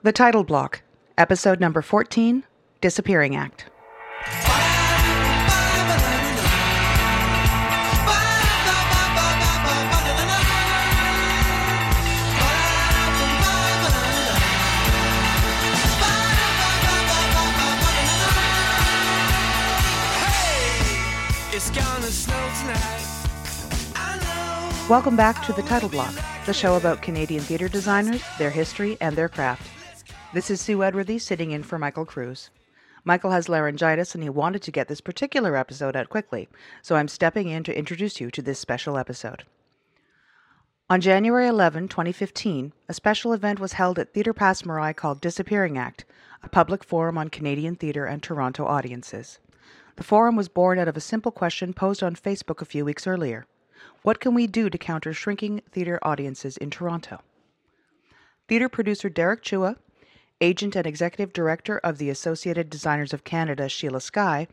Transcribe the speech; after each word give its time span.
The 0.00 0.12
Title 0.12 0.44
Block, 0.44 0.82
Episode 1.16 1.58
Number 1.58 1.82
14 1.82 2.44
Disappearing 2.80 3.34
Act. 3.34 3.64
Welcome 24.88 25.16
back 25.16 25.44
to 25.44 25.52
The 25.52 25.62
Title 25.62 25.88
Block, 25.88 26.14
the 26.46 26.54
show 26.54 26.76
about 26.76 27.02
Canadian 27.02 27.42
theatre 27.42 27.68
designers, 27.68 28.22
their 28.38 28.50
history, 28.50 28.96
and 29.00 29.16
their 29.16 29.28
craft. 29.28 29.67
This 30.30 30.50
is 30.50 30.60
Sue 30.60 30.82
Edworthy 30.82 31.18
sitting 31.18 31.52
in 31.52 31.62
for 31.62 31.78
Michael 31.78 32.04
Cruz. 32.04 32.50
Michael 33.02 33.30
has 33.30 33.48
laryngitis 33.48 34.14
and 34.14 34.22
he 34.22 34.28
wanted 34.28 34.60
to 34.60 34.70
get 34.70 34.86
this 34.86 35.00
particular 35.00 35.56
episode 35.56 35.96
out 35.96 36.10
quickly, 36.10 36.50
so 36.82 36.96
I'm 36.96 37.08
stepping 37.08 37.48
in 37.48 37.64
to 37.64 37.76
introduce 37.76 38.20
you 38.20 38.30
to 38.32 38.42
this 38.42 38.58
special 38.58 38.98
episode. 38.98 39.44
On 40.90 41.00
January 41.00 41.48
11, 41.48 41.88
2015, 41.88 42.74
a 42.90 42.92
special 42.92 43.32
event 43.32 43.58
was 43.58 43.72
held 43.72 43.98
at 43.98 44.12
Theatre 44.12 44.34
Passe 44.34 44.66
Muraille 44.66 44.94
called 44.94 45.22
Disappearing 45.22 45.78
Act, 45.78 46.04
a 46.42 46.50
public 46.50 46.84
forum 46.84 47.16
on 47.16 47.30
Canadian 47.30 47.74
theatre 47.74 48.04
and 48.04 48.22
Toronto 48.22 48.66
audiences. 48.66 49.38
The 49.96 50.04
forum 50.04 50.36
was 50.36 50.48
born 50.48 50.78
out 50.78 50.88
of 50.88 50.96
a 50.98 51.00
simple 51.00 51.32
question 51.32 51.72
posed 51.72 52.02
on 52.02 52.14
Facebook 52.14 52.60
a 52.60 52.66
few 52.66 52.84
weeks 52.84 53.06
earlier 53.06 53.46
What 54.02 54.20
can 54.20 54.34
we 54.34 54.46
do 54.46 54.68
to 54.68 54.76
counter 54.76 55.14
shrinking 55.14 55.62
theatre 55.72 55.98
audiences 56.02 56.58
in 56.58 56.68
Toronto? 56.68 57.22
Theatre 58.46 58.68
producer 58.68 59.08
Derek 59.08 59.42
Chua, 59.42 59.76
agent 60.40 60.76
and 60.76 60.86
executive 60.86 61.32
director 61.32 61.78
of 61.78 61.98
the 61.98 62.10
Associated 62.10 62.70
Designers 62.70 63.12
of 63.12 63.24
Canada, 63.24 63.68
Sheila 63.68 64.00
Sky, 64.00 64.46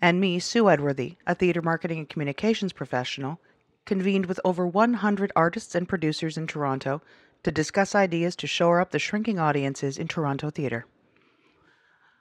and 0.00 0.20
me, 0.20 0.38
Sue 0.38 0.68
Edworthy, 0.68 1.16
a 1.26 1.34
theatre 1.34 1.62
marketing 1.62 1.98
and 1.98 2.08
communications 2.08 2.72
professional, 2.72 3.40
convened 3.84 4.26
with 4.26 4.40
over 4.44 4.66
100 4.66 5.32
artists 5.36 5.74
and 5.74 5.88
producers 5.88 6.36
in 6.36 6.46
Toronto 6.46 7.00
to 7.42 7.52
discuss 7.52 7.94
ideas 7.94 8.36
to 8.36 8.46
shore 8.46 8.80
up 8.80 8.90
the 8.90 8.98
shrinking 8.98 9.38
audiences 9.38 9.96
in 9.96 10.08
Toronto 10.08 10.50
theatre. 10.50 10.86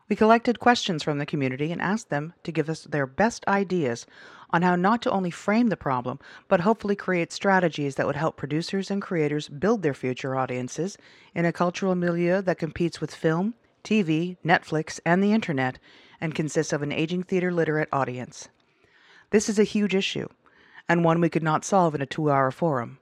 We 0.09 0.15
collected 0.15 0.61
questions 0.61 1.03
from 1.03 1.17
the 1.17 1.25
community 1.25 1.69
and 1.73 1.81
asked 1.81 2.09
them 2.09 2.31
to 2.43 2.51
give 2.53 2.69
us 2.69 2.83
their 2.83 3.05
best 3.05 3.45
ideas 3.45 4.05
on 4.51 4.61
how 4.61 4.77
not 4.77 5.01
to 5.01 5.11
only 5.11 5.31
frame 5.31 5.67
the 5.67 5.75
problem, 5.75 6.17
but 6.47 6.61
hopefully 6.61 6.95
create 6.95 7.33
strategies 7.33 7.95
that 7.95 8.07
would 8.07 8.15
help 8.15 8.37
producers 8.37 8.89
and 8.89 9.01
creators 9.01 9.49
build 9.49 9.83
their 9.83 9.93
future 9.93 10.37
audiences 10.37 10.97
in 11.35 11.43
a 11.43 11.51
cultural 11.51 11.93
milieu 11.93 12.41
that 12.41 12.57
competes 12.57 13.01
with 13.01 13.13
film, 13.13 13.53
TV, 13.83 14.37
Netflix, 14.45 15.01
and 15.05 15.21
the 15.21 15.33
internet, 15.33 15.77
and 16.21 16.33
consists 16.33 16.71
of 16.71 16.81
an 16.81 16.93
aging 16.93 17.23
theater 17.23 17.51
literate 17.51 17.89
audience. 17.91 18.47
This 19.31 19.49
is 19.49 19.59
a 19.59 19.65
huge 19.65 19.93
issue, 19.93 20.29
and 20.87 21.03
one 21.03 21.19
we 21.19 21.29
could 21.29 21.43
not 21.43 21.65
solve 21.65 21.93
in 21.93 22.01
a 22.01 22.05
two 22.05 22.31
hour 22.31 22.49
forum. 22.49 22.99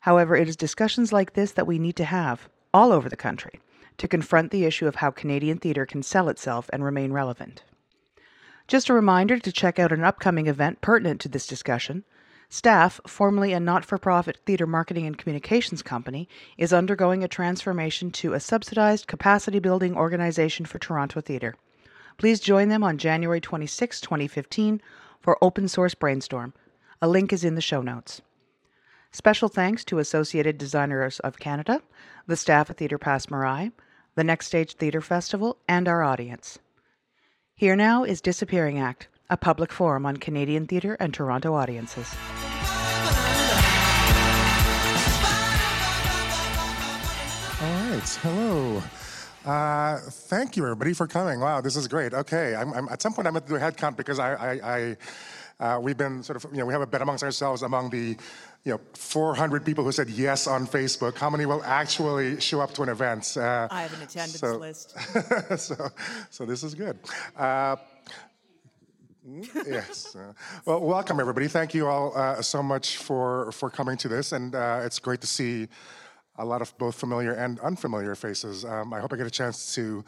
However, 0.00 0.34
it 0.34 0.48
is 0.48 0.56
discussions 0.56 1.12
like 1.12 1.34
this 1.34 1.52
that 1.52 1.66
we 1.66 1.78
need 1.78 1.96
to 1.96 2.04
have 2.04 2.48
all 2.72 2.90
over 2.90 3.10
the 3.10 3.16
country 3.16 3.60
to 3.98 4.08
confront 4.08 4.50
the 4.50 4.64
issue 4.64 4.86
of 4.86 4.96
how 4.96 5.10
Canadian 5.10 5.58
theatre 5.58 5.86
can 5.86 6.02
sell 6.02 6.28
itself 6.28 6.70
and 6.72 6.82
remain 6.84 7.12
relevant. 7.12 7.62
Just 8.66 8.88
a 8.88 8.94
reminder 8.94 9.38
to 9.38 9.52
check 9.52 9.78
out 9.78 9.92
an 9.92 10.04
upcoming 10.04 10.46
event 10.46 10.80
pertinent 10.80 11.20
to 11.22 11.28
this 11.28 11.46
discussion. 11.46 12.04
STAF, 12.50 13.00
formerly 13.06 13.52
a 13.52 13.60
not 13.60 13.84
for 13.84 13.98
profit 13.98 14.38
theatre 14.46 14.66
marketing 14.66 15.06
and 15.06 15.18
communications 15.18 15.82
company, 15.82 16.28
is 16.56 16.72
undergoing 16.72 17.22
a 17.22 17.28
transformation 17.28 18.10
to 18.10 18.32
a 18.32 18.40
subsidized 18.40 19.06
capacity 19.06 19.58
building 19.58 19.96
organization 19.96 20.64
for 20.64 20.78
Toronto 20.78 21.20
theatre. 21.20 21.54
Please 22.16 22.40
join 22.40 22.68
them 22.68 22.82
on 22.82 22.98
January 22.98 23.40
26, 23.40 24.00
2015, 24.00 24.80
for 25.20 25.42
Open 25.42 25.68
Source 25.68 25.94
Brainstorm. 25.94 26.52
A 27.00 27.08
link 27.08 27.32
is 27.32 27.44
in 27.44 27.54
the 27.54 27.60
show 27.60 27.82
notes. 27.82 28.22
Special 29.12 29.48
thanks 29.48 29.84
to 29.84 29.98
Associated 29.98 30.58
Designers 30.58 31.20
of 31.20 31.38
Canada, 31.38 31.80
the 32.26 32.36
staff 32.36 32.68
at 32.70 32.76
Theatre 32.76 32.98
Passe 32.98 33.26
Muraille, 33.26 33.72
the 34.18 34.24
Next 34.24 34.46
Stage 34.48 34.74
Theatre 34.74 35.00
Festival, 35.00 35.58
and 35.68 35.86
our 35.86 36.02
audience. 36.02 36.58
Here 37.54 37.76
now 37.76 38.02
is 38.02 38.20
Disappearing 38.20 38.76
Act, 38.76 39.06
a 39.30 39.36
public 39.36 39.72
forum 39.72 40.04
on 40.04 40.16
Canadian 40.16 40.66
theatre 40.66 40.96
and 40.98 41.14
Toronto 41.14 41.54
audiences. 41.54 42.12
All 47.60 47.90
right. 47.90 48.18
Hello. 48.22 48.82
Uh, 49.46 49.98
thank 50.10 50.56
you, 50.56 50.64
everybody, 50.64 50.94
for 50.94 51.06
coming. 51.06 51.38
Wow, 51.38 51.60
this 51.60 51.76
is 51.76 51.86
great. 51.86 52.12
Okay, 52.12 52.56
I'm, 52.56 52.72
I'm, 52.72 52.88
at 52.88 53.00
some 53.00 53.12
point 53.12 53.28
I'm 53.28 53.34
going 53.34 53.44
to 53.44 53.48
do 53.48 53.54
a 53.54 53.60
head 53.60 53.76
count 53.76 53.96
because 53.96 54.18
I, 54.18 54.34
I, 54.34 54.76
I 54.78 54.96
uh, 55.60 55.78
we've 55.80 55.96
been 55.96 56.22
sort 56.22 56.42
of, 56.42 56.50
you 56.52 56.58
know, 56.58 56.66
we 56.66 56.72
have 56.72 56.82
a 56.82 56.86
bet 56.86 57.02
amongst 57.02 57.24
ourselves 57.24 57.62
among 57.62 57.90
the, 57.90 58.16
you 58.64 58.72
know, 58.72 58.80
400 58.94 59.64
people 59.64 59.84
who 59.84 59.92
said 59.92 60.10
yes 60.10 60.46
on 60.46 60.66
Facebook. 60.66 61.16
How 61.16 61.30
many 61.30 61.46
will 61.46 61.62
actually 61.64 62.40
show 62.40 62.60
up 62.60 62.74
to 62.74 62.82
an 62.82 62.88
event? 62.88 63.36
Uh, 63.36 63.68
I 63.70 63.82
have 63.82 63.94
an 63.94 64.02
attendance 64.02 64.40
so- 64.40 64.56
list. 64.56 64.94
so, 65.58 65.88
so 66.30 66.44
this 66.44 66.62
is 66.62 66.74
good. 66.74 66.98
Uh, 67.36 67.76
yes. 69.66 70.16
Uh, 70.16 70.32
well, 70.64 70.80
welcome 70.80 71.20
everybody. 71.20 71.48
Thank 71.48 71.74
you 71.74 71.86
all 71.86 72.16
uh, 72.16 72.42
so 72.42 72.62
much 72.62 72.96
for 72.96 73.52
for 73.52 73.70
coming 73.70 73.96
to 73.98 74.08
this, 74.08 74.32
and 74.32 74.54
uh, 74.54 74.80
it's 74.82 74.98
great 74.98 75.20
to 75.20 75.26
see 75.26 75.68
a 76.36 76.44
lot 76.44 76.62
of 76.62 76.76
both 76.78 76.94
familiar 76.94 77.32
and 77.32 77.58
unfamiliar 77.60 78.14
faces. 78.14 78.64
Um, 78.64 78.92
I 78.92 79.00
hope 79.00 79.12
I 79.12 79.16
get 79.16 79.26
a 79.26 79.30
chance 79.30 79.74
to 79.74 80.04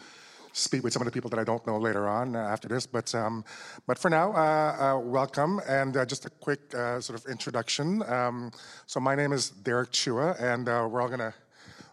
speak 0.53 0.83
with 0.83 0.93
some 0.93 1.03
of 1.03 1.07
the 1.07 1.13
people 1.13 1.31
that 1.31 1.39
I 1.39 1.45
don't 1.45 1.65
know 1.67 1.79
later 1.79 2.09
on 2.09 2.37
uh, 2.37 2.39
after 2.39 2.69
this. 2.69 2.87
But 2.87 3.15
um, 3.15 3.45
but 3.87 3.99
for 3.99 4.11
now, 4.11 4.33
uh, 4.33 4.97
uh, 4.97 4.99
welcome, 4.99 5.61
and 5.69 5.97
uh, 5.97 6.05
just 6.05 6.27
a 6.27 6.31
quick 6.31 6.75
uh, 6.75 7.01
sort 7.01 7.19
of 7.19 7.31
introduction. 7.31 8.03
Um, 8.11 8.51
so 8.87 9.01
my 9.01 9.15
name 9.15 9.33
is 9.33 9.51
Derek 9.51 9.93
Chua, 9.93 10.41
and 10.41 10.69
uh, 10.69 10.89
we're 10.91 11.01
all 11.01 11.09
gonna 11.09 11.35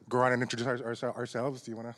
go 0.10 0.20
on 0.20 0.34
and 0.34 0.42
introduce 0.42 0.68
our, 0.68 0.96
our, 1.04 1.18
ourselves. 1.18 1.62
Do 1.62 1.72
you 1.72 1.78
want 1.78 1.90
to? 1.90 1.96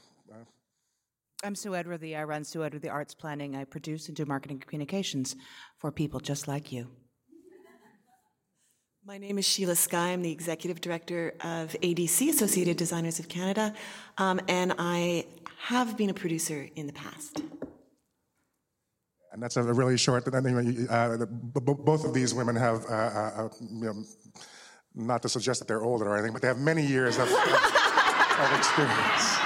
I'm 1.42 1.56
Sue 1.56 1.74
Edworthy. 1.74 2.18
I 2.18 2.26
run 2.26 2.44
Sue 2.44 2.66
Edworthy 2.66 2.90
Arts 2.90 3.14
Planning. 3.14 3.56
I 3.56 3.64
produce 3.64 4.10
and 4.10 4.18
do 4.18 4.26
marketing 4.26 4.60
communications 4.60 5.38
for 5.78 5.90
people 5.90 6.20
just 6.20 6.50
like 6.50 6.74
you. 6.74 6.90
My 9.06 9.18
name 9.18 9.40
is 9.40 9.48
Sheila 9.48 9.76
Sky. 9.76 10.10
I'm 10.10 10.22
the 10.22 10.32
executive 10.32 10.82
director 10.82 11.34
of 11.40 11.76
ADC, 11.82 12.30
Associated 12.30 12.76
Designers 12.76 13.20
of 13.20 13.30
Canada, 13.30 13.74
um, 14.18 14.42
and 14.50 14.76
I 14.78 15.26
have 15.68 15.98
been 15.98 16.10
a 16.10 16.14
producer 16.14 16.68
in 16.76 16.88
the 16.88 16.94
past. 16.94 17.44
And 19.32 19.44
that's 19.44 19.58
a 19.58 19.64
really 19.64 19.98
short. 19.98 20.24
I 20.34 20.40
mean, 20.40 20.88
uh, 20.90 21.18
the- 21.18 21.28
b- 21.28 21.60
b- 21.60 21.74
both 21.86 22.04
of 22.06 22.14
these 22.14 22.34
women 22.34 22.56
have, 22.56 22.86
uh, 22.86 22.94
uh, 22.94 23.32
uh, 23.36 23.50
you 23.62 23.86
know, 23.86 24.04
not 24.96 25.22
to 25.22 25.30
suggest 25.30 25.60
that 25.60 25.68
they're 25.68 25.84
older 25.84 26.06
or 26.06 26.16
anything, 26.16 26.34
but 26.34 26.42
they 26.42 26.48
have 26.48 26.58
many 26.58 26.84
years 26.86 27.18
of, 27.18 27.30
of 27.30 28.52
experience. 28.58 29.38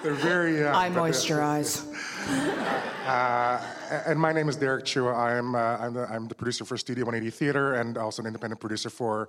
they're 0.02 0.14
very 0.14 0.60
young. 0.60 0.74
I 0.74 0.88
moisturize. 0.88 1.84
Uh, 3.06 3.60
and 4.06 4.18
my 4.18 4.32
name 4.32 4.48
is 4.48 4.56
Derek 4.56 4.84
Chua. 4.84 5.14
I'm, 5.16 5.54
uh, 5.54 5.58
I'm, 5.58 5.94
the, 5.94 6.06
I'm 6.10 6.28
the 6.28 6.34
producer 6.34 6.64
for 6.64 6.76
Studio 6.76 7.04
180 7.04 7.30
Theater 7.36 7.74
and 7.74 7.98
also 7.98 8.22
an 8.22 8.26
independent 8.26 8.60
producer 8.60 8.90
for 8.90 9.28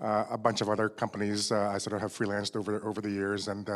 uh, 0.00 0.24
a 0.30 0.38
bunch 0.38 0.60
of 0.60 0.68
other 0.68 0.88
companies. 0.88 1.50
Uh, 1.52 1.70
I 1.74 1.78
sort 1.78 1.94
of 1.94 2.00
have 2.02 2.12
freelanced 2.12 2.56
over 2.56 2.86
over 2.86 3.00
the 3.00 3.10
years, 3.10 3.48
and 3.48 3.68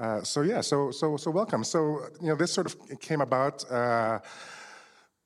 uh, 0.00 0.22
so 0.22 0.42
yeah, 0.42 0.60
so 0.60 0.90
so 0.90 1.16
so 1.16 1.30
welcome. 1.30 1.64
So 1.64 2.00
you 2.20 2.28
know, 2.28 2.36
this 2.36 2.52
sort 2.52 2.66
of 2.66 3.00
came 3.00 3.20
about. 3.20 3.70
Uh, 3.70 4.20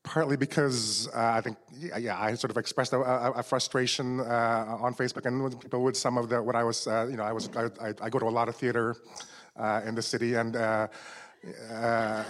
partly 0.04 0.36
because 0.36 1.08
uh, 1.14 1.34
I 1.38 1.40
think, 1.40 1.56
yeah, 1.72 1.96
yeah, 1.96 2.20
I 2.20 2.34
sort 2.34 2.50
of 2.50 2.56
expressed 2.56 2.92
a, 2.92 2.96
a, 2.96 3.30
a 3.32 3.42
frustration 3.42 4.20
uh, 4.20 4.78
on 4.80 4.94
Facebook 4.94 5.26
and 5.26 5.44
with 5.44 5.60
people 5.60 5.82
with 5.82 5.96
some 5.96 6.18
of 6.18 6.28
the 6.28 6.42
what 6.42 6.56
I 6.56 6.64
was, 6.64 6.86
uh, 6.86 7.06
you 7.08 7.16
know, 7.16 7.22
I 7.22 7.32
was, 7.32 7.48
I, 7.56 7.94
I, 8.02 8.10
go 8.10 8.18
to 8.18 8.26
a 8.26 8.30
lot 8.30 8.48
of 8.48 8.56
theater 8.56 8.96
uh, 9.56 9.82
in 9.86 9.94
the 9.94 10.02
city 10.02 10.34
and. 10.34 10.56
Uh, 10.56 10.88
yeah, 11.44 12.22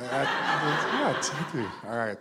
thank 1.20 1.55
you. 1.55 1.69
All 1.87 1.96
right. 1.96 2.19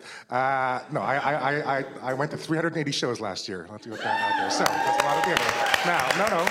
No, 0.92 1.00
I, 1.00 1.16
I, 1.16 1.80
I, 1.80 1.86
I- 2.01 2.13
went 2.13 2.31
to 2.31 2.38
380 2.38 2.92
shows 2.92 3.22
last 3.22 3.48
year. 3.48 3.66
Let's 3.72 3.86
that 3.86 4.01
out 4.01 4.40
there. 4.42 4.50
So 4.51 4.66
that's 4.66 5.01
a 5.01 5.06
lot 5.06 5.18
of 5.18 5.24
theater. 5.24 5.42
Now, 5.86 6.06
no, 6.18 6.28
no, 6.36 6.45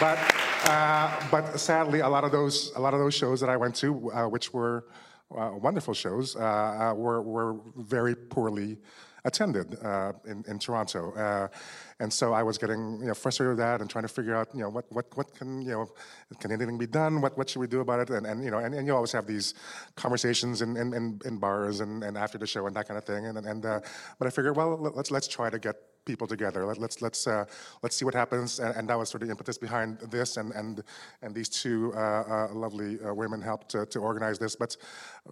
but 0.00 0.18
uh, 0.64 1.28
but 1.30 1.58
sadly, 1.58 2.00
a 2.00 2.08
lot 2.08 2.24
of 2.24 2.32
those 2.32 2.72
a 2.76 2.80
lot 2.80 2.94
of 2.94 3.00
those 3.00 3.14
shows 3.14 3.40
that 3.40 3.50
I 3.50 3.56
went 3.56 3.74
to, 3.76 4.12
uh, 4.12 4.28
which 4.28 4.52
were 4.52 4.86
uh, 5.36 5.50
wonderful 5.54 5.94
shows, 5.94 6.36
uh, 6.36 6.40
uh, 6.40 6.94
were 6.94 7.22
were 7.22 7.56
very 7.76 8.14
poorly 8.14 8.78
attended 9.24 9.76
in 10.24 10.44
in 10.46 10.58
Toronto, 10.58 11.50
and 12.00 12.12
so 12.12 12.32
I 12.32 12.42
was 12.42 12.58
getting 12.58 13.00
you 13.00 13.06
know 13.06 13.14
frustrated 13.14 13.50
with 13.50 13.58
that 13.58 13.80
and 13.80 13.90
trying 13.90 14.02
to 14.02 14.08
figure 14.08 14.34
out 14.34 14.48
you 14.54 14.60
know 14.60 14.68
what 14.68 14.84
what 14.90 15.06
what 15.16 15.34
can 15.34 15.62
you 15.62 15.72
know 15.72 15.88
can 16.38 16.52
anything 16.52 16.78
be 16.78 16.86
done? 16.86 17.20
What 17.20 17.36
what 17.36 17.48
should 17.50 17.60
we 17.60 17.66
do 17.66 17.80
about 17.80 18.00
it? 18.00 18.10
And 18.10 18.26
and 18.26 18.44
you 18.44 18.50
know 18.50 18.58
and, 18.58 18.74
and 18.74 18.86
you 18.86 18.94
always 18.94 19.12
have 19.12 19.26
these 19.26 19.54
conversations 19.96 20.62
in 20.62 20.76
in, 20.76 21.20
in, 21.24 21.38
bars 21.38 21.80
and, 21.80 22.04
and 22.04 22.16
after 22.16 22.38
the 22.38 22.46
show 22.46 22.66
and 22.66 22.76
that 22.76 22.86
kind 22.86 22.98
of 22.98 23.04
thing. 23.04 23.26
And 23.26 23.38
and 23.38 23.62
but 23.62 24.26
I 24.26 24.30
figured 24.30 24.56
well 24.56 24.78
let's 24.78 25.10
let's 25.10 25.28
try 25.28 25.50
to 25.50 25.58
get 25.58 25.76
people 26.04 26.26
together. 26.26 26.64
Let, 26.66 26.78
let's 26.78 27.00
let's 27.02 27.26
uh, 27.26 27.44
let's 27.82 27.96
see 27.96 28.04
what 28.04 28.14
happens, 28.14 28.58
and, 28.58 28.74
and 28.76 28.88
that 28.88 28.98
was 28.98 29.08
sort 29.08 29.22
of 29.22 29.28
the 29.28 29.32
impetus 29.32 29.58
behind 29.58 29.98
this, 30.10 30.36
and 30.36 30.52
and 30.52 30.82
and 31.22 31.34
these 31.34 31.48
two 31.48 31.92
uh, 31.94 31.98
uh, 31.98 32.48
lovely 32.52 32.98
uh, 33.00 33.14
women 33.14 33.40
helped 33.40 33.68
to, 33.70 33.86
to 33.86 33.98
organize 34.00 34.38
this. 34.38 34.56
But 34.56 34.76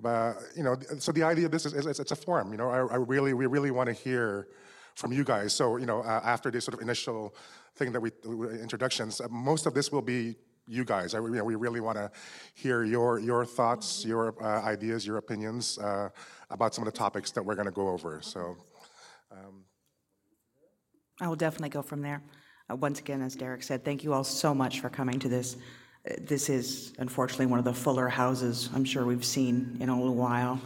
uh, 0.05 0.35
you 0.57 0.63
know, 0.63 0.77
so 0.99 1.13
the 1.13 1.23
idea 1.23 1.47
of 1.47 1.53
this 1.53 1.67
is, 1.67 1.75
is 1.75 2.01
it's 2.01 2.13
a 2.13 2.17
forum. 2.17 2.53
You 2.53 2.59
know, 2.59 2.71
I, 2.71 2.95
I 2.95 2.97
really 2.97 3.35
we 3.35 3.47
really 3.47 3.71
want 3.71 3.89
to 3.89 3.93
hear 3.93 4.49
from 4.95 5.13
you 5.13 5.25
guys. 5.25 5.53
So 5.53 5.77
you 5.77 5.87
know, 5.87 6.01
uh, 6.01 6.21
after 6.25 6.51
this 6.51 6.65
sort 6.65 6.75
of 6.75 6.81
initial 6.81 7.35
thing 7.77 7.93
that 7.93 8.01
we 8.01 8.11
introductions, 8.61 9.21
most 9.31 9.67
of 9.67 9.75
this 9.75 9.91
will 9.91 10.03
be 10.03 10.37
you 10.69 10.85
guys. 10.85 11.15
I, 11.15 11.19
you 11.19 11.31
know, 11.31 11.45
we 11.45 11.57
really 11.57 11.81
want 11.81 11.97
to 11.97 12.11
hear 12.55 12.85
your 12.85 13.19
your 13.19 13.45
thoughts, 13.45 14.05
your 14.05 14.41
ideas, 14.43 15.07
your 15.07 15.17
opinions 15.17 15.79
about 16.51 16.75
some 16.75 16.87
of 16.87 16.93
the 16.93 16.99
topics 16.99 17.31
that 17.33 17.45
we're 17.45 17.57
going 17.57 17.67
to 17.69 17.73
go 17.73 17.89
over. 17.89 18.21
So. 18.23 18.57
I 21.21 21.29
will 21.29 21.37
definitely 21.37 21.69
go 21.69 21.83
from 21.83 22.03
there. 22.03 22.23
Uh, 22.71 22.77
Once 22.77 22.99
again, 23.01 23.23
as 23.23 23.35
Derek 23.35 23.63
said, 23.63 23.85
thank 23.85 24.03
you 24.05 24.13
all 24.13 24.25
so 24.25 24.55
much 24.55 24.81
for 24.81 24.89
coming 24.89 25.19
to 25.21 25.29
this. 25.29 25.57
Uh, 26.09 26.15
This 26.21 26.49
is 26.49 26.93
unfortunately 26.99 27.47
one 27.47 27.59
of 27.59 27.65
the 27.65 27.75
fuller 27.75 28.09
houses 28.09 28.71
I'm 28.75 28.85
sure 28.85 29.05
we've 29.05 29.25
seen 29.25 29.77
in 29.81 29.89
a 29.89 29.97
little 29.97 30.15
while. 30.15 30.61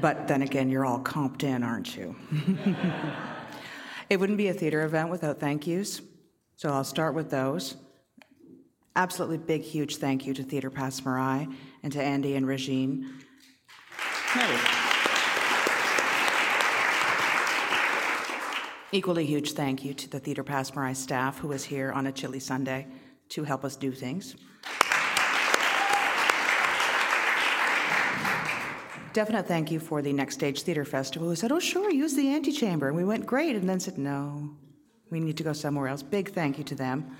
But 0.00 0.28
then 0.28 0.42
again, 0.42 0.68
you're 0.68 0.84
all 0.84 1.00
comped 1.00 1.42
in, 1.42 1.62
aren't 1.62 1.96
you? 1.96 2.16
It 4.08 4.20
wouldn't 4.20 4.38
be 4.38 4.46
a 4.46 4.54
theater 4.54 4.82
event 4.82 5.10
without 5.10 5.40
thank 5.40 5.66
yous, 5.66 6.00
so 6.54 6.68
I'll 6.72 6.84
start 6.84 7.14
with 7.14 7.28
those. 7.28 7.74
Absolutely 8.94 9.38
big, 9.38 9.62
huge 9.62 9.96
thank 9.96 10.24
you 10.26 10.32
to 10.34 10.44
Theater 10.44 10.70
Pass 10.70 11.04
and 11.04 11.92
to 11.92 12.00
Andy 12.00 12.36
and 12.36 12.46
Regine. 12.46 13.12
Equally 18.92 19.26
huge 19.26 19.52
thank 19.52 19.84
you 19.84 19.92
to 19.94 20.08
the 20.08 20.20
Theater 20.20 20.44
Passe 20.44 20.70
Muraille 20.70 20.94
staff 20.94 21.38
who 21.38 21.50
is 21.52 21.64
here 21.64 21.90
on 21.92 22.06
a 22.06 22.12
chilly 22.12 22.38
Sunday 22.38 22.86
to 23.30 23.42
help 23.42 23.64
us 23.64 23.74
do 23.74 23.90
things. 23.90 24.36
Definite 29.12 29.46
thank 29.46 29.70
you 29.70 29.80
for 29.80 30.02
the 30.02 30.12
Next 30.12 30.34
Stage 30.34 30.62
Theater 30.62 30.84
Festival 30.84 31.28
who 31.28 31.34
said, 31.34 31.50
oh, 31.50 31.58
sure, 31.58 31.90
use 31.90 32.14
the 32.14 32.34
antechamber. 32.34 32.86
And 32.86 32.96
we 32.96 33.02
went, 33.02 33.26
great. 33.26 33.56
And 33.56 33.68
then 33.68 33.80
said, 33.80 33.98
no, 33.98 34.50
we 35.10 35.20
need 35.20 35.36
to 35.38 35.42
go 35.42 35.52
somewhere 35.52 35.88
else. 35.88 36.02
Big 36.02 36.32
thank 36.32 36.58
you 36.58 36.64
to 36.64 36.74
them. 36.74 37.16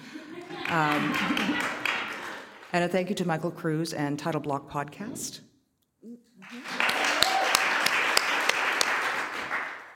Um, 0.69 1.17
and 2.73 2.85
a 2.85 2.89
thank 2.89 3.09
you 3.09 3.15
to 3.17 3.27
Michael 3.27 3.51
Cruz 3.51 3.93
and 3.93 4.19
Title 4.19 4.41
Block 4.41 4.71
Podcast. 4.71 5.41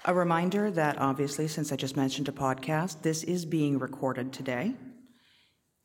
A 0.07 0.15
reminder 0.15 0.71
that 0.71 0.99
obviously, 0.99 1.47
since 1.47 1.73
I 1.73 1.77
just 1.77 1.95
mentioned 1.95 2.27
a 2.29 2.33
podcast, 2.33 3.03
this 3.03 3.23
is 3.23 3.45
being 3.45 3.79
recorded 3.79 4.33
today. 4.33 4.75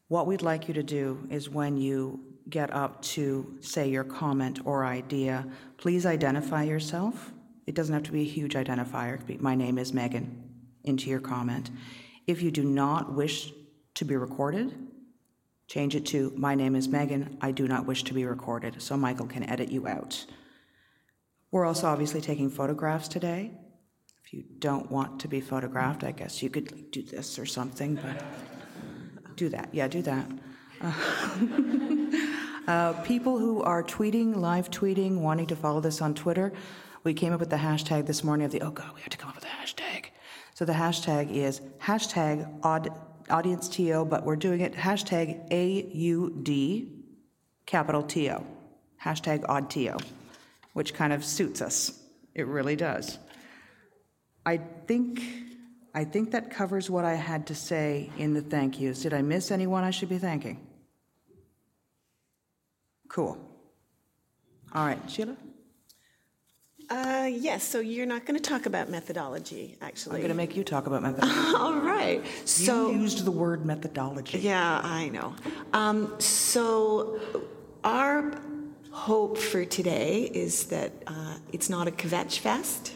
What 0.07 0.25
we'd 0.25 0.41
like 0.41 0.69
you 0.69 0.73
to 0.75 0.83
do 0.83 1.27
is 1.29 1.49
when 1.49 1.75
you 1.75 2.21
get 2.49 2.71
up 2.73 3.01
to 3.01 3.57
say 3.59 3.89
your 3.89 4.05
comment 4.05 4.59
or 4.63 4.85
idea, 4.85 5.45
please 5.75 6.05
identify 6.05 6.63
yourself. 6.63 7.33
It 7.67 7.75
doesn't 7.75 7.93
have 7.93 8.03
to 8.03 8.13
be 8.13 8.21
a 8.21 8.25
huge 8.25 8.53
identifier. 8.53 9.19
My 9.41 9.53
name 9.53 9.77
is 9.77 9.91
Megan, 9.91 10.49
into 10.85 11.09
your 11.09 11.19
comment. 11.19 11.69
If 12.25 12.41
you 12.41 12.51
do 12.51 12.63
not 12.63 13.13
wish 13.13 13.51
to 13.95 14.05
be 14.05 14.15
recorded, 14.15 14.73
change 15.67 15.93
it 15.93 16.05
to 16.07 16.31
My 16.37 16.55
name 16.55 16.75
is 16.77 16.87
Megan, 16.87 17.37
I 17.41 17.51
do 17.51 17.67
not 17.67 17.85
wish 17.85 18.03
to 18.03 18.13
be 18.13 18.23
recorded, 18.23 18.81
so 18.81 18.95
Michael 18.95 19.27
can 19.27 19.43
edit 19.43 19.69
you 19.69 19.87
out. 19.87 20.25
We're 21.51 21.65
also 21.65 21.87
obviously 21.87 22.21
taking 22.21 22.49
photographs 22.49 23.09
today. 23.09 23.51
If 24.25 24.33
you 24.33 24.43
don't 24.59 24.89
want 24.89 25.19
to 25.21 25.27
be 25.27 25.39
photographed, 25.39 26.03
I 26.03 26.11
guess 26.11 26.41
you 26.41 26.49
could 26.49 26.71
like, 26.71 26.91
do 26.91 27.03
this 27.03 27.37
or 27.37 27.45
something, 27.45 27.95
but 27.95 28.23
do 29.35 29.49
that. 29.49 29.69
Yeah, 29.71 29.87
do 29.87 30.01
that. 30.01 30.27
Uh, 32.67 32.93
people 33.03 33.37
who 33.37 33.61
are 33.61 33.83
tweeting, 33.83 34.35
live 34.35 34.71
tweeting, 34.71 35.19
wanting 35.19 35.45
to 35.45 35.55
follow 35.55 35.79
this 35.79 36.01
on 36.01 36.15
Twitter, 36.15 36.51
we 37.03 37.13
came 37.13 37.31
up 37.31 37.39
with 37.39 37.51
the 37.51 37.57
hashtag 37.57 38.07
this 38.07 38.23
morning 38.23 38.43
of 38.43 38.51
the, 38.51 38.59
oh 38.61 38.71
God, 38.71 38.89
we 38.95 39.01
have 39.01 39.11
to 39.11 39.17
come 39.17 39.29
up 39.29 39.35
with 39.35 39.43
a 39.43 39.47
hashtag. 39.47 40.05
So 40.55 40.65
the 40.65 40.73
hashtag 40.73 41.31
is 41.31 41.61
hashtag 41.79 42.59
odd, 42.63 42.89
audience 43.29 43.69
TO, 43.69 44.05
but 44.05 44.23
we're 44.23 44.35
doing 44.35 44.61
it 44.61 44.73
hashtag 44.73 45.45
AUD 45.53 46.87
capital 47.67 48.01
TO. 48.01 48.43
Hashtag 49.03 49.45
odd 49.47 49.69
TO, 49.69 49.97
which 50.73 50.95
kind 50.95 51.13
of 51.13 51.23
suits 51.23 51.61
us. 51.61 52.01
It 52.33 52.47
really 52.47 52.75
does. 52.75 53.19
I 54.45 54.57
think, 54.57 55.21
I 55.93 56.03
think 56.03 56.31
that 56.31 56.51
covers 56.51 56.89
what 56.89 57.05
I 57.05 57.15
had 57.15 57.47
to 57.47 57.55
say 57.55 58.11
in 58.17 58.33
the 58.33 58.41
thank 58.41 58.79
yous. 58.79 59.01
Did 59.01 59.13
I 59.13 59.21
miss 59.21 59.51
anyone 59.51 59.83
I 59.83 59.91
should 59.91 60.09
be 60.09 60.17
thanking? 60.17 60.65
Cool. 63.09 63.37
All 64.73 64.85
right, 64.85 64.99
Sheila? 65.09 65.37
Uh, 66.89 67.29
yes, 67.31 67.63
so 67.63 67.79
you're 67.79 68.05
not 68.05 68.25
going 68.25 68.39
to 68.39 68.49
talk 68.49 68.67
about 68.67 68.89
methodology, 68.89 69.75
actually. 69.81 70.15
I'm 70.15 70.21
going 70.21 70.29
to 70.29 70.35
make 70.35 70.55
you 70.55 70.63
talk 70.63 70.85
about 70.85 71.01
methodology. 71.01 71.55
All 71.55 71.79
right. 71.79 72.23
So. 72.45 72.91
you 72.91 72.99
used 72.99 73.25
the 73.25 73.31
word 73.31 73.65
methodology. 73.65 74.39
Yeah, 74.39 74.81
I 74.83 75.09
know. 75.09 75.33
Um, 75.73 76.13
so, 76.19 77.19
our 77.83 78.39
hope 78.91 79.37
for 79.37 79.65
today 79.65 80.23
is 80.23 80.65
that 80.67 80.91
uh, 81.07 81.37
it's 81.51 81.69
not 81.69 81.87
a 81.87 81.91
kvetch 81.91 82.39
fest, 82.39 82.93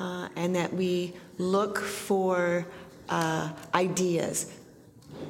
uh, 0.00 0.28
and 0.34 0.56
that 0.56 0.72
we 0.72 1.12
look 1.36 1.78
for 1.78 2.66
uh, 3.10 3.50
ideas. 3.74 4.56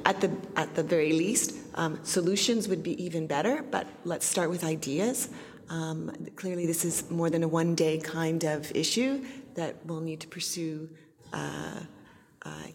At 0.05 0.21
the 0.21 0.31
at 0.55 0.73
the 0.75 0.83
very 0.83 1.11
least, 1.11 1.55
um, 1.75 1.99
solutions 2.03 2.69
would 2.69 2.81
be 2.81 3.03
even 3.03 3.27
better. 3.27 3.63
But 3.69 3.85
let's 4.05 4.25
start 4.25 4.49
with 4.49 4.63
ideas. 4.63 5.29
Um, 5.69 6.11
clearly, 6.35 6.65
this 6.65 6.85
is 6.85 7.09
more 7.11 7.29
than 7.29 7.43
a 7.43 7.47
one-day 7.47 7.97
kind 7.99 8.43
of 8.45 8.71
issue 8.75 9.23
that 9.55 9.75
we'll 9.85 9.99
need 9.99 10.21
to 10.21 10.27
pursue 10.27 10.89
uh, 11.33 11.81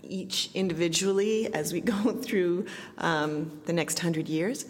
each 0.02 0.50
individually 0.54 1.52
as 1.54 1.72
we 1.72 1.81
go 1.94 2.12
through 2.12 2.66
um, 2.98 3.60
the 3.64 3.72
next 3.72 3.98
hundred 3.98 4.28
years. 4.28 4.66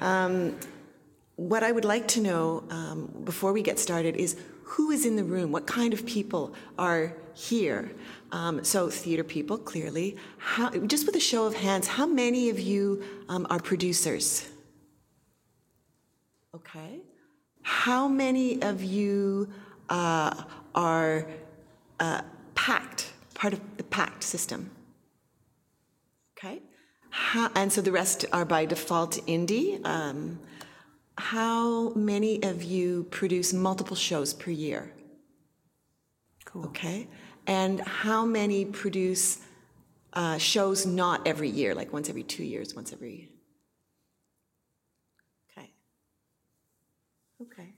Um, 0.00 0.58
what 1.36 1.62
I 1.62 1.70
would 1.70 1.84
like 1.84 2.08
to 2.08 2.20
know 2.20 2.64
um, 2.70 3.12
before 3.24 3.52
we 3.52 3.62
get 3.62 3.78
started 3.78 4.16
is 4.16 4.36
who 4.64 4.90
is 4.90 5.06
in 5.06 5.16
the 5.16 5.24
room? 5.24 5.52
What 5.52 5.66
kind 5.66 5.92
of 5.92 6.04
people 6.06 6.54
are 6.78 7.14
here? 7.34 7.92
Um, 8.32 8.64
so, 8.64 8.90
theater 8.90 9.22
people, 9.22 9.58
clearly. 9.58 10.16
How, 10.38 10.70
just 10.70 11.06
with 11.06 11.14
a 11.14 11.20
show 11.20 11.46
of 11.46 11.54
hands, 11.54 11.86
how 11.86 12.06
many 12.06 12.50
of 12.50 12.58
you 12.58 13.02
um, 13.28 13.46
are 13.50 13.60
producers? 13.60 14.48
Okay. 16.54 17.00
How 17.62 18.08
many 18.08 18.60
of 18.62 18.82
you 18.82 19.48
uh, 19.88 20.44
are 20.74 21.26
uh, 22.00 22.22
PACT, 22.54 23.12
part 23.34 23.52
of 23.52 23.60
the 23.76 23.84
PACT 23.84 24.22
system? 24.22 24.70
Okay. 26.36 26.62
How, 27.10 27.50
and 27.54 27.72
so 27.72 27.80
the 27.80 27.92
rest 27.92 28.24
are 28.32 28.44
by 28.44 28.64
default 28.64 29.24
indie. 29.26 29.84
Um, 29.86 30.40
how 31.16 31.90
many 31.90 32.42
of 32.42 32.62
you 32.62 33.04
produce 33.10 33.52
multiple 33.52 33.96
shows 33.96 34.34
per 34.34 34.50
year? 34.50 34.92
Cool. 36.44 36.66
Okay. 36.66 37.08
And 37.46 37.80
how 37.80 38.24
many 38.24 38.64
produce 38.64 39.38
uh, 40.12 40.38
shows 40.38 40.86
not 40.86 41.26
every 41.26 41.48
year, 41.48 41.74
like 41.74 41.92
once 41.92 42.08
every 42.08 42.22
two 42.22 42.44
years, 42.44 42.74
once 42.74 42.92
every. 42.92 43.28
Okay. 45.50 45.70
Okay. 47.42 47.74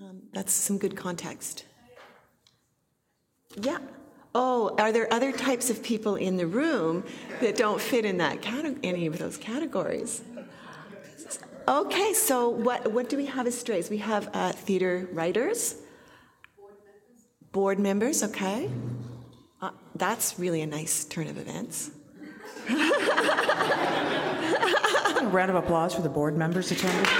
Um, 0.00 0.22
that's 0.32 0.52
some 0.52 0.78
good 0.78 0.96
context. 0.96 1.64
Yeah. 3.60 3.78
Oh, 4.34 4.74
are 4.78 4.90
there 4.90 5.12
other 5.12 5.30
types 5.30 5.70
of 5.70 5.80
people 5.82 6.16
in 6.16 6.36
the 6.36 6.46
room 6.46 7.04
that 7.40 7.56
don't 7.56 7.80
fit 7.80 8.04
in 8.04 8.18
that 8.18 8.42
cate- 8.42 8.78
any 8.82 9.06
of 9.06 9.18
those 9.18 9.36
categories? 9.36 10.22
Okay, 11.66 12.12
so 12.12 12.50
what, 12.50 12.92
what 12.92 13.08
do 13.08 13.16
we 13.16 13.24
have 13.24 13.46
as 13.46 13.58
strays? 13.58 13.88
We 13.88 13.96
have 13.98 14.28
uh, 14.34 14.52
theater 14.52 15.08
writers, 15.12 15.76
board 17.52 17.78
members, 17.78 18.22
okay. 18.22 18.68
Uh, 19.62 19.70
that's 19.94 20.38
really 20.38 20.60
a 20.60 20.66
nice 20.66 21.06
turn 21.06 21.26
of 21.26 21.38
events. 21.38 21.90
A 22.68 22.74
round 25.26 25.50
of 25.50 25.56
applause 25.56 25.94
for 25.94 26.02
the 26.02 26.10
board 26.10 26.36
members 26.36 26.70
attending. 26.70 27.10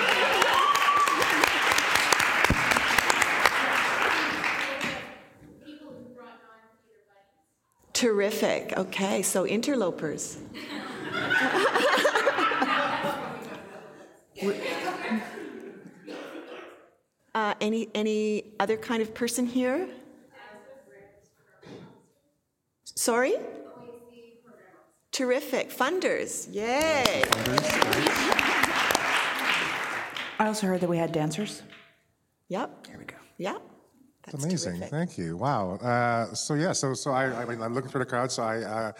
Terrific. 7.94 8.76
Okay, 8.76 9.22
so 9.22 9.46
interlopers. 9.46 10.36
uh, 17.34 17.54
any 17.60 17.88
any 17.94 18.54
other 18.58 18.76
kind 18.76 19.02
of 19.02 19.14
person 19.14 19.46
here? 19.46 19.88
Sorry? 22.84 23.34
Terrific. 25.12 25.70
Funders. 25.70 26.52
Yay. 26.52 27.24
I 30.38 30.46
also 30.46 30.66
heard 30.66 30.80
that 30.80 30.88
we 30.88 30.98
had 30.98 31.12
dancers. 31.12 31.62
Yep. 32.48 32.86
There 32.88 32.98
we 32.98 33.04
go. 33.04 33.16
Yep. 33.38 33.62
That's 34.26 34.44
Amazing, 34.44 34.72
terrific. 34.78 34.90
thank 34.90 35.18
you. 35.18 35.36
Wow. 35.36 35.74
Uh, 35.76 36.32
so 36.34 36.54
yeah, 36.54 36.72
so 36.72 36.94
so 36.94 37.10
I, 37.12 37.42
I 37.42 37.44
mean, 37.44 37.60
I'm 37.60 37.74
looking 37.74 37.90
through 37.90 38.00
the 38.00 38.06
crowd. 38.06 38.32
So 38.32 38.42
I 38.42 38.62
uh, 38.62 38.92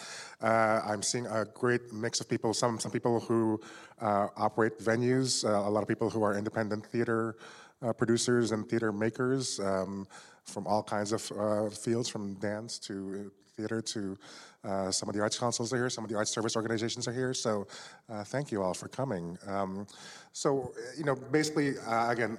uh, 0.43 0.83
I'm 0.87 1.03
seeing 1.03 1.27
a 1.27 1.47
great 1.47 1.93
mix 1.93 2.21
of 2.21 2.29
people. 2.29 2.53
Some 2.53 2.79
some 2.79 2.91
people 2.91 3.21
who 3.21 3.61
uh, 4.01 4.29
operate 4.37 4.79
venues. 4.79 5.45
Uh, 5.45 5.69
a 5.69 5.71
lot 5.71 5.83
of 5.83 5.89
people 5.89 6.11
who 6.11 6.23
are 6.23 6.37
independent 6.37 6.85
theater 6.87 7.37
uh, 7.83 7.93
producers 7.93 8.53
and 8.53 8.69
theater 8.69 8.93
makers 8.93 9.61
um, 9.61 10.07
from 10.45 10.67
all 10.67 10.83
kinds 10.83 11.13
of 11.13 11.33
uh, 11.33 11.71
fields, 11.71 12.09
from 12.09 12.35
dance 12.35 12.79
to 12.81 13.31
theater 13.57 13.81
to 13.81 14.19
uh, 14.65 14.91
some 14.91 15.09
of 15.09 15.15
the 15.15 15.21
arts 15.21 15.39
councils 15.39 15.73
are 15.73 15.77
here. 15.77 15.91
Some 15.91 16.05
of 16.05 16.11
the 16.11 16.17
arts 16.17 16.31
service 16.31 16.57
organizations 16.57 17.09
are 17.09 17.13
here. 17.13 17.33
So 17.33 17.67
uh, 18.11 18.25
thank 18.25 18.53
you 18.53 18.63
all 18.63 18.75
for 18.75 18.89
coming. 18.89 19.39
Um, 19.47 19.87
so 20.33 20.73
you 20.99 21.05
know, 21.05 21.15
basically, 21.15 21.79
uh, 21.79 22.11
again 22.11 22.37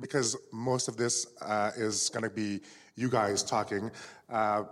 because 0.00 0.36
most 0.52 0.88
of 0.88 0.96
this 0.96 1.26
uh, 1.42 1.70
is 1.76 2.08
going 2.10 2.24
to 2.24 2.30
be 2.30 2.60
you 2.96 3.08
guys 3.08 3.42
talking. 3.42 3.90
Uh, 4.28 4.64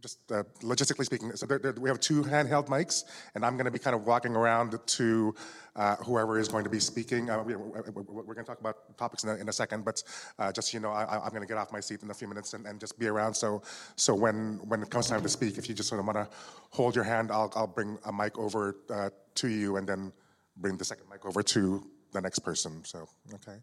just 0.00 0.30
uh, 0.30 0.44
logistically 0.62 1.04
speaking, 1.04 1.34
so 1.34 1.44
there, 1.44 1.58
there, 1.58 1.72
we 1.72 1.88
have 1.88 1.98
two 1.98 2.22
handheld 2.22 2.68
mics, 2.68 3.04
and 3.34 3.44
I'm 3.44 3.54
going 3.54 3.64
to 3.64 3.70
be 3.70 3.80
kind 3.80 3.96
of 3.96 4.06
walking 4.06 4.36
around 4.36 4.78
to 4.86 5.34
uh, 5.74 5.96
whoever 5.96 6.38
is 6.38 6.48
going 6.48 6.64
to 6.64 6.70
be 6.70 6.78
speaking. 6.78 7.28
Uh, 7.28 7.42
we, 7.42 7.54
are 7.54 7.58
going 7.58 8.36
to 8.36 8.44
talk 8.44 8.60
about 8.60 8.96
topics 8.96 9.24
in 9.24 9.30
a, 9.30 9.34
in 9.34 9.48
a 9.48 9.52
second, 9.52 9.84
but 9.84 10.02
uh, 10.38 10.52
just 10.52 10.70
so 10.70 10.76
you 10.76 10.80
know, 10.80 10.90
I, 10.90 11.18
I'm 11.24 11.30
going 11.30 11.42
to 11.42 11.48
get 11.48 11.56
off 11.56 11.72
my 11.72 11.80
seat 11.80 12.02
in 12.02 12.10
a 12.10 12.14
few 12.14 12.28
minutes 12.28 12.54
and, 12.54 12.64
and, 12.66 12.78
just 12.78 12.98
be 12.98 13.08
around. 13.08 13.34
So, 13.34 13.62
so 13.96 14.14
when 14.14 14.60
when 14.68 14.82
it 14.82 14.90
comes 14.90 15.08
time 15.08 15.22
to 15.22 15.28
speak, 15.28 15.58
if 15.58 15.68
you 15.68 15.74
just 15.74 15.88
sort 15.88 16.00
of 16.00 16.06
want 16.06 16.18
to 16.18 16.28
hold 16.70 16.94
your 16.94 17.04
hand, 17.04 17.32
I'll, 17.32 17.52
I'll 17.56 17.66
bring 17.66 17.98
a 18.04 18.12
mic 18.12 18.38
over 18.38 18.76
uh, 18.90 19.10
to 19.36 19.48
you, 19.48 19.76
and 19.76 19.88
then 19.88 20.12
bring 20.56 20.76
the 20.76 20.84
second 20.84 21.06
mic 21.10 21.26
over 21.26 21.42
to 21.42 21.84
the 22.12 22.20
next 22.20 22.40
person. 22.40 22.84
So, 22.84 23.08
okay. 23.34 23.58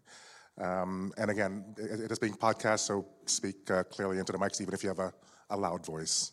Um, 0.58 1.12
and 1.18 1.30
again, 1.30 1.64
it, 1.76 2.00
it 2.00 2.10
is 2.10 2.18
being 2.18 2.34
podcast, 2.34 2.80
so 2.80 3.06
speak 3.26 3.70
uh, 3.70 3.82
clearly 3.84 4.18
into 4.18 4.32
the 4.32 4.38
mics, 4.38 4.60
even 4.60 4.72
if 4.72 4.82
you 4.82 4.88
have 4.88 4.98
a, 4.98 5.12
a 5.50 5.56
loud 5.56 5.84
voice. 5.84 6.32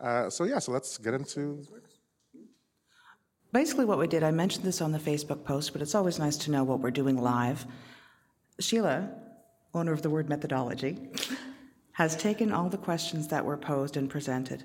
Uh, 0.00 0.30
so, 0.30 0.44
yeah, 0.44 0.58
so 0.58 0.72
let's 0.72 0.96
get 0.96 1.12
into. 1.12 1.62
Basically, 3.52 3.84
what 3.84 3.98
we 3.98 4.06
did, 4.06 4.22
I 4.22 4.30
mentioned 4.30 4.64
this 4.64 4.80
on 4.80 4.92
the 4.92 4.98
Facebook 4.98 5.44
post, 5.44 5.72
but 5.72 5.82
it's 5.82 5.94
always 5.94 6.18
nice 6.18 6.36
to 6.38 6.50
know 6.50 6.64
what 6.64 6.80
we're 6.80 6.90
doing 6.90 7.18
live. 7.18 7.66
Sheila, 8.58 9.10
owner 9.74 9.92
of 9.92 10.02
the 10.02 10.10
word 10.10 10.28
methodology, 10.28 11.10
has 11.92 12.16
taken 12.16 12.52
all 12.52 12.68
the 12.68 12.78
questions 12.78 13.28
that 13.28 13.44
were 13.44 13.56
posed 13.56 13.96
and 13.96 14.08
presented, 14.08 14.64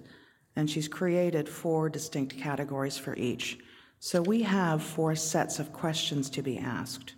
and 0.56 0.70
she's 0.70 0.88
created 0.88 1.50
four 1.50 1.90
distinct 1.90 2.38
categories 2.38 2.98
for 2.98 3.16
each. 3.16 3.60
So 4.06 4.22
we 4.22 4.44
have 4.44 4.84
four 4.84 5.16
sets 5.16 5.58
of 5.58 5.74
questions 5.74 6.30
to 6.30 6.44
be 6.44 6.60
asked. 6.60 7.16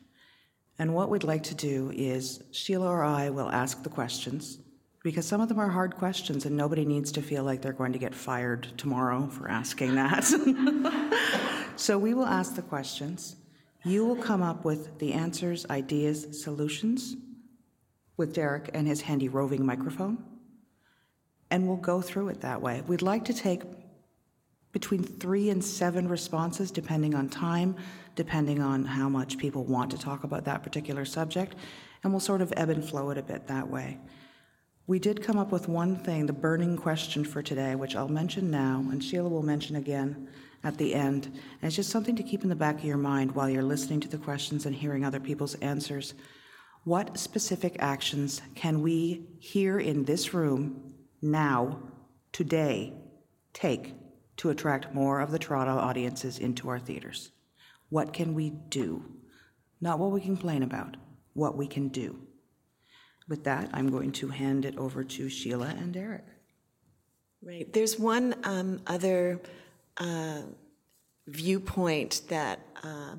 And 0.80 0.96
what 0.96 1.10
we'd 1.10 1.26
like 1.26 1.44
to 1.44 1.54
do 1.54 1.92
is 1.94 2.42
Sheila 2.52 2.88
or 2.88 3.04
I 3.04 3.30
will 3.30 3.50
ask 3.50 3.84
the 3.84 3.90
questions 3.90 4.60
because 5.04 5.26
some 5.26 5.42
of 5.42 5.50
them 5.50 5.60
are 5.60 5.68
hard 5.68 5.98
questions 5.98 6.46
and 6.46 6.56
nobody 6.56 6.86
needs 6.86 7.12
to 7.12 7.22
feel 7.22 7.44
like 7.44 7.62
they're 7.62 7.74
going 7.74 7.92
to 7.92 8.00
get 8.00 8.16
fired 8.16 8.70
tomorrow 8.78 9.28
for 9.28 9.52
asking 9.52 9.96
that. 9.96 10.24
so 11.76 11.98
we 11.98 12.14
will 12.14 12.26
ask 12.26 12.56
the 12.56 12.62
questions. 12.62 13.36
You 13.84 14.06
will 14.06 14.16
come 14.16 14.42
up 14.42 14.64
with 14.64 14.98
the 15.00 15.12
answers, 15.12 15.66
ideas, 15.70 16.42
solutions 16.42 17.18
with 18.16 18.34
Derek 18.34 18.70
and 18.74 18.88
his 18.88 19.02
handy 19.02 19.28
roving 19.28 19.66
microphone. 19.66 20.24
And 21.52 21.68
we'll 21.68 21.76
go 21.76 22.00
through 22.00 22.30
it 22.30 22.40
that 22.40 22.62
way. 22.62 22.82
We'd 22.88 23.02
like 23.02 23.26
to 23.26 23.34
take 23.34 23.64
between 24.78 25.02
three 25.02 25.50
and 25.50 25.66
seven 25.66 26.08
responses, 26.08 26.70
depending 26.70 27.16
on 27.16 27.28
time, 27.28 27.76
depending 28.14 28.62
on 28.62 28.86
how 28.86 29.10
much 29.10 29.40
people 29.40 29.64
want 29.64 29.90
to 29.90 29.98
talk 29.98 30.24
about 30.24 30.46
that 30.46 30.62
particular 30.62 31.04
subject, 31.04 31.56
and 32.04 32.14
we'll 32.14 32.20
sort 32.20 32.44
of 32.44 32.54
ebb 32.56 32.70
and 32.70 32.88
flow 32.88 33.10
it 33.10 33.18
a 33.18 33.24
bit 33.24 33.48
that 33.48 33.68
way. 33.68 33.98
We 34.86 35.00
did 35.00 35.24
come 35.24 35.40
up 35.40 35.52
with 35.52 35.68
one 35.68 35.96
thing, 35.96 36.28
the 36.28 36.32
burning 36.32 36.78
question 36.78 37.26
for 37.26 37.42
today, 37.42 37.74
which 37.74 37.96
I'll 37.96 38.08
mention 38.08 38.52
now, 38.52 38.86
and 38.92 39.04
Sheila 39.04 39.30
will 39.30 39.42
mention 39.42 39.78
again 39.78 40.28
at 40.64 40.78
the 40.78 40.94
end. 40.94 41.26
And 41.26 41.64
it's 41.64 41.76
just 41.76 41.90
something 41.90 42.16
to 42.16 42.22
keep 42.22 42.44
in 42.44 42.50
the 42.50 42.56
back 42.56 42.78
of 42.78 42.86
your 42.86 42.98
mind 42.98 43.32
while 43.32 43.50
you're 43.50 43.64
listening 43.64 44.00
to 44.02 44.08
the 44.08 44.20
questions 44.20 44.68
and 44.68 44.76
hearing 44.76 45.04
other 45.04 45.20
people's 45.20 45.56
answers. 45.56 46.14
What 46.84 47.18
specific 47.18 47.78
actions 47.80 48.44
can 48.54 48.84
we 48.84 49.26
here 49.40 49.80
in 49.80 50.06
this 50.06 50.36
room 50.36 50.94
now, 51.20 51.80
today, 52.32 52.94
take 53.54 53.97
to 54.38 54.50
attract 54.50 54.94
more 54.94 55.20
of 55.20 55.32
the 55.32 55.40
Toronto 55.40 55.78
audiences 55.78 56.40
into 56.40 56.70
our 56.70 56.80
theaters? 56.80 57.32
What 57.90 58.14
can 58.14 58.34
we 58.34 58.50
do? 58.50 59.04
Not 59.80 60.00
what 60.00 60.12
we 60.12 60.22
complain 60.22 60.64
about, 60.64 60.98
what 61.34 61.56
we 61.56 61.68
can 61.68 61.90
do. 61.90 62.20
With 63.28 63.44
that, 63.44 63.70
I'm 63.74 63.90
going 63.90 64.12
to 64.14 64.30
hand 64.30 64.66
it 64.66 64.78
over 64.78 65.04
to 65.04 65.30
Sheila 65.30 65.68
and 65.68 65.96
Eric. 65.96 66.26
Right. 67.44 67.72
There's 67.72 68.00
one 68.00 68.36
um, 68.44 68.82
other 68.88 69.40
uh, 69.98 70.42
viewpoint 71.28 72.22
that 72.30 72.60
uh, 72.84 73.16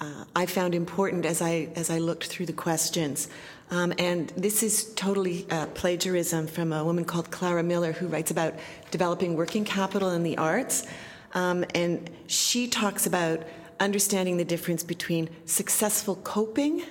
uh, 0.00 0.24
I 0.34 0.46
found 0.46 0.74
important 0.74 1.26
as 1.26 1.42
I 1.42 1.68
as 1.74 1.90
I 1.90 1.98
looked 1.98 2.26
through 2.26 2.46
the 2.46 2.52
questions, 2.52 3.28
um, 3.72 3.94
and 3.98 4.28
this 4.36 4.62
is 4.62 4.92
totally 4.96 5.46
uh, 5.50 5.66
plagiarism 5.68 6.46
from 6.46 6.74
a 6.74 6.84
woman 6.84 7.06
called 7.06 7.30
Clara 7.30 7.62
Miller 7.62 7.92
who 7.92 8.06
writes 8.06 8.30
about 8.30 8.52
developing 8.90 9.34
working 9.34 9.64
capital 9.64 10.10
in 10.10 10.22
the 10.22 10.36
arts, 10.36 10.86
um, 11.32 11.64
and 11.74 12.10
she 12.26 12.68
talks 12.68 13.06
about 13.06 13.42
understanding 13.80 14.36
the 14.36 14.44
difference 14.44 14.84
between 14.84 15.30
successful 15.46 16.16
coping 16.16 16.82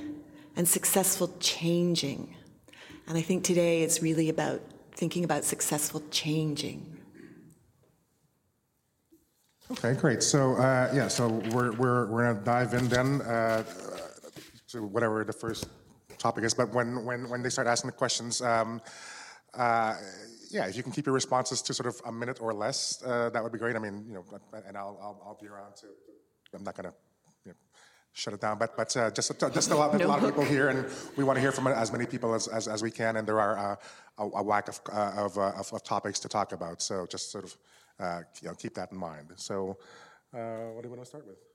and 0.56 0.68
successful 0.68 1.32
changing. 1.40 2.36
And 3.08 3.16
I 3.16 3.22
think 3.22 3.44
today 3.44 3.84
it's 3.84 4.02
really 4.02 4.30
about 4.30 4.62
thinking 4.96 5.24
about 5.24 5.44
successful 5.44 6.02
changing. 6.10 6.98
Okay, 9.70 9.94
great. 9.94 10.24
So, 10.24 10.56
uh, 10.56 10.92
yeah, 10.96 11.08
so 11.08 11.28
we're, 11.52 11.74
we're, 11.74 12.08
we're 12.08 12.34
to 12.34 12.40
dive 12.44 12.74
in 12.74 12.90
then 12.90 13.22
uh, 13.22 13.64
to 14.70 14.84
whatever 14.84 15.24
the 15.24 15.32
first 15.32 15.68
topic 16.22 16.44
is. 16.44 16.54
But 16.54 16.74
when, 16.74 17.06
when, 17.06 17.30
when 17.30 17.42
they 17.44 17.50
start 17.50 17.68
asking 17.68 17.90
the 17.90 17.98
questions, 17.98 18.42
um, 18.42 18.82
uh, 19.54 19.96
yeah, 20.50 20.68
if 20.68 20.76
you 20.76 20.84
can 20.84 20.92
keep 20.92 21.06
your 21.06 21.16
responses 21.16 21.62
to 21.64 21.74
sort 21.74 21.88
of 21.88 22.02
a 22.06 22.12
minute 22.12 22.40
or 22.42 22.54
less, 22.54 23.02
uh, 23.06 23.30
that 23.30 23.42
would 23.44 23.52
be 23.52 23.58
great. 23.58 23.76
I 23.76 23.80
mean, 23.80 24.06
you 24.08 24.14
know, 24.14 24.26
and 24.68 24.78
I'll, 24.78 24.98
I'll, 25.02 25.22
I'll 25.26 25.38
be 25.42 25.48
around 25.48 25.76
to, 25.78 25.88
I'm 26.54 26.64
not 26.64 26.76
going 26.76 26.90
to 26.90 26.96
you 27.46 27.52
know, 27.52 27.58
shut 28.14 28.34
it 28.34 28.42
down. 28.42 28.58
But 28.58 28.76
but 28.76 28.96
uh, 28.98 29.12
just 29.12 29.32
just 29.40 29.72
a 29.72 29.76
lot, 29.76 30.02
a 30.02 30.08
lot 30.08 30.20
of 30.22 30.26
people 30.30 30.44
here, 30.44 30.70
and 30.70 30.86
we 31.18 31.24
want 31.24 31.38
to 31.38 31.42
hear 31.42 31.52
from 31.52 31.68
as 31.68 31.92
many 31.92 32.06
people 32.06 32.34
as, 32.34 32.48
as, 32.48 32.68
as 32.68 32.82
we 32.84 32.92
can. 32.92 33.16
And 33.18 33.28
there 33.28 33.40
are 33.40 33.58
uh, 33.58 33.76
a, 34.24 34.24
a 34.42 34.44
whack 34.44 34.68
of, 34.68 34.80
uh, 34.92 35.26
of, 35.26 35.38
uh, 35.38 35.60
of, 35.60 35.74
of 35.74 35.84
topics 35.84 36.20
to 36.20 36.30
talk 36.30 36.52
about. 36.52 36.82
So 36.82 37.06
just 37.06 37.32
sort 37.32 37.46
of 37.46 37.58
uh, 38.00 38.22
you 38.42 38.48
know 38.50 38.56
keep 38.56 38.74
that 38.76 38.92
in 38.92 38.98
mind. 38.98 39.32
So 39.36 39.78
uh, 40.34 40.72
what 40.74 40.82
do 40.82 40.88
you 40.88 40.94
want 40.96 41.04
to 41.04 41.10
start 41.10 41.26
with? 41.26 41.51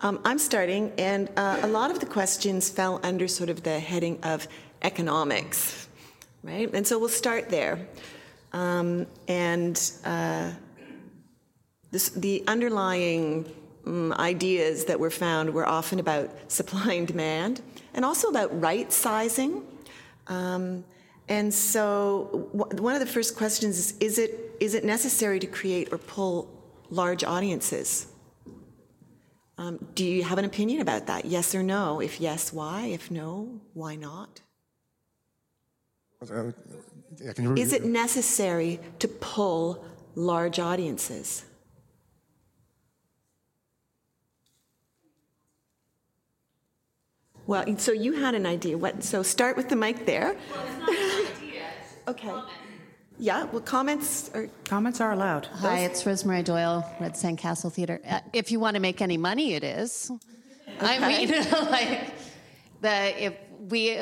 Um, 0.00 0.18
I'm 0.24 0.38
starting, 0.38 0.92
and 0.98 1.28
uh, 1.36 1.60
a 1.62 1.68
lot 1.68 1.90
of 1.90 2.00
the 2.00 2.06
questions 2.06 2.68
fell 2.68 2.98
under 3.02 3.28
sort 3.28 3.48
of 3.48 3.62
the 3.62 3.78
heading 3.78 4.18
of 4.24 4.48
economics, 4.82 5.88
right? 6.42 6.68
And 6.74 6.84
so 6.86 6.98
we'll 6.98 7.08
start 7.08 7.48
there. 7.48 7.86
Um, 8.52 9.06
and 9.28 9.78
uh, 10.04 10.50
this, 11.92 12.08
the 12.08 12.42
underlying 12.48 13.44
um, 13.86 14.12
ideas 14.14 14.84
that 14.86 14.98
were 14.98 15.10
found 15.10 15.52
were 15.52 15.68
often 15.68 16.00
about 16.00 16.30
supply 16.50 16.94
and 16.94 17.06
demand, 17.06 17.62
and 17.94 18.04
also 18.04 18.28
about 18.28 18.58
right 18.60 18.92
sizing. 18.92 19.62
Um, 20.26 20.82
and 21.28 21.52
so, 21.54 22.48
w- 22.56 22.82
one 22.82 22.94
of 22.94 23.00
the 23.00 23.12
first 23.12 23.36
questions 23.36 23.78
is: 23.78 23.94
Is 23.98 24.18
it 24.18 24.56
is 24.60 24.74
it 24.74 24.84
necessary 24.84 25.38
to 25.38 25.46
create 25.46 25.92
or 25.92 25.98
pull 25.98 26.48
large 26.90 27.22
audiences? 27.22 28.11
Um, 29.58 29.78
do 29.94 30.04
you 30.04 30.24
have 30.24 30.38
an 30.38 30.44
opinion 30.44 30.80
about 30.80 31.06
that? 31.06 31.24
Yes 31.24 31.54
or 31.54 31.62
no? 31.62 32.00
If 32.00 32.20
yes, 32.20 32.52
why? 32.52 32.86
If 32.86 33.10
no, 33.10 33.60
why 33.74 33.96
not? 33.96 34.40
Uh, 36.22 36.52
yeah, 37.20 37.32
can 37.32 37.44
you 37.44 37.54
Is 37.54 37.72
it 37.72 37.84
necessary 37.84 38.80
to 39.00 39.08
pull 39.08 39.84
large 40.14 40.58
audiences? 40.58 41.44
Well, 47.46 47.76
so 47.78 47.92
you 47.92 48.12
had 48.12 48.34
an 48.34 48.46
idea. 48.46 48.78
What? 48.78 49.02
So 49.02 49.22
start 49.22 49.56
with 49.56 49.68
the 49.68 49.76
mic 49.76 50.06
there. 50.06 50.36
okay. 52.08 52.32
Yeah. 53.22 53.44
Well, 53.44 53.60
comments 53.60 54.32
are. 54.34 54.48
Comments 54.64 55.00
are 55.00 55.12
allowed. 55.12 55.46
Hi, 55.46 55.84
it's 55.84 56.04
Rosemary 56.04 56.42
Doyle 56.42 56.84
at 56.98 57.12
Sandcastle 57.12 57.72
Theatre. 57.72 58.00
Uh, 58.04 58.18
if 58.32 58.50
you 58.50 58.58
want 58.58 58.74
to 58.74 58.80
make 58.80 59.00
any 59.00 59.16
money, 59.16 59.54
it 59.54 59.62
is. 59.62 60.10
I 60.80 60.98
mean, 61.06 61.30
like 61.70 62.14
the 62.80 63.24
if 63.24 63.34
we 63.60 63.96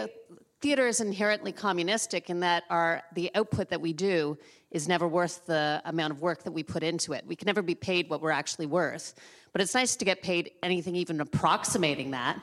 theater 0.63 0.87
is 0.87 1.03
inherently 1.03 1.53
communistic 1.53 2.31
in 2.31 2.41
that 2.41 2.65
our 2.71 3.03
the 3.15 3.31
output 3.35 3.69
that 3.69 3.83
we 3.83 3.93
do 3.93 4.39
is 4.71 4.89
never 4.89 5.07
worth 5.07 5.45
the 5.45 5.83
amount 5.85 6.15
of 6.15 6.23
work 6.23 6.45
that 6.45 6.53
we 6.53 6.63
put 6.63 6.83
into 6.83 7.13
it. 7.13 7.23
We 7.27 7.37
can 7.37 7.45
never 7.45 7.61
be 7.61 7.75
paid 7.75 8.09
what 8.09 8.23
we're 8.23 8.31
actually 8.31 8.67
worth. 8.67 9.15
But 9.53 9.61
it's 9.61 9.75
nice 9.75 9.97
to 9.97 10.07
get 10.07 10.23
paid 10.23 10.53
anything 10.63 10.97
even 10.97 11.21
approximating 11.21 12.13
that 12.13 12.41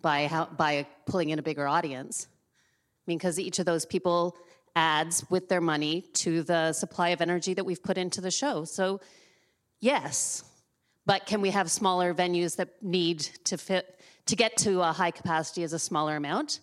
by, 0.00 0.28
how, 0.28 0.46
by 0.46 0.86
pulling 1.04 1.28
in 1.28 1.38
a 1.38 1.42
bigger 1.42 1.68
audience. 1.68 2.26
I 2.30 3.04
mean, 3.06 3.18
because 3.18 3.38
each 3.38 3.58
of 3.58 3.66
those 3.66 3.84
people 3.84 4.36
adds 4.76 5.24
with 5.30 5.48
their 5.48 5.60
money 5.60 6.02
to 6.12 6.42
the 6.42 6.72
supply 6.72 7.08
of 7.08 7.20
energy 7.20 7.54
that 7.54 7.64
we've 7.64 7.82
put 7.82 7.98
into 7.98 8.20
the 8.20 8.30
show. 8.30 8.64
So, 8.64 9.00
yes, 9.80 10.44
but 11.06 11.26
can 11.26 11.40
we 11.40 11.50
have 11.50 11.70
smaller 11.70 12.14
venues 12.14 12.56
that 12.56 12.82
need 12.82 13.20
to 13.44 13.56
fit 13.56 13.98
to 14.26 14.36
get 14.36 14.56
to 14.58 14.82
a 14.82 14.92
high 14.92 15.10
capacity 15.10 15.62
as 15.62 15.72
a 15.72 15.78
smaller 15.78 16.16
amount? 16.16 16.60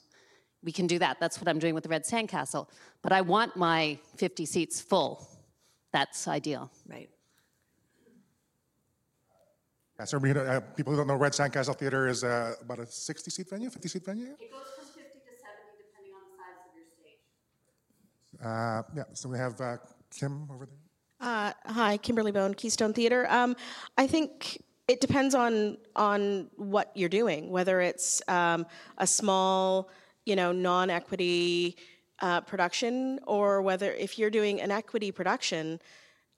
We 0.63 0.72
can 0.72 0.88
do 0.88 1.00
that. 1.00 1.20
That's 1.20 1.41
what 1.41 1.50
I'm 1.50 1.60
doing 1.60 1.74
with 1.74 1.84
the 1.84 1.89
Red 1.89 2.03
Sandcastle. 2.03 2.67
But 3.01 3.12
I 3.12 3.22
want 3.22 3.58
my 3.58 3.98
50 4.15 4.46
seats 4.46 4.79
full. 4.79 5.27
That's 5.91 6.27
ideal. 6.27 6.72
Right. 6.88 7.10
Yeah, 10.00 10.05
so 10.05 10.17
we, 10.17 10.32
uh, 10.32 10.60
people 10.75 10.91
who 10.91 10.98
don't 10.98 11.08
know, 11.08 11.15
Red 11.15 11.34
Sandcastle 11.34 11.75
Theater 11.75 12.08
is 12.08 12.24
uh, 12.24 12.55
about 12.62 12.79
a 12.79 12.86
60 12.86 13.29
seat 13.29 13.50
venue, 13.50 13.70
50 13.70 13.88
seat 13.88 14.05
venue. 14.05 14.25
It 14.39 14.51
goes 14.51 14.62
from 14.75 14.86
50 14.86 15.01
to 15.01 15.34
70 15.38 15.77
depending 15.77 16.13
on 16.15 16.24
the 16.27 16.36
size 16.36 16.60
of 16.65 16.74
your 16.75 16.86
stage. 16.98 17.20
Uh, 18.43 18.83
yeah, 18.95 19.03
so 19.13 19.29
we 19.29 19.38
have 19.38 19.59
uh, 19.62 19.77
Kim 20.12 20.47
over 20.51 20.65
there. 20.65 20.77
Uh, 21.21 21.53
hi, 21.65 21.97
Kimberly 21.97 22.31
Bone, 22.31 22.53
Keystone 22.53 22.93
Theater. 22.93 23.25
Um, 23.29 23.55
I 23.97 24.07
think 24.07 24.62
it 24.89 25.00
depends 25.00 25.33
on 25.33 25.77
on 25.95 26.50
what 26.57 26.91
you're 26.95 27.07
doing, 27.07 27.50
whether 27.50 27.79
it's 27.79 28.21
um, 28.27 28.65
a 28.97 29.07
small, 29.07 29.89
you 30.25 30.35
know, 30.35 30.51
non-equity 30.51 31.77
uh, 32.19 32.41
production, 32.41 33.19
or 33.25 33.62
whether 33.62 33.93
if 33.93 34.19
you're 34.19 34.29
doing 34.29 34.59
an 34.59 34.71
equity 34.71 35.12
production. 35.12 35.79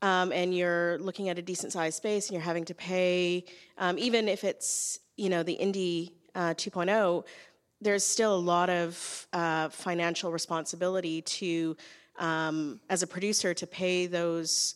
Um, 0.01 0.31
and 0.33 0.53
you're 0.53 0.99
looking 0.99 1.29
at 1.29 1.39
a 1.39 1.41
decent 1.41 1.71
sized 1.71 1.97
space 1.97 2.27
and 2.27 2.33
you're 2.33 2.43
having 2.43 2.65
to 2.65 2.75
pay, 2.75 3.45
um, 3.79 3.97
even 3.97 4.27
if 4.27 4.43
it's, 4.43 4.99
you 5.15 5.29
know, 5.29 5.41
the 5.41 5.57
Indie 5.59 6.11
uh, 6.35 6.53
2.0, 6.53 7.23
there's 7.81 8.05
still 8.05 8.35
a 8.35 8.37
lot 8.37 8.69
of 8.69 9.27
uh, 9.33 9.69
financial 9.69 10.31
responsibility 10.31 11.21
to, 11.21 11.75
um, 12.19 12.79
as 12.89 13.03
a 13.03 13.07
producer, 13.07 13.53
to 13.53 13.67
pay 13.67 14.07
those 14.07 14.75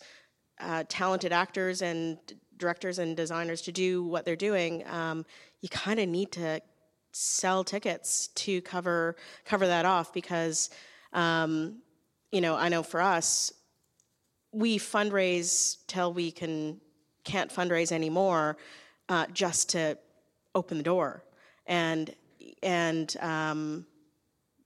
uh, 0.59 0.83
talented 0.89 1.31
actors 1.31 1.81
and 1.81 2.17
directors 2.57 2.99
and 2.99 3.15
designers 3.15 3.61
to 3.61 3.71
do 3.71 4.03
what 4.03 4.25
they're 4.25 4.35
doing. 4.35 4.85
Um, 4.87 5.25
you 5.61 5.69
kind 5.69 5.99
of 5.99 6.09
need 6.09 6.31
to 6.33 6.61
sell 7.11 7.63
tickets 7.63 8.27
to 8.27 8.61
cover 8.61 9.15
cover 9.45 9.65
that 9.67 9.85
off 9.85 10.13
because, 10.13 10.69
um, 11.13 11.81
you 12.31 12.41
know, 12.41 12.55
I 12.55 12.69
know 12.69 12.83
for 12.83 13.01
us, 13.01 13.51
we 14.51 14.77
fundraise 14.77 15.77
till 15.87 16.13
we 16.13 16.31
can 16.31 16.79
can't 17.23 17.53
fundraise 17.53 17.91
anymore, 17.91 18.57
uh, 19.07 19.25
just 19.33 19.69
to 19.69 19.97
open 20.55 20.77
the 20.77 20.83
door, 20.83 21.23
and 21.65 22.13
and 22.63 23.15
um, 23.19 23.85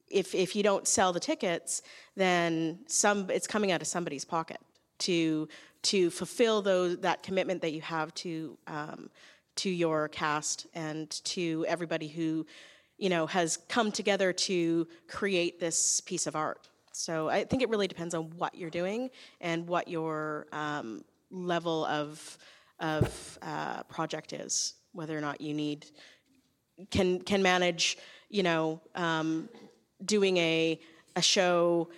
if 0.09 0.35
if 0.35 0.55
you 0.55 0.63
don't 0.63 0.87
sell 0.87 1.11
the 1.11 1.19
tickets, 1.19 1.81
then 2.15 2.79
some 2.87 3.29
it's 3.29 3.47
coming 3.47 3.71
out 3.71 3.81
of 3.81 3.87
somebody's 3.87 4.25
pocket 4.25 4.59
to 4.99 5.47
to 5.83 6.09
fulfill 6.09 6.61
those 6.61 6.97
that 6.99 7.23
commitment 7.23 7.61
that 7.61 7.73
you 7.73 7.81
have 7.81 8.13
to 8.15 8.57
um, 8.67 9.09
to 9.55 9.69
your 9.69 10.07
cast 10.09 10.67
and 10.73 11.09
to 11.25 11.65
everybody 11.67 12.07
who 12.07 12.45
you 12.97 13.09
know 13.09 13.25
has 13.27 13.57
come 13.69 13.91
together 13.91 14.31
to 14.31 14.87
create 15.07 15.59
this 15.59 16.01
piece 16.01 16.27
of 16.27 16.35
art. 16.35 16.67
So 16.93 17.27
I 17.27 17.43
think 17.43 17.63
it 17.63 17.69
really 17.69 17.87
depends 17.87 18.13
on 18.13 18.25
what 18.37 18.53
you're 18.53 18.69
doing 18.69 19.09
and 19.41 19.67
what 19.67 19.87
your 19.87 20.45
um, 20.51 21.03
level 21.31 21.85
of 21.85 22.37
of 22.79 23.39
uh, 23.41 23.83
project 23.83 24.33
is, 24.33 24.75
whether 24.91 25.17
or 25.17 25.21
not 25.21 25.41
you 25.41 25.53
need 25.53 25.87
can 26.91 27.21
can 27.21 27.41
manage, 27.41 27.97
you 28.29 28.43
know, 28.43 28.81
um, 28.95 29.49
doing 30.05 30.37
a 30.37 30.79
a 31.15 31.21
show 31.21 31.89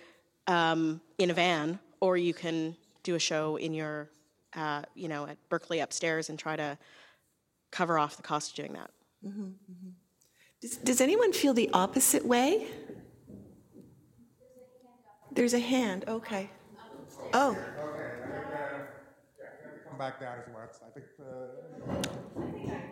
um, 0.46 1.00
in 1.18 1.30
a 1.30 1.34
van, 1.34 1.78
or 2.00 2.16
you 2.16 2.34
can 2.34 2.76
do 3.02 3.14
a 3.14 3.18
show 3.18 3.56
in 3.56 3.72
your, 3.72 4.10
uh, 4.54 4.82
you 4.94 5.08
know, 5.08 5.26
at 5.26 5.36
Berkeley 5.48 5.80
upstairs 5.80 6.28
and 6.28 6.38
try 6.38 6.56
to 6.56 6.76
cover 7.70 7.98
off 7.98 8.16
the 8.16 8.22
cost 8.22 8.50
of 8.50 8.56
doing 8.56 8.72
that. 8.74 8.90
Does, 10.60 10.76
does 10.78 11.00
anyone 11.00 11.32
feel 11.32 11.54
the 11.54 11.70
opposite 11.72 12.24
way? 12.24 12.66
There's 15.32 15.54
a 15.54 15.58
hand, 15.58 16.04
okay. 16.08 16.50
Oh, 17.32 17.56
Come 19.88 19.98
back 19.98 20.20
down 20.20 20.38
if 20.40 20.46
you 20.46 20.54
want. 20.54 20.70
I 20.84 20.90
think. 22.66 22.82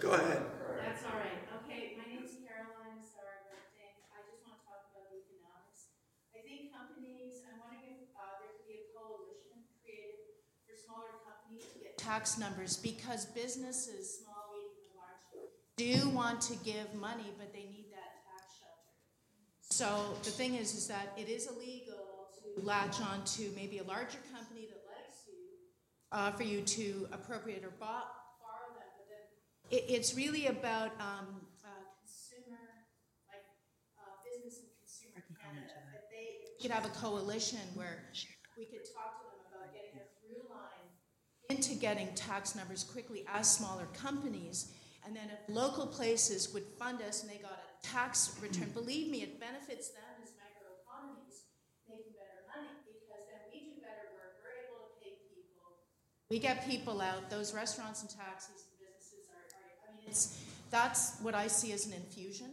Go 0.00 0.12
ahead. 0.16 0.40
That's 0.80 1.04
all 1.04 1.20
right. 1.20 1.44
Okay, 1.60 1.92
my 2.00 2.08
name 2.08 2.24
is 2.24 2.40
Caroline 2.40 3.04
Sarah-Berting. 3.04 4.00
I 4.16 4.24
just 4.24 4.40
want 4.48 4.56
to 4.56 4.64
talk 4.64 4.88
about 4.96 5.12
economics. 5.12 5.92
I 6.32 6.40
think 6.40 6.72
companies, 6.72 7.44
I'm 7.44 7.60
wondering 7.60 8.00
if 8.00 8.08
uh, 8.16 8.40
there 8.40 8.56
could 8.56 8.64
be 8.64 8.80
a 8.80 8.86
coalition 8.96 9.60
created 9.84 10.40
for 10.64 10.72
smaller 10.72 11.20
companies 11.28 11.68
to 11.68 11.76
get 11.84 12.00
tax 12.00 12.40
numbers 12.40 12.80
because 12.80 13.28
businesses, 13.36 14.24
small, 14.24 14.56
medium, 14.56 14.88
and 14.88 14.96
large, 14.96 15.20
do 15.76 16.08
want 16.16 16.40
to 16.48 16.56
give 16.64 16.88
money, 16.96 17.28
but 17.36 17.52
they 17.52 17.68
need 17.68 17.92
that 17.92 18.24
tax 18.24 18.56
shelter. 18.56 18.96
So 19.68 20.16
the 20.24 20.32
thing 20.32 20.56
is, 20.56 20.72
is 20.72 20.88
that 20.88 21.12
it 21.20 21.28
is 21.28 21.44
illegal 21.44 22.32
to 22.40 22.64
latch 22.64 23.04
on 23.04 23.20
to 23.36 23.52
maybe 23.52 23.78
a 23.78 23.84
larger 23.84 24.20
company 24.32 24.64
that 24.72 24.80
likes 24.88 25.28
you, 25.28 25.44
uh, 26.12 26.32
for 26.32 26.44
you 26.48 26.64
to 26.80 27.08
appropriate 27.12 27.64
or 27.68 27.72
bo- 27.76 28.08
borrow 28.40 28.72
them, 28.72 28.88
but 28.96 29.06
then 29.12 29.28
it, 29.70 29.84
it's 29.88 30.14
really 30.14 30.46
about 30.46 30.92
um, 31.00 31.46
uh, 31.64 31.68
consumer, 32.02 32.90
like 33.30 33.46
uh, 33.98 34.18
business 34.26 34.60
and 34.60 34.70
consumer 34.78 35.22
Canada. 35.38 35.78
If 35.94 36.10
they 36.10 36.50
we 36.58 36.68
could 36.68 36.74
have 36.74 36.84
a 36.84 36.94
coalition 36.94 37.60
where 37.74 38.10
we 38.58 38.66
could 38.66 38.84
talk 38.92 39.22
to 39.22 39.26
them 39.32 39.40
about 39.48 39.72
getting 39.72 39.96
a 39.96 40.06
through 40.20 40.44
line 40.52 40.90
into 41.48 41.74
getting 41.74 42.12
tax 42.14 42.54
numbers 42.54 42.84
quickly 42.84 43.24
as 43.32 43.50
smaller 43.50 43.86
companies. 43.94 44.72
And 45.04 45.16
then 45.16 45.32
if 45.32 45.40
local 45.48 45.86
places 45.86 46.52
would 46.52 46.64
fund 46.78 47.00
us 47.00 47.22
and 47.22 47.32
they 47.32 47.38
got 47.40 47.58
a 47.58 47.86
tax 47.86 48.36
return, 48.42 48.68
believe 48.74 49.10
me, 49.10 49.22
it 49.22 49.40
benefits 49.40 49.88
them 49.90 50.04
as 50.22 50.30
microeconomies 50.36 51.48
making 51.88 52.14
better 52.14 52.44
money 52.46 52.70
because 52.86 53.24
then 53.26 53.42
we 53.50 53.74
do 53.74 53.82
better 53.82 54.12
work. 54.14 54.38
We're 54.44 54.60
able 54.68 54.78
to 54.86 54.90
pay 55.02 55.18
people. 55.32 55.88
We 56.28 56.38
get 56.38 56.68
people 56.68 57.00
out. 57.00 57.32
Those 57.32 57.50
restaurants 57.50 58.04
and 58.04 58.10
taxis 58.12 58.68
and 58.68 58.76
businesses 58.78 59.26
are, 59.32 59.42
are 59.58 59.90
I 59.90 59.96
mean, 59.98 59.99
it's, 60.10 60.42
that's 60.70 61.18
what 61.22 61.34
I 61.34 61.46
see 61.46 61.72
as 61.72 61.86
an 61.86 61.92
infusion 61.92 62.50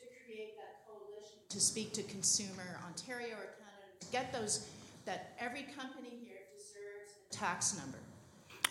to 0.00 0.04
create 0.24 0.56
that 0.56 0.80
coalition 0.88 1.38
to 1.48 1.60
speak 1.60 1.92
to 1.92 2.02
consumer 2.04 2.80
Ontario 2.86 3.36
or 3.36 3.52
Canada 3.60 3.86
to 4.00 4.06
get 4.10 4.32
those 4.32 4.68
that 5.04 5.36
every 5.38 5.64
company 5.76 6.16
here 6.24 6.40
deserves 6.56 7.12
a 7.20 7.32
tax 7.32 7.76
number, 7.76 7.98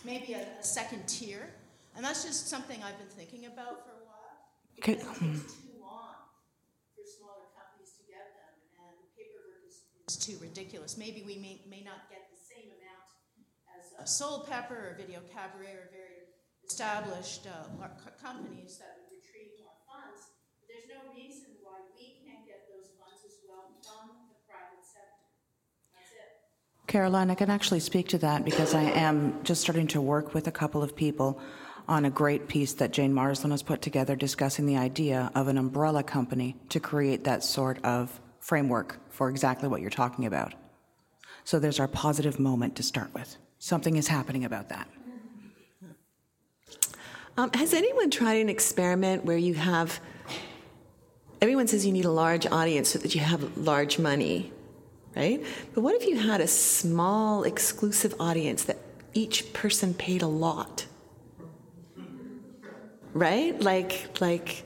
maybe 0.03 0.33
a, 0.33 0.41
a 0.59 0.63
second 0.63 1.07
tier, 1.07 1.49
and 1.95 2.03
that's 2.05 2.23
just 2.23 2.47
something 2.49 2.81
I've 2.83 2.97
been 2.97 3.13
thinking 3.13 3.45
about 3.45 3.85
for 3.85 3.93
a 3.93 4.03
while. 4.05 4.33
Okay. 4.79 4.93
It 4.93 5.01
takes 5.01 5.53
too 5.61 5.77
long 5.81 6.17
for 6.93 7.03
smaller 7.05 7.49
companies 7.57 7.93
to 7.97 8.03
get 8.09 8.25
them, 8.37 8.53
and 8.85 8.93
the 9.01 9.09
paperwork 9.17 9.65
is, 9.65 9.85
is 10.09 10.17
too 10.17 10.37
ridiculous. 10.41 10.97
Maybe 10.97 11.21
we 11.25 11.37
may, 11.37 11.61
may 11.69 11.81
not 11.81 12.09
get 12.09 12.29
the 12.29 12.41
same 12.41 12.69
amount 12.73 13.05
as 13.73 13.93
a 13.97 14.05
Soulpepper 14.05 14.93
or 14.93 14.95
Video 14.97 15.19
Cabaret 15.33 15.73
or 15.73 15.89
very 15.89 16.18
established 16.69 17.47
uh, 17.47 17.87
companies 18.21 18.77
that 18.77 19.01
would 19.01 19.17
retrieve 19.17 19.57
more 19.59 19.73
funds. 19.89 20.29
But 20.61 20.69
there's 20.69 20.85
no 20.85 21.01
reason 21.17 21.57
why 21.63 21.81
we 21.97 22.21
can't 22.21 22.45
get 22.45 22.69
those 22.69 22.93
funds 23.01 23.25
as 23.25 23.41
well 23.49 23.73
from 23.81 24.13
the 24.29 24.37
private 24.45 24.85
sector. 24.85 25.25
That's 25.97 26.13
it. 26.13 26.37
Caroline, 26.85 27.31
I 27.31 27.35
can 27.35 27.49
actually 27.49 27.79
speak 27.79 28.07
to 28.09 28.19
that 28.19 28.45
because 28.45 28.75
I 28.75 28.83
am 28.83 29.43
just 29.43 29.61
starting 29.61 29.87
to 29.87 29.99
work 29.99 30.35
with 30.35 30.47
a 30.47 30.51
couple 30.51 30.83
of 30.83 30.95
people 30.95 31.41
on 31.87 32.05
a 32.05 32.11
great 32.11 32.47
piece 32.47 32.73
that 32.73 32.91
Jane 32.93 33.15
Marsland 33.15 33.51
has 33.51 33.63
put 33.63 33.81
together 33.81 34.15
discussing 34.15 34.67
the 34.67 34.77
idea 34.77 35.31
of 35.33 35.47
an 35.47 35.57
umbrella 35.57 36.03
company 36.03 36.55
to 36.69 36.79
create 36.79 37.23
that 37.23 37.43
sort 37.43 37.83
of 37.83 38.21
framework 38.39 38.99
for 39.09 39.27
exactly 39.27 39.67
what 39.67 39.81
you're 39.81 39.89
talking 39.89 40.27
about. 40.27 40.53
So 41.45 41.57
there's 41.57 41.79
our 41.79 41.87
positive 41.87 42.39
moment 42.39 42.75
to 42.75 42.83
start 42.83 43.11
with. 43.15 43.37
Something 43.57 43.95
is 43.95 44.07
happening 44.07 44.45
about 44.45 44.69
that. 44.69 44.87
Um, 47.39 47.49
has 47.53 47.73
anyone 47.73 48.11
tried 48.11 48.41
an 48.41 48.49
experiment 48.49 49.23
where 49.23 49.37
you 49.37 49.53
have, 49.53 50.01
everyone 51.41 51.67
says 51.67 51.85
you 51.85 51.93
need 51.93 52.03
a 52.03 52.11
large 52.11 52.45
audience 52.45 52.89
so 52.89 52.99
that 52.99 53.15
you 53.15 53.21
have 53.21 53.57
large 53.57 53.97
money, 53.97 54.51
right? 55.15 55.41
But 55.73 55.79
what 55.79 55.95
if 55.95 56.05
you 56.05 56.17
had 56.17 56.41
a 56.41 56.47
small, 56.47 57.43
exclusive 57.43 58.13
audience 58.19 58.65
that 58.65 58.77
each 59.13 59.53
person 59.53 59.93
paid 59.93 60.21
a 60.21 60.27
lot? 60.27 60.85
Right? 63.13 63.57
Like, 63.61 64.19
like 64.19 64.65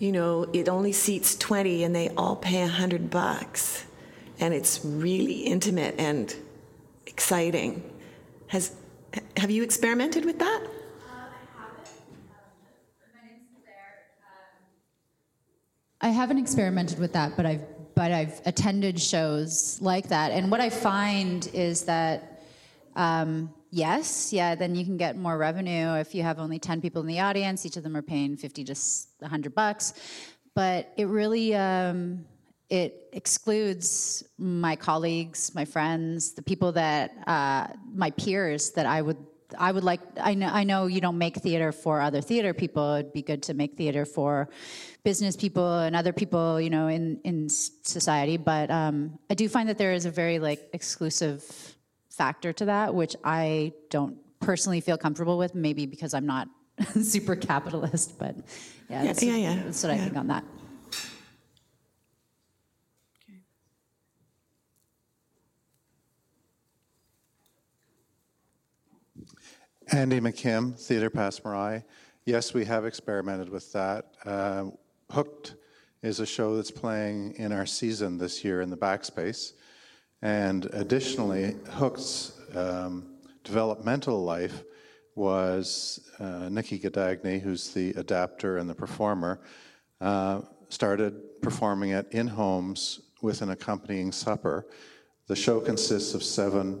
you 0.00 0.10
know, 0.10 0.42
it 0.52 0.68
only 0.68 0.90
seats 0.90 1.36
20 1.36 1.84
and 1.84 1.94
they 1.94 2.08
all 2.16 2.34
pay 2.34 2.62
100 2.62 3.10
bucks. 3.10 3.84
And 4.40 4.52
it's 4.52 4.84
really 4.84 5.42
intimate 5.42 5.94
and 5.98 6.34
exciting. 7.06 7.88
Has, 8.48 8.74
have 9.36 9.52
you 9.52 9.62
experimented 9.62 10.24
with 10.24 10.40
that? 10.40 10.66
I 16.00 16.10
haven't 16.10 16.38
experimented 16.38 16.98
with 16.98 17.12
that, 17.14 17.36
but 17.36 17.46
I've 17.46 17.64
but 17.94 18.12
I've 18.12 18.40
attended 18.46 19.00
shows 19.00 19.78
like 19.80 20.08
that, 20.10 20.30
and 20.30 20.50
what 20.52 20.60
I 20.60 20.70
find 20.70 21.48
is 21.52 21.82
that 21.86 22.44
um, 22.94 23.52
yes, 23.70 24.32
yeah, 24.32 24.54
then 24.54 24.76
you 24.76 24.84
can 24.84 24.96
get 24.96 25.16
more 25.16 25.36
revenue 25.36 25.94
if 25.94 26.14
you 26.14 26.22
have 26.22 26.38
only 26.38 26.60
ten 26.60 26.80
people 26.80 27.00
in 27.00 27.08
the 27.08 27.18
audience. 27.18 27.66
Each 27.66 27.76
of 27.76 27.82
them 27.82 27.96
are 27.96 28.02
paying 28.02 28.36
fifty 28.36 28.62
to 28.64 28.74
hundred 29.24 29.54
bucks, 29.56 29.94
but 30.54 30.92
it 30.96 31.08
really 31.08 31.56
um, 31.56 32.24
it 32.70 33.08
excludes 33.12 34.22
my 34.38 34.76
colleagues, 34.76 35.52
my 35.54 35.64
friends, 35.64 36.32
the 36.32 36.42
people 36.42 36.70
that 36.72 37.12
uh, 37.26 37.66
my 37.92 38.10
peers 38.12 38.70
that 38.70 38.86
I 38.86 39.02
would 39.02 39.16
I 39.56 39.72
would 39.72 39.84
like. 39.84 40.00
I 40.20 40.34
know. 40.34 40.48
I 40.48 40.64
know 40.64 40.86
you 40.86 41.00
don't 41.00 41.18
make 41.18 41.36
theater 41.36 41.72
for 41.72 42.00
other 42.00 42.20
theater 42.20 42.52
people. 42.52 42.94
It'd 42.94 43.12
be 43.12 43.22
good 43.22 43.42
to 43.44 43.54
make 43.54 43.76
theater 43.76 44.04
for 44.04 44.48
business 45.04 45.36
people 45.36 45.78
and 45.78 45.96
other 45.96 46.12
people, 46.12 46.60
you 46.60 46.70
know, 46.70 46.88
in 46.88 47.20
in 47.24 47.48
society. 47.48 48.36
But 48.36 48.70
um, 48.70 49.18
I 49.30 49.34
do 49.34 49.48
find 49.48 49.68
that 49.68 49.78
there 49.78 49.92
is 49.92 50.04
a 50.04 50.10
very 50.10 50.38
like 50.38 50.68
exclusive 50.72 51.44
factor 52.10 52.52
to 52.52 52.66
that, 52.66 52.94
which 52.94 53.16
I 53.24 53.72
don't 53.90 54.16
personally 54.40 54.80
feel 54.80 54.98
comfortable 54.98 55.38
with. 55.38 55.54
Maybe 55.54 55.86
because 55.86 56.14
I'm 56.14 56.26
not 56.26 56.48
super 57.02 57.36
capitalist, 57.36 58.18
but 58.18 58.36
yeah, 58.90 59.02
Yeah, 59.04 59.14
yeah, 59.20 59.36
yeah, 59.36 59.62
that's 59.64 59.82
what 59.82 59.92
I 59.92 59.98
think 59.98 60.16
on 60.16 60.28
that. 60.28 60.44
Andy 69.92 70.20
McKim, 70.20 70.78
Theatre 70.78 71.08
Passe 71.08 71.40
Muraille. 71.40 71.82
Yes, 72.26 72.52
we 72.52 72.64
have 72.66 72.84
experimented 72.84 73.48
with 73.48 73.72
that. 73.72 74.12
Uh, 74.24 74.66
Hooked 75.10 75.54
is 76.02 76.20
a 76.20 76.26
show 76.26 76.56
that's 76.56 76.70
playing 76.70 77.32
in 77.36 77.52
our 77.52 77.64
season 77.64 78.18
this 78.18 78.44
year 78.44 78.60
in 78.60 78.68
the 78.68 78.76
backspace. 78.76 79.54
And 80.20 80.66
additionally, 80.74 81.56
Hooked's 81.70 82.38
um, 82.54 83.14
developmental 83.44 84.22
life 84.22 84.62
was 85.14 86.10
uh, 86.18 86.50
Nikki 86.50 86.78
Gadagny, 86.78 87.40
who's 87.40 87.72
the 87.72 87.92
adapter 87.92 88.58
and 88.58 88.68
the 88.68 88.74
performer, 88.74 89.40
uh, 90.02 90.42
started 90.68 91.40
performing 91.40 91.90
it 91.90 92.06
in 92.10 92.26
homes 92.26 93.00
with 93.22 93.40
an 93.40 93.50
accompanying 93.50 94.12
supper. 94.12 94.66
The 95.28 95.36
show 95.36 95.60
consists 95.60 96.12
of 96.12 96.22
seven 96.22 96.78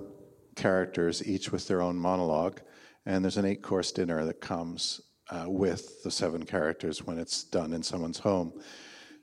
characters, 0.56 1.26
each 1.26 1.50
with 1.50 1.66
their 1.68 1.80
own 1.80 1.96
monologue, 1.96 2.60
and 3.08 3.24
there's 3.24 3.38
an 3.38 3.46
eight 3.46 3.62
course 3.62 3.90
dinner 3.90 4.22
that 4.26 4.38
comes 4.38 5.00
uh, 5.30 5.46
with 5.46 6.02
the 6.02 6.10
seven 6.10 6.44
characters 6.44 7.02
when 7.02 7.18
it's 7.18 7.42
done 7.42 7.72
in 7.72 7.82
someone's 7.82 8.18
home. 8.18 8.52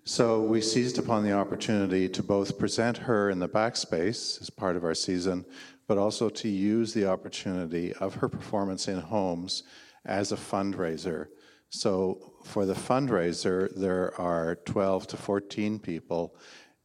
So 0.06 0.42
we 0.42 0.60
seized 0.60 0.98
upon 0.98 1.24
the 1.24 1.34
opportunity 1.34 2.10
to 2.10 2.24
both 2.24 2.58
present 2.58 2.98
her 2.98 3.30
in 3.30 3.38
the 3.38 3.48
backspace 3.48 4.42
as 4.42 4.50
part 4.50 4.76
of 4.76 4.84
our 4.84 4.96
season, 4.96 5.46
but 5.88 6.00
also 6.00 6.30
to 6.30 6.50
use 6.50 6.96
the 6.96 7.06
opportunity 7.06 7.94
of 7.94 8.16
her 8.16 8.28
performance 8.28 8.88
in 8.88 9.00
homes 9.00 9.62
as 10.04 10.32
a 10.32 10.36
fundraiser. 10.36 11.28
So 11.70 12.34
for 12.44 12.66
the 12.66 12.74
fundraiser, 12.74 13.70
there 13.76 14.20
are 14.20 14.56
12 14.66 15.08
to 15.08 15.18
14 15.18 15.78
people, 15.78 16.36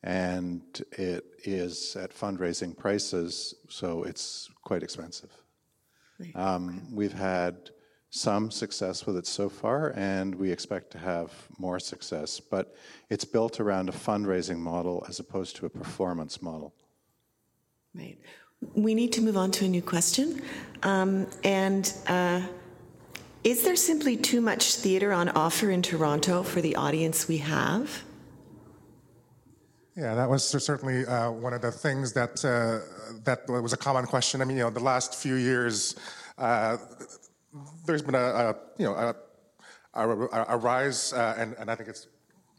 and 0.02 0.60
it 0.92 1.24
is 1.44 1.96
at 1.96 2.14
fundraising 2.14 2.76
prices, 2.76 3.54
so 3.70 4.02
it's 4.02 4.50
quite 4.64 4.82
expensive. 4.82 5.39
Um, 6.34 6.82
we've 6.92 7.12
had 7.12 7.70
some 8.10 8.50
success 8.50 9.06
with 9.06 9.16
it 9.16 9.26
so 9.26 9.48
far, 9.48 9.92
and 9.96 10.34
we 10.34 10.50
expect 10.50 10.90
to 10.92 10.98
have 10.98 11.32
more 11.58 11.78
success. 11.78 12.40
But 12.40 12.74
it's 13.08 13.24
built 13.24 13.60
around 13.60 13.88
a 13.88 13.92
fundraising 13.92 14.58
model 14.58 15.04
as 15.08 15.20
opposed 15.20 15.56
to 15.56 15.66
a 15.66 15.70
performance 15.70 16.42
model. 16.42 16.74
Right. 17.94 18.18
We 18.74 18.94
need 18.94 19.12
to 19.14 19.22
move 19.22 19.36
on 19.36 19.50
to 19.52 19.64
a 19.64 19.68
new 19.68 19.82
question. 19.82 20.42
Um, 20.82 21.26
and 21.44 21.92
uh, 22.06 22.42
is 23.42 23.62
there 23.62 23.76
simply 23.76 24.16
too 24.16 24.40
much 24.40 24.76
theatre 24.76 25.12
on 25.12 25.30
offer 25.30 25.70
in 25.70 25.80
Toronto 25.80 26.42
for 26.42 26.60
the 26.60 26.76
audience 26.76 27.26
we 27.26 27.38
have? 27.38 28.02
Yeah, 29.96 30.14
that 30.14 30.28
was 30.28 30.46
certainly 30.46 31.04
uh, 31.06 31.30
one 31.30 31.52
of 31.52 31.62
the 31.62 31.70
things 31.70 32.12
that 32.12 32.44
uh, 32.44 32.99
that 33.24 33.48
was 33.48 33.72
a 33.72 33.76
common 33.76 34.06
question. 34.06 34.40
I 34.42 34.44
mean, 34.44 34.56
you 34.56 34.64
know, 34.64 34.70
the 34.70 34.80
last 34.80 35.14
few 35.14 35.34
years, 35.34 35.96
uh, 36.38 36.76
there's 37.86 38.02
been 38.02 38.14
a, 38.14 38.18
a 38.18 38.56
you 38.78 38.86
know 38.86 38.94
a, 38.94 39.14
a, 39.94 40.46
a 40.48 40.56
rise, 40.56 41.12
uh, 41.12 41.34
and 41.38 41.54
and 41.58 41.70
I 41.70 41.74
think 41.74 41.88
it's 41.88 42.06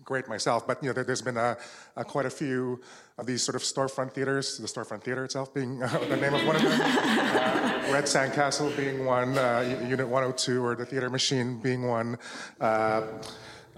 great 0.04 0.28
myself. 0.28 0.68
But 0.68 0.82
you 0.84 0.90
know, 0.90 0.94
there, 0.94 1.04
there's 1.04 1.22
been 1.22 1.38
a, 1.38 1.58
a 1.96 2.04
quite 2.04 2.26
a 2.26 2.30
few 2.30 2.82
of 3.18 3.26
these 3.26 3.44
sort 3.44 3.56
of 3.56 3.62
storefront 3.62 4.14
theaters. 4.14 4.58
The 4.58 4.68
storefront 4.68 5.04
theater 5.04 5.24
itself 5.24 5.54
being 5.54 5.80
the 6.14 6.18
name 6.18 6.34
of 6.34 6.46
one 6.46 6.56
of 6.56 6.62
them. 6.62 6.82
Uh, 6.82 7.92
Red 7.92 8.06
Sandcastle 8.06 8.76
being 8.78 9.06
one, 9.06 9.38
uh, 9.38 9.80
Unit 9.88 10.08
102, 10.08 10.64
or 10.64 10.76
the 10.76 10.86
Theater 10.86 11.10
Machine 11.10 11.60
being 11.60 11.88
one. 11.88 12.18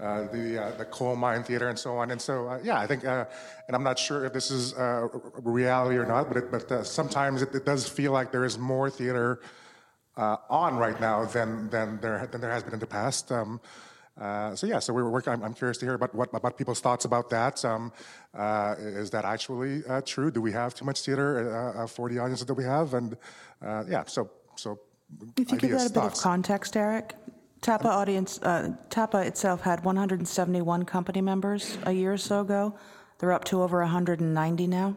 Uh, 0.00 0.26
the 0.32 0.60
uh, 0.60 0.76
the 0.76 0.84
coal 0.86 1.14
mine 1.14 1.44
theater 1.44 1.68
and 1.68 1.78
so 1.78 1.96
on. 1.96 2.10
And 2.10 2.20
so 2.20 2.48
uh, 2.48 2.58
yeah, 2.64 2.80
I 2.80 2.86
think, 2.86 3.04
uh, 3.04 3.26
and 3.68 3.76
I'm 3.76 3.84
not 3.84 3.96
sure 3.96 4.24
if 4.24 4.32
this 4.32 4.50
is 4.50 4.74
uh, 4.74 5.06
a 5.06 5.40
reality 5.40 5.96
or 5.96 6.04
not, 6.04 6.26
but 6.26 6.36
it, 6.36 6.50
but 6.50 6.70
uh, 6.72 6.82
sometimes 6.82 7.42
it, 7.42 7.54
it 7.54 7.64
does 7.64 7.88
feel 7.88 8.10
like 8.10 8.32
there 8.32 8.44
is 8.44 8.58
more 8.58 8.90
theater 8.90 9.40
uh, 10.16 10.36
on 10.50 10.76
right 10.78 11.00
now 11.00 11.24
than 11.26 11.70
than 11.70 12.00
there 12.00 12.26
than 12.26 12.40
there 12.40 12.50
has 12.50 12.64
been 12.64 12.74
in 12.74 12.80
the 12.80 12.88
past. 12.88 13.30
Um, 13.30 13.60
uh, 14.20 14.56
so 14.56 14.66
yeah, 14.66 14.80
so 14.80 14.92
we 14.92 15.00
were 15.00 15.10
working. 15.10 15.32
I'm, 15.32 15.44
I'm 15.44 15.54
curious 15.54 15.78
to 15.78 15.86
hear 15.86 15.94
about 15.94 16.12
what 16.12 16.28
about 16.34 16.58
people's 16.58 16.80
thoughts 16.80 17.04
about 17.04 17.30
that. 17.30 17.64
Um, 17.64 17.92
uh, 18.36 18.74
is 18.78 19.10
that 19.10 19.24
actually 19.24 19.84
uh, 19.88 20.00
true? 20.04 20.32
Do 20.32 20.40
we 20.40 20.50
have 20.50 20.74
too 20.74 20.84
much 20.84 21.02
theater 21.02 21.86
for 21.88 22.08
the 22.08 22.18
audiences 22.18 22.46
that 22.46 22.54
we 22.54 22.64
have? 22.64 22.94
And 22.94 23.16
uh, 23.64 23.84
yeah, 23.88 24.02
so 24.06 24.28
so. 24.56 24.80
If 25.36 25.52
you 25.52 25.58
could 25.58 25.70
ideas, 25.70 25.84
add 25.84 25.90
a 25.92 25.94
bit 25.94 26.12
of 26.12 26.14
context, 26.14 26.76
Eric. 26.76 27.14
TAPA 27.64 27.86
audience, 27.86 28.38
uh, 28.42 28.74
TAPA 28.90 29.26
itself 29.26 29.62
had 29.62 29.82
171 29.86 30.84
company 30.84 31.22
members 31.22 31.78
a 31.84 31.92
year 31.92 32.12
or 32.12 32.18
so 32.18 32.42
ago. 32.42 32.74
They're 33.18 33.32
up 33.32 33.44
to 33.44 33.62
over 33.62 33.78
190 33.78 34.66
now. 34.66 34.94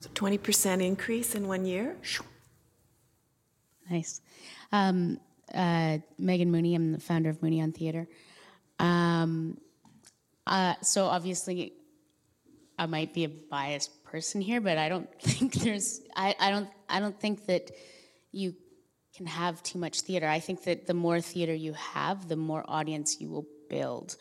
So 0.00 0.08
20% 0.14 0.82
increase 0.82 1.34
in 1.34 1.46
one 1.46 1.66
year? 1.66 1.98
Nice. 3.90 4.22
Um, 4.72 5.20
uh, 5.52 5.98
Megan 6.18 6.50
Mooney, 6.50 6.74
I'm 6.74 6.92
the 6.92 7.00
founder 7.00 7.28
of 7.28 7.42
Mooney 7.42 7.60
on 7.60 7.72
Theater. 7.72 8.08
Um, 8.78 9.58
uh, 10.46 10.76
so 10.80 11.04
obviously, 11.04 11.74
I 12.78 12.86
might 12.86 13.12
be 13.12 13.24
a 13.24 13.28
biased 13.28 14.02
person 14.04 14.40
here, 14.40 14.62
but 14.62 14.78
I 14.78 14.88
don't 14.88 15.08
think 15.20 15.52
there's. 15.52 16.00
I, 16.16 16.34
I 16.40 16.50
don't. 16.50 16.70
I 16.88 16.98
don't 16.98 17.20
think 17.20 17.44
that 17.44 17.72
you 18.32 18.54
can 19.16 19.26
have 19.26 19.62
too 19.62 19.78
much 19.78 20.00
theater. 20.00 20.26
I 20.26 20.40
think 20.40 20.64
that 20.64 20.86
the 20.86 20.94
more 20.94 21.20
theater 21.20 21.54
you 21.54 21.74
have, 21.74 22.28
the 22.28 22.36
more 22.36 22.64
audience 22.66 23.20
you 23.20 23.28
will 23.28 23.46
build. 23.68 24.16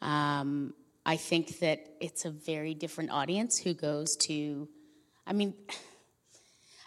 Um, 0.00 0.74
I 1.04 1.16
think 1.16 1.58
that 1.60 1.80
it's 2.00 2.24
a 2.24 2.30
very 2.30 2.74
different 2.74 3.10
audience 3.10 3.58
who 3.58 3.74
goes 3.74 4.16
to. 4.28 4.68
I 5.26 5.32
mean. 5.32 5.54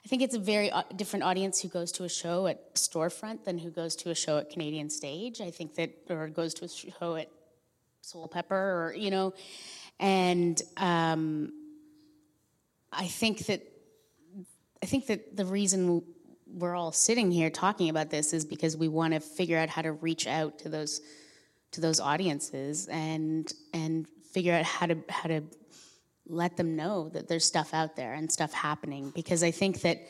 I 0.05 0.09
think 0.09 0.21
it's 0.21 0.35
a 0.35 0.39
very 0.39 0.69
different 0.97 1.23
audience 1.23 1.61
who 1.61 1.69
goes 1.69 1.93
to 1.93 2.03
a 2.03 2.09
show 2.09 2.45
at 2.47 2.75
Storefront 2.75 3.45
than 3.45 3.57
who 3.57 3.69
goes 3.69 3.95
to 3.97 4.09
a 4.09 4.15
show 4.15 4.37
at 4.37 4.49
Canadian 4.49 4.89
Stage. 4.89 5.39
I 5.39 5.49
think 5.49 5.75
that, 5.75 5.91
or 6.09 6.27
goes 6.27 6.53
to 6.55 6.65
a 6.65 6.67
show 6.67 7.15
at 7.15 7.29
Soulpepper, 8.03 8.51
or 8.51 8.93
you 8.97 9.09
know, 9.09 9.33
and 10.01 10.61
um, 10.75 11.53
I 12.91 13.07
think 13.07 13.45
that 13.45 13.61
I 14.81 14.85
think 14.85 15.07
that 15.07 15.37
the 15.37 15.45
reason 15.45 16.03
we're 16.53 16.75
all 16.75 16.91
sitting 16.91 17.31
here 17.31 17.49
talking 17.49 17.89
about 17.89 18.09
this 18.09 18.31
is 18.31 18.45
because 18.45 18.77
we 18.77 18.87
want 18.87 19.13
to 19.13 19.19
figure 19.19 19.57
out 19.57 19.69
how 19.69 19.81
to 19.81 19.91
reach 19.93 20.27
out 20.27 20.59
to 20.59 20.69
those 20.69 21.01
to 21.71 21.81
those 21.81 21.99
audiences 21.99 22.87
and 22.87 23.51
and 23.73 24.07
figure 24.31 24.53
out 24.53 24.63
how 24.63 24.85
to 24.85 24.97
how 25.09 25.27
to 25.27 25.41
let 26.27 26.55
them 26.55 26.75
know 26.75 27.09
that 27.09 27.27
there's 27.27 27.43
stuff 27.43 27.73
out 27.73 27.95
there 27.95 28.13
and 28.13 28.31
stuff 28.31 28.53
happening. 28.53 29.11
Because 29.15 29.43
I 29.43 29.51
think 29.51 29.81
that 29.81 30.07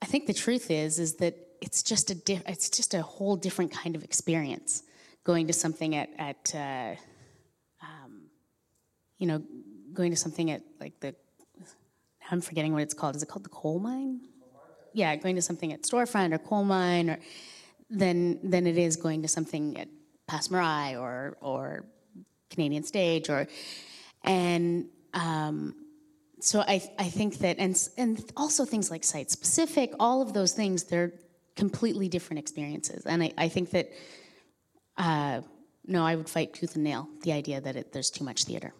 I 0.00 0.06
think 0.06 0.26
the 0.26 0.34
truth 0.34 0.70
is 0.70 0.98
is 0.98 1.14
that 1.16 1.36
it's 1.60 1.82
just 1.82 2.10
a 2.10 2.14
diff- 2.14 2.46
it's 2.46 2.70
just 2.70 2.94
a 2.94 3.02
whole 3.02 3.36
different 3.36 3.72
kind 3.72 3.96
of 3.96 4.04
experience 4.04 4.82
going 5.24 5.46
to 5.48 5.52
something 5.52 5.96
at 5.96 6.10
at 6.18 6.54
uh, 6.54 6.94
um, 7.82 8.28
you 9.18 9.26
know 9.26 9.42
going 9.92 10.10
to 10.10 10.16
something 10.16 10.50
at 10.50 10.62
like 10.80 11.00
the 11.00 11.14
I'm 12.30 12.40
forgetting 12.40 12.72
what 12.72 12.82
it's 12.82 12.94
called. 12.94 13.16
Is 13.16 13.22
it 13.22 13.28
called 13.28 13.44
the 13.44 13.50
coal 13.50 13.78
mine 13.78 14.20
yeah 14.94 15.14
going 15.16 15.36
to 15.36 15.42
something 15.42 15.72
at 15.72 15.82
storefront 15.82 16.32
or 16.32 16.38
coal 16.38 16.64
mine 16.64 17.10
or 17.10 17.18
than 17.90 18.38
than 18.48 18.66
it 18.66 18.78
is 18.78 18.96
going 18.96 19.22
to 19.22 19.28
something 19.28 19.78
at 19.78 19.88
Passe 20.26 20.48
Muraille 20.48 20.98
or 21.00 21.36
or 21.40 21.84
Canadian 22.50 22.84
Stage 22.84 23.28
or 23.28 23.46
and 24.22 24.86
um, 25.12 25.74
so 26.40 26.60
I 26.60 26.82
I 26.98 27.08
think 27.08 27.38
that 27.38 27.56
and 27.58 27.76
and 27.96 28.32
also 28.36 28.64
things 28.64 28.90
like 28.90 29.04
site 29.04 29.30
specific, 29.30 29.92
all 29.98 30.22
of 30.22 30.32
those 30.32 30.52
things 30.52 30.84
they're 30.84 31.12
completely 31.56 32.08
different 32.08 32.40
experiences, 32.40 33.06
and 33.06 33.22
I, 33.22 33.32
I 33.38 33.48
think 33.48 33.70
that 33.70 33.90
uh, 34.96 35.40
no, 35.86 36.04
I 36.04 36.14
would 36.16 36.28
fight 36.28 36.54
tooth 36.54 36.74
and 36.74 36.84
nail 36.84 37.08
the 37.22 37.32
idea 37.32 37.60
that 37.60 37.76
it, 37.76 37.92
there's 37.92 38.10
too 38.10 38.24
much 38.24 38.44
theater. 38.44 38.72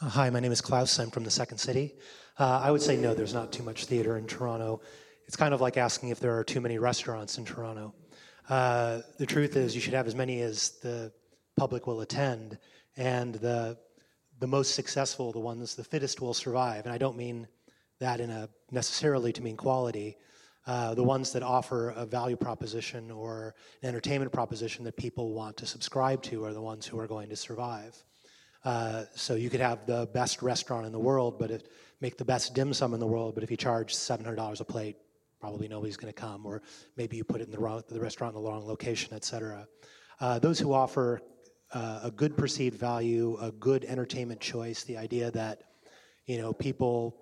Uh, 0.00 0.08
hi, 0.08 0.30
my 0.30 0.40
name 0.40 0.52
is 0.52 0.60
Klaus. 0.60 0.98
I'm 0.98 1.10
from 1.10 1.24
the 1.24 1.30
Second 1.30 1.58
City. 1.58 1.94
Uh, 2.38 2.60
I 2.62 2.70
would 2.70 2.82
say 2.82 2.96
no, 2.96 3.14
there's 3.14 3.34
not 3.34 3.52
too 3.52 3.64
much 3.64 3.86
theater 3.86 4.16
in 4.16 4.26
Toronto. 4.26 4.80
It's 5.26 5.34
kind 5.34 5.52
of 5.52 5.60
like 5.60 5.76
asking 5.76 6.10
if 6.10 6.20
there 6.20 6.38
are 6.38 6.44
too 6.44 6.60
many 6.60 6.78
restaurants 6.78 7.36
in 7.36 7.44
Toronto. 7.44 7.92
Uh, 8.48 9.00
the 9.18 9.26
truth 9.26 9.56
is, 9.56 9.74
you 9.74 9.80
should 9.80 9.94
have 9.94 10.06
as 10.06 10.14
many 10.14 10.40
as 10.40 10.70
the 10.80 11.12
public 11.56 11.88
will 11.88 12.00
attend, 12.00 12.58
and 12.96 13.34
the 13.34 13.76
the 14.38 14.46
most 14.46 14.76
successful, 14.76 15.32
the 15.32 15.40
ones, 15.40 15.74
the 15.74 15.82
fittest 15.82 16.20
will 16.20 16.32
survive. 16.32 16.84
And 16.84 16.94
I 16.94 16.98
don't 16.98 17.16
mean 17.16 17.48
that 17.98 18.20
in 18.20 18.30
a 18.30 18.48
necessarily 18.70 19.32
to 19.32 19.42
mean 19.42 19.56
quality. 19.56 20.16
Uh, 20.64 20.94
the 20.94 21.02
ones 21.02 21.32
that 21.32 21.42
offer 21.42 21.90
a 21.90 22.06
value 22.06 22.36
proposition 22.36 23.10
or 23.10 23.56
an 23.82 23.88
entertainment 23.88 24.30
proposition 24.30 24.84
that 24.84 24.96
people 24.96 25.32
want 25.32 25.56
to 25.56 25.66
subscribe 25.66 26.22
to 26.22 26.44
are 26.44 26.52
the 26.52 26.60
ones 26.60 26.86
who 26.86 27.00
are 27.00 27.08
going 27.08 27.28
to 27.30 27.36
survive. 27.36 28.00
Uh, 28.64 29.04
so 29.14 29.34
you 29.34 29.50
could 29.50 29.60
have 29.60 29.86
the 29.86 30.08
best 30.12 30.42
restaurant 30.42 30.86
in 30.86 30.92
the 30.92 30.98
world, 30.98 31.38
but 31.38 31.50
if, 31.50 31.62
make 32.00 32.16
the 32.16 32.24
best 32.24 32.54
dim 32.54 32.72
sum 32.72 32.94
in 32.94 33.00
the 33.00 33.06
world, 33.06 33.34
but 33.34 33.42
if 33.42 33.50
you 33.50 33.56
charge 33.56 33.94
$700 33.94 34.60
a 34.60 34.64
plate, 34.64 34.96
probably 35.40 35.68
nobody's 35.68 35.96
going 35.96 36.12
to 36.12 36.20
come. 36.20 36.46
Or 36.46 36.62
maybe 36.96 37.16
you 37.16 37.24
put 37.24 37.40
it 37.40 37.44
in 37.44 37.50
the, 37.50 37.58
wrong, 37.58 37.82
the 37.88 38.00
restaurant 38.00 38.34
in 38.34 38.42
the 38.42 38.48
wrong 38.48 38.66
location, 38.66 39.14
et 39.14 39.24
cetera. 39.24 39.66
Uh, 40.20 40.38
those 40.38 40.58
who 40.58 40.72
offer 40.72 41.22
uh, 41.72 42.00
a 42.04 42.10
good 42.10 42.36
perceived 42.36 42.78
value, 42.78 43.36
a 43.40 43.52
good 43.52 43.84
entertainment 43.84 44.40
choice, 44.40 44.84
the 44.84 44.96
idea 44.96 45.30
that, 45.30 45.62
you 46.26 46.38
know, 46.38 46.52
people 46.52 47.16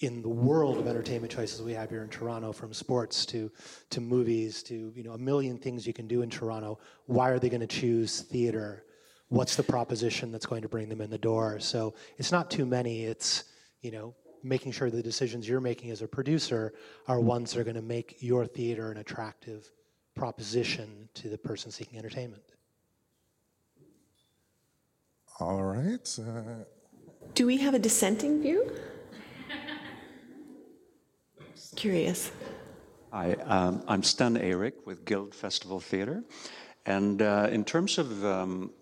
in 0.00 0.22
the 0.22 0.28
world 0.28 0.78
of 0.78 0.86
entertainment 0.86 1.32
choices 1.32 1.60
we 1.60 1.72
have 1.72 1.90
here 1.90 2.02
in 2.02 2.08
Toronto, 2.08 2.52
from 2.52 2.72
sports 2.72 3.26
to, 3.26 3.50
to 3.90 4.00
movies 4.00 4.62
to, 4.62 4.92
you 4.94 5.02
know, 5.02 5.12
a 5.12 5.18
million 5.18 5.58
things 5.58 5.86
you 5.86 5.92
can 5.92 6.06
do 6.06 6.22
in 6.22 6.30
Toronto, 6.30 6.78
why 7.06 7.30
are 7.30 7.38
they 7.38 7.48
going 7.48 7.60
to 7.60 7.66
choose 7.66 8.20
theater? 8.22 8.84
What's 9.28 9.56
the 9.56 9.62
proposition 9.62 10.30
that's 10.30 10.46
going 10.46 10.62
to 10.62 10.68
bring 10.68 10.88
them 10.88 11.00
in 11.00 11.10
the 11.10 11.18
door? 11.18 11.58
So 11.58 11.94
it's 12.16 12.30
not 12.30 12.50
too 12.50 12.64
many, 12.64 13.04
it's, 13.04 13.44
you 13.80 13.90
know, 13.90 14.14
making 14.42 14.72
sure 14.72 14.90
the 14.90 15.02
decisions 15.02 15.48
you're 15.48 15.60
making 15.60 15.90
as 15.90 16.02
a 16.02 16.08
producer 16.08 16.72
are 17.06 17.20
ones 17.20 17.52
that 17.52 17.60
are 17.60 17.64
going 17.64 17.76
to 17.76 17.82
make 17.82 18.16
your 18.20 18.46
theater 18.46 18.90
an 18.90 18.98
attractive 18.98 19.70
proposition 20.14 21.08
to 21.14 21.28
the 21.28 21.38
person 21.38 21.70
seeking 21.70 21.98
entertainment. 21.98 22.42
All 25.40 25.62
right. 25.62 26.18
Uh, 26.18 26.64
Do 27.34 27.46
we 27.46 27.58
have 27.58 27.74
a 27.74 27.78
dissenting 27.78 28.42
view? 28.42 28.72
Curious. 31.76 32.32
Hi, 33.12 33.34
um, 33.44 33.84
I'm 33.86 34.02
Stan 34.02 34.36
Eric 34.36 34.84
with 34.84 35.04
Guild 35.04 35.32
Festival 35.32 35.78
Theatre. 35.78 36.24
And 36.86 37.22
uh, 37.22 37.48
in 37.52 37.64
terms 37.64 37.98
of 37.98 38.24
um, 38.24 38.72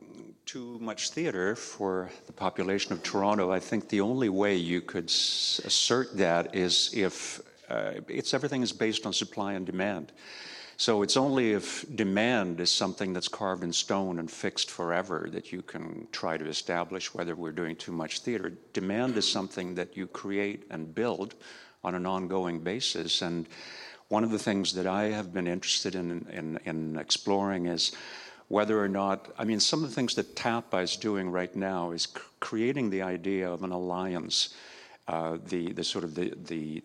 too 0.47 0.79
much 0.81 1.11
theatre 1.11 1.57
for 1.57 2.09
the 2.27 2.33
population 2.33 2.93
of 2.93 3.03
Toronto, 3.03 3.51
I 3.51 3.59
think 3.59 3.89
the 3.89 4.01
only 4.01 4.29
way 4.29 4.55
you 4.55 4.81
could 4.81 5.07
s- 5.07 5.61
assert 5.65 6.17
that 6.19 6.55
is 6.55 6.93
if 6.95 7.41
uh, 7.69 7.95
it's 8.07 8.33
everything 8.33 8.63
is 8.63 8.73
based 8.73 9.07
on 9.07 9.13
supply 9.13 9.55
and 9.55 9.67
demand. 9.67 10.13
So 10.77 11.03
it's 11.03 11.17
only 11.17 11.53
if 11.53 11.85
demand 11.97 12.61
is 12.61 12.71
something 12.71 13.13
that's 13.13 13.27
carved 13.27 13.65
in 13.65 13.73
stone 13.73 14.21
and 14.21 14.31
fixed 14.31 14.71
forever 14.71 15.29
that 15.33 15.51
you 15.51 15.63
can 15.63 16.07
try 16.13 16.37
to 16.37 16.47
establish 16.47 17.13
whether 17.13 17.35
we're 17.35 17.51
doing 17.51 17.75
too 17.75 17.93
much 17.93 18.21
theater. 18.21 18.53
Demand 18.73 19.17
is 19.17 19.29
something 19.29 19.75
that 19.75 19.97
you 19.97 20.07
create 20.07 20.65
and 20.71 20.95
build 20.95 21.35
on 21.83 21.97
an 21.97 22.07
ongoing 22.07 22.61
basis. 22.61 23.21
And 23.21 23.49
one 24.09 24.23
of 24.23 24.31
the 24.31 24.39
things 24.39 24.75
that 24.75 24.87
I 24.87 25.05
have 25.05 25.33
been 25.35 25.49
interested 25.49 25.97
in, 25.97 26.27
in, 26.31 26.61
in 26.65 26.97
exploring 26.97 27.67
is 27.67 27.93
whether 28.49 28.83
or 28.83 28.89
not, 28.89 29.29
I 29.39 29.45
mean, 29.45 29.61
some 29.61 29.83
of 29.83 29.89
the 29.89 29.95
things 29.95 30.15
that 30.15 30.37
TAPA 30.37 30.79
is 30.79 30.97
doing 30.97 31.31
right 31.31 31.55
now 31.55 31.91
is 31.91 32.05
c- 32.05 32.21
creating 32.41 32.91
the 32.91 33.03
idea 33.03 33.51
of 33.51 33.65
an 33.65 33.73
alliance, 33.73 34.55
uh, 35.09 35.39
the, 35.47 35.73
the 35.73 35.83
sort 35.83 36.05
of 36.05 36.15
the, 36.15 36.33
the, 36.45 36.83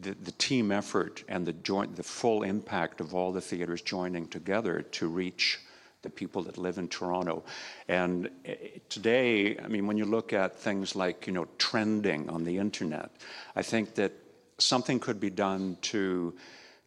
the, 0.00 0.14
the, 0.22 0.32
team 0.32 0.70
effort 0.72 1.24
and 1.28 1.46
the 1.46 1.52
joint, 1.52 1.96
the 1.96 2.02
full 2.02 2.42
impact 2.42 3.00
of 3.00 3.14
all 3.14 3.32
the 3.32 3.40
theaters 3.40 3.82
joining 3.82 4.26
together 4.28 4.82
to 4.82 5.08
reach 5.08 5.60
the 6.02 6.10
people 6.10 6.42
that 6.42 6.58
live 6.58 6.78
in 6.78 6.88
Toronto. 6.88 7.44
And 7.88 8.30
eh, 8.44 8.54
today, 8.88 9.58
I 9.58 9.68
mean, 9.68 9.86
when 9.86 9.96
you 9.96 10.04
look 10.04 10.32
at 10.32 10.56
things 10.56 10.94
like, 10.94 11.26
you 11.26 11.32
know, 11.32 11.46
trending 11.58 12.28
on 12.30 12.44
the 12.44 12.58
internet, 12.58 13.10
I 13.56 13.62
think 13.62 13.94
that 13.94 14.12
something 14.58 15.00
could 15.00 15.20
be 15.20 15.30
done 15.30 15.76
to 15.82 16.34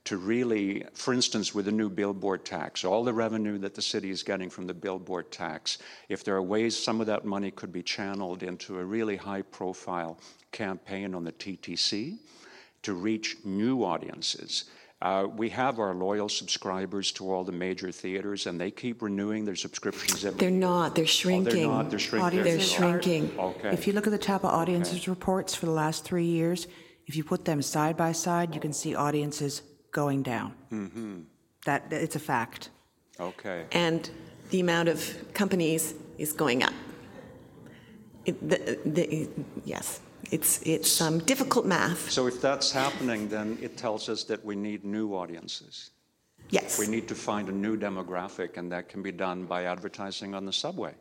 to 0.03 0.17
really, 0.17 0.83
for 0.93 1.13
instance, 1.13 1.53
with 1.53 1.65
the 1.65 1.71
new 1.71 1.89
billboard 1.89 2.43
tax, 2.43 2.83
all 2.83 3.03
the 3.03 3.13
revenue 3.13 3.57
that 3.59 3.75
the 3.75 3.81
city 3.81 4.09
is 4.09 4.23
getting 4.23 4.49
from 4.49 4.65
the 4.65 4.73
billboard 4.73 5.31
tax, 5.31 5.77
if 6.09 6.23
there 6.23 6.35
are 6.35 6.41
ways 6.41 6.75
some 6.77 6.99
of 7.01 7.07
that 7.07 7.23
money 7.23 7.51
could 7.51 7.71
be 7.71 7.83
channeled 7.83 8.41
into 8.41 8.79
a 8.79 8.83
really 8.83 9.15
high 9.15 9.43
profile 9.43 10.19
campaign 10.51 11.13
on 11.13 11.23
the 11.23 11.31
TTC 11.31 12.17
to 12.81 12.93
reach 12.93 13.37
new 13.45 13.83
audiences. 13.83 14.65
Uh, 15.03 15.25
we 15.35 15.49
have 15.49 15.79
our 15.79 15.95
loyal 15.95 16.29
subscribers 16.29 17.11
to 17.11 17.31
all 17.31 17.43
the 17.43 17.51
major 17.51 17.91
theaters, 17.91 18.45
and 18.45 18.61
they 18.61 18.69
keep 18.69 19.01
renewing 19.01 19.45
their 19.45 19.55
subscriptions 19.55 20.23
every 20.23 20.37
They're 20.39 20.51
not. 20.51 20.93
They're 20.93 21.03
Oh, 21.03 21.07
shrinking. 21.07 21.53
they're 21.55 21.67
not. 21.67 21.89
They're 21.89 21.97
shrinking. 21.99 22.43
They're 22.43 22.59
shrinking. 22.59 23.31
Okay. 23.37 23.69
If 23.69 23.87
you 23.87 23.93
look 23.93 24.05
at 24.05 24.11
the 24.11 24.19
TAPA 24.19 24.45
audiences 24.47 25.07
reports 25.07 25.55
for 25.55 25.65
the 25.65 25.71
last 25.71 26.03
three 26.05 26.25
years, 26.25 26.67
if 27.07 27.15
you 27.15 27.23
put 27.23 27.45
them 27.45 27.63
side 27.63 27.97
by 27.97 28.11
side, 28.11 28.53
you 28.53 28.61
can 28.61 28.73
see 28.73 28.93
audiences 28.93 29.63
going 29.91 30.23
down. 30.23 30.53
hmm 30.69 31.21
That 31.65 31.91
it's 31.91 32.15
a 32.15 32.19
fact. 32.19 32.69
Okay. 33.19 33.65
And 33.71 34.09
the 34.49 34.59
amount 34.59 34.89
of 34.89 34.99
companies 35.33 35.93
is 36.17 36.33
going 36.33 36.63
up. 36.63 36.73
It, 38.25 38.49
the, 38.49 38.79
the, 38.85 39.29
yes, 39.65 40.01
it's, 40.29 40.61
it's 40.63 41.01
um, 41.01 41.19
difficult 41.19 41.65
math. 41.65 42.11
So 42.11 42.27
if 42.27 42.39
that's 42.41 42.71
happening, 42.71 43.27
then 43.27 43.57
it 43.61 43.77
tells 43.77 44.09
us 44.09 44.23
that 44.25 44.43
we 44.45 44.55
need 44.55 44.85
new 44.85 45.13
audiences. 45.13 45.91
Yes. 46.49 46.77
We 46.77 46.87
need 46.87 47.07
to 47.07 47.15
find 47.15 47.49
a 47.49 47.51
new 47.51 47.77
demographic, 47.77 48.57
and 48.57 48.71
that 48.71 48.89
can 48.89 49.01
be 49.01 49.11
done 49.11 49.45
by 49.45 49.63
advertising 49.65 50.35
on 50.35 50.45
the 50.45 50.53
subway, 50.53 50.93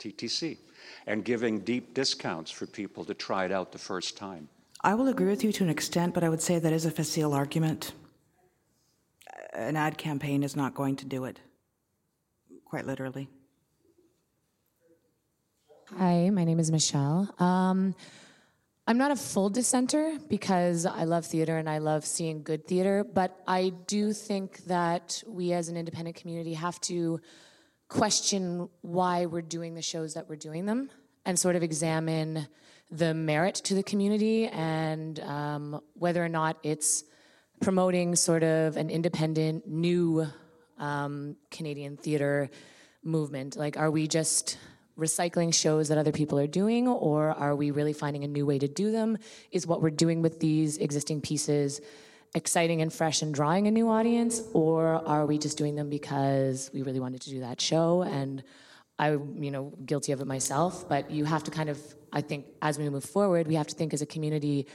TTC, 0.00 0.58
and 1.06 1.24
giving 1.24 1.60
deep 1.60 1.94
discounts 1.94 2.50
for 2.50 2.66
people 2.66 3.04
to 3.04 3.14
try 3.14 3.44
it 3.44 3.52
out 3.52 3.72
the 3.72 3.78
first 3.78 4.16
time. 4.16 4.48
I 4.82 4.94
will 4.94 5.08
agree 5.08 5.28
with 5.28 5.44
you 5.44 5.52
to 5.52 5.64
an 5.64 5.70
extent, 5.70 6.12
but 6.12 6.24
I 6.24 6.28
would 6.28 6.42
say 6.42 6.58
that 6.58 6.72
is 6.72 6.84
a 6.84 6.90
facile 6.90 7.32
argument. 7.32 7.92
An 9.54 9.76
ad 9.76 9.96
campaign 9.96 10.42
is 10.42 10.56
not 10.56 10.74
going 10.74 10.96
to 10.96 11.06
do 11.06 11.24
it, 11.26 11.38
quite 12.64 12.86
literally. 12.86 13.28
Hi, 15.96 16.28
my 16.30 16.42
name 16.42 16.58
is 16.58 16.72
Michelle. 16.72 17.32
Um, 17.38 17.94
I'm 18.88 18.98
not 18.98 19.12
a 19.12 19.16
full 19.16 19.50
dissenter 19.50 20.18
because 20.28 20.86
I 20.86 21.04
love 21.04 21.24
theater 21.24 21.56
and 21.56 21.70
I 21.70 21.78
love 21.78 22.04
seeing 22.04 22.42
good 22.42 22.66
theater, 22.66 23.04
but 23.04 23.40
I 23.46 23.72
do 23.86 24.12
think 24.12 24.64
that 24.64 25.22
we 25.26 25.52
as 25.52 25.68
an 25.68 25.76
independent 25.76 26.16
community 26.16 26.54
have 26.54 26.80
to 26.82 27.20
question 27.88 28.68
why 28.82 29.26
we're 29.26 29.40
doing 29.40 29.74
the 29.74 29.82
shows 29.82 30.14
that 30.14 30.28
we're 30.28 30.36
doing 30.36 30.66
them 30.66 30.90
and 31.24 31.38
sort 31.38 31.54
of 31.54 31.62
examine 31.62 32.48
the 32.90 33.14
merit 33.14 33.54
to 33.54 33.74
the 33.74 33.84
community 33.84 34.48
and 34.48 35.20
um, 35.20 35.80
whether 35.94 36.24
or 36.24 36.28
not 36.28 36.56
it's 36.64 37.04
promoting 37.60 38.16
sort 38.16 38.42
of 38.42 38.76
an 38.76 38.90
independent, 38.90 39.66
new 39.66 40.26
um, 40.78 41.36
Canadian 41.50 41.96
theater 41.96 42.50
movement. 43.02 43.56
Like, 43.56 43.76
are 43.76 43.90
we 43.90 44.08
just 44.08 44.58
recycling 44.98 45.52
shows 45.52 45.88
that 45.88 45.98
other 45.98 46.12
people 46.12 46.38
are 46.38 46.46
doing, 46.46 46.86
or 46.88 47.30
are 47.30 47.56
we 47.56 47.70
really 47.70 47.92
finding 47.92 48.24
a 48.24 48.28
new 48.28 48.46
way 48.46 48.58
to 48.58 48.68
do 48.68 48.92
them? 48.92 49.18
Is 49.50 49.66
what 49.66 49.82
we're 49.82 49.90
doing 49.90 50.22
with 50.22 50.40
these 50.40 50.78
existing 50.78 51.20
pieces 51.20 51.80
exciting 52.34 52.82
and 52.82 52.92
fresh 52.92 53.22
and 53.22 53.32
drawing 53.32 53.68
a 53.68 53.70
new 53.70 53.88
audience, 53.88 54.42
or 54.52 54.86
are 55.06 55.24
we 55.24 55.38
just 55.38 55.56
doing 55.56 55.76
them 55.76 55.88
because 55.88 56.68
we 56.74 56.82
really 56.82 56.98
wanted 56.98 57.20
to 57.22 57.30
do 57.30 57.40
that 57.40 57.60
show? 57.60 58.02
And 58.02 58.42
I'm, 58.98 59.42
you 59.42 59.50
know, 59.50 59.72
guilty 59.86 60.12
of 60.12 60.20
it 60.20 60.26
myself, 60.26 60.88
but 60.88 61.10
you 61.10 61.24
have 61.24 61.44
to 61.44 61.50
kind 61.50 61.68
of, 61.68 61.78
I 62.12 62.20
think, 62.20 62.46
as 62.60 62.78
we 62.78 62.88
move 62.88 63.04
forward, 63.04 63.46
we 63.46 63.54
have 63.54 63.68
to 63.68 63.74
think 63.74 63.94
as 63.94 64.02
a 64.02 64.06
community 64.06 64.66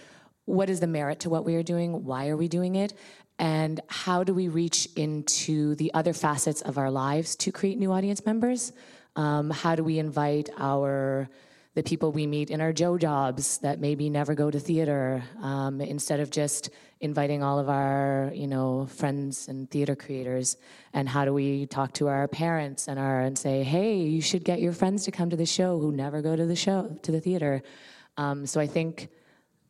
what 0.49 0.69
is 0.69 0.79
the 0.79 0.88
merit 0.88 1.19
to 1.21 1.29
what 1.29 1.45
we 1.45 1.55
are 1.55 1.63
doing? 1.63 2.03
Why 2.03 2.27
are 2.29 2.38
we 2.38 2.47
doing 2.47 2.75
it? 2.75 2.93
And 3.38 3.79
how 3.88 4.23
do 4.23 4.33
we 4.33 4.47
reach 4.47 4.88
into 4.95 5.75
the 5.75 5.93
other 5.93 6.12
facets 6.12 6.62
of 6.62 6.77
our 6.77 6.91
lives 6.91 7.35
to 7.38 7.51
create 7.51 7.77
new 7.77 7.91
audience 7.91 8.25
members? 8.25 8.73
Um, 9.15 9.51
how 9.51 9.75
do 9.75 9.83
we 9.83 9.99
invite 9.99 10.49
our 10.57 11.29
the 11.75 11.83
people 11.83 12.12
we 12.12 12.25
meet 12.25 12.49
in 12.49 12.62
our 12.62 12.73
Joe 12.73 12.97
jobs 12.97 13.59
that 13.59 13.79
maybe 13.79 14.09
never 14.09 14.33
go 14.33 14.49
to 14.49 14.59
theater, 14.59 15.23
um, 15.39 15.79
instead 15.79 16.19
of 16.19 16.31
just 16.31 16.71
inviting 16.99 17.43
all 17.43 17.59
of 17.59 17.69
our, 17.69 18.31
you 18.33 18.47
know, 18.47 18.88
friends 18.88 19.47
and 19.47 19.69
theater 19.69 19.95
creators. 19.95 20.57
And 20.93 21.07
how 21.07 21.25
do 21.25 21.33
we 21.33 21.67
talk 21.67 21.93
to 21.93 22.07
our 22.07 22.27
parents 22.27 22.88
and 22.88 22.99
our 22.99 23.21
and 23.21 23.38
say, 23.38 23.63
hey, 23.63 23.97
you 23.97 24.21
should 24.21 24.43
get 24.43 24.59
your 24.59 24.73
friends 24.73 25.05
to 25.05 25.12
come 25.12 25.29
to 25.29 25.38
the 25.38 25.45
show 25.45 25.79
who 25.79 25.91
never 25.91 26.21
go 26.23 26.35
to 26.35 26.45
the 26.45 26.55
show 26.55 26.97
to 27.03 27.12
the 27.12 27.21
theater. 27.21 27.62
Um, 28.17 28.47
so 28.47 28.59
I 28.59 28.67
think 28.67 29.09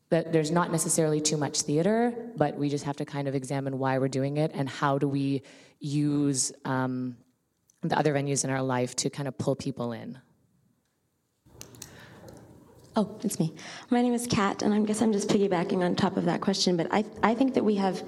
that 0.09 0.33
there's 0.33 0.51
not 0.51 0.71
necessarily 0.71 1.21
too 1.21 1.37
much 1.37 1.61
theater, 1.61 2.13
but 2.35 2.55
we 2.55 2.69
just 2.69 2.83
have 2.83 2.97
to 2.97 3.05
kind 3.05 3.27
of 3.27 3.35
examine 3.35 3.77
why 3.77 3.97
we're 3.99 4.07
doing 4.07 4.37
it 4.37 4.51
and 4.53 4.67
how 4.67 4.97
do 4.97 5.07
we 5.07 5.43
use 5.79 6.51
um, 6.65 7.15
the 7.81 7.97
other 7.97 8.13
venues 8.13 8.43
in 8.43 8.49
our 8.49 8.61
life 8.61 8.95
to 8.95 9.09
kind 9.09 9.27
of 9.27 9.37
pull 9.37 9.55
people 9.55 9.91
in. 9.91 10.19
Oh, 12.95 13.17
it's 13.23 13.39
me. 13.39 13.53
My 13.91 14.01
name 14.01 14.13
is 14.13 14.27
Kat, 14.27 14.63
and 14.63 14.73
I 14.73 14.79
guess 14.81 15.01
I'm 15.01 15.13
just 15.13 15.29
piggybacking 15.29 15.83
on 15.83 15.95
top 15.95 16.17
of 16.17 16.25
that 16.25 16.41
question, 16.41 16.75
but 16.75 16.87
I, 16.91 17.05
I 17.23 17.35
think 17.35 17.53
that 17.53 17.63
we 17.63 17.75
have 17.75 18.03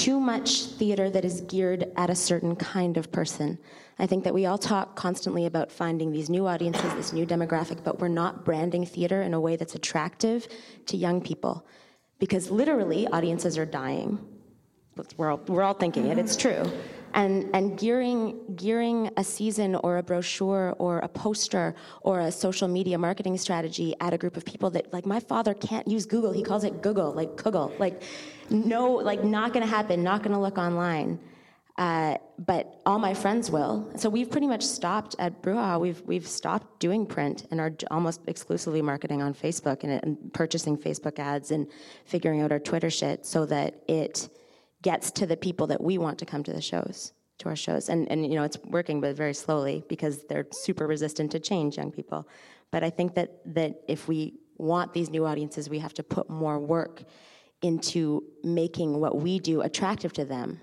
too 0.00 0.18
much 0.18 0.62
theater 0.62 1.10
that 1.10 1.26
is 1.26 1.42
geared 1.42 1.92
at 1.94 2.08
a 2.08 2.14
certain 2.14 2.56
kind 2.56 2.96
of 2.96 3.12
person. 3.12 3.58
I 3.98 4.06
think 4.06 4.24
that 4.24 4.32
we 4.32 4.46
all 4.46 4.56
talk 4.56 4.96
constantly 4.96 5.44
about 5.44 5.70
finding 5.70 6.10
these 6.10 6.30
new 6.30 6.46
audiences, 6.46 6.94
this 6.94 7.12
new 7.12 7.26
demographic, 7.26 7.84
but 7.84 7.98
we're 7.98 8.08
not 8.08 8.42
branding 8.42 8.86
theater 8.86 9.20
in 9.20 9.34
a 9.34 9.40
way 9.40 9.56
that's 9.56 9.74
attractive 9.74 10.48
to 10.86 10.96
young 10.96 11.20
people. 11.20 11.66
Because 12.18 12.50
literally, 12.50 13.06
audiences 13.08 13.58
are 13.58 13.66
dying. 13.66 14.18
We're 15.18 15.32
all, 15.32 15.40
we're 15.46 15.62
all 15.62 15.74
thinking 15.74 16.06
it, 16.06 16.16
it's 16.16 16.34
true. 16.34 16.64
And, 17.12 17.50
and 17.54 17.78
gearing, 17.78 18.38
gearing 18.56 19.10
a 19.16 19.24
season 19.24 19.74
or 19.74 19.98
a 19.98 20.02
brochure 20.02 20.74
or 20.78 20.98
a 21.00 21.08
poster 21.08 21.74
or 22.02 22.20
a 22.20 22.30
social 22.30 22.68
media 22.68 22.98
marketing 22.98 23.36
strategy 23.36 23.94
at 24.00 24.14
a 24.14 24.18
group 24.18 24.36
of 24.36 24.44
people 24.44 24.70
that, 24.70 24.92
like, 24.92 25.06
my 25.06 25.20
father 25.20 25.54
can't 25.54 25.86
use 25.88 26.06
Google. 26.06 26.32
He 26.32 26.42
calls 26.42 26.64
it 26.64 26.82
Google, 26.82 27.12
like 27.12 27.36
Google. 27.36 27.72
Like, 27.78 28.02
no, 28.48 28.92
like, 28.92 29.24
not 29.24 29.52
gonna 29.52 29.66
happen, 29.66 30.02
not 30.02 30.22
gonna 30.22 30.40
look 30.40 30.58
online. 30.58 31.18
Uh, 31.80 32.18
but 32.38 32.78
all 32.84 32.98
my 32.98 33.14
friends 33.14 33.50
will. 33.50 33.90
So 33.96 34.10
we've 34.10 34.30
pretty 34.30 34.46
much 34.46 34.62
stopped 34.62 35.16
at 35.18 35.40
Bruja. 35.40 35.80
We've 35.80 36.02
we've 36.02 36.26
stopped 36.26 36.78
doing 36.78 37.06
print 37.06 37.46
and 37.50 37.58
are 37.58 37.72
almost 37.90 38.20
exclusively 38.26 38.82
marketing 38.82 39.22
on 39.22 39.32
Facebook 39.32 39.82
and, 39.82 39.92
and 39.92 40.32
purchasing 40.34 40.76
Facebook 40.76 41.18
ads 41.18 41.50
and 41.50 41.66
figuring 42.04 42.42
out 42.42 42.52
our 42.52 42.58
Twitter 42.58 42.90
shit 42.90 43.24
so 43.24 43.46
that 43.46 43.82
it 43.88 44.28
gets 44.82 45.10
to 45.12 45.26
the 45.26 45.36
people 45.36 45.66
that 45.68 45.82
we 45.82 45.98
want 45.98 46.18
to 46.18 46.26
come 46.26 46.42
to 46.44 46.52
the 46.52 46.60
shows, 46.60 47.12
to 47.38 47.48
our 47.48 47.56
shows. 47.56 47.88
And 47.88 48.10
and 48.10 48.26
you 48.26 48.34
know 48.34 48.44
it's 48.44 48.58
working, 48.64 49.00
but 49.00 49.16
very 49.16 49.34
slowly 49.34 49.84
because 49.88 50.24
they're 50.28 50.46
super 50.52 50.86
resistant 50.86 51.32
to 51.32 51.40
change, 51.40 51.76
young 51.76 51.90
people. 51.90 52.28
But 52.70 52.84
I 52.84 52.90
think 52.90 53.14
that 53.14 53.40
that 53.54 53.82
if 53.88 54.08
we 54.08 54.34
want 54.56 54.92
these 54.92 55.10
new 55.10 55.26
audiences, 55.26 55.70
we 55.70 55.78
have 55.78 55.94
to 55.94 56.02
put 56.02 56.28
more 56.28 56.58
work 56.58 57.02
into 57.62 58.24
making 58.42 59.00
what 59.00 59.20
we 59.20 59.38
do 59.38 59.60
attractive 59.62 60.12
to 60.14 60.24
them 60.24 60.60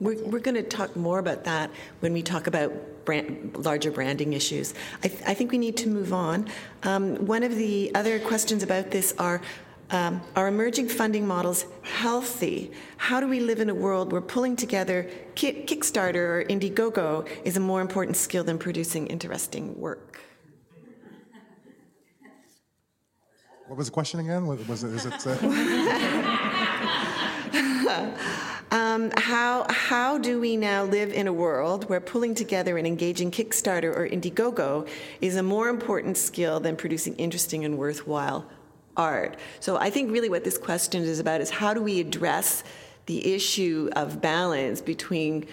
we're, 0.00 0.22
we're 0.24 0.40
going 0.40 0.54
to 0.54 0.62
talk 0.62 0.94
more 0.96 1.18
about 1.18 1.44
that 1.44 1.70
when 2.00 2.12
we 2.12 2.22
talk 2.22 2.46
about 2.46 2.72
brand, 3.04 3.56
larger 3.56 3.90
branding 3.90 4.34
issues. 4.34 4.74
I, 5.02 5.08
th- 5.08 5.22
I, 5.26 5.34
think 5.34 5.50
we 5.50 5.58
need 5.58 5.78
to 5.78 5.88
move 5.88 6.12
on. 6.12 6.46
Um, 6.82 7.16
one 7.26 7.42
of 7.42 7.56
the 7.56 7.94
other 7.94 8.18
questions 8.18 8.62
about 8.62 8.90
this 8.90 9.14
are 9.18 9.40
um, 9.90 10.20
are 10.36 10.48
emerging 10.48 10.88
funding 10.88 11.26
models 11.26 11.64
healthy? 11.82 12.70
How 12.96 13.20
do 13.20 13.28
we 13.28 13.40
live 13.40 13.60
in 13.60 13.70
a 13.70 13.74
world 13.74 14.12
where 14.12 14.20
pulling 14.20 14.56
together 14.56 15.08
Kickstarter 15.34 16.16
or 16.16 16.44
Indiegogo 16.44 17.26
is 17.44 17.56
a 17.56 17.60
more 17.60 17.80
important 17.80 18.16
skill 18.16 18.44
than 18.44 18.58
producing 18.58 19.06
interesting 19.06 19.78
work? 19.80 20.20
What 23.66 23.76
was 23.76 23.86
the 23.86 23.92
question 23.92 24.20
again? 24.20 24.46
Was 24.46 24.84
it? 24.84 24.92
Is 24.92 25.06
it 25.06 25.26
uh... 25.26 25.36
Um, 28.70 29.10
how, 29.16 29.66
how 29.70 30.18
do 30.18 30.40
we 30.40 30.58
now 30.58 30.84
live 30.84 31.10
in 31.10 31.26
a 31.26 31.32
world 31.32 31.88
where 31.88 32.00
pulling 32.00 32.34
together 32.34 32.76
and 32.76 32.86
engaging 32.86 33.30
Kickstarter 33.30 33.96
or 33.96 34.06
Indiegogo 34.06 34.86
is 35.22 35.36
a 35.36 35.42
more 35.42 35.70
important 35.70 36.18
skill 36.18 36.60
than 36.60 36.76
producing 36.76 37.16
interesting 37.16 37.64
and 37.64 37.78
worthwhile 37.78 38.44
art? 38.98 39.38
So 39.60 39.78
I 39.78 39.88
think 39.88 40.12
really 40.12 40.28
what 40.28 40.44
this 40.44 40.58
question 40.58 41.04
is 41.04 41.20
about 41.20 41.40
is 41.40 41.48
how 41.48 41.72
do 41.72 41.80
we 41.82 42.00
address 42.00 42.64
the 43.06 43.34
issue 43.34 43.88
of 43.96 44.20
balance 44.20 44.82
between 44.82 45.46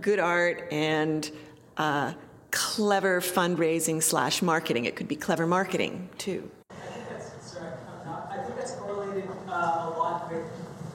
good 0.00 0.20
art 0.20 0.68
and 0.70 1.30
uh, 1.76 2.12
clever 2.52 3.20
fundraising 3.20 4.00
slash 4.00 4.42
marketing. 4.42 4.84
It 4.84 4.94
could 4.94 5.08
be 5.08 5.16
clever 5.16 5.46
marketing 5.46 6.08
too. 6.18 6.48
I 6.70 6.74
think 6.74 7.08
that's, 7.10 7.56
I 7.56 8.42
think 8.44 8.56
that's 8.56 8.72
correlated 8.76 9.28
uh, 9.48 9.52
a 9.52 9.98
lot 9.98 10.30
with 10.30 10.44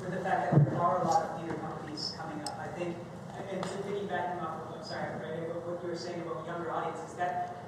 the 0.10 0.24
fact 0.24 0.54
that 0.54 0.66
there 0.66 0.80
are 0.80 1.02
a 1.02 1.08
lot 1.08 1.24
of 1.24 1.42
theater 1.42 1.60
companies 1.60 2.14
coming 2.18 2.42
up. 2.48 2.58
I 2.58 2.68
think, 2.80 2.96
and 3.52 3.62
to 3.62 3.70
piggybacking 3.70 4.42
off 4.42 4.62
of, 4.62 4.80
I'm 4.80 4.84
sorry, 4.84 5.12
right, 5.20 5.68
what 5.68 5.84
you 5.84 5.90
were 5.90 5.96
saying 5.98 6.22
about 6.22 6.46
younger 6.48 6.72
audiences, 6.72 7.14
that 7.16 7.66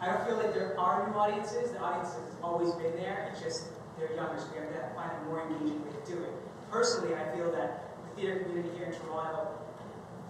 I 0.00 0.06
don't 0.06 0.26
feel 0.26 0.36
like 0.36 0.52
there 0.54 0.67
are 0.78 1.08
new 1.08 1.14
audiences. 1.14 1.72
The 1.72 1.80
audience 1.80 2.14
has 2.14 2.34
always 2.42 2.72
been 2.74 2.94
there. 2.96 3.28
It's 3.32 3.42
just 3.42 3.68
they're 3.98 4.14
younger, 4.14 4.38
so 4.38 4.46
we 4.52 4.58
have 4.60 4.70
to 4.70 4.94
find 4.94 5.10
a 5.10 5.24
more 5.26 5.42
engaging 5.42 5.84
way 5.84 5.90
to 5.90 6.12
do 6.12 6.22
it. 6.22 6.32
Personally, 6.70 7.14
I 7.14 7.34
feel 7.36 7.50
that 7.52 7.90
the 8.04 8.20
theater 8.20 8.40
community 8.40 8.70
here 8.76 8.86
in 8.86 8.92
Toronto, 8.92 9.48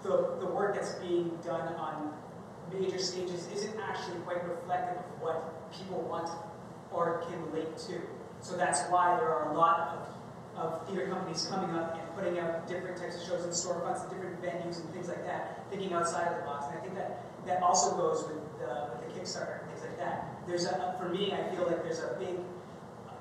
the, 0.02 0.38
the 0.40 0.50
work 0.50 0.74
that's 0.74 0.94
being 0.94 1.38
done 1.44 1.74
on 1.74 2.14
major 2.72 2.98
stages 2.98 3.48
isn't 3.54 3.78
actually 3.80 4.18
quite 4.20 4.42
reflective 4.48 4.98
of 4.98 5.22
what 5.22 5.70
people 5.72 6.00
want 6.02 6.30
or 6.92 7.24
can 7.28 7.42
relate 7.50 7.76
to. 7.76 8.00
So 8.40 8.56
that's 8.56 8.88
why 8.90 9.16
there 9.16 9.28
are 9.28 9.52
a 9.52 9.56
lot 9.56 9.80
of 9.80 10.08
of 10.58 10.84
theater 10.88 11.06
companies 11.06 11.46
coming 11.46 11.70
up 11.76 11.94
and 11.94 12.16
putting 12.16 12.40
out 12.40 12.66
different 12.66 12.96
types 12.96 13.14
of 13.14 13.22
shows 13.22 13.44
in 13.44 13.50
storefronts 13.50 14.02
and 14.02 14.10
different 14.10 14.42
venues 14.42 14.80
and 14.80 14.90
things 14.92 15.06
like 15.06 15.24
that, 15.24 15.64
thinking 15.70 15.92
outside 15.92 16.26
of 16.26 16.38
the 16.38 16.42
box. 16.42 16.66
And 16.66 16.76
I 16.76 16.80
think 16.82 16.96
that 16.96 17.22
that 17.46 17.62
also 17.62 17.96
goes 17.96 18.26
with 18.26 18.42
with 18.58 19.14
the 19.14 19.20
Kickstarter 19.20 19.60
and 19.60 19.70
things 19.70 19.82
like 19.82 19.98
that. 19.98 20.37
There's 20.48 20.64
a, 20.64 20.96
for 20.98 21.10
me, 21.10 21.32
I 21.32 21.54
feel 21.54 21.66
like 21.66 21.82
there's 21.84 22.00
a 22.00 22.16
big 22.18 22.40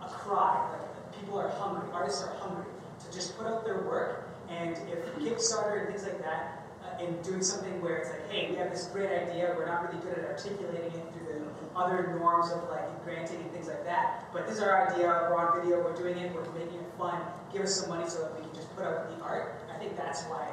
a 0.02 0.08
cry, 0.08 0.72
like 0.72 1.20
people 1.20 1.38
are 1.38 1.50
hungry, 1.50 1.90
artists 1.94 2.24
are 2.24 2.34
hungry 2.40 2.66
to 3.04 3.14
just 3.14 3.38
put 3.38 3.48
out 3.48 3.66
their 3.66 3.82
work. 3.82 4.30
And 4.50 4.78
if 4.90 5.04
Kickstarter 5.20 5.82
and 5.82 5.90
things 5.90 6.04
like 6.04 6.22
that, 6.24 6.64
uh, 6.86 7.04
and 7.04 7.22
doing 7.24 7.44
something 7.44 7.82
where 7.82 7.98
it's 7.98 8.10
like, 8.10 8.32
hey, 8.32 8.50
we 8.50 8.56
have 8.56 8.72
this 8.72 8.88
great 8.94 9.12
idea, 9.12 9.54
we're 9.58 9.66
not 9.66 9.84
really 9.84 10.02
good 10.04 10.18
at 10.18 10.26
articulating 10.26 10.86
it 10.86 11.04
through 11.14 11.28
the 11.34 11.78
other 11.78 12.16
norms 12.18 12.50
of 12.52 12.64
like 12.70 13.04
granting 13.04 13.42
and 13.42 13.52
things 13.52 13.68
like 13.68 13.84
that. 13.84 14.32
But 14.32 14.48
this 14.48 14.58
is 14.58 14.64
our 14.64 14.90
idea, 14.90 15.08
we're 15.30 15.36
on 15.36 15.60
video, 15.60 15.84
we're 15.84 15.96
doing 15.96 16.18
it, 16.18 16.34
we're 16.34 16.50
making 16.54 16.80
it 16.80 16.92
fun, 16.98 17.22
give 17.52 17.64
us 17.64 17.76
some 17.76 17.90
money 17.90 18.08
so 18.08 18.22
that 18.22 18.36
we 18.36 18.42
can 18.42 18.56
just 18.56 18.74
put 18.74 18.86
out 18.86 19.10
the 19.10 19.22
art. 19.22 19.60
I 19.74 19.78
think 19.78 19.98
that's 19.98 20.24
why 20.24 20.48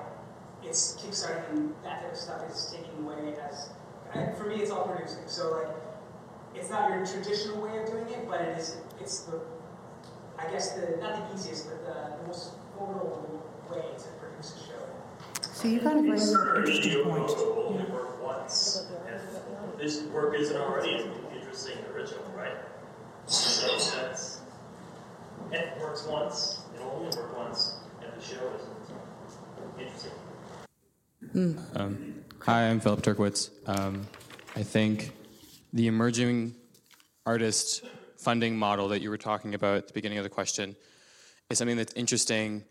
it's 0.65 0.97
kickstarting 0.97 1.49
and 1.51 1.75
that 1.85 2.03
type 2.03 2.13
of 2.13 2.19
stuff 2.19 2.43
is 2.51 2.75
taking 2.75 3.05
away 3.05 3.37
as, 3.49 3.69
for 4.37 4.47
me 4.47 4.57
it's 4.57 4.73
all 4.73 4.89
producing. 4.89 5.23
So 5.27 5.53
like, 5.53 5.84
it's 6.55 6.71
not 6.71 6.91
your 6.91 7.05
traditional 7.07 7.61
way 7.61 7.79
of 7.79 7.87
doing 7.87 8.09
it, 8.09 8.29
but 8.29 8.41
it 8.41 8.59
is, 8.59 8.77
it's 9.01 9.21
the, 9.21 9.41
I 10.39 10.51
guess 10.51 10.73
the, 10.73 10.97
not 11.01 11.29
the 11.29 11.35
easiest, 11.35 11.69
but 11.69 11.85
the, 11.85 12.17
the 12.17 12.27
most 12.27 12.53
affordable 12.77 13.41
way 13.71 13.83
to 13.97 14.09
produce 14.21 14.55
a 14.57 14.67
show. 14.67 14.85
So 15.53 15.69
you 15.69 15.81
got 15.81 15.97
a 15.97 16.03
very 16.03 16.21
interesting 16.61 17.05
point. 17.05 17.31
Only 17.31 17.85
work 17.85 18.23
once. 18.23 18.87
If 19.09 19.79
this 19.79 20.03
work 20.05 20.35
isn't 20.37 20.57
already 20.57 21.09
interesting 21.35 21.79
and 21.79 21.87
original, 21.95 22.25
right? 22.37 22.57
So 23.27 23.67
that's 23.97 24.41
it 25.53 25.79
works 25.81 26.07
once. 26.07 26.61
It'll 26.75 26.91
only 26.91 27.17
work 27.17 27.37
once, 27.37 27.77
and 28.03 28.13
the 28.13 28.25
show 28.25 28.51
isn't 28.57 29.79
interesting. 29.79 30.11
Mm. 31.35 31.81
Um, 31.81 32.25
hi, 32.41 32.69
I'm 32.69 32.81
Philip 32.81 33.03
Turkwitz. 33.03 33.51
Um, 33.67 34.07
I 34.57 34.63
think 34.63 35.13
the 35.75 35.89
emerging 35.89 36.55
artist 37.27 37.85
funding 38.17 38.57
model 38.57 38.89
that 38.89 39.03
you 39.03 39.11
were 39.11 39.19
talking 39.19 39.55
about 39.55 39.77
at 39.77 39.87
the 39.89 39.93
beginning 39.93 40.17
of 40.17 40.25
the 40.25 40.31
question 40.31 40.75
is 41.51 41.59
something 41.59 41.77
that's 41.77 41.93
interesting 41.93 42.65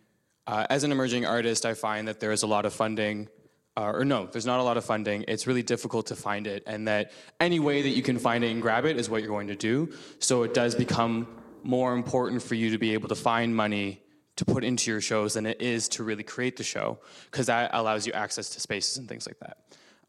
uh, 0.47 0.65
as 0.69 0.83
an 0.83 0.91
emerging 0.91 1.25
artist, 1.25 1.65
I 1.65 1.73
find 1.73 2.07
that 2.07 2.19
there 2.19 2.31
is 2.31 2.43
a 2.43 2.47
lot 2.47 2.65
of 2.65 2.73
funding, 2.73 3.29
uh, 3.77 3.91
or 3.91 4.03
no, 4.03 4.25
there's 4.25 4.45
not 4.45 4.59
a 4.59 4.63
lot 4.63 4.75
of 4.75 4.83
funding. 4.83 5.23
It's 5.27 5.47
really 5.47 5.63
difficult 5.63 6.07
to 6.07 6.15
find 6.15 6.47
it, 6.47 6.63
and 6.67 6.87
that 6.87 7.11
any 7.39 7.59
way 7.59 7.81
that 7.81 7.89
you 7.89 8.01
can 8.01 8.19
find 8.19 8.43
it 8.43 8.51
and 8.51 8.61
grab 8.61 8.85
it 8.85 8.97
is 8.97 9.09
what 9.09 9.21
you're 9.21 9.31
going 9.31 9.47
to 9.47 9.55
do. 9.55 9.93
So 10.19 10.43
it 10.43 10.53
does 10.53 10.75
become 10.75 11.27
more 11.63 11.93
important 11.93 12.41
for 12.41 12.55
you 12.55 12.71
to 12.71 12.77
be 12.77 12.93
able 12.93 13.07
to 13.07 13.15
find 13.15 13.55
money 13.55 14.01
to 14.35 14.43
put 14.43 14.63
into 14.63 14.91
your 14.91 14.99
shows 14.99 15.35
than 15.35 15.45
it 15.45 15.61
is 15.61 15.87
to 15.89 16.03
really 16.03 16.23
create 16.23 16.57
the 16.57 16.63
show, 16.63 16.99
because 17.31 17.45
that 17.45 17.71
allows 17.73 18.05
you 18.05 18.13
access 18.13 18.49
to 18.49 18.59
spaces 18.59 18.97
and 18.97 19.07
things 19.07 19.27
like 19.27 19.39
that. 19.39 19.57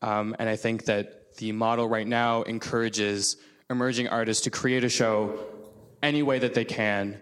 Um, 0.02 0.34
and 0.38 0.48
I 0.48 0.56
think 0.56 0.86
that 0.86 1.23
the 1.36 1.52
model 1.52 1.88
right 1.88 2.06
now 2.06 2.42
encourages 2.42 3.36
emerging 3.70 4.08
artists 4.08 4.44
to 4.44 4.50
create 4.50 4.84
a 4.84 4.88
show 4.88 5.38
any 6.02 6.22
way 6.22 6.38
that 6.38 6.54
they 6.54 6.64
can, 6.64 7.20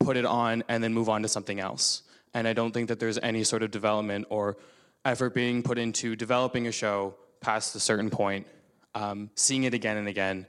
put 0.00 0.16
it 0.16 0.24
on, 0.24 0.64
and 0.68 0.82
then 0.82 0.92
move 0.92 1.08
on 1.08 1.22
to 1.22 1.28
something 1.28 1.60
else. 1.60 2.02
And 2.34 2.48
I 2.48 2.52
don't 2.52 2.72
think 2.72 2.88
that 2.88 2.98
there's 2.98 3.18
any 3.18 3.44
sort 3.44 3.62
of 3.62 3.70
development 3.70 4.26
or 4.30 4.56
effort 5.04 5.34
being 5.34 5.62
put 5.62 5.78
into 5.78 6.16
developing 6.16 6.66
a 6.66 6.72
show 6.72 7.14
past 7.40 7.74
a 7.76 7.80
certain 7.80 8.10
point, 8.10 8.46
um, 8.94 9.30
seeing 9.36 9.64
it 9.64 9.74
again 9.74 9.96
and 9.96 10.08
again, 10.08 10.46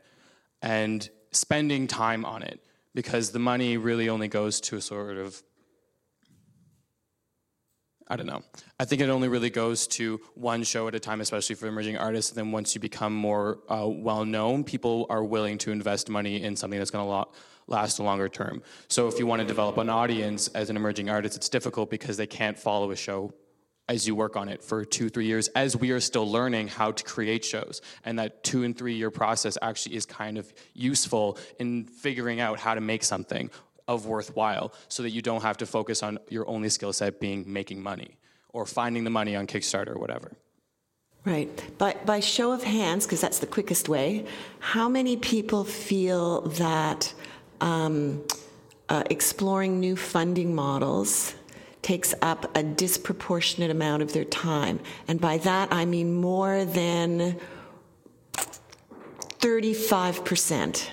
and 0.61 1.07
spending 1.31 1.87
time 1.87 2.25
on 2.25 2.41
it 2.41 2.59
because 2.95 3.31
the 3.31 3.39
money 3.39 3.77
really 3.77 4.09
only 4.09 4.27
goes 4.27 4.59
to 4.61 4.77
a 4.77 4.81
sort 4.81 5.17
of 5.17 5.43
I 8.07 8.15
don't 8.15 8.27
know. 8.27 8.43
I 8.79 8.85
think 8.85 9.01
it 9.01 9.09
only 9.09 9.27
really 9.27 9.49
goes 9.49 9.87
to 9.87 10.21
one 10.35 10.63
show 10.63 10.87
at 10.87 10.93
a 10.93 10.99
time, 10.99 11.21
especially 11.21 11.55
for 11.55 11.67
emerging 11.67 11.97
artists. 11.97 12.31
And 12.31 12.37
then 12.37 12.51
once 12.51 12.75
you 12.75 12.81
become 12.81 13.15
more 13.15 13.59
uh, 13.67 13.87
well 13.87 14.25
known, 14.25 14.63
people 14.63 15.07
are 15.09 15.23
willing 15.23 15.57
to 15.59 15.71
invest 15.71 16.09
money 16.09 16.43
in 16.43 16.55
something 16.55 16.77
that's 16.77 16.91
going 16.91 17.03
to 17.03 17.09
lo- 17.09 17.31
last 17.67 17.97
a 17.97 18.03
longer 18.03 18.29
term. 18.29 18.61
So 18.89 19.07
if 19.07 19.17
you 19.17 19.25
want 19.25 19.41
to 19.41 19.47
develop 19.47 19.77
an 19.77 19.89
audience 19.89 20.49
as 20.49 20.69
an 20.69 20.75
emerging 20.75 21.09
artist, 21.09 21.35
it's 21.35 21.49
difficult 21.49 21.89
because 21.89 22.17
they 22.17 22.27
can't 22.27 22.59
follow 22.59 22.91
a 22.91 22.95
show 22.95 23.33
as 23.87 24.07
you 24.07 24.15
work 24.15 24.35
on 24.35 24.49
it 24.49 24.63
for 24.63 24.83
two, 24.83 25.09
three 25.09 25.25
years, 25.25 25.47
as 25.49 25.75
we 25.75 25.91
are 25.91 25.99
still 25.99 26.29
learning 26.29 26.67
how 26.67 26.91
to 26.91 27.03
create 27.03 27.45
shows. 27.45 27.81
And 28.03 28.17
that 28.19 28.43
two 28.43 28.63
and 28.63 28.77
three 28.77 28.95
year 28.95 29.11
process 29.11 29.57
actually 29.61 29.95
is 29.95 30.05
kind 30.05 30.37
of 30.37 30.51
useful 30.73 31.37
in 31.59 31.85
figuring 31.85 32.39
out 32.39 32.59
how 32.59 32.75
to 32.75 32.81
make 32.81 33.03
something 33.03 33.49
of 33.87 34.05
worthwhile 34.05 34.73
so 34.87 35.03
that 35.03 35.11
you 35.11 35.21
don't 35.21 35.41
have 35.41 35.57
to 35.57 35.65
focus 35.65 36.01
on 36.03 36.19
your 36.29 36.47
only 36.49 36.69
skill 36.69 36.93
set 36.93 37.19
being 37.19 37.43
making 37.51 37.81
money 37.81 38.17
or 38.49 38.65
finding 38.65 39.03
the 39.03 39.09
money 39.09 39.35
on 39.35 39.45
Kickstarter 39.47 39.95
or 39.95 39.99
whatever. 39.99 40.31
Right. 41.25 41.77
By, 41.79 41.95
by 42.05 42.19
show 42.19 42.51
of 42.51 42.63
hands, 42.63 43.05
because 43.05 43.19
that's 43.19 43.39
the 43.39 43.47
quickest 43.47 43.89
way, 43.89 44.25
how 44.59 44.87
many 44.87 45.17
people 45.17 45.63
feel 45.63 46.41
that 46.41 47.11
um, 47.61 48.23
uh, 48.89 49.03
exploring 49.09 49.79
new 49.79 49.95
funding 49.95 50.53
models 50.53 51.33
takes 51.81 52.13
up 52.21 52.55
a 52.55 52.61
disproportionate 52.61 53.71
amount 53.71 54.03
of 54.03 54.13
their 54.13 54.23
time? 54.23 54.79
And 55.07 55.19
by 55.19 55.39
that, 55.39 55.73
I 55.73 55.85
mean 55.85 56.13
more 56.13 56.63
than 56.63 57.39
35%. 59.39 60.89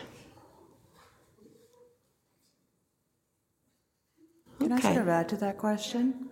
Can 4.63 4.73
Okay. 4.73 4.89
I 4.89 4.93
sort 4.95 5.03
of 5.03 5.09
add 5.09 5.29
to 5.31 5.37
that 5.39 5.59
question? 5.59 6.29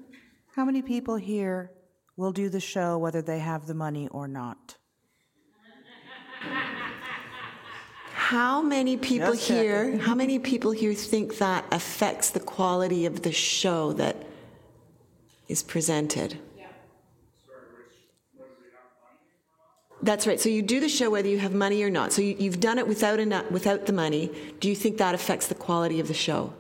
How 0.55 0.65
many 0.65 0.83
people 0.83 1.17
here 1.17 1.71
will 2.17 2.33
do 2.33 2.49
the 2.49 2.61
show 2.61 2.99
whether 2.99 3.23
they 3.23 3.39
have 3.39 3.67
the 3.67 3.75
money 3.75 4.09
or 4.09 4.29
not? 4.29 4.77
How 8.13 8.63
many 8.63 8.97
people 8.97 9.33
Just 9.33 9.49
checking. 9.49 9.63
here, 9.65 9.99
how 9.99 10.15
many 10.15 10.39
people 10.39 10.71
here 10.71 10.95
think 10.95 11.39
that 11.39 11.65
affects 11.73 12.31
the 12.31 12.39
quality 12.41 13.05
of 13.07 13.23
the 13.23 13.33
show 13.33 13.93
that 13.95 14.17
is 15.49 15.63
presented? 15.63 16.39
That's 20.03 20.27
right. 20.27 20.41
So 20.41 20.49
you 20.49 20.63
do 20.63 20.81
the 20.81 20.89
show 20.89 21.11
whether 21.11 21.29
you 21.29 21.39
have 21.41 21.53
money 21.53 21.83
or 21.83 21.91
not. 21.91 22.11
So 22.13 22.23
you, 22.23 22.35
you've 22.39 22.59
done 22.61 22.79
it 22.79 22.89
without 22.89 23.19
enough, 23.21 23.51
without 23.51 23.85
the 23.85 23.93
money. 23.93 24.31
Do 24.59 24.69
you 24.69 24.75
think 24.77 24.97
that 24.97 25.15
affects 25.15 25.47
the 25.49 25.55
quality 25.55 26.01
of 26.01 26.09
the 26.09 26.15
show? 26.15 26.55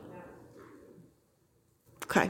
Okay. 2.10 2.28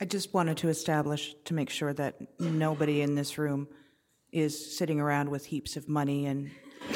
I 0.00 0.04
just 0.04 0.32
wanted 0.32 0.56
to 0.58 0.68
establish 0.68 1.34
to 1.46 1.52
make 1.52 1.68
sure 1.68 1.92
that 1.94 2.14
nobody 2.38 3.00
in 3.00 3.16
this 3.16 3.38
room 3.38 3.66
is 4.30 4.78
sitting 4.78 5.00
around 5.00 5.28
with 5.28 5.44
heaps 5.46 5.76
of 5.76 5.88
money 5.88 6.26
and 6.26 6.48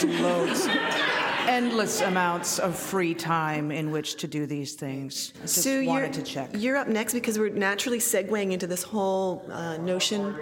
loads, 0.04 0.68
endless 1.48 2.02
amounts 2.02 2.60
of 2.60 2.78
free 2.78 3.14
time 3.14 3.72
in 3.72 3.90
which 3.90 4.14
to 4.18 4.28
do 4.28 4.46
these 4.46 4.74
things. 4.74 5.32
I 5.38 5.42
just 5.42 5.56
Sue, 5.56 5.84
wanted 5.84 6.14
you're, 6.14 6.24
to 6.24 6.30
check. 6.30 6.50
you're 6.54 6.76
up 6.76 6.86
next 6.86 7.14
because 7.14 7.36
we're 7.36 7.48
naturally 7.48 7.98
segueing 7.98 8.52
into 8.52 8.68
this 8.68 8.84
whole 8.84 9.44
uh, 9.50 9.76
notion 9.78 10.36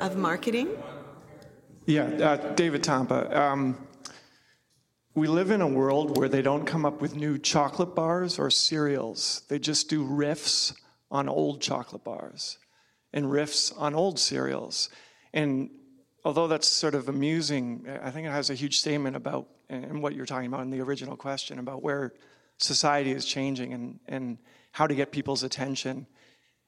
of 0.00 0.16
marketing. 0.16 0.70
Yeah, 1.84 2.04
uh, 2.04 2.54
David 2.54 2.82
Tampa. 2.82 3.38
Um, 3.38 3.86
we 5.14 5.26
live 5.26 5.50
in 5.50 5.60
a 5.60 5.66
world 5.66 6.16
where 6.16 6.28
they 6.28 6.42
don't 6.42 6.64
come 6.64 6.86
up 6.86 7.00
with 7.00 7.16
new 7.16 7.36
chocolate 7.36 7.94
bars 7.94 8.38
or 8.38 8.50
cereals. 8.50 9.42
They 9.48 9.58
just 9.58 9.88
do 9.88 10.06
riffs 10.06 10.74
on 11.10 11.28
old 11.28 11.60
chocolate 11.60 12.04
bars 12.04 12.58
and 13.12 13.26
riffs 13.26 13.76
on 13.76 13.94
old 13.94 14.18
cereals. 14.20 14.88
And 15.32 15.70
although 16.24 16.46
that's 16.46 16.68
sort 16.68 16.94
of 16.94 17.08
amusing, 17.08 17.86
I 18.02 18.10
think 18.10 18.26
it 18.26 18.30
has 18.30 18.50
a 18.50 18.54
huge 18.54 18.78
statement 18.78 19.16
about 19.16 19.48
and 19.68 20.02
what 20.02 20.14
you're 20.14 20.26
talking 20.26 20.46
about 20.46 20.62
in 20.62 20.70
the 20.70 20.80
original 20.80 21.16
question 21.16 21.60
about 21.60 21.82
where 21.82 22.12
society 22.58 23.12
is 23.12 23.24
changing 23.24 23.72
and, 23.72 24.00
and 24.08 24.38
how 24.72 24.86
to 24.86 24.94
get 24.94 25.12
people's 25.12 25.42
attention. 25.42 26.06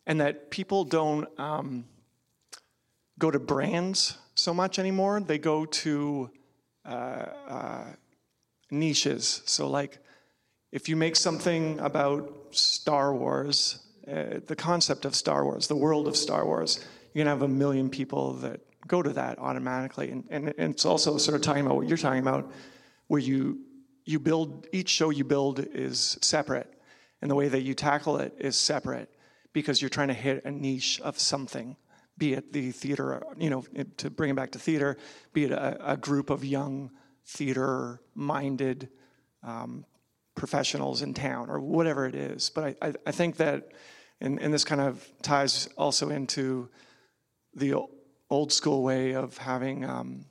And 0.07 0.21
that 0.21 0.51
people 0.51 0.85
don't 0.85 1.29
um, 1.39 1.85
go 3.19 3.31
to 3.31 3.39
brands 3.39 4.17
so 4.35 4.55
much 4.55 4.79
anymore. 4.79 5.21
They 5.21 5.39
go 5.39 5.65
to 5.65 6.31
uh, 6.85 7.27
uh, 7.49 7.85
niches. 8.73 9.43
So, 9.45 9.69
like, 9.69 9.99
if 10.73 10.89
you 10.89 10.97
make 10.97 11.17
something 11.17 11.79
about 11.81 12.33
Star 12.51 13.15
Wars, 13.15 13.79
uh, 14.09 14.41
the 14.47 14.57
concept 14.57 15.05
of 15.05 15.15
Star 15.15 15.45
Wars, 15.45 15.69
the 15.69 15.77
world 15.77 16.09
of 16.09 16.17
Star 16.17 16.45
Wars, 16.45 16.85
you're 17.13 17.25
gonna 17.25 17.35
have 17.35 17.43
a 17.43 17.49
million 17.49 17.91
people 17.91 18.35
that 18.35 18.61
go 18.87 19.03
to 19.03 19.11
that 19.11 19.39
automatically. 19.39 20.11
And, 20.11 20.25
and, 20.31 20.55
and 20.59 20.75
it's 20.75 20.85
also 20.85 21.19
sort 21.19 21.37
of 21.37 21.43
talking 21.43 21.65
about 21.65 21.77
what 21.77 21.89
you're 21.89 21.99
talking 21.99 22.21
about, 22.21 22.51
where 23.07 23.21
you 23.21 23.61
you 24.05 24.19
build 24.19 24.67
each 24.73 24.89
show 24.89 25.11
you 25.11 25.23
build 25.23 25.61
is 25.61 26.19
separate, 26.23 26.73
and 27.21 27.31
the 27.31 27.37
way 27.37 27.49
that 27.49 27.63
you 27.63 27.75
tackle 27.75 28.17
it 28.17 28.35
is 28.39 28.57
separate 28.57 29.09
because 29.53 29.81
you're 29.81 29.91
trying 29.91 30.09
to 30.09 30.15
hit 30.15 30.45
a 30.45 30.51
niche 30.51 31.01
of 31.03 31.21
something 31.21 31.77
be 32.19 32.35
it 32.35 32.53
the 32.53 32.71
theater, 32.71 33.23
you 33.39 33.51
know, 33.51 33.65
to 33.97 34.11
bring 34.11 34.31
it 34.31 34.37
back 34.37 34.53
to 34.53 34.59
theater, 34.59 34.97
be 35.33 35.45
it 35.45 35.51
a, 35.51 35.93
a 35.93 35.97
group 35.97 36.31
of 36.31 36.45
young 36.45 36.91
theater 37.27 38.01
minded 38.15 38.89
um, 39.43 39.85
professionals 40.35 41.03
in 41.03 41.15
town 41.15 41.51
or 41.51 41.61
whatever 41.61 42.07
it 42.07 42.15
is. 42.15 42.51
But 42.51 42.77
I, 42.83 42.89
I, 42.89 42.95
I 43.07 43.11
think 43.11 43.37
that, 43.37 43.73
and, 44.21 44.41
and 44.41 44.53
this 44.53 44.65
kind 44.65 44.81
of 44.81 45.07
ties 45.23 45.69
also 45.77 46.11
into 46.11 46.69
the 47.55 47.75
old 48.31 48.53
school 48.53 48.83
way 48.83 49.15
of 49.15 49.37
having 49.39 49.85
um, 49.85 50.25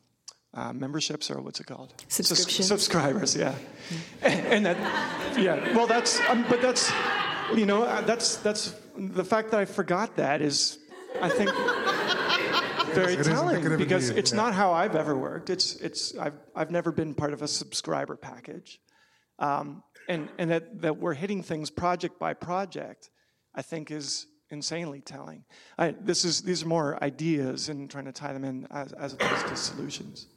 uh, 0.53 0.73
memberships 0.73 1.29
or 1.29 1.41
what's 1.41 1.59
it 1.59 1.67
called? 1.67 1.93
Sus- 2.07 2.27
Subscriptions. 2.27 2.67
subscribers, 2.67 3.35
yeah. 3.35 3.55
And, 4.21 4.45
and 4.47 4.65
that, 4.65 5.39
yeah, 5.39 5.75
well, 5.75 5.87
that's, 5.87 6.19
um, 6.29 6.45
but 6.49 6.61
that's, 6.61 6.91
you 7.55 7.65
know, 7.65 7.83
uh, 7.83 8.01
that's, 8.01 8.37
that's, 8.37 8.75
the 8.97 9.23
fact 9.23 9.51
that 9.51 9.59
I 9.59 9.65
forgot 9.65 10.15
that 10.17 10.41
is, 10.41 10.79
I 11.21 11.29
think, 11.29 11.49
very 12.93 13.13
It 13.13 13.19
is 13.21 13.27
telling 13.27 13.77
because 13.77 14.09
indeed, 14.09 14.19
it's 14.19 14.31
yeah. 14.31 14.37
not 14.37 14.53
how 14.53 14.71
I've 14.71 14.95
ever 14.95 15.15
worked. 15.15 15.49
It's, 15.49 15.75
it's, 15.75 16.17
I've, 16.17 16.37
I've 16.55 16.71
never 16.71 16.91
been 16.91 17.13
part 17.13 17.33
of 17.33 17.41
a 17.41 17.47
subscriber 17.47 18.15
package. 18.15 18.79
Um, 19.39 19.83
and 20.07 20.29
and 20.37 20.49
that, 20.51 20.81
that 20.81 20.97
we're 20.97 21.13
hitting 21.13 21.41
things 21.43 21.69
project 21.69 22.19
by 22.19 22.33
project, 22.33 23.09
I 23.55 23.61
think 23.61 23.91
is 23.91 24.27
insanely 24.49 25.01
telling. 25.01 25.43
I, 25.77 25.95
this 25.99 26.25
is, 26.25 26.41
these 26.41 26.63
are 26.63 26.67
more 26.67 27.01
ideas 27.03 27.69
and 27.69 27.89
trying 27.89 28.05
to 28.05 28.11
tie 28.11 28.33
them 28.33 28.43
in 28.43 28.67
as, 28.71 28.93
as 28.93 29.13
opposed 29.13 29.47
to 29.47 29.55
solutions. 29.55 30.27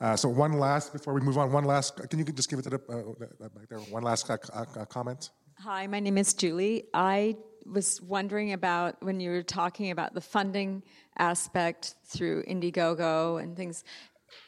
Uh, 0.00 0.16
so 0.16 0.28
one 0.28 0.54
last, 0.54 0.92
before 0.92 1.14
we 1.14 1.20
move 1.20 1.38
on, 1.38 1.52
one 1.52 1.64
last, 1.64 1.96
can 2.10 2.18
you 2.18 2.24
just 2.24 2.50
give 2.50 2.58
it 2.58 2.62
to 2.62 2.70
the, 2.70 2.76
uh, 2.76 3.12
that- 3.18 3.38
that 3.38 3.54
back 3.54 3.68
there, 3.68 3.78
one 3.78 4.02
last 4.02 4.28
uh, 4.28 4.36
uh, 4.52 4.64
uh, 4.76 4.84
comment? 4.84 5.30
Hi, 5.60 5.86
my 5.86 6.00
name 6.00 6.18
is 6.18 6.34
Julie. 6.34 6.84
I 6.92 7.36
was 7.72 8.00
wondering 8.02 8.52
about 8.52 9.02
when 9.02 9.20
you 9.20 9.30
were 9.30 9.42
talking 9.42 9.90
about 9.90 10.14
the 10.14 10.20
funding 10.20 10.82
aspect 11.18 11.94
through 12.04 12.44
Indiegogo 12.44 13.42
and 13.42 13.56
things. 13.56 13.84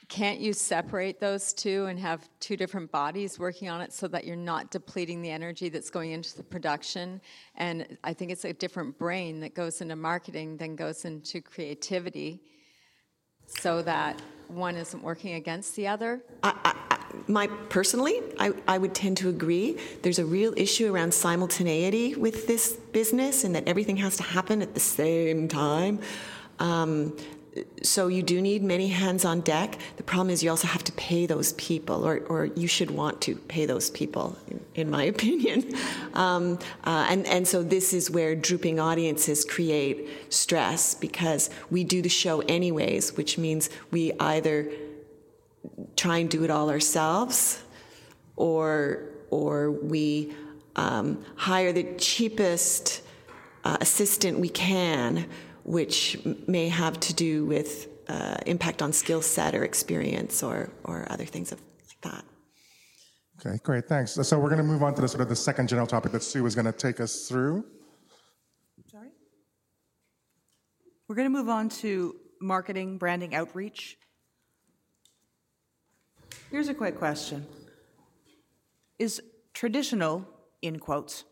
Can't 0.09 0.41
you 0.41 0.53
separate 0.53 1.21
those 1.21 1.53
two 1.53 1.87
and 1.87 1.99
have 1.99 2.29
two 2.41 2.57
different 2.57 2.91
bodies 2.91 3.39
working 3.39 3.69
on 3.69 3.81
it 3.81 3.93
so 3.93 4.09
that 4.09 4.25
you're 4.25 4.37
not 4.37 4.71
depleting 4.71 5.23
the 5.23 5.31
energy 5.31 5.69
that's 5.69 5.91
going 5.91 6.13
into 6.13 6.37
the 6.37 6.43
production? 6.43 7.21
And 7.57 7.99
I 8.05 8.13
think 8.13 8.31
it's 8.31 8.45
a 8.45 8.53
different 8.53 8.99
brain 8.99 9.41
that 9.41 9.55
goes 9.55 9.81
into 9.81 9.97
marketing 9.97 10.57
than 10.57 10.77
goes 10.77 11.05
into 11.05 11.41
creativity 11.41 12.43
so 13.47 13.83
that 13.83 14.21
one 14.49 14.77
isn't 14.77 15.03
working 15.03 15.35
against 15.35 15.77
the 15.77 15.87
other. 15.87 16.23
My 17.27 17.47
personally, 17.69 18.21
I, 18.39 18.53
I 18.67 18.79
would 18.79 18.95
tend 18.95 19.17
to 19.19 19.29
agree. 19.29 19.79
There's 20.03 20.19
a 20.19 20.25
real 20.25 20.55
issue 20.57 20.93
around 20.93 21.13
simultaneity 21.13 22.15
with 22.15 22.47
this 22.47 22.73
business, 22.93 23.45
and 23.45 23.55
that 23.55 23.67
everything 23.67 23.97
has 23.97 24.17
to 24.19 24.23
happen 24.23 24.63
at 24.63 24.75
the 24.75 24.81
same 24.81 25.49
time. 25.49 26.01
Um, 26.59 27.17
so 27.83 28.09
you 28.09 28.23
do 28.23 28.41
need 28.41 28.63
many 28.63 28.89
hands 28.89 29.25
on 29.25 29.41
deck. 29.41 29.79
The 29.97 30.03
problem 30.03 30.31
is 30.31 30.43
you 30.43 30.51
also 30.51 30.69
have 30.69 30.85
to 30.85 30.93
pay 30.93 31.27
those 31.27 31.53
people, 31.55 32.07
or, 32.07 32.21
or 32.29 32.47
you 32.47 32.69
should 32.69 32.91
want 32.91 33.21
to 33.23 33.37
pay 33.37 33.67
those 33.67 33.91
people, 33.91 34.37
in, 34.75 34.91
my 34.91 35.05
opinion. 35.15 35.75
Um, 36.15 36.59
uh, 36.85 37.07
and, 37.09 37.27
and 37.27 37.47
so 37.47 37.63
this 37.63 37.93
is 37.93 38.11
where 38.11 38.35
drooping 38.35 38.81
audiences 38.81 39.45
create 39.45 40.09
stress 40.33 40.95
because 40.95 41.51
we 41.71 41.85
do 41.85 42.03
the 42.03 42.09
show 42.09 42.41
anyways, 42.43 43.17
which 43.17 43.39
means 43.39 43.71
we 43.91 44.13
either 44.21 44.71
try 45.97 46.19
and 46.19 46.31
do 46.31 46.45
it 46.45 46.51
all 46.51 46.71
ourselves, 46.71 47.63
or 48.37 49.05
or 49.31 49.71
we 49.71 50.35
um, 50.77 51.25
hire 51.37 51.73
the 51.73 51.95
cheapest 51.99 53.03
uh, 53.65 53.77
assistant 53.81 54.39
we 54.39 54.49
can, 54.49 55.27
which 55.65 56.19
may 56.47 56.69
have 56.69 56.99
to 57.01 57.13
do 57.15 57.45
with 57.45 57.89
uh, 58.09 58.37
impact 58.47 58.81
on 58.81 58.93
skill 58.93 59.23
set 59.23 59.55
or 59.55 59.65
experience 59.65 60.43
or 60.43 60.71
or 60.85 61.07
other 61.11 61.25
things 61.25 61.53
of 61.53 61.61
like 61.87 62.01
that. 62.13 62.25
Okay, 63.41 63.59
great, 63.63 63.87
thanks. 63.87 64.15
So 64.15 64.39
we're 64.39 64.49
going 64.49 64.59
to 64.59 64.65
move 64.65 64.83
on 64.83 64.95
to 64.95 65.01
the 65.01 65.09
sort 65.09 65.21
of 65.21 65.29
the 65.29 65.37
second 65.37 65.69
general 65.69 65.87
topic 65.87 66.11
that 66.13 66.23
Sue 66.25 66.45
is 66.45 66.57
going 66.57 66.65
to 66.65 66.73
take 66.73 66.99
us 67.01 67.29
through. 67.29 67.65
Sorry? 68.91 69.11
We're 71.07 71.15
going 71.15 71.33
to 71.33 71.39
move 71.39 71.49
on 71.49 71.69
to 71.81 72.17
marketing, 72.41 72.99
branding, 72.99 73.37
outreach. 73.37 73.97
Here's 76.51 76.69
a 76.69 76.75
quick 76.75 76.97
question 76.97 77.47
Is 78.99 79.21
traditional, 79.53 80.27
in 80.63 80.79
quotes, 80.79 81.25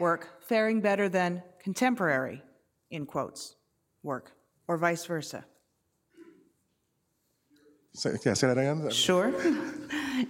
work 0.00 0.42
faring 0.42 0.80
better 0.80 1.08
than 1.08 1.42
contemporary, 1.62 2.42
in 2.90 3.06
quotes, 3.06 3.54
work, 4.02 4.32
or 4.66 4.76
vice 4.76 5.04
versa? 5.04 5.44
Say, 7.94 8.16
yeah, 8.24 8.34
say 8.34 8.48
that 8.48 8.58
again. 8.58 8.90
Sure. 8.90 9.32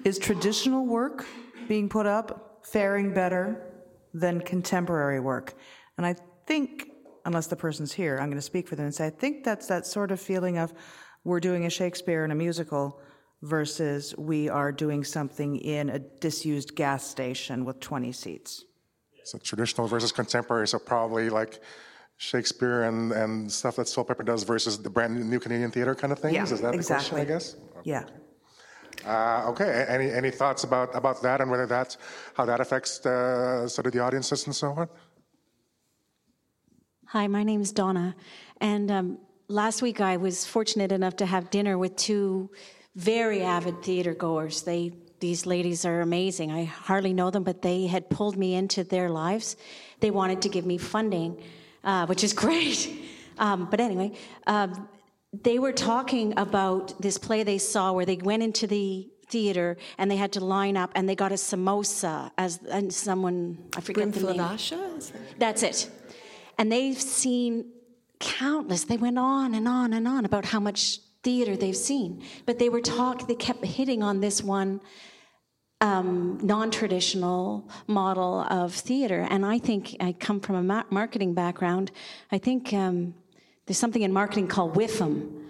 Is 0.04 0.18
traditional 0.18 0.86
work 0.86 1.26
being 1.66 1.88
put 1.88 2.06
up 2.06 2.60
faring 2.64 3.12
better 3.12 3.62
than 4.12 4.40
contemporary 4.40 5.20
work? 5.20 5.54
And 5.96 6.06
I 6.06 6.14
think, 6.46 6.88
unless 7.24 7.46
the 7.46 7.56
person's 7.56 7.92
here, 7.92 8.18
I'm 8.18 8.28
going 8.28 8.38
to 8.38 8.42
speak 8.42 8.68
for 8.68 8.76
them 8.76 8.86
and 8.86 8.94
say, 8.94 9.06
I 9.06 9.10
think 9.10 9.44
that's 9.44 9.66
that 9.66 9.86
sort 9.86 10.10
of 10.10 10.20
feeling 10.20 10.58
of 10.58 10.72
we're 11.24 11.40
doing 11.40 11.66
a 11.66 11.70
Shakespeare 11.70 12.24
in 12.24 12.30
a 12.30 12.34
musical 12.34 13.00
versus 13.42 14.14
we 14.16 14.48
are 14.48 14.72
doing 14.72 15.04
something 15.04 15.56
in 15.56 15.90
a 15.90 15.98
disused 15.98 16.74
gas 16.74 17.06
station 17.06 17.64
with 17.64 17.80
20 17.80 18.12
seats. 18.12 18.64
So 19.24 19.38
traditional 19.38 19.86
versus 19.86 20.10
contemporary. 20.10 20.66
So 20.66 20.78
probably 20.78 21.30
like 21.30 21.60
Shakespeare 22.16 22.84
and, 22.84 23.12
and 23.12 23.50
stuff 23.50 23.76
that 23.76 23.86
Soulpepper 23.86 24.24
does 24.24 24.42
versus 24.42 24.78
the 24.82 24.90
brand 24.90 25.28
new 25.30 25.38
Canadian 25.38 25.70
theater 25.70 25.94
kind 25.94 26.12
of 26.12 26.18
things. 26.18 26.34
Yeah, 26.34 26.42
Is 26.42 26.60
that 26.60 26.74
exactly. 26.74 26.80
the 26.80 26.86
question? 26.86 27.18
I 27.18 27.24
guess. 27.24 27.56
Yeah. 27.84 28.04
Uh, 29.06 29.50
okay. 29.50 29.84
Any 29.88 30.10
any 30.10 30.30
thoughts 30.30 30.64
about 30.64 30.94
about 30.96 31.22
that 31.22 31.40
and 31.40 31.48
whether 31.50 31.66
that's 31.66 31.98
how 32.34 32.44
that 32.46 32.58
affects 32.58 32.98
the, 32.98 33.68
sort 33.68 33.86
of 33.86 33.92
the 33.92 34.00
audiences 34.00 34.46
and 34.46 34.56
so 34.56 34.72
on? 34.72 34.88
Hi, 37.06 37.28
my 37.28 37.44
name 37.44 37.60
is 37.60 37.70
Donna. 37.70 38.16
And 38.60 38.90
um, 38.90 39.18
last 39.46 39.82
week 39.82 40.00
I 40.00 40.16
was 40.16 40.44
fortunate 40.44 40.90
enough 40.90 41.16
to 41.16 41.26
have 41.26 41.50
dinner 41.50 41.78
with 41.78 41.94
two 41.94 42.50
very 42.94 43.42
avid 43.42 43.82
theater 43.82 44.14
goers. 44.14 44.62
They, 44.62 44.92
these 45.20 45.46
ladies 45.46 45.84
are 45.84 46.00
amazing. 46.00 46.50
I 46.50 46.64
hardly 46.64 47.12
know 47.12 47.30
them, 47.30 47.44
but 47.44 47.62
they 47.62 47.86
had 47.86 48.10
pulled 48.10 48.36
me 48.36 48.54
into 48.54 48.84
their 48.84 49.08
lives. 49.08 49.56
They 50.00 50.10
wanted 50.10 50.42
to 50.42 50.48
give 50.48 50.66
me 50.66 50.78
funding, 50.78 51.42
uh, 51.84 52.06
which 52.06 52.24
is 52.24 52.32
great. 52.44 52.90
Um, 53.38 53.68
but 53.70 53.80
anyway, 53.80 54.12
um, 54.46 54.88
they 55.32 55.58
were 55.58 55.72
talking 55.72 56.38
about 56.38 57.00
this 57.00 57.18
play 57.18 57.42
they 57.42 57.58
saw 57.58 57.92
where 57.92 58.06
they 58.06 58.16
went 58.16 58.42
into 58.42 58.66
the 58.66 59.08
theater 59.28 59.76
and 59.98 60.10
they 60.10 60.16
had 60.16 60.32
to 60.32 60.40
line 60.40 60.76
up 60.76 60.90
and 60.94 61.08
they 61.08 61.14
got 61.14 61.32
a 61.32 61.36
samosa 61.36 62.30
as 62.38 62.58
and 62.70 62.92
someone 62.92 63.58
I 63.76 63.80
forget 63.80 64.12
the 64.12 64.20
name. 64.20 64.36
Brimful 64.36 64.40
of 64.40 64.58
Asha? 64.58 65.12
That's 65.38 65.62
it. 65.62 65.90
And 66.56 66.72
they've 66.72 67.00
seen 67.00 67.70
countless. 68.18 68.84
They 68.84 68.96
went 68.96 69.18
on 69.18 69.54
and 69.54 69.68
on 69.68 69.92
and 69.92 70.08
on 70.08 70.24
about 70.24 70.46
how 70.46 70.60
much 70.60 70.98
theater 71.22 71.56
they've 71.56 71.76
seen, 71.76 72.22
but 72.46 72.58
they 72.58 72.68
were 72.68 72.80
talk. 72.80 73.26
They 73.26 73.34
kept 73.34 73.64
hitting 73.64 74.02
on 74.02 74.20
this 74.20 74.42
one 74.42 74.80
um, 75.80 76.38
non-traditional 76.42 77.68
model 77.86 78.40
of 78.50 78.74
theater. 78.74 79.26
And 79.30 79.46
I 79.46 79.58
think 79.58 79.96
I 80.00 80.12
come 80.12 80.40
from 80.40 80.56
a 80.56 80.62
ma- 80.62 80.84
marketing 80.90 81.34
background. 81.34 81.92
I 82.32 82.38
think 82.38 82.72
um, 82.72 83.14
there's 83.66 83.78
something 83.78 84.02
in 84.02 84.12
marketing 84.12 84.48
called 84.48 84.74
WIFM. 84.74 85.44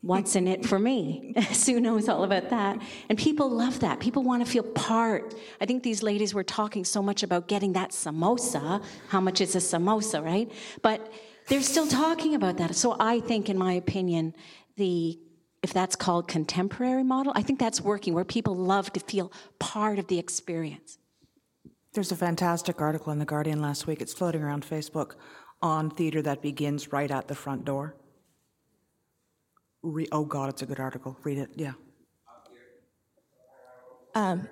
What's 0.00 0.36
in 0.36 0.46
it 0.46 0.64
for 0.64 0.78
me? 0.78 1.34
Sue 1.52 1.80
knows 1.80 2.08
all 2.08 2.22
about 2.22 2.50
that. 2.50 2.80
And 3.08 3.18
people 3.18 3.50
love 3.50 3.80
that. 3.80 3.98
People 3.98 4.22
want 4.22 4.44
to 4.44 4.50
feel 4.50 4.62
part. 4.62 5.34
I 5.60 5.66
think 5.66 5.82
these 5.82 6.02
ladies 6.02 6.32
were 6.32 6.44
talking 6.44 6.84
so 6.84 7.02
much 7.02 7.22
about 7.24 7.48
getting 7.48 7.72
that 7.72 7.90
samosa. 7.90 8.82
How 9.08 9.20
much 9.20 9.40
is 9.40 9.56
a 9.56 9.58
samosa, 9.58 10.24
right? 10.24 10.50
But 10.82 11.12
they're 11.48 11.62
still 11.62 11.88
talking 11.88 12.36
about 12.36 12.58
that. 12.58 12.76
So 12.76 12.96
I 13.00 13.20
think, 13.20 13.48
in 13.48 13.58
my 13.58 13.72
opinion, 13.72 14.34
the 14.78 15.18
if 15.62 15.72
that's 15.72 15.96
called 15.96 16.28
contemporary 16.28 17.02
model, 17.02 17.32
I 17.34 17.42
think 17.42 17.58
that's 17.58 17.80
working 17.80 18.14
where 18.14 18.24
people 18.24 18.54
love 18.54 18.92
to 18.92 19.00
feel 19.00 19.32
part 19.58 19.98
of 19.98 20.06
the 20.06 20.18
experience. 20.18 20.98
There's 21.94 22.12
a 22.12 22.16
fantastic 22.16 22.80
article 22.80 23.12
in 23.12 23.18
The 23.18 23.24
Guardian 23.24 23.60
last 23.60 23.86
week. 23.86 24.00
It's 24.00 24.14
floating 24.14 24.40
around 24.40 24.64
Facebook 24.64 25.16
on 25.60 25.90
theater 25.90 26.22
that 26.22 26.42
begins 26.42 26.92
right 26.92 27.10
at 27.10 27.26
the 27.26 27.34
front 27.34 27.64
door. 27.64 27.96
Re- 29.82 30.06
oh, 30.12 30.24
God, 30.24 30.48
it's 30.48 30.62
a 30.62 30.66
good 30.66 30.78
article. 30.78 31.16
Read 31.24 31.38
it. 31.38 31.50
Yeah. 31.56 31.72
Um, 34.14 34.48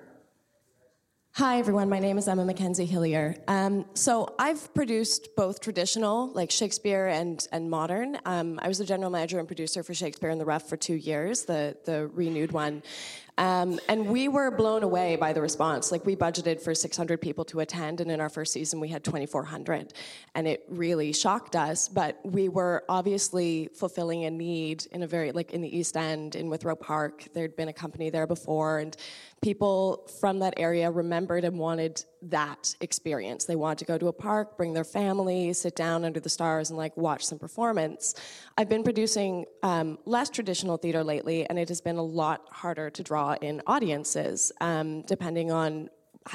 hi, 1.36 1.58
everyone. 1.58 1.90
My 1.90 1.98
name 1.98 2.16
is 2.16 2.28
Emma 2.28 2.46
Mackenzie 2.46 2.86
Hillier. 2.86 3.36
Um, 3.46 3.84
so 3.92 4.34
I've 4.38 4.72
produced 4.72 5.36
both 5.36 5.60
traditional, 5.60 6.28
like 6.28 6.50
Shakespeare, 6.50 7.08
and 7.08 7.46
and 7.52 7.68
modern. 7.68 8.18
Um, 8.24 8.58
I 8.62 8.68
was 8.68 8.78
the 8.78 8.86
general 8.86 9.10
manager 9.10 9.38
and 9.38 9.46
producer 9.46 9.82
for 9.82 9.92
Shakespeare 9.92 10.30
in 10.30 10.38
the 10.38 10.46
Rough 10.46 10.66
for 10.66 10.78
two 10.78 10.94
years, 10.94 11.44
the 11.44 11.76
the 11.84 12.06
renewed 12.06 12.52
one. 12.52 12.82
Um, 13.38 13.78
and 13.88 14.06
we 14.06 14.28
were 14.28 14.50
blown 14.50 14.82
away 14.82 15.16
by 15.16 15.32
the 15.32 15.42
response. 15.42 15.92
Like 15.92 16.06
we 16.06 16.16
budgeted 16.16 16.60
for 16.60 16.74
600 16.74 17.20
people 17.20 17.44
to 17.46 17.60
attend, 17.60 18.00
and 18.00 18.10
in 18.10 18.20
our 18.20 18.30
first 18.30 18.52
season 18.52 18.80
we 18.80 18.88
had 18.88 19.04
2,400, 19.04 19.92
and 20.34 20.48
it 20.48 20.64
really 20.68 21.12
shocked 21.12 21.54
us. 21.54 21.88
But 21.88 22.18
we 22.24 22.48
were 22.48 22.84
obviously 22.88 23.68
fulfilling 23.74 24.24
a 24.24 24.30
need 24.30 24.86
in 24.90 25.02
a 25.02 25.06
very 25.06 25.32
like 25.32 25.52
in 25.52 25.60
the 25.60 25.76
East 25.76 25.96
End 25.96 26.34
in 26.34 26.48
Withrow 26.48 26.76
Park. 26.76 27.26
There'd 27.34 27.56
been 27.56 27.68
a 27.68 27.74
company 27.74 28.08
there 28.08 28.26
before, 28.26 28.78
and 28.78 28.96
people 29.42 30.08
from 30.18 30.38
that 30.38 30.54
area 30.56 30.90
remembered 30.90 31.44
and 31.44 31.58
wanted 31.58 32.04
that 32.22 32.74
experience. 32.80 33.44
They 33.44 33.56
want 33.56 33.78
to 33.78 33.84
go 33.84 33.98
to 33.98 34.08
a 34.08 34.12
park, 34.12 34.56
bring 34.56 34.72
their 34.72 34.84
family, 34.84 35.52
sit 35.52 35.76
down 35.76 36.04
under 36.04 36.20
the 36.20 36.28
stars, 36.28 36.70
and 36.70 36.78
like 36.78 36.96
watch 36.96 37.24
some 37.24 37.38
performance. 37.38 38.14
I've 38.58 38.68
been 38.68 38.82
producing 38.82 39.44
um, 39.62 39.98
less 40.04 40.30
traditional 40.30 40.76
theater 40.76 41.04
lately, 41.04 41.46
and 41.48 41.58
it 41.58 41.68
has 41.68 41.80
been 41.80 41.96
a 41.96 42.02
lot 42.02 42.46
harder 42.50 42.90
to 42.90 43.02
draw 43.02 43.34
in 43.40 43.62
audiences, 43.66 44.52
um, 44.60 45.02
depending 45.02 45.50
on 45.50 45.90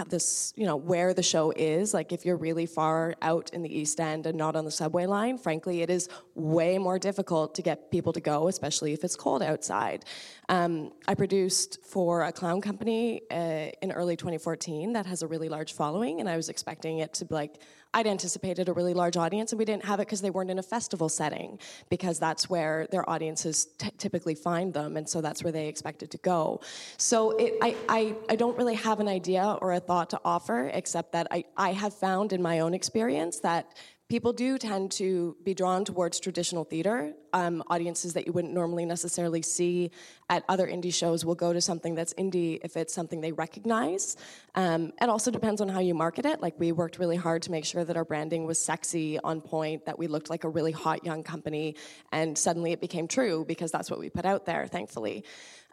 this, 0.08 0.54
you 0.56 0.66
know, 0.66 0.76
where 0.76 1.14
the 1.14 1.24
show 1.24 1.52
is. 1.52 1.94
Like 1.94 2.12
if 2.12 2.26
you're 2.26 2.38
really 2.38 2.66
far 2.66 3.16
out 3.22 3.50
in 3.54 3.62
the 3.62 3.80
East 3.80 4.00
End 4.00 4.26
and 4.26 4.38
not 4.38 4.56
on 4.56 4.66
the 4.66 4.72
subway 4.72 5.06
line, 5.06 5.38
frankly, 5.38 5.82
it 5.82 5.90
is 5.90 6.10
way 6.36 6.78
more 6.78 6.98
difficult 6.98 7.56
to 7.56 7.62
get 7.62 7.92
people 7.92 8.14
to 8.14 8.22
go, 8.22 8.48
especially 8.48 8.94
if 8.94 9.04
it's 9.04 9.16
cold 9.16 9.44
outside. 9.44 10.06
Um, 10.50 10.92
I 11.08 11.16
produced 11.16 11.80
for 11.86 12.24
a 12.24 12.32
clown 12.32 12.62
company 12.62 13.22
uh, 13.32 13.70
in 13.82 13.92
early 13.92 14.16
2014 14.16 14.94
that 14.94 15.06
has 15.06 15.22
a 15.22 15.28
really 15.28 15.50
large 15.50 15.74
following, 15.74 16.20
and 16.20 16.30
I 16.30 16.36
was 16.36 16.50
expecting 16.50 17.00
it 17.00 17.14
to 17.16 17.26
be 17.26 17.36
like 17.36 17.60
I'd 17.94 18.08
anticipated 18.08 18.70
a 18.70 18.74
really 18.74 18.94
large 18.94 19.18
audience, 19.18 19.52
and 19.52 19.60
we 19.60 19.66
didn't 19.66 19.86
have 19.86 20.00
it 20.00 20.08
because 20.08 20.22
they 20.22 20.30
weren't 20.30 20.50
in 20.50 20.60
a 20.60 20.64
festival 20.64 21.10
setting, 21.10 21.60
because 21.90 22.20
that's 22.20 22.50
where 22.50 22.88
their 22.92 23.10
audiences 23.10 23.68
t- 23.78 23.92
typically 23.98 24.36
find 24.36 24.74
them, 24.74 24.96
and 24.96 25.08
so 25.08 25.20
that's 25.20 25.44
where 25.44 25.52
they 25.52 25.68
expected 25.68 26.10
to 26.12 26.18
go. 26.20 26.62
So 26.98 27.32
it, 27.32 27.56
I, 27.62 27.76
I, 27.90 28.16
I 28.30 28.36
don't 28.38 28.58
really 28.58 28.76
have 28.76 29.00
an 29.00 29.10
idea 29.10 29.58
or 29.62 29.74
a 29.74 29.80
thought 29.80 30.10
to 30.12 30.22
offer, 30.24 30.72
except 30.74 31.12
that 31.12 31.28
I, 31.32 31.44
I 31.58 31.74
have 31.74 31.94
found 31.94 32.32
in 32.32 32.42
my 32.42 32.60
own 32.60 32.74
experience 32.74 33.40
that 33.40 33.74
people 34.12 34.34
do 34.34 34.58
tend 34.58 34.92
to 34.92 35.38
be 35.42 35.54
drawn 35.54 35.86
towards 35.86 36.20
traditional 36.20 36.66
theater. 36.66 37.14
Um, 37.32 37.64
audiences 37.68 38.12
that 38.16 38.28
you 38.28 38.34
wouldn't 38.34 38.54
normally 38.54 38.84
necessarily 38.84 39.42
see 39.42 39.90
at 40.30 40.44
other 40.50 40.68
indie 40.68 40.94
shows 40.94 41.24
will 41.24 41.40
go 41.46 41.54
to 41.54 41.62
something 41.62 41.96
that's 41.96 42.14
indie 42.16 42.60
if 42.62 42.76
it's 42.76 42.94
something 42.94 43.22
they 43.22 43.32
recognize. 43.32 44.18
Um, 44.54 44.92
it 45.02 45.08
also 45.08 45.32
depends 45.32 45.62
on 45.62 45.70
how 45.70 45.80
you 45.80 45.94
market 45.94 46.26
it. 46.26 46.42
Like 46.42 46.60
we 46.60 46.74
worked 46.74 47.00
really 47.00 47.16
hard 47.16 47.42
to 47.44 47.52
make 47.52 47.64
sure 47.64 47.86
that 47.86 47.96
our 47.96 48.04
branding 48.04 48.46
was 48.46 48.62
sexy, 48.62 49.18
on 49.20 49.40
point, 49.40 49.86
that 49.86 49.98
we 49.98 50.08
looked 50.08 50.30
like 50.30 50.44
a 50.44 50.50
really 50.50 50.74
hot 50.74 51.06
young 51.06 51.24
company, 51.24 51.78
and 52.12 52.38
suddenly 52.38 52.74
it 52.74 52.82
became 52.82 53.08
true 53.08 53.46
because 53.48 53.72
that's 53.72 53.90
what 53.90 53.98
we 53.98 54.10
put 54.10 54.26
out 54.26 54.46
there, 54.46 54.68
thankfully. 54.68 55.24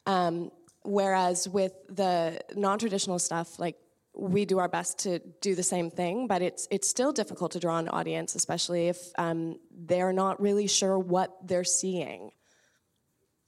Um, 0.07 0.53
whereas 0.85 1.49
with 1.49 1.73
the 1.89 2.39
non-traditional 2.55 3.19
stuff, 3.19 3.59
like 3.59 3.75
we 4.19 4.45
do 4.45 4.59
our 4.59 4.69
best 4.69 4.99
to 5.01 5.21
do 5.41 5.55
the 5.55 5.63
same 5.63 5.91
thing, 5.91 6.27
but 6.27 6.43
it's 6.43 6.67
it's 6.71 6.89
still 6.89 7.13
difficult 7.13 7.53
to 7.53 7.61
draw 7.61 7.79
an 7.79 7.89
audience, 7.89 8.35
especially 8.35 8.89
if 8.89 8.99
um, 9.17 9.59
they're 9.71 10.13
not 10.13 10.41
really 10.41 10.67
sure 10.67 10.99
what 10.99 11.37
they're 11.47 11.65
seeing. 11.65 12.33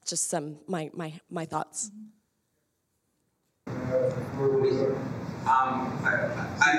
Just 0.06 0.30
some 0.30 0.58
my 0.68 0.90
my 0.94 1.20
my 1.28 1.44
thoughts. 1.44 1.90
Um, 5.40 5.98
I, 6.04 6.28
I, 6.60 6.70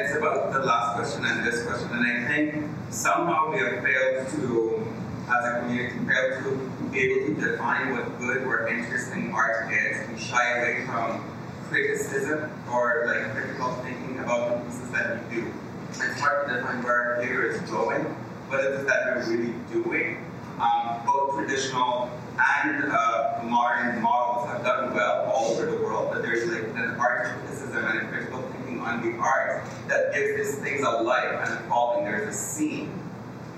it's 0.00 0.16
about 0.16 0.52
the 0.52 0.60
last 0.60 0.96
question 0.96 1.24
and 1.24 1.46
this 1.46 1.64
question, 1.66 1.90
and 1.92 2.06
I 2.06 2.26
think 2.26 2.70
somehow 2.90 3.52
we 3.52 3.58
have 3.58 3.82
failed 3.84 4.28
to, 4.30 4.86
as 5.28 5.44
a 5.44 5.60
community, 5.60 5.98
failed 6.06 6.42
to 6.42 6.88
be 6.90 6.98
able 7.00 7.34
to 7.34 7.52
define 7.52 7.92
what 7.92 8.18
good 8.18 8.42
or 8.44 8.68
interesting 8.68 9.32
art 9.32 9.70
is. 9.70 10.08
We 10.08 10.18
shy 10.18 10.58
away 10.58 10.86
from 10.86 11.35
criticism 11.68 12.50
or 12.72 13.04
like 13.06 13.32
critical 13.32 13.74
thinking 13.82 14.18
about 14.18 14.58
the 14.58 14.64
pieces 14.64 14.90
that 14.90 15.28
we 15.28 15.36
do. 15.36 15.52
It's 15.90 16.20
hard 16.20 16.48
to 16.48 16.54
define 16.54 16.82
where 16.82 17.14
our 17.16 17.22
theater 17.22 17.50
is 17.50 17.60
going, 17.70 18.04
what 18.48 18.60
it 18.60 18.72
is 18.72 18.86
that 18.86 19.06
we're 19.06 19.36
really 19.36 19.54
doing. 19.72 20.24
Um, 20.60 21.02
both 21.04 21.34
traditional 21.34 22.10
and 22.38 22.84
uh, 22.90 23.40
modern 23.44 24.00
models 24.02 24.48
have 24.48 24.64
done 24.64 24.94
well 24.94 25.30
all 25.32 25.52
over 25.52 25.66
the 25.66 25.76
world, 25.82 26.10
but 26.12 26.22
there's 26.22 26.50
like 26.50 26.64
an 26.76 26.96
art 26.98 27.26
criticism 27.26 27.84
and 27.84 27.98
a 27.98 28.10
critical 28.10 28.42
thinking 28.42 28.80
on 28.80 29.02
the 29.02 29.18
art 29.18 29.64
that 29.88 30.14
gives 30.14 30.36
these 30.36 30.58
things 30.62 30.82
a 30.86 30.90
life 30.90 31.40
and 31.44 31.52
a 31.52 31.68
following. 31.68 32.04
There's 32.04 32.34
a 32.34 32.38
scene. 32.38 32.90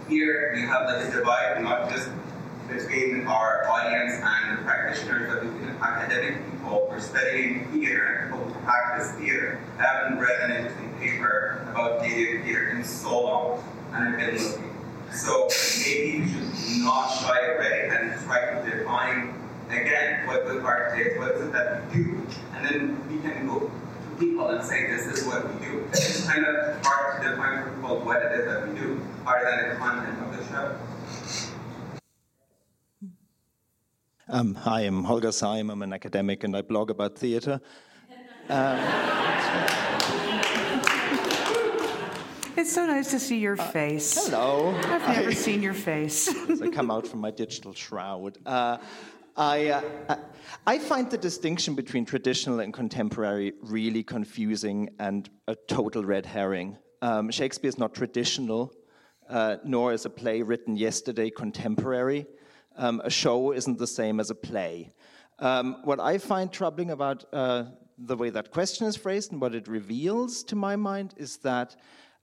Here 0.09 0.53
we 0.55 0.63
have 0.63 0.87
like 0.87 1.07
a 1.07 1.11
divide, 1.11 1.63
not 1.63 1.91
just 1.91 2.09
between 2.69 3.27
our 3.27 3.67
audience 3.69 4.21
and 4.23 4.59
the 4.59 4.63
practitioners, 4.63 5.33
but 5.33 5.43
between 5.43 5.71
academic 5.81 6.45
people 6.51 6.87
who 6.87 6.95
are 6.95 7.01
studying 7.01 7.65
theater 7.67 8.05
and 8.05 8.31
people 8.31 8.45
who 8.47 8.61
practice 8.61 9.13
theater. 9.13 9.61
I 9.79 9.83
haven't 9.83 10.19
read 10.19 10.51
an 10.51 10.57
interesting 10.57 10.93
paper 10.99 11.67
about 11.71 12.03
Canadian 12.03 12.43
theater 12.45 12.71
in 12.71 12.85
so 12.85 13.23
long, 13.23 13.65
and 13.93 14.09
I've 14.09 14.19
been 14.19 14.37
looking. 14.37 14.65
So 15.13 15.49
maybe 15.81 16.21
we 16.21 16.29
should 16.29 16.85
not 16.85 17.09
shy 17.09 17.41
away 17.55 17.91
and 17.91 18.21
try 18.25 18.55
to 18.55 18.71
define 18.71 19.35
again 19.71 20.27
what 20.27 20.47
good 20.47 20.63
art 20.63 20.99
is, 20.99 21.19
what 21.19 21.33
is 21.33 21.43
it 21.43 21.53
that 21.53 21.87
we 21.89 22.03
do, 22.03 22.27
and 22.55 22.65
then 22.65 23.09
we 23.09 23.19
can 23.23 23.47
go 23.47 23.61
to 23.61 23.71
people 24.19 24.49
and 24.49 24.65
say 24.65 24.87
this 24.87 25.07
is 25.07 25.27
what 25.27 25.49
we 25.53 25.65
do. 25.65 25.89
It's 25.93 26.27
kind 26.27 26.45
of 26.45 26.85
hard 26.85 27.23
to 27.23 27.31
define 27.31 27.65
for 27.65 27.71
people 27.71 28.01
what 28.01 28.23
it 28.23 28.33
is 28.33 28.47
that 28.47 28.69
we 28.69 28.79
do, 28.79 29.01
other 29.27 29.45
than 29.45 29.71
the 29.71 29.77
content 29.77 30.19
of 30.23 30.37
the 30.37 30.45
show. 30.53 30.77
Um, 34.31 34.55
hi, 34.55 34.83
I'm 34.83 35.05
Holger 35.05 35.33
Syme. 35.33 35.71
I'm 35.71 35.83
an 35.83 35.93
academic 35.93 36.45
and 36.45 36.57
I 36.57 36.63
blog 36.63 36.91
about 36.91 37.17
theater. 37.19 37.61
Um, 38.49 38.79
It's 42.57 42.73
so 42.75 42.87
nice 42.87 43.09
to 43.13 43.21
see 43.21 43.39
your 43.39 43.57
face. 43.57 44.27
hello. 44.27 44.75
I've 44.77 45.07
never 45.17 45.29
I- 45.31 45.33
seen 45.33 45.63
your 45.63 45.75
face. 45.75 46.27
as 46.51 46.61
I 46.61 46.69
come 46.69 46.91
out 46.91 47.07
from 47.07 47.21
my 47.21 47.31
digital 47.31 47.73
shroud. 47.73 48.37
Uh, 48.45 48.79
I, 49.37 49.69
uh, 49.69 49.83
I- 50.09 50.19
I 50.67 50.79
find 50.81 51.09
the 51.09 51.19
distinction 51.19 51.77
between 51.77 52.05
traditional 52.05 52.59
and 52.59 52.75
contemporary 52.75 53.53
really 53.63 54.03
confusing 54.03 54.91
and 54.99 55.31
a 55.47 55.55
total 55.69 56.05
red 56.05 56.27
herring. 56.27 56.77
Um, 57.01 57.31
Shakespeare 57.31 57.69
is 57.69 57.79
not 57.79 57.95
traditional, 57.95 58.73
uh, 59.31 59.59
nor 59.65 59.93
is 59.93 60.05
a 60.05 60.11
play 60.11 60.43
written 60.43 60.77
yesterday 60.77 61.31
contemporary. 61.31 62.27
Um, 62.79 63.03
a 63.05 63.11
show 63.11 63.53
isn't 63.53 63.79
the 63.79 63.89
same 63.89 64.21
as 64.21 64.31
a 64.31 64.37
play. 64.37 64.91
Um, 65.41 65.79
what 65.83 65.99
I 65.99 66.19
find 66.19 66.51
troubling 66.51 66.93
about 66.93 67.25
uh, 67.33 67.65
the 67.99 68.17
way 68.17 68.31
that 68.31 68.53
question 68.53 68.87
is 68.87 68.97
phrased 68.97 69.33
and 69.33 69.41
what 69.41 69.55
it 69.55 69.67
reveals, 69.67 70.45
to 70.45 70.57
my 70.57 70.77
mind, 70.77 71.13
is 71.17 71.39
that 71.39 71.75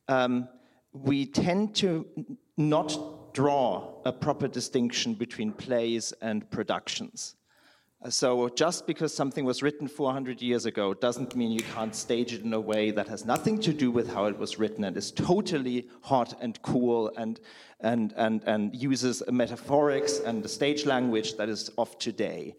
um, 0.07 0.47
we 0.93 1.25
tend 1.25 1.75
to 1.75 2.07
not 2.57 3.33
draw 3.33 4.01
a 4.05 4.13
proper 4.13 4.47
distinction 4.47 5.13
between 5.13 5.51
plays 5.51 6.13
and 6.21 6.49
productions. 6.49 7.35
Uh, 8.01 8.09
So 8.09 8.47
just 8.49 8.87
because 8.87 9.13
something 9.13 9.43
was 9.43 9.61
written 9.61 9.87
400 9.89 10.41
years 10.41 10.65
ago 10.65 10.93
doesn't 10.93 11.35
mean 11.35 11.51
you 11.51 11.65
can't 11.75 11.93
stage 11.95 12.33
it 12.33 12.43
in 12.43 12.53
a 12.53 12.61
way 12.61 12.91
that 12.91 13.09
has 13.09 13.25
nothing 13.25 13.59
to 13.59 13.73
do 13.73 13.91
with 13.91 14.13
how 14.13 14.25
it 14.25 14.37
was 14.37 14.57
written 14.57 14.85
and 14.85 14.95
is 14.95 15.11
totally 15.11 15.89
hot 16.01 16.41
and 16.41 16.61
cool 16.61 17.11
and, 17.17 17.41
and, 17.82 18.13
and, 18.17 18.43
and 18.45 18.76
uses 18.76 19.21
a 19.21 19.32
metaphorics 19.32 20.23
and 20.23 20.43
the 20.43 20.49
stage 20.49 20.86
language 20.86 21.36
that 21.38 21.49
is 21.49 21.69
of 21.78 21.97
today. 21.99 22.55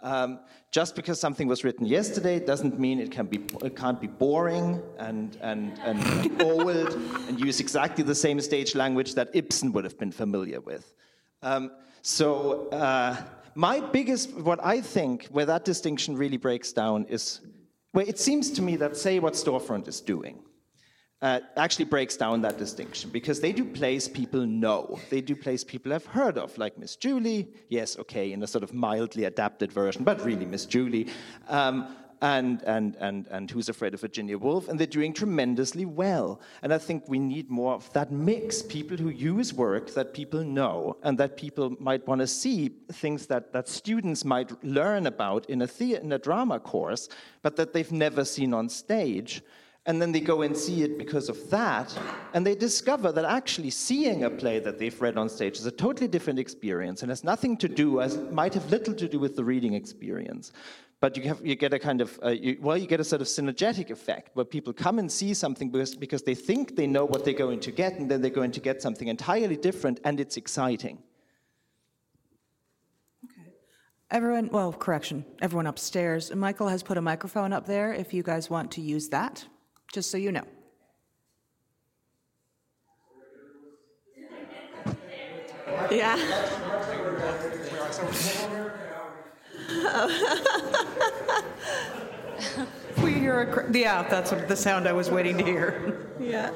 Um, 0.00 0.40
just 0.70 0.94
because 0.94 1.18
something 1.18 1.48
was 1.48 1.64
written 1.64 1.86
yesterday 1.86 2.38
doesn't 2.38 2.78
mean 2.78 3.00
it, 3.00 3.10
can 3.10 3.26
be, 3.26 3.40
it 3.64 3.74
can't 3.74 4.00
be 4.00 4.06
boring 4.06 4.80
and, 4.98 5.36
and, 5.40 5.76
and 5.80 6.42
old 6.42 6.68
and 6.68 7.40
use 7.40 7.58
exactly 7.58 8.04
the 8.04 8.14
same 8.14 8.40
stage 8.40 8.74
language 8.74 9.14
that 9.14 9.30
Ibsen 9.32 9.72
would 9.72 9.84
have 9.84 9.98
been 9.98 10.12
familiar 10.12 10.60
with. 10.60 10.94
Um, 11.42 11.72
so, 12.02 12.68
uh, 12.68 13.16
my 13.54 13.80
biggest, 13.80 14.32
what 14.34 14.64
I 14.64 14.80
think, 14.80 15.26
where 15.26 15.46
that 15.46 15.64
distinction 15.64 16.16
really 16.16 16.36
breaks 16.36 16.72
down 16.72 17.06
is 17.06 17.40
where 17.90 18.06
it 18.06 18.18
seems 18.18 18.52
to 18.52 18.62
me 18.62 18.76
that, 18.76 18.96
say, 18.96 19.18
what 19.18 19.32
Storefront 19.32 19.88
is 19.88 20.00
doing 20.00 20.38
uh, 21.20 21.40
actually 21.56 21.84
breaks 21.84 22.16
down 22.16 22.42
that 22.42 22.58
distinction 22.58 23.10
because 23.10 23.40
they 23.40 23.52
do 23.52 23.64
plays 23.64 24.08
people 24.08 24.46
know. 24.46 25.00
They 25.10 25.20
do 25.20 25.34
plays 25.34 25.64
people 25.64 25.90
have 25.92 26.06
heard 26.06 26.38
of, 26.38 26.56
like 26.58 26.78
Miss 26.78 26.94
Julie. 26.96 27.48
Yes, 27.68 27.98
okay, 27.98 28.32
in 28.32 28.42
a 28.42 28.46
sort 28.46 28.62
of 28.62 28.72
mildly 28.72 29.24
adapted 29.24 29.72
version, 29.72 30.04
but 30.04 30.24
really 30.24 30.46
Miss 30.46 30.64
Julie. 30.64 31.08
Um, 31.48 31.94
and, 32.20 32.62
and, 32.62 32.96
and, 32.96 33.28
and 33.28 33.50
Who's 33.50 33.68
Afraid 33.68 33.94
of 33.94 34.00
Virginia 34.00 34.36
Woolf, 34.36 34.68
and 34.68 34.78
they're 34.78 34.88
doing 34.88 35.12
tremendously 35.12 35.84
well. 35.84 36.40
And 36.62 36.74
I 36.74 36.78
think 36.78 37.04
we 37.06 37.18
need 37.18 37.48
more 37.48 37.74
of 37.74 37.92
that 37.92 38.10
mix 38.10 38.60
people 38.60 38.96
who 38.96 39.10
use 39.10 39.54
work 39.54 39.94
that 39.94 40.14
people 40.14 40.42
know 40.42 40.96
and 41.04 41.16
that 41.18 41.36
people 41.36 41.76
might 41.78 42.06
want 42.08 42.20
to 42.20 42.26
see, 42.26 42.70
things 42.90 43.26
that, 43.28 43.52
that 43.52 43.68
students 43.68 44.24
might 44.24 44.52
learn 44.64 45.06
about 45.06 45.48
in 45.48 45.62
a, 45.62 45.66
thea- 45.68 46.00
in 46.00 46.10
a 46.10 46.18
drama 46.18 46.58
course, 46.58 47.08
but 47.42 47.54
that 47.54 47.72
they've 47.72 47.92
never 47.92 48.24
seen 48.24 48.52
on 48.52 48.68
stage 48.68 49.42
and 49.88 50.02
then 50.02 50.12
they 50.12 50.20
go 50.20 50.42
and 50.42 50.54
see 50.54 50.82
it 50.82 50.98
because 50.98 51.30
of 51.30 51.48
that, 51.48 51.98
and 52.34 52.46
they 52.46 52.54
discover 52.54 53.10
that 53.10 53.24
actually 53.24 53.70
seeing 53.70 54.22
a 54.24 54.30
play 54.30 54.58
that 54.60 54.78
they've 54.78 55.00
read 55.00 55.16
on 55.16 55.30
stage 55.30 55.56
is 55.56 55.64
a 55.64 55.70
totally 55.70 56.06
different 56.06 56.38
experience 56.38 57.00
and 57.00 57.10
has 57.10 57.24
nothing 57.24 57.56
to 57.56 57.68
do, 57.68 58.02
as 58.02 58.18
might 58.30 58.52
have 58.52 58.70
little 58.70 58.92
to 58.92 59.08
do 59.08 59.18
with 59.18 59.34
the 59.34 59.42
reading 59.42 59.72
experience. 59.72 60.52
But 61.00 61.16
you, 61.16 61.22
have, 61.28 61.46
you 61.46 61.54
get 61.54 61.72
a 61.72 61.78
kind 61.78 62.02
of, 62.02 62.20
uh, 62.22 62.30
you, 62.30 62.58
well, 62.60 62.76
you 62.76 62.86
get 62.86 63.00
a 63.00 63.04
sort 63.04 63.22
of 63.22 63.28
synergetic 63.28 63.88
effect 63.88 64.30
where 64.34 64.44
people 64.44 64.74
come 64.74 64.98
and 64.98 65.10
see 65.10 65.32
something 65.32 65.70
because, 65.70 65.94
because 65.94 66.22
they 66.22 66.34
think 66.34 66.76
they 66.76 66.86
know 66.86 67.06
what 67.06 67.24
they're 67.24 67.32
going 67.32 67.60
to 67.60 67.72
get, 67.72 67.94
and 67.94 68.10
then 68.10 68.20
they're 68.20 68.30
going 68.30 68.50
to 68.52 68.60
get 68.60 68.82
something 68.82 69.08
entirely 69.08 69.56
different, 69.56 70.00
and 70.04 70.20
it's 70.20 70.36
exciting. 70.36 70.98
Okay. 73.24 73.52
Everyone, 74.10 74.50
well, 74.52 74.70
correction, 74.70 75.24
everyone 75.40 75.66
upstairs. 75.66 76.34
Michael 76.34 76.68
has 76.68 76.82
put 76.82 76.98
a 76.98 77.02
microphone 77.02 77.54
up 77.54 77.64
there 77.64 77.94
if 77.94 78.12
you 78.12 78.22
guys 78.22 78.50
want 78.50 78.70
to 78.72 78.82
use 78.82 79.08
that, 79.08 79.46
just 79.92 80.10
so 80.10 80.18
you 80.18 80.32
know. 80.32 80.44
Yeah. 85.90 86.16
We 93.02 93.12
hear 93.14 93.40
a, 93.42 93.46
cr- 93.46 93.70
yeah, 93.76 94.02
that's 94.08 94.32
what 94.32 94.48
the 94.48 94.56
sound 94.56 94.88
I 94.88 94.92
was 94.92 95.08
waiting 95.10 95.38
to 95.38 95.44
hear. 95.44 96.08
Yeah. 96.20 96.50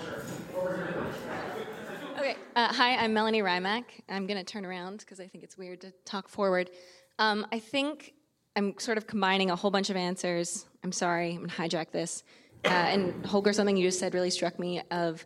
Okay. 2.19 2.37
Uh, 2.57 2.73
hi, 2.73 2.97
I'm 2.97 3.15
Melanie 3.15 3.43
Rymack. 3.43 3.85
I'm 4.09 4.27
going 4.27 4.39
to 4.39 4.45
turn 4.45 4.67
around 4.67 4.99
because 4.99 5.21
I 5.21 5.27
think 5.29 5.45
it's 5.45 5.57
weird 5.57 5.81
to 5.83 5.93
talk 6.05 6.29
forward. 6.29 6.71
Um, 7.19 7.47
I 7.53 7.59
think 7.61 8.13
I'm 8.57 8.75
sort 8.79 8.99
of 8.99 9.07
combining 9.07 9.51
a 9.51 9.57
whole 9.57 9.71
bunch 9.71 9.89
of 9.89 9.97
answers. 9.97 10.67
I'm 10.83 10.93
sorry, 10.93 11.31
I'm 11.31 11.47
going 11.47 11.51
to 11.51 11.57
hijack 11.57 11.93
this. 11.93 12.25
Uh, 12.65 12.69
and 12.69 13.27
Holger, 13.27 13.53
something 13.53 13.77
you 13.77 13.89
just 13.89 13.99
said 13.99 14.15
really 14.15 14.31
struck 14.31 14.59
me 14.59 14.81
of 14.91 15.25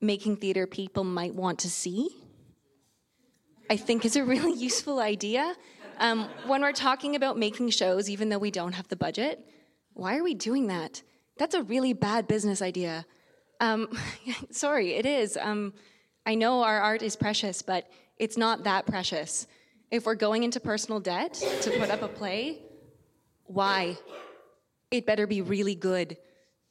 making 0.00 0.36
theater 0.36 0.66
people 0.66 1.04
might 1.04 1.34
want 1.34 1.60
to 1.60 1.70
see. 1.70 2.08
I 3.68 3.76
think 3.76 4.04
is 4.04 4.16
a 4.16 4.24
really 4.24 4.52
useful 4.58 5.00
idea. 5.00 5.54
Um, 5.98 6.28
when 6.46 6.60
we're 6.62 6.72
talking 6.72 7.16
about 7.16 7.38
making 7.38 7.70
shows, 7.70 8.10
even 8.10 8.28
though 8.28 8.38
we 8.38 8.50
don't 8.50 8.72
have 8.72 8.88
the 8.88 8.96
budget, 8.96 9.44
why 9.94 10.16
are 10.16 10.22
we 10.22 10.34
doing 10.34 10.66
that? 10.66 11.02
That's 11.38 11.54
a 11.54 11.62
really 11.62 11.92
bad 11.92 12.28
business 12.28 12.62
idea. 12.62 13.06
Um, 13.60 13.88
sorry, 14.50 14.94
it 14.94 15.06
is. 15.06 15.38
Um, 15.40 15.72
I 16.26 16.34
know 16.34 16.62
our 16.62 16.80
art 16.80 17.02
is 17.02 17.16
precious, 17.16 17.62
but 17.62 17.88
it's 18.18 18.36
not 18.36 18.64
that 18.64 18.86
precious. 18.86 19.46
If 19.90 20.06
we're 20.06 20.16
going 20.16 20.42
into 20.42 20.60
personal 20.60 21.00
debt 21.00 21.34
to 21.62 21.70
put 21.78 21.90
up 21.90 22.02
a 22.02 22.08
play, 22.08 22.58
why? 23.44 23.96
It 24.90 25.06
better 25.06 25.26
be 25.26 25.40
really 25.40 25.74
good. 25.74 26.16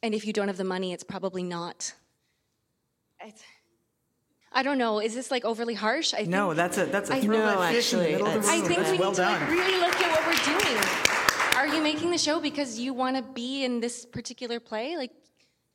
And 0.05 0.13
if 0.13 0.27
you 0.27 0.33
don't 0.33 0.49
have 0.49 0.57
the 0.57 0.63
money, 0.63 0.93
it's 0.93 1.03
probably 1.03 1.41
not. 1.41 1.91
It's, 3.21 3.41
I 4.53 4.61
don't 4.61 4.77
know. 4.77 4.99
Is 4.99 5.15
this 5.15 5.31
like 5.31 5.43
overly 5.43 5.73
harsh? 5.73 6.13
I 6.13 6.25
No, 6.25 6.49
think, 6.49 6.57
that's 6.57 6.77
a 6.77 6.85
that's 6.85 7.09
a 7.09 7.15
I- 7.15 7.21
throwback 7.21 7.73
fish 7.73 7.91
in 7.93 7.99
the 7.99 8.05
middle 8.11 8.27
of 8.27 8.33
the 8.33 8.39
room. 8.41 8.49
I 8.49 8.67
think 8.67 8.79
we 8.91 8.97
well 8.99 9.09
need 9.09 9.15
to 9.15 9.21
like, 9.23 9.49
really 9.49 9.79
look 9.79 9.95
at 9.99 10.09
what 10.13 10.23
we're 10.27 10.45
doing. 10.59 10.77
Are 11.57 11.67
you 11.75 11.81
making 11.81 12.11
the 12.11 12.19
show 12.19 12.39
because 12.39 12.79
you 12.79 12.93
want 12.93 13.15
to 13.17 13.23
be 13.23 13.65
in 13.65 13.79
this 13.79 14.05
particular 14.05 14.59
play? 14.59 14.95
Like, 14.95 15.09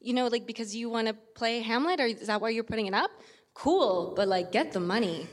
you 0.00 0.14
know, 0.14 0.28
like 0.28 0.46
because 0.46 0.76
you 0.76 0.88
want 0.88 1.08
to 1.08 1.14
play 1.34 1.58
Hamlet, 1.58 1.98
or 1.98 2.06
is 2.06 2.28
that 2.28 2.40
why 2.40 2.50
you're 2.50 2.62
putting 2.72 2.86
it 2.86 2.94
up? 2.94 3.10
Cool, 3.54 4.12
but 4.14 4.28
like, 4.28 4.52
get 4.52 4.70
the 4.70 4.78
money. 4.94 5.26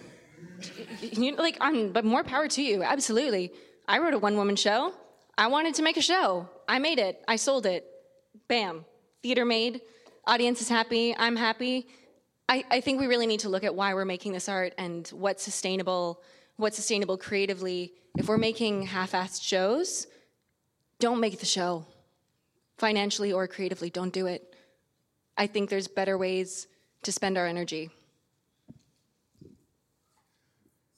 You 1.02 1.34
know, 1.34 1.43
like, 1.43 1.58
um, 1.62 1.91
but 1.91 2.04
more 2.04 2.24
power 2.24 2.48
to 2.48 2.64
you. 2.64 2.82
Absolutely. 2.82 3.52
I 3.88 4.00
wrote 4.00 4.16
a 4.16 4.18
one-woman 4.18 4.56
show. 4.56 4.91
I 5.38 5.45
wanted 5.48 5.76
to 5.76 5.84
make 5.84 5.98
a 5.98 6.02
show. 6.02 6.50
I 6.68 6.80
made 6.80 6.98
it. 6.98 7.24
I 7.28 7.36
sold 7.36 7.68
it. 7.68 7.86
Bam. 8.48 8.86
Theater 9.24 9.45
made. 9.45 9.82
Audience 10.26 10.62
is 10.62 10.70
happy. 10.70 11.16
I'm 11.18 11.36
happy. 11.36 11.88
I, 12.50 12.64
I 12.72 12.82
think 12.82 13.00
we 13.00 13.08
really 13.08 13.28
need 13.28 13.41
to 13.41 13.50
look 13.50 13.64
at 13.64 13.76
why 13.76 13.93
we're 13.93 14.06
making 14.06 14.32
this 14.32 14.48
art 14.48 14.74
and 14.78 15.08
what's 15.10 15.43
sustainable, 15.43 16.22
what's 16.56 16.78
sustainable 16.78 17.18
creatively. 17.18 17.93
If 18.18 18.30
we're 18.30 18.38
making 18.38 18.84
half-assed 18.84 19.43
shows, 19.43 20.08
don't 21.00 21.20
make 21.20 21.39
the 21.39 21.45
show. 21.45 21.86
Financially 22.78 23.34
or 23.34 23.48
creatively, 23.48 23.89
don't 23.89 24.14
do 24.14 24.28
it. 24.28 24.56
I 25.38 25.48
think 25.48 25.70
there's 25.70 25.88
better 25.88 26.18
ways 26.18 26.68
to 27.04 27.12
spend 27.12 27.38
our 27.38 27.48
energy. 27.48 27.89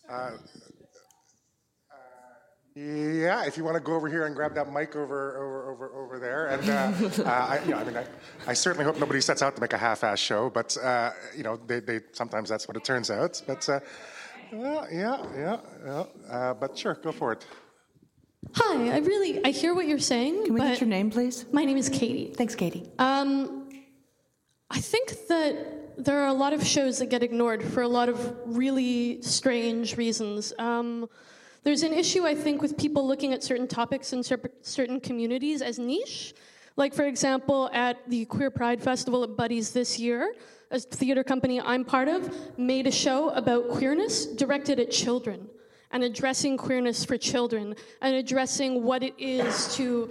Uh, 0.08 0.32
Yeah, 2.80 3.44
if 3.46 3.58
you 3.58 3.66
want 3.66 3.76
to 3.76 3.82
go 3.82 3.94
over 3.94 4.08
here 4.08 4.26
and 4.26 4.34
grab 4.34 4.56
that 4.56 4.72
mic 4.72 4.96
over 4.96 5.36
over 5.38 5.72
over 5.72 5.94
over 5.96 6.18
there, 6.18 6.48
and 6.48 6.70
uh, 6.70 7.24
uh, 7.30 7.30
I, 7.30 7.60
you 7.66 7.72
know, 7.72 7.78
I 7.78 7.84
mean, 7.84 7.98
I, 7.98 8.06
I, 8.48 8.54
certainly 8.54 8.86
hope 8.86 8.98
nobody 8.98 9.20
sets 9.20 9.42
out 9.42 9.54
to 9.56 9.62
make 9.62 9.74
a 9.74 9.78
half-ass 9.78 10.18
show, 10.18 10.50
but 10.50 10.78
uh, 10.78 11.12
you 11.36 11.44
know, 11.44 11.58
they, 11.68 11.82
they 11.82 12.00
sometimes 12.14 12.48
that's 12.48 12.70
what 12.70 12.78
it 12.78 12.86
turns 12.86 13.12
out. 13.12 13.42
But 13.46 13.68
uh, 13.68 13.82
yeah, 14.54 14.86
yeah, 14.94 15.58
yeah. 15.86 16.04
Uh, 16.30 16.54
but 16.54 16.78
sure, 16.78 16.94
go 16.94 17.12
for 17.12 17.34
it. 17.34 17.46
Hi, 18.56 18.96
I 18.96 19.00
really 19.00 19.44
I 19.44 19.50
hear 19.50 19.76
what 19.76 19.86
you're 19.86 20.00
saying. 20.00 20.46
Can 20.46 20.54
we 20.54 20.62
but 20.62 20.70
get 20.70 20.80
your 20.80 20.90
name, 20.90 21.12
please? 21.12 21.44
My 21.52 21.66
name 21.66 21.76
is 21.76 21.90
Katie. 21.90 22.32
Thanks, 22.34 22.56
Katie. 22.56 22.90
Um, 22.98 23.70
I 24.70 24.80
think 24.80 25.28
that 25.28 26.06
there 26.06 26.22
are 26.22 26.28
a 26.28 26.34
lot 26.34 26.54
of 26.54 26.66
shows 26.66 27.00
that 27.00 27.10
get 27.10 27.24
ignored 27.24 27.62
for 27.62 27.82
a 27.82 27.90
lot 27.90 28.08
of 28.08 28.38
really 28.46 29.22
strange 29.22 29.98
reasons. 29.98 30.54
Um, 30.58 31.10
there's 31.64 31.84
an 31.84 31.94
issue, 31.94 32.26
I 32.26 32.36
think, 32.36 32.62
with 32.62 32.78
people 32.78 33.06
looking 33.08 33.34
at 33.34 33.44
certain 33.44 33.68
topics 33.68 34.14
in 34.14 34.24
cer- 34.24 34.52
certain 34.62 35.00
communities 35.00 35.62
as 35.62 35.78
niche. 35.78 36.34
Like, 36.78 36.94
for 36.94 37.04
example, 37.04 37.70
at 37.74 37.98
the 38.10 38.26
Queer 38.26 38.50
Pride 38.50 38.82
Festival 38.82 39.24
at 39.24 39.36
Buddies 39.36 39.72
this 39.72 40.00
year, 40.00 40.34
a 40.72 40.80
theater 40.80 41.24
company 41.24 41.60
I'm 41.60 41.84
part 41.84 42.08
of 42.08 42.58
made 42.58 42.88
a 42.88 42.92
show 42.92 43.30
about 43.32 43.70
queerness 43.70 44.26
directed 44.26 44.80
at 44.80 44.92
children 44.92 45.48
and 45.92 46.04
addressing 46.04 46.58
queerness 46.58 47.04
for 47.04 47.18
children 47.18 47.76
and 48.02 48.16
addressing 48.16 48.84
what 48.84 49.02
it 49.02 49.16
is 49.18 49.76
to 49.76 50.10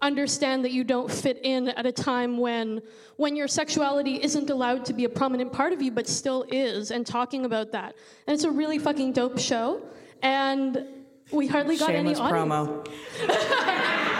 understand 0.00 0.64
that 0.64 0.72
you 0.72 0.82
don't 0.82 1.10
fit 1.10 1.38
in 1.44 1.68
at 1.68 1.86
a 1.86 1.92
time 1.92 2.36
when 2.36 2.82
when 3.16 3.36
your 3.36 3.46
sexuality 3.46 4.20
isn't 4.20 4.50
allowed 4.50 4.84
to 4.84 4.92
be 4.92 5.04
a 5.04 5.08
prominent 5.08 5.52
part 5.52 5.72
of 5.72 5.80
you 5.80 5.92
but 5.92 6.08
still 6.08 6.44
is 6.50 6.90
and 6.90 7.06
talking 7.06 7.44
about 7.44 7.70
that 7.70 7.94
and 8.26 8.34
it's 8.34 8.42
a 8.42 8.50
really 8.50 8.80
fucking 8.80 9.12
dope 9.12 9.38
show 9.38 9.80
and 10.22 10.86
we 11.30 11.46
hardly 11.46 11.76
got 11.76 11.88
Shameless 11.88 12.18
any 12.18 12.30
audience. 12.30 12.88
promo. 13.26 14.10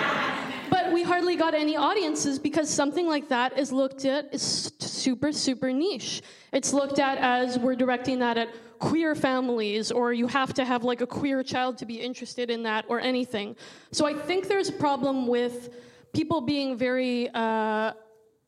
but 0.70 0.92
we 0.92 1.03
hardly 1.03 1.36
got 1.36 1.55
any 1.55 1.76
audiences 1.76 2.38
because 2.38 2.68
something 2.68 3.07
like 3.07 3.28
that 3.28 3.59
is 3.59 3.72
looked 3.72 4.05
at 4.05 4.32
as 4.32 4.72
super 4.78 5.32
super 5.32 5.72
niche 5.72 6.22
it's 6.53 6.72
looked 6.72 6.98
at 6.98 7.18
as 7.18 7.59
we're 7.59 7.76
directing 7.76 8.18
that 8.18 8.38
at 8.38 8.48
queer 8.78 9.14
families 9.14 9.92
or 9.92 10.12
you 10.12 10.26
have 10.26 10.53
to 10.55 10.64
have 10.64 10.82
like 10.82 11.00
a 11.00 11.07
queer 11.07 11.42
child 11.42 11.78
to 11.78 11.86
be 11.86 12.00
interested 12.00 12.50
in 12.50 12.62
that 12.62 12.84
or 12.88 13.00
anything 13.00 13.55
so 13.92 14.07
i 14.07 14.14
think 14.14 14.48
there's 14.48 14.68
a 14.68 14.72
problem 14.72 15.26
with 15.26 15.74
people 16.12 16.40
being 16.40 16.76
very 16.76 17.28
uh, 17.34 17.92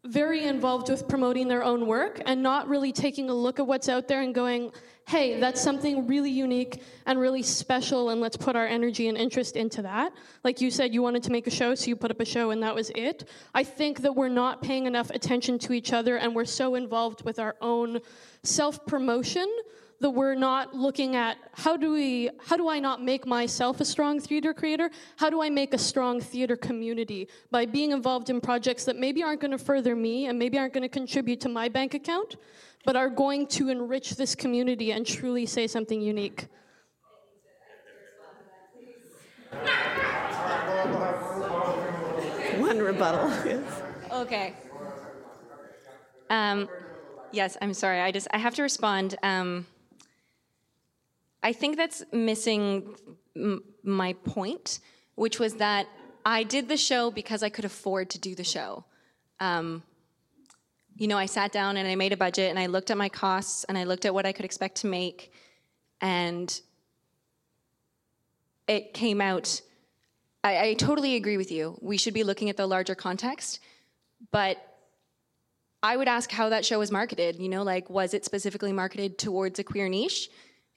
very 0.07 0.45
involved 0.45 0.91
with 0.91 1.09
promoting 1.09 1.49
their 1.49 1.65
own 1.65 1.87
work 1.87 2.21
and 2.27 2.43
not 2.43 2.69
really 2.69 2.93
taking 2.93 3.31
a 3.31 3.35
look 3.35 3.59
at 3.59 3.67
what's 3.67 3.89
out 3.89 4.07
there 4.07 4.21
and 4.21 4.35
going 4.35 4.71
hey, 5.07 5.39
that's 5.39 5.61
something 5.61 6.07
really 6.07 6.31
unique 6.31 6.83
and 7.07 7.19
really 7.19 7.43
special, 7.43 8.11
and 8.11 8.21
let's 8.21 8.37
put 8.37 8.57
our 8.57 8.67
energy 8.67 9.09
and 9.09 9.19
interest 9.19 9.57
into 9.57 9.83
that. 9.83 10.13
Like 10.43 10.61
you 10.61 10.71
said, 10.71 10.95
you 10.95 11.03
wanted 11.03 11.23
to 11.25 11.33
make 11.33 11.47
a 11.47 11.51
show, 11.51 11.75
so 11.75 11.87
you 11.87 11.97
put 11.97 12.11
up 12.11 12.21
a 12.21 12.25
show, 12.25 12.51
and 12.51 12.63
that 12.63 12.75
was 12.75 12.91
it. 12.95 13.29
I 13.55 13.65
think 13.65 14.01
that 14.03 14.15
we're 14.15 14.29
not 14.29 14.63
paying 14.63 14.87
enough 14.87 15.11
attention 15.11 15.59
to 15.61 15.73
each 15.73 15.93
other, 15.93 16.17
and 16.17 16.35
we're 16.35 16.45
so 16.45 16.75
involved 16.75 17.25
with 17.25 17.39
our 17.39 17.57
own 17.61 18.01
self 18.43 18.85
promotion 18.87 19.47
that 20.05 20.11
we're 20.11 20.35
not 20.35 20.75
looking 20.75 21.17
at 21.17 21.39
how 21.55 21.79
do 21.79 21.91
we 21.91 22.29
how 22.47 22.59
do 22.59 22.69
I 22.69 22.79
not 22.79 23.03
make 23.03 23.27
myself 23.27 23.81
a 23.81 23.87
strong 23.87 24.21
theater 24.21 24.53
creator? 24.53 24.91
How 25.17 25.31
do 25.31 25.41
I 25.41 25.49
make 25.49 25.73
a 25.73 25.79
strong 25.79 26.21
theater 26.21 26.57
community 26.57 27.27
by 27.51 27.65
being 27.65 27.91
involved 27.91 28.29
in 28.29 28.39
projects 28.39 28.85
that 28.85 28.97
maybe 28.97 29.23
aren't 29.23 29.41
going 29.41 29.53
to 29.53 29.65
further 29.73 29.97
me 29.97 30.27
and 30.27 30.39
maybe 30.39 30.59
aren't 30.59 30.75
going 30.75 30.83
to 30.83 30.91
contribute 30.91 31.41
to 31.41 31.49
my 31.49 31.71
bank 31.71 31.95
account, 31.95 32.37
but 32.85 32.97
are 32.97 33.09
going 33.09 33.47
to 33.47 33.71
enrich 33.71 34.17
this 34.17 34.35
community 34.35 34.93
and 34.93 35.07
truly 35.07 35.47
say 35.47 35.67
something 35.67 36.03
unique. 36.03 36.49
One 42.59 42.79
rebuttal. 42.79 43.31
Yes. 43.47 43.83
Okay. 44.13 44.53
Um, 46.29 46.69
yes, 47.33 47.57
I'm 47.63 47.73
sorry. 47.73 48.03
I 48.03 48.13
just 48.13 48.29
I 48.33 48.37
have 48.37 48.55
to 48.57 48.63
respond. 48.63 49.17
Um, 49.23 49.65
I 51.45 51.53
think 51.53 51.77
that's 51.77 52.03
missing 52.11 52.97
m- 53.37 53.63
my 53.83 54.15
point, 54.15 54.81
which 55.15 55.39
was 55.39 55.55
that 55.57 55.87
I 56.25 56.43
did 56.43 56.69
the 56.69 56.79
show 56.79 57.11
because 57.11 57.43
I 57.43 57.51
could 57.51 57.67
afford 57.67 58.09
to 58.11 58.19
do 58.19 58.35
the 58.35 58.43
show. 58.43 58.87
Um, 59.41 59.83
you 60.97 61.07
know, 61.07 61.19
I 61.19 61.27
sat 61.27 61.53
down 61.53 61.77
and 61.77 61.87
I 61.87 61.97
made 61.97 62.15
a 62.15 62.17
budget 62.17 62.49
and 62.49 62.59
I 62.59 62.67
looked 62.67 62.91
at 62.91 62.97
my 62.97 63.11
costs 63.11 63.65
and 63.65 63.77
I 63.77 63.85
looked 63.85 64.07
at 64.07 64.15
what 64.15 64.25
I 64.25 64.33
could 64.33 64.47
expect 64.47 64.77
to 64.77 64.87
make, 64.87 65.33
and 66.01 66.49
it 68.67 68.95
came 68.95 69.21
out. 69.21 69.61
I, 70.43 70.69
I 70.69 70.75
totally 70.75 71.15
agree 71.17 71.37
with 71.37 71.53
you. 71.53 71.79
We 71.83 71.99
should 71.99 72.15
be 72.15 72.25
looking 72.25 72.49
at 72.49 72.57
the 72.57 72.67
larger 72.67 72.95
context, 72.95 73.61
but 74.31 74.57
I 75.83 75.99
would 75.99 76.09
ask 76.09 76.31
how 76.31 76.49
that 76.49 76.65
show 76.65 76.79
was 76.79 76.91
marketed. 76.91 77.37
You 77.39 77.51
know, 77.51 77.65
like 77.65 77.91
was 77.91 78.15
it 78.15 78.25
specifically 78.25 78.73
marketed 78.73 79.19
towards 79.19 79.59
a 79.59 79.65
queer 79.65 79.91
niche? 79.91 80.31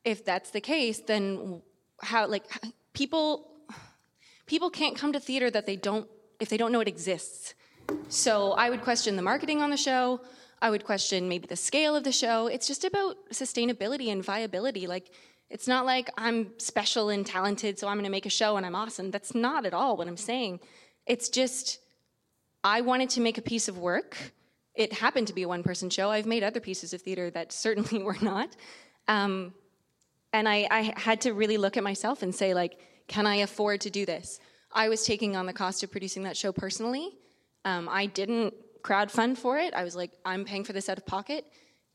If 0.07 0.23
that's 0.23 0.51
the 0.51 0.61
case, 0.61 0.99
then 0.99 1.61
how 2.01 2.27
like 2.27 2.45
people 2.93 3.27
people 4.45 4.69
can't 4.69 4.95
come 4.95 5.11
to 5.11 5.19
theater 5.19 5.49
that 5.51 5.65
they 5.65 5.75
don't 5.75 6.07
if 6.39 6.47
they 6.49 6.57
don't 6.57 6.71
know 6.71 6.79
it 6.79 6.87
exists. 6.87 7.53
So 8.09 8.53
I 8.53 8.69
would 8.69 8.81
question 8.83 9.17
the 9.17 9.21
marketing 9.21 9.61
on 9.61 9.69
the 9.69 9.77
show. 9.89 10.21
I 10.61 10.69
would 10.69 10.85
question 10.85 11.29
maybe 11.29 11.47
the 11.47 11.55
scale 11.55 11.95
of 11.95 12.03
the 12.03 12.11
show. 12.11 12.47
It's 12.47 12.67
just 12.67 12.83
about 12.83 13.17
sustainability 13.31 14.11
and 14.11 14.23
viability. 14.23 14.87
Like, 14.87 15.11
it's 15.49 15.67
not 15.67 15.85
like 15.85 16.09
I'm 16.17 16.51
special 16.57 17.09
and 17.09 17.25
talented, 17.25 17.77
so 17.77 17.87
I'm 17.87 17.95
going 17.95 18.05
to 18.05 18.09
make 18.09 18.25
a 18.25 18.37
show 18.41 18.57
and 18.57 18.65
I'm 18.65 18.75
awesome. 18.75 19.11
That's 19.11 19.35
not 19.35 19.65
at 19.65 19.73
all 19.73 19.95
what 19.97 20.07
I'm 20.07 20.17
saying. 20.17 20.59
It's 21.05 21.29
just, 21.29 21.79
I 22.63 22.81
wanted 22.81 23.09
to 23.11 23.21
make 23.21 23.37
a 23.37 23.41
piece 23.41 23.67
of 23.67 23.77
work. 23.77 24.17
It 24.73 24.93
happened 24.93 25.27
to 25.27 25.33
be 25.33 25.43
a 25.43 25.47
one 25.47 25.63
person 25.63 25.89
show. 25.89 26.09
I've 26.09 26.25
made 26.25 26.43
other 26.43 26.59
pieces 26.59 26.93
of 26.93 27.01
theater 27.01 27.29
that 27.31 27.51
certainly 27.51 28.03
were 28.07 28.17
not. 28.21 28.55
Um, 29.07 29.53
and 30.37 30.47
I, 30.47 30.67
I 30.69 30.93
had 30.95 31.21
to 31.21 31.33
really 31.33 31.57
look 31.57 31.77
at 31.77 31.83
myself 31.83 32.21
and 32.21 32.33
say, 32.33 32.53
like, 32.53 32.77
can 33.07 33.25
I 33.25 33.37
afford 33.37 33.81
to 33.81 33.89
do 33.89 34.05
this? 34.05 34.39
I 34.71 34.87
was 34.87 35.03
taking 35.03 35.35
on 35.35 35.47
the 35.47 35.53
cost 35.53 35.81
of 35.83 35.89
producing 35.89 36.21
that 36.23 36.37
show 36.37 36.51
personally. 36.51 37.09
Um, 37.65 37.89
I 37.89 38.05
didn't 38.05 38.53
crowdfund 38.83 39.39
for 39.39 39.57
it. 39.57 39.73
I 39.73 39.83
was 39.83 39.95
like, 39.95 40.11
I'm 40.23 40.45
paying 40.45 40.63
for 40.63 40.73
this 40.73 40.89
out 40.89 40.99
of 40.99 41.07
pocket. 41.07 41.43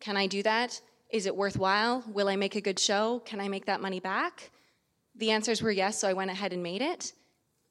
Can 0.00 0.16
I 0.16 0.26
do 0.26 0.42
that? 0.42 0.80
Is 1.10 1.26
it 1.26 1.36
worthwhile? 1.36 2.02
Will 2.08 2.28
I 2.28 2.34
make 2.34 2.56
a 2.56 2.60
good 2.60 2.80
show? 2.80 3.22
Can 3.24 3.40
I 3.40 3.46
make 3.46 3.66
that 3.66 3.80
money 3.80 4.00
back? 4.00 4.50
The 5.14 5.30
answers 5.30 5.62
were 5.62 5.70
yes, 5.70 6.00
so 6.00 6.08
I 6.08 6.12
went 6.12 6.32
ahead 6.32 6.52
and 6.52 6.64
made 6.64 6.82
it. 6.82 7.12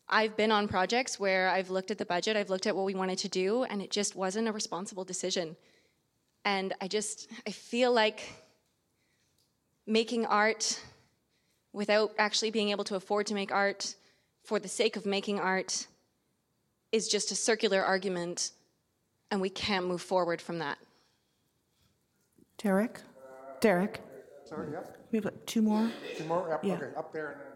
I've 0.07 0.37
been 0.37 0.53
on 0.53 0.69
projects 0.69 1.19
where 1.19 1.49
I've 1.49 1.69
looked 1.69 1.91
at 1.91 1.97
the 1.97 2.05
budget, 2.05 2.37
I've 2.37 2.49
looked 2.49 2.67
at 2.67 2.77
what 2.77 2.85
we 2.85 2.95
wanted 2.95 3.17
to 3.19 3.27
do, 3.27 3.63
and 3.63 3.81
it 3.81 3.91
just 3.91 4.15
wasn't 4.15 4.47
a 4.47 4.53
responsible 4.53 5.03
decision. 5.03 5.57
And 6.45 6.73
I 6.79 6.87
just, 6.87 7.27
I 7.45 7.51
feel 7.51 7.91
like 7.91 8.21
making 9.85 10.25
art 10.25 10.81
without 11.73 12.11
actually 12.17 12.51
being 12.51 12.69
able 12.69 12.83
to 12.83 12.95
afford 12.95 13.27
to 13.27 13.33
make 13.33 13.51
art 13.51 13.95
for 14.43 14.59
the 14.59 14.67
sake 14.67 14.95
of 14.95 15.05
making 15.05 15.39
art 15.39 15.87
is 16.91 17.07
just 17.07 17.31
a 17.31 17.35
circular 17.35 17.83
argument, 17.83 18.51
and 19.29 19.39
we 19.39 19.49
can't 19.49 19.87
move 19.87 20.01
forward 20.01 20.41
from 20.41 20.59
that. 20.59 20.77
Derek? 22.57 22.99
Derek? 23.61 24.01
Sorry, 24.45 24.67
yeah. 24.73 24.81
We 25.11 25.19
have 25.19 25.31
two 25.45 25.61
more. 25.61 25.89
Two 26.17 26.25
more? 26.25 26.47
Yep, 26.49 26.63
Yeah. 26.63 26.73
Okay, 26.73 26.95
up 26.97 27.13
there 27.13 27.31
and 27.31 27.39
then 27.39 27.47
back. 27.47 27.50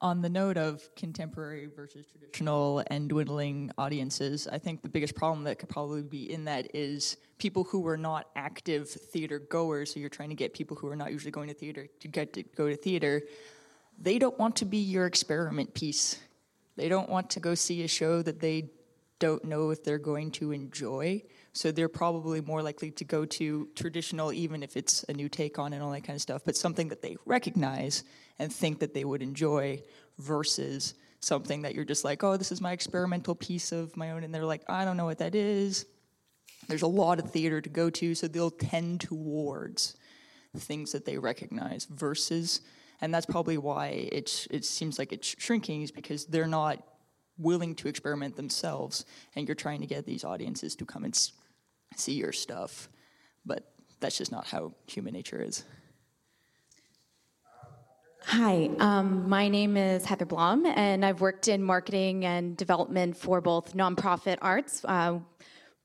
On 0.00 0.22
the 0.22 0.28
note 0.28 0.56
of 0.56 0.88
contemporary 0.94 1.66
versus 1.66 2.06
traditional 2.06 2.84
and 2.86 3.08
dwindling 3.08 3.72
audiences, 3.76 4.46
I 4.46 4.58
think 4.58 4.82
the 4.82 4.88
biggest 4.88 5.16
problem 5.16 5.42
that 5.44 5.58
could 5.58 5.68
probably 5.68 6.02
be 6.02 6.32
in 6.32 6.44
that 6.44 6.72
is 6.72 7.16
people 7.38 7.64
who 7.64 7.84
are 7.88 7.96
not 7.96 8.26
active 8.36 8.88
theater 8.88 9.40
goers, 9.40 9.92
so 9.92 9.98
you're 9.98 10.08
trying 10.08 10.28
to 10.28 10.36
get 10.36 10.54
people 10.54 10.76
who 10.76 10.86
are 10.86 10.94
not 10.94 11.10
usually 11.10 11.32
going 11.32 11.48
to 11.48 11.54
theater 11.54 11.88
to 11.98 12.08
get 12.08 12.32
to 12.34 12.44
go 12.44 12.68
to 12.68 12.76
theater, 12.76 13.22
they 13.98 14.20
don't 14.20 14.38
want 14.38 14.54
to 14.56 14.64
be 14.64 14.78
your 14.78 15.06
experiment 15.06 15.74
piece. 15.74 16.20
They 16.76 16.88
don't 16.88 17.10
want 17.10 17.30
to 17.30 17.40
go 17.40 17.56
see 17.56 17.82
a 17.82 17.88
show 17.88 18.22
that 18.22 18.38
they 18.38 18.70
don't 19.18 19.44
know 19.44 19.70
if 19.70 19.82
they're 19.82 19.98
going 19.98 20.30
to 20.30 20.52
enjoy. 20.52 21.24
So 21.52 21.72
they're 21.72 21.88
probably 21.88 22.40
more 22.40 22.62
likely 22.62 22.92
to 22.92 23.04
go 23.04 23.24
to 23.24 23.68
traditional, 23.74 24.32
even 24.32 24.62
if 24.62 24.76
it's 24.76 25.04
a 25.08 25.12
new 25.12 25.28
take 25.28 25.58
on 25.58 25.72
and 25.72 25.82
all 25.82 25.90
that 25.90 26.04
kind 26.04 26.14
of 26.14 26.22
stuff, 26.22 26.42
but 26.44 26.56
something 26.56 26.88
that 26.88 27.02
they 27.02 27.16
recognize 27.26 28.04
and 28.38 28.52
think 28.52 28.78
that 28.80 28.94
they 28.94 29.04
would 29.04 29.22
enjoy 29.22 29.82
versus 30.18 30.94
something 31.20 31.62
that 31.62 31.74
you're 31.74 31.84
just 31.84 32.04
like, 32.04 32.22
oh, 32.22 32.36
this 32.36 32.52
is 32.52 32.60
my 32.60 32.72
experimental 32.72 33.34
piece 33.34 33.72
of 33.72 33.96
my 33.96 34.12
own. 34.12 34.24
And 34.24 34.34
they're 34.34 34.44
like, 34.44 34.62
I 34.68 34.84
don't 34.84 34.96
know 34.96 35.06
what 35.06 35.18
that 35.18 35.34
is. 35.34 35.86
There's 36.68 36.82
a 36.82 36.88
lot 36.88 37.18
of 37.18 37.30
theater 37.30 37.60
to 37.60 37.68
go 37.68 37.90
to, 37.90 38.14
so 38.14 38.28
they'll 38.28 38.50
tend 38.50 39.00
towards 39.00 39.96
things 40.56 40.92
that 40.92 41.04
they 41.04 41.18
recognize 41.18 41.84
versus 41.86 42.60
and 43.00 43.14
that's 43.14 43.26
probably 43.26 43.58
why 43.58 44.08
it's 44.10 44.46
it 44.50 44.64
seems 44.64 44.98
like 44.98 45.12
it's 45.12 45.34
shrinking 45.38 45.82
is 45.82 45.90
because 45.90 46.26
they're 46.26 46.46
not 46.46 46.82
willing 47.36 47.74
to 47.76 47.88
experiment 47.88 48.36
themselves 48.36 49.04
and 49.36 49.46
you're 49.46 49.54
trying 49.54 49.80
to 49.80 49.86
get 49.86 50.04
these 50.04 50.24
audiences 50.24 50.74
to 50.74 50.84
come 50.84 51.04
and 51.04 51.30
see 51.96 52.12
your 52.12 52.32
stuff 52.32 52.88
but 53.46 53.72
that's 54.00 54.18
just 54.18 54.32
not 54.32 54.46
how 54.46 54.72
human 54.86 55.12
nature 55.12 55.40
is 55.40 55.64
Hi, 58.30 58.68
um, 58.78 59.26
my 59.26 59.48
name 59.48 59.78
is 59.78 60.04
Heather 60.04 60.26
Blom, 60.26 60.66
and 60.66 61.02
I've 61.02 61.22
worked 61.22 61.48
in 61.48 61.62
marketing 61.62 62.26
and 62.26 62.58
development 62.58 63.16
for 63.16 63.40
both 63.40 63.74
nonprofit 63.74 64.36
arts. 64.42 64.84
Uh, 64.84 65.20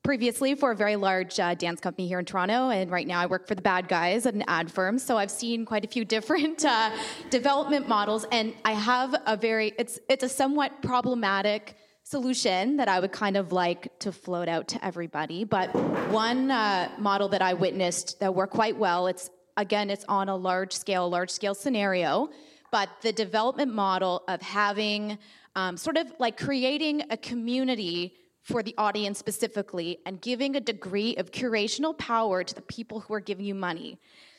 previously, 0.03 0.53
for 0.53 0.71
a 0.71 0.75
very 0.75 0.97
large 0.97 1.39
uh, 1.39 1.55
dance 1.55 1.79
company 1.79 2.05
here 2.05 2.19
in 2.19 2.25
Toronto, 2.25 2.69
and 2.69 2.91
right 2.91 3.07
now 3.07 3.21
I 3.21 3.27
work 3.27 3.47
for 3.47 3.55
the 3.55 3.61
Bad 3.61 3.87
Guys 3.87 4.25
at 4.25 4.33
an 4.33 4.43
ad 4.49 4.69
firm. 4.69 4.99
So 4.99 5.17
I've 5.17 5.31
seen 5.31 5.63
quite 5.63 5.85
a 5.85 5.87
few 5.87 6.03
different 6.15 6.65
uh, 6.65 6.91
development 7.29 7.87
models, 7.87 8.25
and 8.29 8.53
I 8.65 8.73
have 8.73 9.15
a 9.25 9.37
very 9.37 9.71
it's 9.79 9.99
it's 10.09 10.25
a 10.25 10.29
somewhat 10.29 10.81
problematic 10.81 11.77
solution 12.03 12.75
that 12.75 12.89
I 12.89 12.99
would 12.99 13.13
kind 13.13 13.37
of 13.37 13.53
like 13.53 13.97
to 13.99 14.11
float 14.11 14.49
out 14.49 14.67
to 14.67 14.85
everybody. 14.85 15.45
But 15.45 15.73
one 16.11 16.51
uh, 16.51 16.89
model 16.97 17.29
that 17.29 17.41
I 17.41 17.53
witnessed 17.53 18.19
that 18.19 18.35
worked 18.35 18.53
quite 18.53 18.77
well, 18.77 19.07
it's 19.07 19.29
again, 19.57 19.89
it's 19.89 20.05
on 20.07 20.29
a 20.29 20.35
large 20.35 20.73
scale, 20.73 21.09
large 21.09 21.29
scale 21.29 21.55
scenario, 21.55 22.29
but 22.71 22.89
the 23.01 23.11
development 23.11 23.73
model 23.73 24.23
of 24.27 24.41
having 24.41 25.17
um, 25.55 25.77
sort 25.77 25.97
of 25.97 26.11
like 26.19 26.37
creating 26.37 27.03
a 27.09 27.17
community 27.17 28.15
for 28.41 28.61
the 28.61 28.73
audience 28.77 29.17
specifically 29.19 29.99
and 30.05 30.19
giving 30.21 30.55
a 30.55 30.59
degree 30.59 31.15
of 31.15 31.31
curational 31.31 31.97
power 31.97 32.43
to 32.43 32.53
the 32.53 32.61
people 32.61 32.99
who 32.99 33.13
are 33.13 33.19
giving 33.19 33.45
you 33.45 33.55
money. 33.55 33.97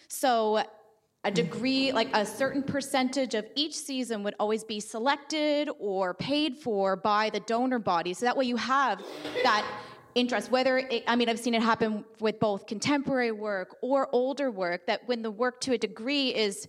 So 0.08 0.62
a 1.24 1.30
degree, 1.30 1.90
like 1.90 2.14
a 2.14 2.26
certain 2.26 2.62
percentage 2.62 3.34
of 3.34 3.46
each 3.54 3.74
season 3.74 4.22
would 4.24 4.34
always 4.38 4.62
be 4.62 4.78
selected 4.78 5.70
or 5.78 6.12
paid 6.12 6.58
for 6.58 6.96
by 6.96 7.30
the 7.30 7.40
donor 7.40 7.78
body. 7.78 8.12
So 8.12 8.26
that 8.26 8.36
way 8.36 8.44
you 8.44 8.56
have 8.56 9.02
that 9.42 9.66
interest, 10.14 10.50
whether 10.50 10.78
it, 10.78 11.04
I 11.06 11.16
mean, 11.16 11.28
I've 11.28 11.38
seen 11.38 11.54
it 11.54 11.62
happen 11.62 12.04
with 12.20 12.38
both 12.40 12.66
contemporary 12.66 13.32
work 13.32 13.76
or 13.82 14.08
older 14.12 14.50
work, 14.50 14.86
that 14.86 15.06
when 15.06 15.22
the 15.22 15.30
work 15.30 15.60
to 15.62 15.72
a 15.72 15.78
degree 15.78 16.34
is 16.34 16.66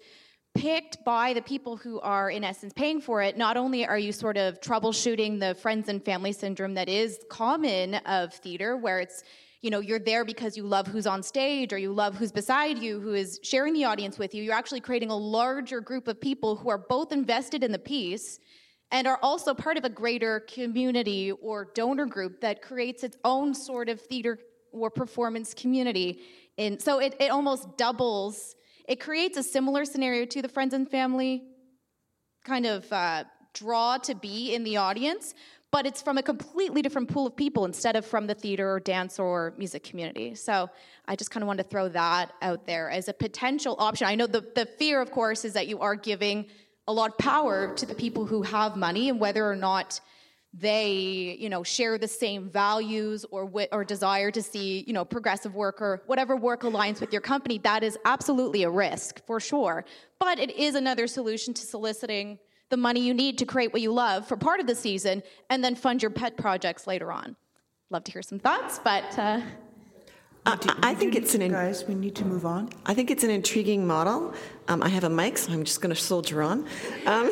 picked 0.55 1.03
by 1.03 1.33
the 1.33 1.41
people 1.41 1.75
who 1.75 1.99
are 1.99 2.29
in 2.29 2.43
essence 2.43 2.71
paying 2.73 3.01
for 3.01 3.21
it 3.21 3.37
not 3.37 3.57
only 3.57 3.85
are 3.85 3.99
you 3.99 4.13
sort 4.13 4.37
of 4.37 4.59
troubleshooting 4.61 5.37
the 5.37 5.53
friends 5.55 5.89
and 5.89 6.03
family 6.05 6.31
syndrome 6.31 6.73
that 6.73 6.87
is 6.87 7.19
common 7.29 7.95
of 8.05 8.33
theater 8.35 8.77
where 8.77 9.01
it's 9.01 9.21
you 9.61 9.69
know 9.69 9.81
you're 9.81 9.99
there 9.99 10.23
because 10.23 10.55
you 10.55 10.63
love 10.63 10.87
who's 10.87 11.05
on 11.05 11.21
stage 11.21 11.73
or 11.73 11.77
you 11.77 11.91
love 11.91 12.15
who's 12.15 12.31
beside 12.31 12.77
you 12.77 13.01
who 13.01 13.13
is 13.13 13.39
sharing 13.43 13.73
the 13.73 13.83
audience 13.83 14.19
with 14.19 14.33
you. 14.33 14.43
You're 14.43 14.53
actually 14.53 14.79
creating 14.79 15.09
a 15.09 15.17
larger 15.17 15.81
group 15.81 16.07
of 16.07 16.21
people 16.21 16.55
who 16.55 16.69
are 16.69 16.77
both 16.77 17.11
invested 17.11 17.63
in 17.63 17.71
the 17.71 17.79
piece 17.79 18.39
and 18.91 19.07
are 19.07 19.19
also 19.21 19.53
part 19.53 19.77
of 19.77 19.83
a 19.83 19.89
greater 19.89 20.41
community 20.41 21.31
or 21.31 21.69
donor 21.73 22.05
group 22.05 22.41
that 22.41 22.61
creates 22.61 23.03
its 23.03 23.17
own 23.23 23.53
sort 23.53 23.89
of 23.89 23.99
theater 23.99 24.39
or 24.71 24.89
performance 24.89 25.53
community 25.53 26.19
and 26.57 26.81
so 26.81 26.99
it, 26.99 27.15
it 27.19 27.31
almost 27.31 27.77
doubles 27.77 28.55
it 28.87 28.99
creates 28.99 29.37
a 29.37 29.43
similar 29.43 29.85
scenario 29.85 30.25
to 30.25 30.41
the 30.41 30.49
friends 30.49 30.73
and 30.73 30.89
family 30.89 31.43
kind 32.43 32.65
of 32.65 32.91
uh, 32.93 33.23
draw 33.53 33.97
to 33.97 34.13
be 34.13 34.53
in 34.53 34.63
the 34.63 34.77
audience, 34.77 35.33
but 35.71 35.85
it's 35.85 36.01
from 36.01 36.17
a 36.17 36.23
completely 36.23 36.81
different 36.81 37.09
pool 37.09 37.25
of 37.25 37.35
people 37.35 37.65
instead 37.65 37.95
of 37.95 38.05
from 38.05 38.27
the 38.27 38.35
theater 38.35 38.71
or 38.71 38.79
dance 38.79 39.17
or 39.17 39.53
music 39.57 39.83
community. 39.83 40.35
So 40.35 40.69
I 41.07 41.15
just 41.15 41.31
kind 41.31 41.41
of 41.41 41.47
wanted 41.47 41.63
to 41.63 41.69
throw 41.69 41.89
that 41.89 42.31
out 42.41 42.65
there 42.65 42.89
as 42.91 43.09
a 43.09 43.13
potential 43.13 43.75
option. 43.79 44.07
I 44.07 44.15
know 44.15 44.27
the, 44.27 44.45
the 44.55 44.65
fear, 44.65 45.01
of 45.01 45.11
course, 45.11 45.43
is 45.43 45.53
that 45.53 45.67
you 45.67 45.79
are 45.79 45.95
giving 45.95 46.45
a 46.87 46.93
lot 46.93 47.11
of 47.11 47.17
power 47.17 47.73
to 47.75 47.85
the 47.85 47.95
people 47.95 48.25
who 48.25 48.41
have 48.43 48.75
money 48.75 49.09
and 49.09 49.19
whether 49.19 49.49
or 49.49 49.55
not 49.55 49.99
they 50.57 51.35
you 51.37 51.49
know 51.49 51.63
share 51.63 51.97
the 51.97 52.07
same 52.07 52.49
values 52.49 53.25
or 53.29 53.43
wi- 53.43 53.67
or 53.73 53.83
desire 53.83 54.31
to 54.31 54.41
see 54.41 54.85
you 54.87 54.93
know 54.93 55.03
progressive 55.03 55.53
work 55.53 55.81
or 55.81 56.01
whatever 56.05 56.35
work 56.37 56.61
aligns 56.61 57.01
with 57.01 57.11
your 57.11 57.21
company 57.21 57.57
that 57.57 57.83
is 57.83 57.97
absolutely 58.05 58.63
a 58.63 58.69
risk 58.69 59.25
for 59.25 59.39
sure. 59.39 59.83
But 60.19 60.39
it 60.39 60.51
is 60.55 60.75
another 60.75 61.07
solution 61.07 61.53
to 61.55 61.61
soliciting 61.61 62.39
the 62.69 62.77
money 62.77 63.01
you 63.01 63.13
need 63.13 63.37
to 63.39 63.45
create 63.45 63.73
what 63.73 63.81
you 63.81 63.91
love 63.93 64.27
for 64.27 64.37
part 64.37 64.59
of 64.59 64.67
the 64.67 64.75
season 64.75 65.21
and 65.49 65.63
then 65.63 65.75
fund 65.75 66.01
your 66.01 66.11
pet 66.11 66.37
projects 66.37 66.87
later 66.87 67.11
on. 67.11 67.35
Love 67.89 68.03
to 68.05 68.11
hear 68.11 68.21
some 68.21 68.39
thoughts 68.39 68.79
but 68.83 69.19
uh, 69.19 69.41
I, 70.45 70.75
I 70.83 70.93
think 70.93 71.15
it's 71.15 71.33
an 71.33 71.41
in- 71.41 71.51
guys. 71.51 71.85
We 71.87 71.95
need 71.95 72.15
to 72.15 72.25
move 72.25 72.45
on. 72.45 72.69
I 72.85 72.93
think 72.93 73.09
it's 73.09 73.23
an 73.23 73.31
intriguing 73.31 73.87
model. 73.87 74.33
Um, 74.67 74.83
I 74.83 74.89
have 74.89 75.03
a 75.03 75.09
mic, 75.09 75.37
so 75.37 75.51
I'm 75.51 75.63
just 75.63 75.81
going 75.81 75.93
to 75.93 75.99
soldier 75.99 76.43
on. 76.43 76.59
Um, 76.59 77.29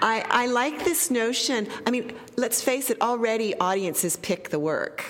I, 0.00 0.24
I 0.28 0.46
like 0.46 0.84
this 0.84 1.10
notion. 1.10 1.68
I 1.86 1.90
mean, 1.90 2.12
let's 2.36 2.62
face 2.62 2.90
it, 2.90 3.00
already 3.00 3.56
audiences 3.58 4.16
pick 4.16 4.50
the 4.50 4.58
work, 4.58 5.04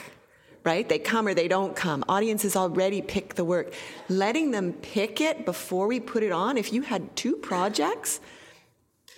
right? 0.64 0.88
They 0.88 0.99
come 0.99 1.26
or 1.26 1.34
they 1.34 1.49
don't 1.49 1.76
come. 1.76 2.05
Audiences 2.09 2.57
already 2.57 3.03
pick 3.03 3.34
the 3.34 3.44
work. 3.44 3.72
Letting 4.09 4.51
them 4.51 4.72
pick 4.74 5.20
it 5.20 5.44
before 5.44 5.86
we 5.86 6.01
put 6.01 6.22
it 6.22 6.32
on, 6.32 6.57
if 6.57 6.72
you 6.72 6.82
had 6.82 7.14
two 7.16 7.36
projects, 7.36 8.20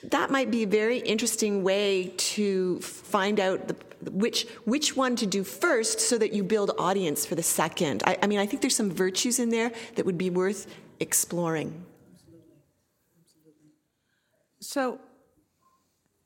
that 0.04 0.30
might 0.30 0.50
be 0.50 0.62
a 0.62 0.66
very 0.66 0.98
interesting 0.98 1.62
way 1.62 2.14
to 2.16 2.80
find 2.80 3.38
out 3.38 3.68
the, 3.68 3.76
which 4.10 4.46
which 4.64 4.96
one 4.96 5.16
to 5.16 5.26
do 5.26 5.44
first 5.44 6.00
so 6.00 6.16
that 6.18 6.32
you 6.32 6.42
build 6.42 6.72
audience 6.78 7.26
for 7.26 7.34
the 7.34 7.42
second. 7.42 8.02
I, 8.06 8.18
I 8.22 8.26
mean, 8.26 8.38
I 8.38 8.46
think 8.46 8.62
there's 8.62 8.76
some 8.76 8.90
virtues 8.90 9.38
in 9.38 9.50
there 9.50 9.72
that 9.96 10.06
would 10.06 10.18
be 10.18 10.30
worth 10.30 10.66
exploring. 11.00 11.84
So, 14.60 15.00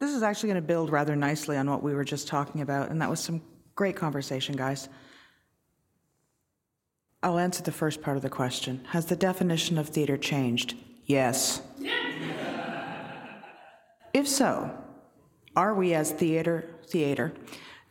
this 0.01 0.13
is 0.13 0.23
actually 0.23 0.49
going 0.49 0.63
to 0.63 0.67
build 0.67 0.91
rather 0.91 1.15
nicely 1.15 1.57
on 1.57 1.71
what 1.71 1.83
we 1.83 1.95
were 1.95 2.05
just 2.05 2.27
talking 2.27 2.61
about, 2.61 2.91
and 2.91 3.01
that 3.01 3.09
was 3.09 3.21
some 3.21 3.41
great 3.75 3.97
conversation, 3.97 4.57
guys. 4.57 4.89
I'll 7.23 7.39
answer 7.39 7.63
the 7.63 7.73
first 7.73 8.03
part 8.03 8.17
of 8.17 8.23
the 8.23 8.29
question. 8.29 8.85
Has 8.91 9.07
the 9.07 9.17
definition 9.17 9.79
of 9.79 9.89
theater 9.89 10.17
changed? 10.17 10.75
Yes. 11.07 11.63
If 14.15 14.29
so, 14.29 14.71
are 15.57 15.75
we 15.75 15.93
as 15.93 16.13
theater 16.13 16.74
theater 16.89 17.33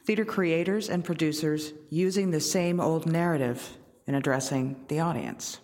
theater 0.06 0.26
creators 0.26 0.90
and 0.90 1.04
producers 1.04 1.74
using 1.90 2.32
the 2.32 2.40
same 2.40 2.80
old 2.80 3.06
narrative 3.06 3.78
in 4.06 4.16
addressing 4.16 4.76
the 4.90 5.00
audience? 5.00 5.60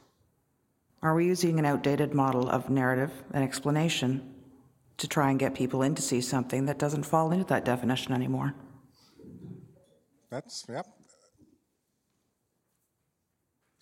Are 1.02 1.16
we 1.16 1.26
using 1.26 1.60
an 1.60 1.66
outdated 1.66 2.14
model 2.14 2.50
of 2.50 2.70
narrative 2.70 3.12
and 3.34 3.44
explanation 3.44 4.34
to 4.98 5.08
try 5.08 5.30
and 5.30 5.40
get 5.40 5.56
people 5.56 5.82
in 5.82 5.96
to 5.96 6.02
see 6.02 6.22
something 6.22 6.66
that 6.66 6.80
doesn't 6.80 7.04
fall 7.04 7.32
into 7.32 7.46
that 7.46 7.66
definition 7.66 8.14
anymore? 8.14 8.54
That's, 10.30 10.66
yep. 10.70 10.86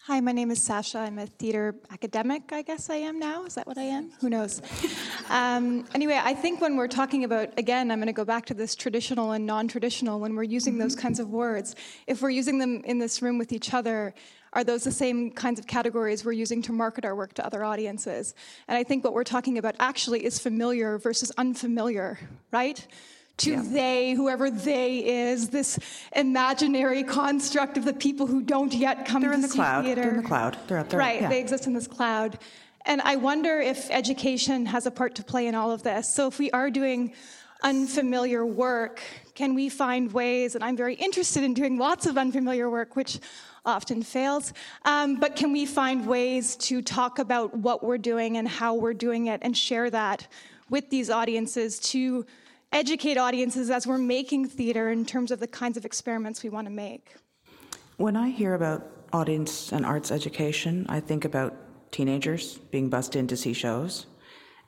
Hi, 0.07 0.21
my 0.21 0.31
name 0.31 0.51
is 0.51 0.63
Sasha. 0.63 0.99
I'm 0.99 1.19
a 1.19 1.25
theater 1.25 1.75
academic, 1.91 2.53
I 2.53 2.61
guess 2.61 2.89
I 2.89 2.95
am 2.95 3.19
now. 3.19 3.43
Is 3.43 3.55
that 3.55 3.67
what 3.67 3.77
I 3.77 3.81
am? 3.81 4.09
Who 4.21 4.29
knows? 4.29 4.61
Um, 5.29 5.85
anyway, 5.93 6.17
I 6.23 6.33
think 6.33 6.61
when 6.61 6.77
we're 6.77 6.87
talking 6.87 7.25
about, 7.25 7.49
again, 7.59 7.91
I'm 7.91 7.99
going 7.99 8.07
to 8.07 8.13
go 8.13 8.23
back 8.23 8.45
to 8.45 8.53
this 8.53 8.73
traditional 8.73 9.33
and 9.33 9.45
non 9.45 9.67
traditional, 9.67 10.21
when 10.21 10.33
we're 10.33 10.43
using 10.43 10.77
those 10.77 10.95
kinds 10.95 11.19
of 11.19 11.27
words, 11.27 11.75
if 12.07 12.21
we're 12.21 12.29
using 12.29 12.57
them 12.59 12.81
in 12.85 12.97
this 12.97 13.21
room 13.21 13.37
with 13.37 13.51
each 13.51 13.73
other, 13.73 14.13
are 14.53 14.63
those 14.63 14.85
the 14.85 14.91
same 14.93 15.29
kinds 15.29 15.59
of 15.59 15.67
categories 15.67 16.23
we're 16.23 16.31
using 16.31 16.61
to 16.61 16.71
market 16.71 17.03
our 17.03 17.13
work 17.13 17.33
to 17.33 17.45
other 17.45 17.65
audiences? 17.65 18.33
And 18.69 18.77
I 18.77 18.85
think 18.85 19.03
what 19.03 19.11
we're 19.11 19.25
talking 19.25 19.57
about 19.57 19.75
actually 19.81 20.23
is 20.23 20.39
familiar 20.39 20.97
versus 20.97 21.33
unfamiliar, 21.37 22.17
right? 22.53 22.87
To 23.37 23.51
yeah. 23.51 23.63
they, 23.63 24.13
whoever 24.13 24.49
they 24.49 24.97
is, 25.05 25.49
this 25.49 25.77
imaginary 26.15 27.03
construct 27.03 27.77
of 27.77 27.85
the 27.85 27.93
people 27.93 28.25
who 28.25 28.41
don't 28.41 28.73
yet 28.73 29.05
come 29.05 29.21
They're 29.21 29.31
to 29.31 29.35
in 29.35 29.41
the 29.41 29.47
cloud. 29.47 29.85
theater. 29.85 30.01
They're 30.01 30.11
in 30.11 30.17
the 30.17 30.27
cloud. 30.27 30.57
They're 30.67 30.77
out 30.79 30.89
there. 30.89 30.99
Right, 30.99 31.21
yeah. 31.21 31.29
they 31.29 31.39
exist 31.39 31.67
in 31.67 31.73
this 31.73 31.87
cloud. 31.87 32.39
And 32.85 33.01
I 33.01 33.17
wonder 33.17 33.59
if 33.59 33.91
education 33.91 34.65
has 34.65 34.85
a 34.85 34.91
part 34.91 35.15
to 35.15 35.23
play 35.23 35.47
in 35.47 35.55
all 35.55 35.71
of 35.71 35.83
this. 35.83 36.11
So 36.13 36.27
if 36.27 36.39
we 36.39 36.49
are 36.51 36.71
doing 36.71 37.13
unfamiliar 37.63 38.45
work, 38.45 39.01
can 39.35 39.53
we 39.53 39.69
find 39.69 40.11
ways, 40.11 40.55
and 40.55 40.63
I'm 40.63 40.77
very 40.77 40.95
interested 40.95 41.43
in 41.43 41.53
doing 41.53 41.77
lots 41.77 42.05
of 42.05 42.17
unfamiliar 42.17 42.69
work, 42.69 42.95
which 42.95 43.19
often 43.65 44.01
fails, 44.01 44.53
um, 44.85 45.19
but 45.19 45.35
can 45.35 45.51
we 45.51 45.65
find 45.65 46.07
ways 46.07 46.55
to 46.55 46.81
talk 46.81 47.19
about 47.19 47.55
what 47.55 47.83
we're 47.83 47.97
doing 47.97 48.37
and 48.37 48.47
how 48.47 48.73
we're 48.73 48.93
doing 48.93 49.27
it 49.27 49.41
and 49.43 49.57
share 49.57 49.89
that 49.89 50.27
with 50.69 50.89
these 50.89 51.09
audiences 51.09 51.79
to 51.79 52.25
educate 52.71 53.17
audiences 53.17 53.69
as 53.69 53.87
we're 53.87 53.97
making 53.97 54.47
theater 54.47 54.89
in 54.89 55.05
terms 55.05 55.31
of 55.31 55.39
the 55.39 55.47
kinds 55.47 55.77
of 55.77 55.85
experiments 55.85 56.43
we 56.43 56.49
want 56.49 56.67
to 56.67 56.71
make. 56.71 57.15
When 57.97 58.15
I 58.15 58.29
hear 58.29 58.53
about 58.53 58.85
audience 59.13 59.71
and 59.71 59.85
arts 59.85 60.11
education, 60.11 60.85
I 60.89 60.99
think 60.99 61.25
about 61.25 61.55
teenagers 61.91 62.57
being 62.71 62.89
bussed 62.89 63.15
in 63.15 63.27
to 63.27 63.37
see 63.37 63.53
shows. 63.53 64.05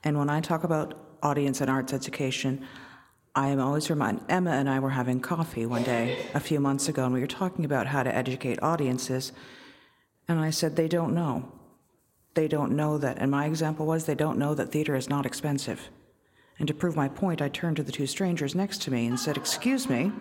And 0.02 0.18
when 0.18 0.30
I 0.30 0.40
talk 0.40 0.64
about 0.64 0.98
audience 1.22 1.60
and 1.60 1.70
arts 1.70 1.92
education, 1.92 2.66
I 3.34 3.48
am 3.48 3.60
always 3.60 3.90
reminded 3.90 4.24
Emma 4.28 4.50
and 4.50 4.68
I 4.68 4.80
were 4.80 4.90
having 4.90 5.20
coffee 5.20 5.66
one 5.66 5.84
day 5.84 6.18
a 6.34 6.40
few 6.40 6.58
months 6.58 6.88
ago, 6.88 7.04
and 7.04 7.14
we 7.14 7.20
were 7.20 7.28
talking 7.28 7.64
about 7.64 7.86
how 7.86 8.02
to 8.02 8.14
educate 8.14 8.60
audiences. 8.62 9.32
And 10.26 10.40
I 10.40 10.50
said, 10.50 10.74
they 10.74 10.88
don't 10.88 11.14
know. 11.14 11.52
They 12.34 12.48
don't 12.48 12.72
know 12.72 12.98
that. 12.98 13.18
And 13.18 13.30
my 13.30 13.46
example 13.46 13.86
was, 13.86 14.06
they 14.06 14.14
don't 14.14 14.38
know 14.38 14.54
that 14.54 14.72
theater 14.72 14.96
is 14.96 15.08
not 15.08 15.26
expensive. 15.26 15.90
And 16.60 16.68
to 16.68 16.74
prove 16.74 16.94
my 16.94 17.08
point, 17.08 17.42
I 17.42 17.48
turned 17.48 17.78
to 17.78 17.82
the 17.82 17.90
two 17.90 18.06
strangers 18.06 18.54
next 18.54 18.82
to 18.82 18.90
me 18.90 19.06
and 19.06 19.18
said, 19.18 19.38
Excuse 19.38 19.88
me, 19.88 20.12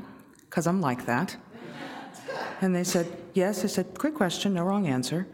because 0.42 0.66
I'm 0.66 0.80
like 0.82 1.06
that. 1.06 1.36
And 2.62 2.74
they 2.74 2.86
said, 2.86 3.12
Yes. 3.34 3.64
I 3.64 3.68
said, 3.68 4.00
Quick 4.00 4.16
question, 4.16 4.54
no 4.54 4.64
wrong 4.64 4.88
answer. 4.88 5.28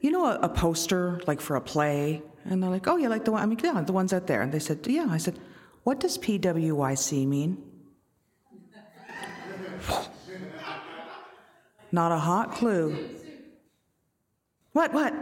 You 0.00 0.10
know 0.10 0.26
a, 0.26 0.34
a, 0.40 0.48
poster, 0.48 1.20
like 1.28 1.40
for 1.40 1.54
a 1.54 1.60
play, 1.60 2.22
And 2.44 2.60
they're 2.60 2.70
like, 2.70 2.88
oh, 2.88 2.96
yeah, 2.96 3.06
like 3.06 3.24
the 3.24 3.30
one, 3.30 3.40
I 3.40 3.46
mean, 3.46 3.60
yeah, 3.62 3.80
the 3.82 3.92
ones 3.92 4.12
out 4.12 4.26
there. 4.26 4.42
And 4.42 4.50
they 4.50 4.58
said, 4.58 4.84
yeah. 4.84 5.06
I 5.08 5.16
said, 5.16 5.38
what 5.84 6.00
does 6.00 6.18
PWYC 6.18 7.24
mean? 7.24 7.62
Not 11.92 12.10
a 12.10 12.18
hot 12.18 12.50
clue. 12.50 12.98
What, 14.72 14.92
what? 14.92 15.14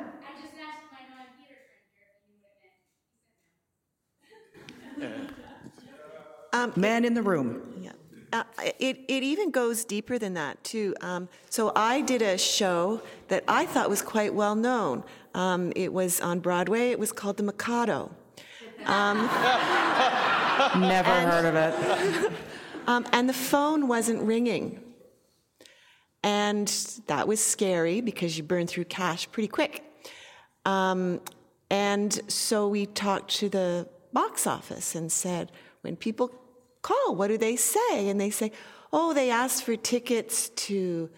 Um, 6.52 6.72
Man 6.76 7.04
in 7.04 7.14
the 7.14 7.22
room. 7.22 7.62
Yeah. 7.80 7.92
Uh, 8.32 8.44
it, 8.78 9.00
it 9.08 9.22
even 9.22 9.50
goes 9.50 9.84
deeper 9.84 10.18
than 10.18 10.34
that, 10.34 10.62
too. 10.62 10.94
Um, 11.00 11.28
so 11.48 11.72
I 11.74 12.00
did 12.00 12.22
a 12.22 12.38
show 12.38 13.02
that 13.28 13.44
I 13.48 13.66
thought 13.66 13.90
was 13.90 14.02
quite 14.02 14.34
well 14.34 14.54
known. 14.54 15.02
Um, 15.34 15.72
it 15.74 15.92
was 15.92 16.20
on 16.20 16.40
Broadway, 16.40 16.90
it 16.90 16.98
was 16.98 17.12
called 17.12 17.36
The 17.36 17.42
Mikado. 17.42 18.10
Um, 18.86 19.18
Never 20.78 21.10
heard 21.10 21.44
of 21.44 21.54
it. 21.56 22.32
um, 22.86 23.06
and 23.12 23.28
the 23.28 23.34
phone 23.34 23.88
wasn't 23.88 24.22
ringing. 24.22 24.80
And 26.22 26.68
that 27.06 27.26
was 27.26 27.44
scary 27.44 28.00
because 28.00 28.36
you 28.36 28.42
burn 28.42 28.66
through 28.66 28.84
cash 28.84 29.30
pretty 29.30 29.48
quick. 29.48 29.84
Um, 30.64 31.20
and 31.70 32.20
so 32.28 32.68
we 32.68 32.86
talked 32.86 33.36
to 33.36 33.48
the 33.48 33.88
box 34.12 34.46
office 34.46 34.94
and 34.94 35.10
said, 35.10 35.52
when 35.82 35.96
people 35.96 36.30
call, 36.82 37.14
what 37.14 37.28
do 37.28 37.38
they 37.38 37.56
say? 37.56 38.08
And 38.08 38.20
they 38.20 38.30
say, 38.30 38.52
oh, 38.92 39.12
they 39.14 39.30
asked 39.30 39.64
for 39.64 39.76
tickets 39.76 40.48
to 40.50 41.10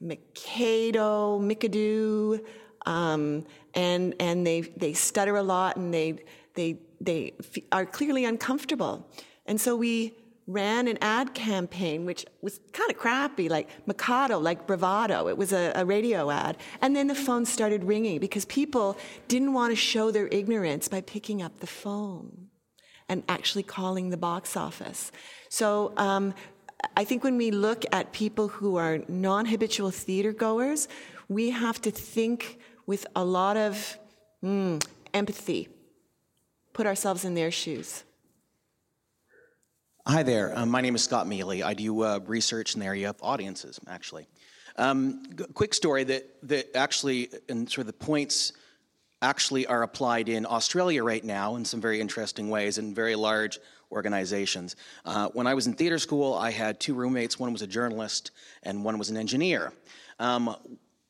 Mikado, 0.00 1.38
Mikadu, 1.38 2.44
um, 2.86 3.44
and 3.74 4.14
and 4.18 4.46
they 4.46 4.62
they 4.62 4.94
stutter 4.94 5.36
a 5.36 5.42
lot 5.42 5.76
and 5.76 5.92
they 5.92 6.18
they 6.54 6.78
they 7.00 7.34
are 7.70 7.84
clearly 7.84 8.24
uncomfortable. 8.24 9.06
And 9.46 9.60
so 9.60 9.76
we 9.76 10.14
ran 10.46 10.88
an 10.88 10.98
ad 11.00 11.34
campaign, 11.34 12.04
which 12.04 12.26
was 12.42 12.60
kind 12.72 12.90
of 12.90 12.96
crappy, 12.96 13.48
like 13.48 13.68
Mikado, 13.86 14.38
like 14.38 14.66
bravado. 14.66 15.28
It 15.28 15.36
was 15.36 15.52
a, 15.52 15.72
a, 15.74 15.84
radio 15.84 16.30
ad. 16.30 16.56
And 16.80 16.96
then 16.96 17.06
the 17.06 17.14
phone 17.14 17.44
started 17.44 17.84
ringing 17.84 18.18
because 18.18 18.44
people 18.46 18.96
didn't 19.28 19.52
want 19.52 19.70
to 19.70 19.76
show 19.76 20.10
their 20.10 20.28
ignorance 20.28 20.88
by 20.88 21.02
picking 21.02 21.40
up 21.40 21.60
the 21.60 21.66
phone 21.66 22.48
and 23.08 23.22
actually 23.28 23.62
calling 23.62 24.10
the 24.10 24.16
box 24.16 24.56
office. 24.56 25.12
So 25.48 25.92
um, 25.96 26.34
I 26.96 27.04
think 27.04 27.22
when 27.24 27.36
we 27.36 27.50
look 27.50 27.84
at 27.92 28.12
people 28.12 28.48
who 28.48 28.76
are 28.76 29.00
non 29.08 29.46
habitual 29.46 29.90
theater 29.90 30.32
goers, 30.32 30.88
we 31.28 31.50
have 31.50 31.80
to 31.82 31.90
think 31.90 32.58
with 32.86 33.06
a 33.14 33.24
lot 33.24 33.56
of 33.56 33.98
mm, 34.42 34.84
empathy, 35.14 35.68
put 36.72 36.86
ourselves 36.86 37.24
in 37.24 37.34
their 37.34 37.50
shoes. 37.50 38.04
Hi 40.06 40.22
there. 40.22 40.58
Um, 40.58 40.70
my 40.70 40.80
name 40.80 40.94
is 40.94 41.04
Scott 41.04 41.26
Mealy. 41.26 41.62
I 41.62 41.74
do 41.74 42.02
uh, 42.02 42.20
research 42.24 42.72
in 42.72 42.80
the 42.80 42.86
area 42.86 43.10
of 43.10 43.16
audiences, 43.20 43.78
actually. 43.86 44.26
Um, 44.76 45.22
g- 45.36 45.44
quick 45.52 45.74
story 45.74 46.04
that, 46.04 46.24
that 46.44 46.74
actually, 46.74 47.28
and 47.50 47.70
sort 47.70 47.82
of 47.82 47.86
the 47.88 48.04
points 48.04 48.54
actually 49.20 49.66
are 49.66 49.82
applied 49.82 50.30
in 50.30 50.46
Australia 50.46 51.04
right 51.04 51.22
now 51.22 51.56
in 51.56 51.66
some 51.66 51.82
very 51.82 52.00
interesting 52.00 52.48
ways 52.48 52.78
in 52.78 52.94
very 52.94 53.14
large 53.14 53.58
organizations. 53.92 54.74
Uh, 55.04 55.28
when 55.34 55.46
I 55.46 55.52
was 55.52 55.66
in 55.66 55.74
theater 55.74 55.98
school, 55.98 56.32
I 56.32 56.50
had 56.50 56.80
two 56.80 56.94
roommates. 56.94 57.38
One 57.38 57.52
was 57.52 57.60
a 57.60 57.66
journalist, 57.66 58.30
and 58.62 58.82
one 58.82 58.96
was 58.96 59.10
an 59.10 59.18
engineer. 59.18 59.70
Um, 60.18 60.56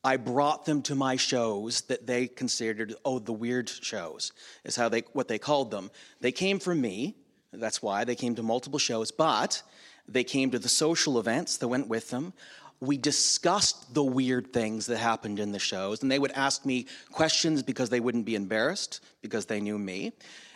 I 0.03 0.17
brought 0.17 0.65
them 0.65 0.81
to 0.83 0.95
my 0.95 1.15
shows 1.15 1.81
that 1.83 2.05
they 2.05 2.27
considered, 2.27 2.95
oh, 3.05 3.19
the 3.19 3.31
weird 3.31 3.69
shows, 3.69 4.33
is 4.65 4.75
how 4.75 4.89
they 4.89 5.03
what 5.13 5.29
they 5.29 5.39
called 5.39 5.71
them. 5.71 5.91
They 6.19 6.33
came 6.33 6.59
from 6.59 6.81
me. 6.81 7.15
That's 7.53 7.81
why 7.81 8.03
they 8.03 8.15
came 8.15 8.35
to 8.35 8.43
multiple 8.43 8.79
shows, 8.79 9.11
but 9.11 9.61
they 10.07 10.23
came 10.23 10.51
to 10.51 10.59
the 10.59 10.69
social 10.69 11.19
events 11.19 11.57
that 11.57 11.67
went 11.67 11.87
with 11.87 12.09
them. 12.09 12.33
We 12.79 12.97
discussed 12.97 13.93
the 13.93 14.03
weird 14.03 14.53
things 14.53 14.87
that 14.87 14.97
happened 14.97 15.39
in 15.39 15.51
the 15.51 15.59
shows, 15.59 16.01
and 16.01 16.11
they 16.11 16.17
would 16.17 16.31
ask 16.31 16.65
me 16.65 16.87
questions 17.11 17.61
because 17.61 17.89
they 17.89 17.99
wouldn't 17.99 18.25
be 18.25 18.35
embarrassed 18.35 19.01
because 19.21 19.45
they 19.45 19.59
knew 19.59 19.77
me. 19.77 20.13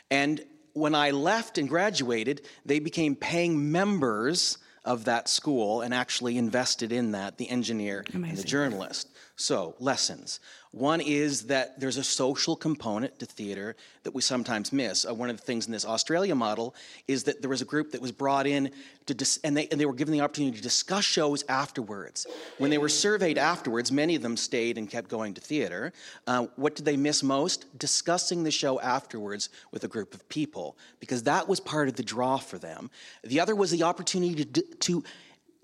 And 0.10 0.44
when 0.74 0.96
I 0.96 1.12
left 1.12 1.58
and 1.58 1.70
graduated, 1.70 2.42
they 2.66 2.80
became 2.80 3.16
paying 3.16 3.72
members 3.72 4.58
of 4.84 5.06
that 5.06 5.28
school 5.28 5.82
and 5.82 5.94
actually 5.94 6.38
invested 6.38 6.92
in 6.92 7.12
that, 7.12 7.38
the 7.38 7.50
engineer 7.50 8.04
Amazing. 8.14 8.30
and 8.30 8.38
the 8.38 8.44
journalist. 8.44 9.10
So, 9.38 9.76
lessons. 9.80 10.40
One 10.72 11.02
is 11.02 11.48
that 11.48 11.80
there's 11.80 11.98
a 11.98 12.04
social 12.04 12.56
component 12.56 13.20
to 13.20 13.26
theater 13.26 13.76
that 14.04 14.14
we 14.14 14.22
sometimes 14.22 14.72
miss. 14.72 15.06
Uh, 15.06 15.14
one 15.14 15.30
of 15.30 15.38
the 15.38 15.44
things 15.44 15.66
in 15.66 15.74
this 15.74 15.86
Australia 15.86 16.36
model 16.36 16.74
is 17.08 17.24
that 17.26 17.42
there 17.42 17.50
was 17.50 17.62
a 17.62 17.66
group 17.66 17.92
that 17.92 18.02
was 18.02 18.12
brought 18.14 18.48
in 18.48 18.72
to 19.06 19.14
dis- 19.14 19.40
and, 19.44 19.56
they, 19.56 19.68
and 19.70 19.80
they 19.80 19.86
were 19.86 19.94
given 19.94 20.14
the 20.14 20.22
opportunity 20.22 20.56
to 20.56 20.64
discuss 20.64 21.04
shows 21.04 21.44
afterwards. 21.50 22.28
When 22.60 22.70
they 22.70 22.78
were 22.78 22.90
surveyed 22.90 23.38
afterwards, 23.38 23.92
many 23.92 24.16
of 24.16 24.22
them 24.22 24.38
stayed 24.38 24.78
and 24.78 24.90
kept 24.90 25.10
going 25.10 25.34
to 25.34 25.42
theater. 25.42 25.92
Uh, 26.28 26.48
what 26.56 26.76
did 26.76 26.86
they 26.86 26.98
miss 26.98 27.24
most? 27.24 27.78
Discussing 27.78 28.44
the 28.44 28.52
show 28.52 28.80
afterwards 28.80 29.50
with 29.72 29.84
a 29.84 29.90
group 29.90 30.14
of 30.14 30.28
people, 30.30 30.78
because 31.00 31.24
that 31.24 31.48
was 31.48 31.60
part 31.60 31.88
of 31.88 31.96
the 31.96 32.04
draw 32.04 32.38
for 32.38 32.58
them. 32.58 32.90
The 33.24 33.40
other 33.40 33.56
was 33.56 33.72
the 33.72 33.84
opportunity 33.84 34.46
to, 34.46 34.62
to 34.62 35.04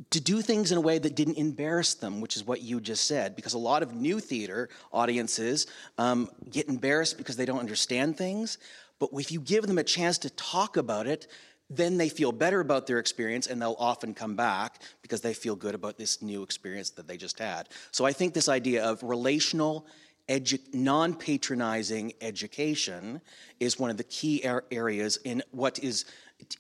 to 0.10 0.20
do 0.20 0.42
things 0.42 0.72
in 0.72 0.78
a 0.78 0.82
way 0.82 0.98
that 0.98 1.16
didn't 1.16 1.38
embarrass 1.38 1.94
them, 1.94 2.22
which 2.22 2.36
is 2.36 2.46
what 2.46 2.62
you 2.62 2.82
just 2.82 3.06
said, 3.06 3.36
because 3.36 3.54
a 3.54 3.60
lot 3.60 3.84
of 3.84 3.94
new 3.94 4.20
theater 4.20 4.70
audiences 4.92 5.68
um, 5.98 6.30
get 6.50 6.68
embarrassed 6.68 7.18
because 7.18 7.36
they 7.36 7.46
don't 7.46 7.60
understand 7.60 8.18
things. 8.18 8.58
But 9.00 9.10
if 9.14 9.32
you 9.32 9.40
give 9.40 9.68
them 9.68 9.78
a 9.78 9.84
chance 9.84 10.18
to 10.20 10.30
talk 10.32 10.78
about 10.78 11.08
it, 11.08 11.28
then 11.70 11.98
they 11.98 12.10
feel 12.10 12.32
better 12.32 12.60
about 12.60 12.86
their 12.86 13.00
experience 13.00 13.48
and 13.48 13.62
they'll 13.62 13.78
often 13.80 14.14
come 14.14 14.36
back 14.36 14.82
because 15.02 15.22
they 15.22 15.34
feel 15.34 15.56
good 15.56 15.74
about 15.74 15.98
this 15.98 16.22
new 16.22 16.44
experience 16.44 16.90
that 16.92 17.08
they 17.08 17.16
just 17.16 17.40
had. 17.40 17.70
So 17.92 18.06
I 18.06 18.12
think 18.12 18.34
this 18.34 18.50
idea 18.50 18.84
of 18.84 19.02
relational, 19.04 19.88
edu- 20.28 20.74
non 20.74 21.16
patronizing 21.16 22.14
education 22.20 23.22
is 23.60 23.80
one 23.80 23.90
of 23.90 23.98
the 23.98 24.04
key 24.04 24.44
areas 24.44 25.18
in 25.24 25.42
what 25.52 25.80
is 25.80 26.06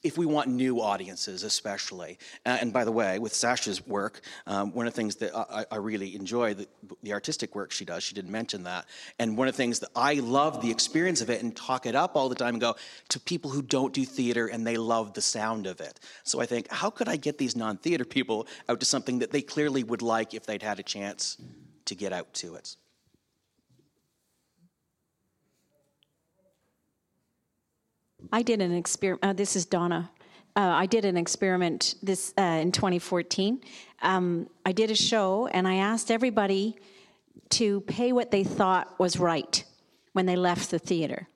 if 0.03 0.17
we 0.17 0.25
want 0.25 0.49
new 0.49 0.82
audiences, 0.82 1.43
especially. 1.43 2.17
Uh, 2.45 2.57
and 2.61 2.73
by 2.73 2.84
the 2.84 2.91
way, 2.91 3.19
with 3.19 3.34
Sasha's 3.34 3.86
work, 3.86 4.21
um, 4.47 4.73
one 4.73 4.88
of 4.88 4.93
the 4.93 4.97
things 4.97 5.15
that 5.17 5.36
I, 5.36 5.65
I 5.71 5.77
really 5.77 6.15
enjoy, 6.15 6.53
the, 6.53 6.67
the, 7.03 7.13
artistic 7.13 7.55
work 7.55 7.71
she 7.71 7.86
does, 7.86 8.03
she 8.03 8.15
didn't 8.15 8.32
mention 8.32 8.63
that. 8.63 8.86
And 9.19 9.38
one 9.38 9.47
of 9.47 9.53
the 9.53 9.57
things 9.57 9.79
that 9.79 9.89
I 9.95 10.15
love 10.15 10.61
the 10.61 10.71
experience 10.71 11.21
of 11.21 11.29
it 11.29 11.41
and 11.41 11.55
talk 11.55 11.86
it 11.86 11.95
up 11.95 12.15
all 12.15 12.29
the 12.29 12.36
time 12.36 12.55
and 12.55 12.61
go 12.61 12.75
to 13.09 13.19
people 13.19 13.51
who 13.51 13.61
don't 13.61 13.93
do 13.93 14.05
theater 14.05 14.47
and 14.47 14.65
they 14.65 14.77
love 14.77 15.13
the 15.13 15.21
sound 15.21 15.67
of 15.67 15.82
it. 15.82 15.99
So 16.23 16.41
I 16.41 16.45
think, 16.45 16.69
how 16.71 16.89
could 16.89 17.07
I 17.07 17.15
get 17.15 17.38
these 17.38 17.55
non 17.55 17.77
theater 17.77 18.05
people 18.05 18.47
out 18.69 18.79
to 18.79 18.86
something 18.86 19.19
that 19.19 19.32
they 19.32 19.41
clearly 19.41 19.84
would 19.84 20.01
like 20.01 20.34
if 20.34 20.45
they'd 20.45 20.63
had 20.63 20.79
a 20.79 20.84
chance 20.84 21.38
to 21.86 21.95
get 21.95 22.13
out 22.13 22.34
to 22.36 22.55
it? 22.55 22.75
I 28.32 28.41
did 28.41 28.61
an 28.61 28.74
experiment. 28.74 29.24
Uh, 29.24 29.34
this 29.34 29.55
is 29.55 29.65
Donna. 29.65 30.11
Uh, 30.55 30.59
I 30.59 30.86
did 30.86 31.05
an 31.05 31.15
experiment 31.15 31.95
this 32.03 32.34
uh, 32.38 32.41
in 32.41 32.72
2014. 32.72 33.61
Um, 34.01 34.49
I 34.65 34.72
did 34.72 34.91
a 34.91 34.95
show, 34.95 35.47
and 35.47 35.67
I 35.67 35.76
asked 35.76 36.11
everybody 36.11 36.78
to 37.51 37.82
pay 37.82 38.11
what 38.11 38.32
they 38.32 38.43
thought 38.43 38.99
was 38.99 39.17
right 39.17 39.63
when 40.13 40.26
they 40.26 40.36
left 40.36 40.72
the 40.72 40.80
theater. 40.80 41.28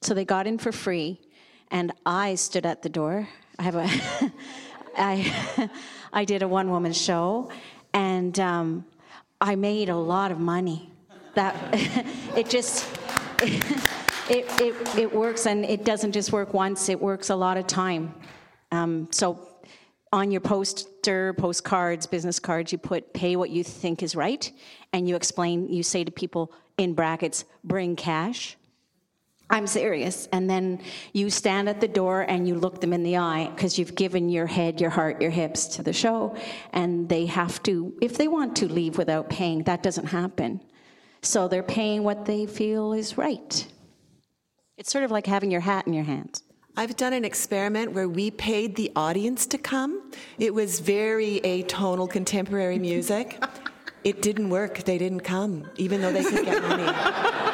So 0.00 0.14
they 0.14 0.24
got 0.24 0.46
in 0.46 0.58
for 0.58 0.72
free, 0.72 1.20
and 1.70 1.92
I 2.06 2.34
stood 2.36 2.64
at 2.64 2.82
the 2.82 2.88
door. 2.88 3.28
I 3.58 3.62
have 3.62 3.74
a, 3.74 3.88
I, 4.96 5.70
I 6.12 6.24
did 6.24 6.42
a 6.42 6.48
one-woman 6.48 6.92
show, 6.92 7.50
and 7.92 8.38
um, 8.40 8.84
I 9.40 9.56
made 9.56 9.90
a 9.90 9.96
lot 9.96 10.32
of 10.32 10.38
money. 10.38 10.90
That 11.34 11.56
it 12.36 12.48
just. 12.48 12.86
It, 14.30 14.46
it, 14.60 14.98
it 14.98 15.12
works, 15.12 15.46
and 15.46 15.64
it 15.64 15.84
doesn't 15.84 16.12
just 16.12 16.32
work 16.32 16.54
once, 16.54 16.88
it 16.88 17.00
works 17.00 17.30
a 17.30 17.36
lot 17.36 17.56
of 17.56 17.66
time. 17.66 18.14
Um, 18.70 19.08
so 19.10 19.48
on 20.12 20.30
your 20.30 20.40
poster, 20.40 21.32
postcards, 21.34 22.06
business 22.06 22.38
cards, 22.38 22.70
you 22.70 22.78
put 22.78 23.12
pay 23.12 23.34
what 23.36 23.50
you 23.50 23.64
think 23.64 24.02
is 24.02 24.14
right, 24.14 24.50
and 24.92 25.08
you 25.08 25.16
explain, 25.16 25.68
you 25.68 25.82
say 25.82 26.04
to 26.04 26.10
people 26.10 26.52
in 26.78 26.94
brackets, 26.94 27.44
bring 27.64 27.96
cash. 27.96 28.56
I'm 29.50 29.66
serious. 29.66 30.28
And 30.32 30.48
then 30.48 30.80
you 31.12 31.28
stand 31.28 31.68
at 31.68 31.80
the 31.80 31.88
door 31.88 32.22
and 32.22 32.48
you 32.48 32.54
look 32.54 32.80
them 32.80 32.94
in 32.94 33.02
the 33.02 33.18
eye 33.18 33.50
because 33.54 33.78
you've 33.78 33.94
given 33.94 34.30
your 34.30 34.46
head, 34.46 34.80
your 34.80 34.88
heart, 34.88 35.20
your 35.20 35.30
hips 35.30 35.66
to 35.76 35.82
the 35.82 35.92
show. 35.92 36.34
And 36.72 37.06
they 37.06 37.26
have 37.26 37.62
to, 37.64 37.92
if 38.00 38.16
they 38.16 38.28
want 38.28 38.56
to 38.56 38.66
leave 38.66 38.96
without 38.96 39.28
paying, 39.28 39.64
that 39.64 39.82
doesn't 39.82 40.06
happen. 40.06 40.62
So 41.20 41.48
they're 41.48 41.62
paying 41.62 42.02
what 42.02 42.24
they 42.24 42.46
feel 42.46 42.94
is 42.94 43.18
right. 43.18 43.66
It's 44.78 44.90
sort 44.90 45.04
of 45.04 45.10
like 45.10 45.26
having 45.26 45.50
your 45.50 45.60
hat 45.60 45.86
in 45.86 45.92
your 45.92 46.04
hands. 46.04 46.42
I've 46.76 46.96
done 46.96 47.12
an 47.12 47.26
experiment 47.26 47.92
where 47.92 48.08
we 48.08 48.30
paid 48.30 48.76
the 48.76 48.90
audience 48.96 49.44
to 49.46 49.58
come. 49.58 50.10
It 50.38 50.54
was 50.54 50.80
very 50.80 51.40
atonal 51.44 52.08
contemporary 52.08 52.78
music. 52.78 53.42
It 54.02 54.22
didn't 54.22 54.48
work. 54.48 54.84
They 54.84 54.96
didn't 54.96 55.20
come, 55.20 55.70
even 55.76 56.00
though 56.00 56.12
they 56.12 56.24
could 56.24 56.46
get 56.46 56.62
money. 56.62 57.51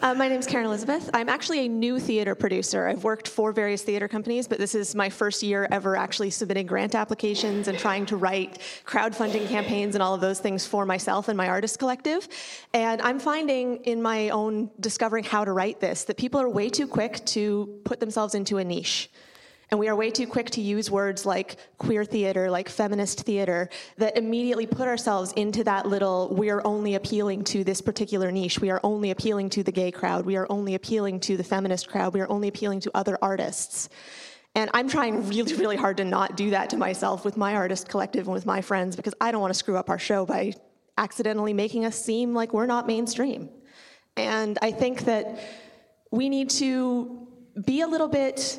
Uh, 0.00 0.14
my 0.14 0.28
name 0.28 0.38
is 0.38 0.46
Karen 0.46 0.64
Elizabeth. 0.64 1.10
I'm 1.12 1.28
actually 1.28 1.66
a 1.66 1.68
new 1.68 1.98
theater 1.98 2.36
producer. 2.36 2.86
I've 2.86 3.02
worked 3.02 3.26
for 3.26 3.50
various 3.50 3.82
theater 3.82 4.06
companies, 4.06 4.46
but 4.46 4.58
this 4.58 4.76
is 4.76 4.94
my 4.94 5.10
first 5.10 5.42
year 5.42 5.66
ever 5.72 5.96
actually 5.96 6.30
submitting 6.30 6.68
grant 6.68 6.94
applications 6.94 7.66
and 7.66 7.76
trying 7.76 8.06
to 8.06 8.16
write 8.16 8.60
crowdfunding 8.86 9.48
campaigns 9.48 9.96
and 9.96 10.02
all 10.02 10.14
of 10.14 10.20
those 10.20 10.38
things 10.38 10.64
for 10.64 10.86
myself 10.86 11.26
and 11.26 11.36
my 11.36 11.48
artist 11.48 11.80
collective. 11.80 12.28
And 12.72 13.02
I'm 13.02 13.18
finding 13.18 13.78
in 13.78 14.00
my 14.00 14.28
own 14.28 14.70
discovering 14.78 15.24
how 15.24 15.44
to 15.44 15.50
write 15.50 15.80
this 15.80 16.04
that 16.04 16.16
people 16.16 16.40
are 16.40 16.48
way 16.48 16.70
too 16.70 16.86
quick 16.86 17.24
to 17.26 17.80
put 17.82 17.98
themselves 17.98 18.36
into 18.36 18.58
a 18.58 18.64
niche. 18.64 19.10
And 19.70 19.78
we 19.78 19.88
are 19.88 19.96
way 19.96 20.10
too 20.10 20.26
quick 20.26 20.48
to 20.50 20.62
use 20.62 20.90
words 20.90 21.26
like 21.26 21.56
queer 21.76 22.04
theater, 22.04 22.50
like 22.50 22.70
feminist 22.70 23.20
theater, 23.20 23.68
that 23.98 24.16
immediately 24.16 24.66
put 24.66 24.88
ourselves 24.88 25.32
into 25.34 25.62
that 25.64 25.86
little, 25.86 26.34
we 26.34 26.48
are 26.48 26.66
only 26.66 26.94
appealing 26.94 27.44
to 27.44 27.64
this 27.64 27.82
particular 27.82 28.30
niche. 28.30 28.60
We 28.60 28.70
are 28.70 28.80
only 28.82 29.10
appealing 29.10 29.50
to 29.50 29.62
the 29.62 29.72
gay 29.72 29.90
crowd. 29.90 30.24
We 30.24 30.36
are 30.36 30.46
only 30.48 30.74
appealing 30.74 31.20
to 31.20 31.36
the 31.36 31.44
feminist 31.44 31.88
crowd. 31.88 32.14
We 32.14 32.20
are 32.22 32.30
only 32.30 32.48
appealing 32.48 32.80
to 32.80 32.90
other 32.94 33.18
artists. 33.20 33.90
And 34.54 34.70
I'm 34.72 34.88
trying 34.88 35.28
really, 35.28 35.54
really 35.54 35.76
hard 35.76 35.98
to 35.98 36.04
not 36.04 36.36
do 36.36 36.50
that 36.50 36.70
to 36.70 36.78
myself 36.78 37.24
with 37.24 37.36
my 37.36 37.54
artist 37.54 37.88
collective 37.88 38.26
and 38.26 38.32
with 38.32 38.46
my 38.46 38.62
friends 38.62 38.96
because 38.96 39.14
I 39.20 39.30
don't 39.30 39.42
want 39.42 39.52
to 39.52 39.58
screw 39.58 39.76
up 39.76 39.90
our 39.90 39.98
show 39.98 40.24
by 40.24 40.54
accidentally 40.96 41.52
making 41.52 41.84
us 41.84 42.02
seem 42.02 42.34
like 42.34 42.54
we're 42.54 42.66
not 42.66 42.86
mainstream. 42.86 43.50
And 44.16 44.58
I 44.62 44.72
think 44.72 45.04
that 45.04 45.38
we 46.10 46.28
need 46.28 46.50
to 46.50 47.28
be 47.64 47.82
a 47.82 47.86
little 47.86 48.08
bit 48.08 48.58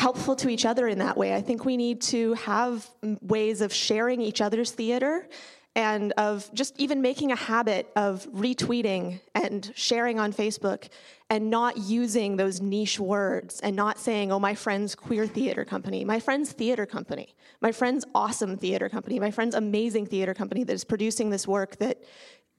helpful 0.00 0.34
to 0.34 0.48
each 0.48 0.64
other 0.64 0.88
in 0.88 0.98
that 0.98 1.14
way. 1.14 1.34
I 1.34 1.42
think 1.42 1.66
we 1.66 1.76
need 1.76 2.00
to 2.14 2.32
have 2.34 2.88
ways 3.20 3.60
of 3.60 3.70
sharing 3.70 4.22
each 4.22 4.40
other's 4.40 4.70
theater 4.70 5.28
and 5.76 6.12
of 6.12 6.50
just 6.54 6.80
even 6.80 7.02
making 7.02 7.32
a 7.32 7.36
habit 7.36 7.86
of 7.94 8.26
retweeting 8.32 9.20
and 9.34 9.70
sharing 9.76 10.18
on 10.18 10.32
Facebook 10.32 10.88
and 11.28 11.50
not 11.50 11.76
using 11.76 12.36
those 12.36 12.62
niche 12.62 12.98
words 12.98 13.60
and 13.60 13.76
not 13.76 13.98
saying, 13.98 14.32
oh, 14.32 14.38
my 14.38 14.54
friend's 14.54 14.94
queer 14.94 15.26
theater 15.26 15.66
company, 15.66 16.02
my 16.02 16.18
friend's 16.18 16.50
theater 16.50 16.86
company, 16.86 17.34
my 17.60 17.70
friend's 17.70 18.06
awesome 18.14 18.56
theater 18.56 18.88
company, 18.88 19.20
my 19.20 19.30
friend's 19.30 19.54
amazing 19.54 20.06
theater 20.06 20.32
company 20.32 20.64
that 20.64 20.72
is 20.72 20.82
producing 20.82 21.28
this 21.28 21.46
work 21.46 21.76
that 21.76 22.02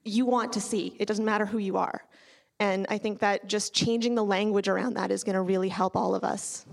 you 0.04 0.24
want 0.26 0.52
to 0.52 0.60
see. 0.60 0.94
It 1.00 1.06
doesn't 1.06 1.24
matter 1.24 1.44
who 1.44 1.58
you 1.58 1.76
are. 1.76 2.04
And 2.60 2.86
I 2.88 2.98
think 2.98 3.18
that 3.18 3.48
just 3.48 3.74
changing 3.74 4.14
the 4.14 4.24
language 4.24 4.68
around 4.68 4.94
that 4.94 5.10
is 5.10 5.24
going 5.24 5.34
to 5.34 5.42
really 5.42 5.68
help 5.68 5.96
all 5.96 6.14
of 6.14 6.22
us. 6.22 6.64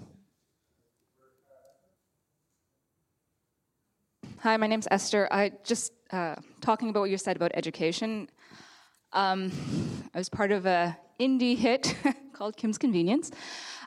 Hi, 4.42 4.56
my 4.56 4.68
name's 4.68 4.88
Esther. 4.90 5.28
I 5.32 5.52
just 5.66 5.92
uh, 6.12 6.36
talking 6.62 6.90
about 6.90 7.02
what 7.02 7.10
you 7.10 7.18
said 7.18 7.36
about 7.36 7.52
education. 7.56 8.30
Um, 9.12 9.52
I 10.14 10.18
was 10.18 10.30
part 10.30 10.54
of 10.54 10.66
a 10.66 10.98
indie 11.20 11.58
hit 11.58 11.94
called 12.34 12.56
Kim's 12.56 12.78
Convenience. 12.78 13.32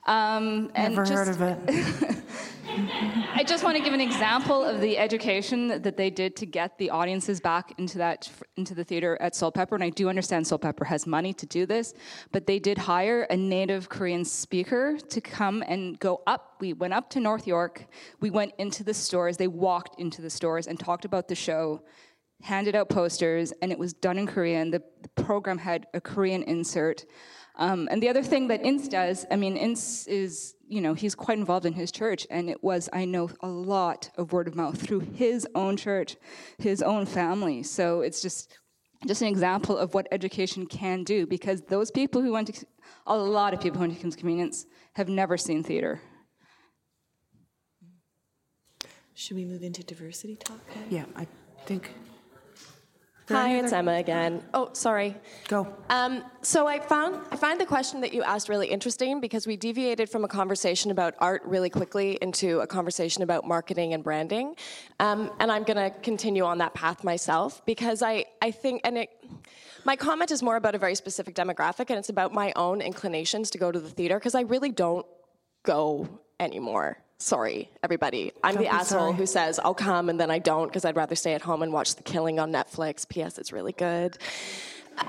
Um, 0.06 0.70
and 0.74 0.96
Never 0.96 1.08
heard 1.08 1.28
of 1.28 1.40
it. 1.40 2.22
I 3.34 3.44
just 3.46 3.64
want 3.64 3.76
to 3.76 3.82
give 3.82 3.92
an 3.92 4.00
example 4.00 4.64
of 4.64 4.80
the 4.80 4.96
education 4.96 5.68
that 5.82 5.96
they 5.96 6.10
did 6.10 6.36
to 6.36 6.46
get 6.46 6.78
the 6.78 6.90
audiences 6.90 7.38
back 7.40 7.74
into 7.78 7.98
that 7.98 8.30
into 8.56 8.74
the 8.74 8.82
theater 8.82 9.18
at 9.20 9.34
Soulpepper. 9.34 9.72
And 9.72 9.84
I 9.84 9.90
do 9.90 10.08
understand 10.08 10.46
Soulpepper 10.46 10.86
has 10.86 11.06
money 11.06 11.32
to 11.34 11.46
do 11.46 11.66
this, 11.66 11.92
but 12.30 12.46
they 12.46 12.58
did 12.58 12.78
hire 12.78 13.22
a 13.22 13.36
native 13.36 13.88
Korean 13.88 14.24
speaker 14.24 14.96
to 14.96 15.20
come 15.20 15.62
and 15.66 15.98
go 15.98 16.22
up. 16.26 16.56
We 16.60 16.72
went 16.72 16.94
up 16.94 17.10
to 17.10 17.20
North 17.20 17.46
York. 17.46 17.86
We 18.20 18.30
went 18.30 18.52
into 18.58 18.84
the 18.84 18.94
stores. 18.94 19.36
They 19.36 19.48
walked 19.48 20.00
into 20.00 20.22
the 20.22 20.30
stores 20.30 20.66
and 20.66 20.78
talked 20.80 21.04
about 21.04 21.28
the 21.28 21.34
show. 21.34 21.82
Handed 22.42 22.74
out 22.74 22.88
posters, 22.88 23.52
and 23.62 23.70
it 23.70 23.78
was 23.78 23.92
done 23.92 24.18
in 24.18 24.26
Korean. 24.26 24.72
The, 24.72 24.82
the 25.02 25.22
program 25.22 25.58
had 25.58 25.86
a 25.94 26.00
Korean 26.00 26.42
insert. 26.42 27.04
Um, 27.56 27.86
and 27.90 28.02
the 28.02 28.08
other 28.08 28.22
thing 28.22 28.48
that 28.48 28.64
Ins 28.64 28.88
does, 28.88 29.26
I 29.30 29.36
mean, 29.36 29.56
Ins 29.56 30.06
is, 30.06 30.54
you 30.66 30.80
know, 30.80 30.94
he's 30.94 31.14
quite 31.14 31.38
involved 31.38 31.66
in 31.66 31.74
his 31.74 31.92
church, 31.92 32.26
and 32.30 32.48
it 32.48 32.64
was, 32.64 32.88
I 32.92 33.04
know, 33.04 33.28
a 33.40 33.48
lot 33.48 34.10
of 34.16 34.32
word 34.32 34.48
of 34.48 34.54
mouth 34.54 34.80
through 34.80 35.00
his 35.00 35.46
own 35.54 35.76
church, 35.76 36.16
his 36.58 36.82
own 36.82 37.04
family. 37.04 37.62
So 37.62 38.00
it's 38.00 38.22
just, 38.22 38.56
just 39.06 39.20
an 39.20 39.28
example 39.28 39.76
of 39.76 39.92
what 39.92 40.08
education 40.10 40.66
can 40.66 41.04
do, 41.04 41.26
because 41.26 41.60
those 41.62 41.90
people 41.90 42.22
who 42.22 42.32
went 42.32 42.54
to, 42.54 42.66
a 43.06 43.16
lot 43.16 43.52
of 43.52 43.60
people 43.60 43.78
who 43.78 43.82
went 43.82 43.94
to 43.94 44.00
Kim's 44.00 44.16
Convenience 44.16 44.64
have 44.94 45.10
never 45.10 45.36
seen 45.36 45.62
theater. 45.62 46.00
Should 49.14 49.36
we 49.36 49.44
move 49.44 49.62
into 49.62 49.84
diversity 49.84 50.36
talk? 50.36 50.58
Yeah, 50.88 51.04
I 51.14 51.26
think. 51.66 51.92
Hi, 53.28 53.56
it's 53.56 53.72
Emma 53.72 53.94
again. 53.94 54.42
Oh, 54.52 54.70
sorry. 54.72 55.16
Go. 55.48 55.72
Um, 55.88 56.24
so 56.42 56.66
I 56.66 56.80
found 56.80 57.20
I 57.30 57.36
find 57.36 57.60
the 57.60 57.66
question 57.66 58.00
that 58.00 58.12
you 58.12 58.22
asked 58.22 58.48
really 58.48 58.66
interesting 58.66 59.20
because 59.20 59.46
we 59.46 59.56
deviated 59.56 60.10
from 60.10 60.24
a 60.24 60.28
conversation 60.28 60.90
about 60.90 61.14
art 61.18 61.42
really 61.44 61.70
quickly 61.70 62.18
into 62.20 62.60
a 62.60 62.66
conversation 62.66 63.22
about 63.22 63.46
marketing 63.46 63.94
and 63.94 64.02
branding, 64.02 64.56
um, 64.98 65.30
and 65.38 65.52
I'm 65.52 65.62
going 65.62 65.76
to 65.76 65.90
continue 66.00 66.44
on 66.44 66.58
that 66.58 66.74
path 66.74 67.04
myself 67.04 67.64
because 67.64 68.02
I 68.02 68.24
I 68.40 68.50
think 68.50 68.80
and 68.84 68.98
it. 68.98 69.10
My 69.84 69.96
comment 69.96 70.30
is 70.30 70.42
more 70.42 70.56
about 70.56 70.76
a 70.76 70.78
very 70.78 70.94
specific 70.94 71.34
demographic, 71.34 71.90
and 71.90 71.98
it's 71.98 72.08
about 72.08 72.32
my 72.32 72.52
own 72.54 72.80
inclinations 72.80 73.50
to 73.50 73.58
go 73.58 73.72
to 73.72 73.80
the 73.80 73.90
theater 73.90 74.18
because 74.18 74.34
I 74.34 74.42
really 74.42 74.70
don't 74.70 75.06
go 75.64 76.08
anymore. 76.38 77.01
Sorry, 77.22 77.70
everybody. 77.84 78.32
I'm 78.42 78.54
Don't 78.54 78.64
the 78.64 78.68
asshole 78.68 78.98
sorry. 78.98 79.12
who 79.12 79.26
says 79.26 79.60
I'll 79.60 79.74
come 79.74 80.08
and 80.08 80.18
then 80.18 80.28
I 80.28 80.40
don't 80.40 80.66
because 80.66 80.84
I'd 80.84 80.96
rather 80.96 81.14
stay 81.14 81.34
at 81.34 81.40
home 81.40 81.62
and 81.62 81.72
watch 81.72 81.94
The 81.94 82.02
Killing 82.02 82.40
on 82.40 82.50
Netflix. 82.50 83.08
P.S. 83.08 83.38
It's 83.38 83.52
really 83.52 83.70
good. 83.70 84.18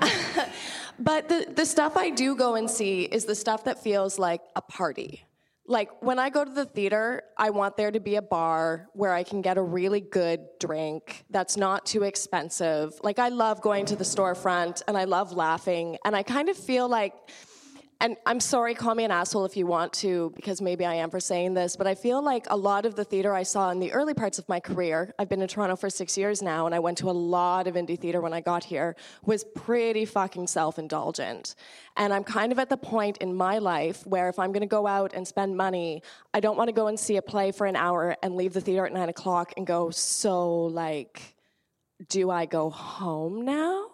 but 1.00 1.28
the, 1.28 1.52
the 1.52 1.66
stuff 1.66 1.96
I 1.96 2.10
do 2.10 2.36
go 2.36 2.54
and 2.54 2.70
see 2.70 3.02
is 3.02 3.24
the 3.24 3.34
stuff 3.34 3.64
that 3.64 3.82
feels 3.82 4.16
like 4.16 4.42
a 4.54 4.62
party. 4.62 5.24
Like 5.66 5.90
when 6.02 6.20
I 6.20 6.30
go 6.30 6.44
to 6.44 6.50
the 6.52 6.66
theater, 6.66 7.24
I 7.36 7.50
want 7.50 7.76
there 7.76 7.90
to 7.90 7.98
be 7.98 8.14
a 8.14 8.22
bar 8.22 8.86
where 8.92 9.12
I 9.12 9.24
can 9.24 9.42
get 9.42 9.58
a 9.58 9.62
really 9.62 10.00
good 10.00 10.46
drink 10.60 11.24
that's 11.30 11.56
not 11.56 11.84
too 11.84 12.04
expensive. 12.04 12.94
Like 13.02 13.18
I 13.18 13.30
love 13.30 13.60
going 13.60 13.86
to 13.86 13.96
the 13.96 14.04
storefront 14.04 14.82
and 14.86 14.96
I 14.96 15.02
love 15.02 15.32
laughing. 15.32 15.98
And 16.04 16.14
I 16.14 16.22
kind 16.22 16.48
of 16.48 16.56
feel 16.56 16.88
like 16.88 17.12
and 18.04 18.18
I'm 18.26 18.38
sorry, 18.38 18.74
call 18.74 18.94
me 18.94 19.04
an 19.04 19.10
asshole 19.10 19.46
if 19.46 19.56
you 19.56 19.66
want 19.66 19.94
to, 19.94 20.30
because 20.36 20.60
maybe 20.60 20.84
I 20.84 20.92
am 20.92 21.08
for 21.08 21.20
saying 21.20 21.54
this, 21.54 21.74
but 21.74 21.86
I 21.86 21.94
feel 21.94 22.22
like 22.22 22.46
a 22.50 22.56
lot 22.56 22.84
of 22.84 22.96
the 22.96 23.02
theater 23.02 23.32
I 23.32 23.44
saw 23.44 23.70
in 23.70 23.78
the 23.78 23.92
early 23.92 24.12
parts 24.12 24.38
of 24.38 24.46
my 24.46 24.60
career, 24.60 25.14
I've 25.18 25.30
been 25.30 25.40
in 25.40 25.48
Toronto 25.48 25.74
for 25.74 25.88
six 25.88 26.18
years 26.18 26.42
now, 26.42 26.66
and 26.66 26.74
I 26.74 26.80
went 26.80 26.98
to 26.98 27.08
a 27.08 27.12
lot 27.12 27.66
of 27.66 27.76
indie 27.76 27.98
theater 27.98 28.20
when 28.20 28.34
I 28.34 28.42
got 28.42 28.62
here, 28.62 28.94
was 29.24 29.42
pretty 29.54 30.04
fucking 30.04 30.48
self 30.48 30.78
indulgent. 30.78 31.54
And 31.96 32.12
I'm 32.12 32.24
kind 32.24 32.52
of 32.52 32.58
at 32.58 32.68
the 32.68 32.76
point 32.76 33.16
in 33.22 33.34
my 33.34 33.56
life 33.56 34.06
where 34.06 34.28
if 34.28 34.38
I'm 34.38 34.52
gonna 34.52 34.66
go 34.66 34.86
out 34.86 35.14
and 35.14 35.26
spend 35.26 35.56
money, 35.56 36.02
I 36.34 36.40
don't 36.40 36.58
wanna 36.58 36.72
go 36.72 36.88
and 36.88 37.00
see 37.00 37.16
a 37.16 37.22
play 37.22 37.52
for 37.52 37.66
an 37.66 37.74
hour 37.74 38.18
and 38.22 38.36
leave 38.36 38.52
the 38.52 38.60
theater 38.60 38.84
at 38.84 38.92
nine 38.92 39.08
o'clock 39.08 39.54
and 39.56 39.66
go, 39.66 39.88
so 39.88 40.64
like, 40.64 41.36
do 42.10 42.30
I 42.30 42.44
go 42.44 42.68
home 42.68 43.46
now? 43.46 43.86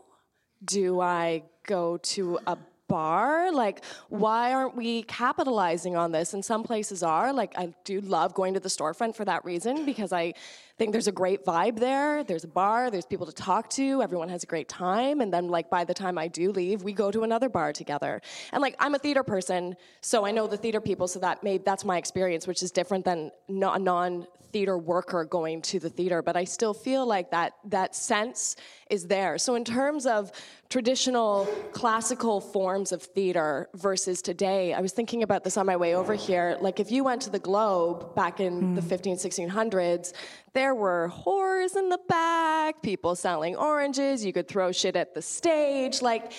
Do 0.64 1.00
I 1.00 1.44
go 1.64 1.98
to 1.98 2.40
a 2.48 2.58
bar? 2.90 3.52
Like, 3.52 3.84
why 4.08 4.52
aren't 4.52 4.76
we 4.76 5.04
capitalizing 5.04 5.96
on 5.96 6.10
this? 6.10 6.34
And 6.34 6.44
some 6.44 6.64
places 6.64 7.02
are. 7.04 7.32
Like, 7.32 7.56
I 7.56 7.72
do 7.84 8.00
love 8.00 8.34
going 8.34 8.54
to 8.54 8.60
the 8.60 8.68
storefront 8.68 9.14
for 9.14 9.24
that 9.24 9.44
reason 9.44 9.86
because 9.86 10.12
I 10.12 10.34
think 10.76 10.92
there's 10.92 11.06
a 11.06 11.12
great 11.12 11.44
vibe 11.44 11.78
there. 11.78 12.24
There's 12.24 12.44
a 12.44 12.48
bar, 12.48 12.90
there's 12.90 13.06
people 13.06 13.26
to 13.26 13.32
talk 13.32 13.70
to, 13.70 14.02
everyone 14.02 14.28
has 14.30 14.42
a 14.42 14.46
great 14.46 14.68
time. 14.68 15.20
And 15.20 15.32
then, 15.32 15.48
like, 15.48 15.70
by 15.70 15.84
the 15.84 15.94
time 15.94 16.18
I 16.18 16.26
do 16.26 16.50
leave, 16.52 16.82
we 16.82 16.92
go 16.92 17.10
to 17.10 17.22
another 17.22 17.48
bar 17.48 17.72
together. 17.72 18.20
And, 18.52 18.60
like, 18.60 18.74
I'm 18.78 18.94
a 18.94 18.98
theater 18.98 19.22
person, 19.22 19.76
so 20.00 20.26
I 20.26 20.30
know 20.30 20.46
the 20.46 20.56
theater 20.56 20.80
people, 20.80 21.06
so 21.06 21.20
that 21.20 21.44
may, 21.44 21.58
that's 21.58 21.84
my 21.84 21.98
experience, 21.98 22.46
which 22.46 22.62
is 22.62 22.70
different 22.70 23.04
than 23.04 23.30
a 23.48 23.78
non 23.78 24.26
theater 24.52 24.76
worker 24.78 25.24
going 25.24 25.62
to 25.62 25.78
the 25.78 25.88
theater, 25.88 26.22
but 26.22 26.36
I 26.36 26.44
still 26.44 26.74
feel 26.74 27.06
like 27.06 27.30
that 27.30 27.54
that 27.66 27.94
sense 27.94 28.56
is 28.90 29.06
there. 29.06 29.38
So 29.38 29.54
in 29.54 29.64
terms 29.64 30.06
of 30.06 30.32
traditional 30.68 31.46
classical 31.72 32.40
forms 32.40 32.92
of 32.92 33.02
theater 33.02 33.68
versus 33.74 34.22
today, 34.22 34.74
I 34.74 34.80
was 34.80 34.92
thinking 34.92 35.22
about 35.22 35.44
this 35.44 35.56
on 35.56 35.66
my 35.66 35.76
way 35.76 35.94
over 35.94 36.14
here. 36.14 36.56
Like 36.60 36.80
if 36.80 36.90
you 36.90 37.04
went 37.04 37.22
to 37.22 37.30
the 37.30 37.38
Globe 37.38 38.14
back 38.14 38.40
in 38.40 38.60
hmm. 38.60 38.74
the 38.74 38.82
15, 38.82 39.16
1600s, 39.16 40.12
there 40.52 40.74
were 40.74 41.12
whores 41.24 41.76
in 41.76 41.88
the 41.88 42.00
back, 42.08 42.82
people 42.82 43.14
selling 43.14 43.56
oranges, 43.56 44.24
you 44.24 44.32
could 44.32 44.48
throw 44.48 44.72
shit 44.72 44.96
at 44.96 45.14
the 45.14 45.22
stage. 45.22 46.02
Like 46.02 46.32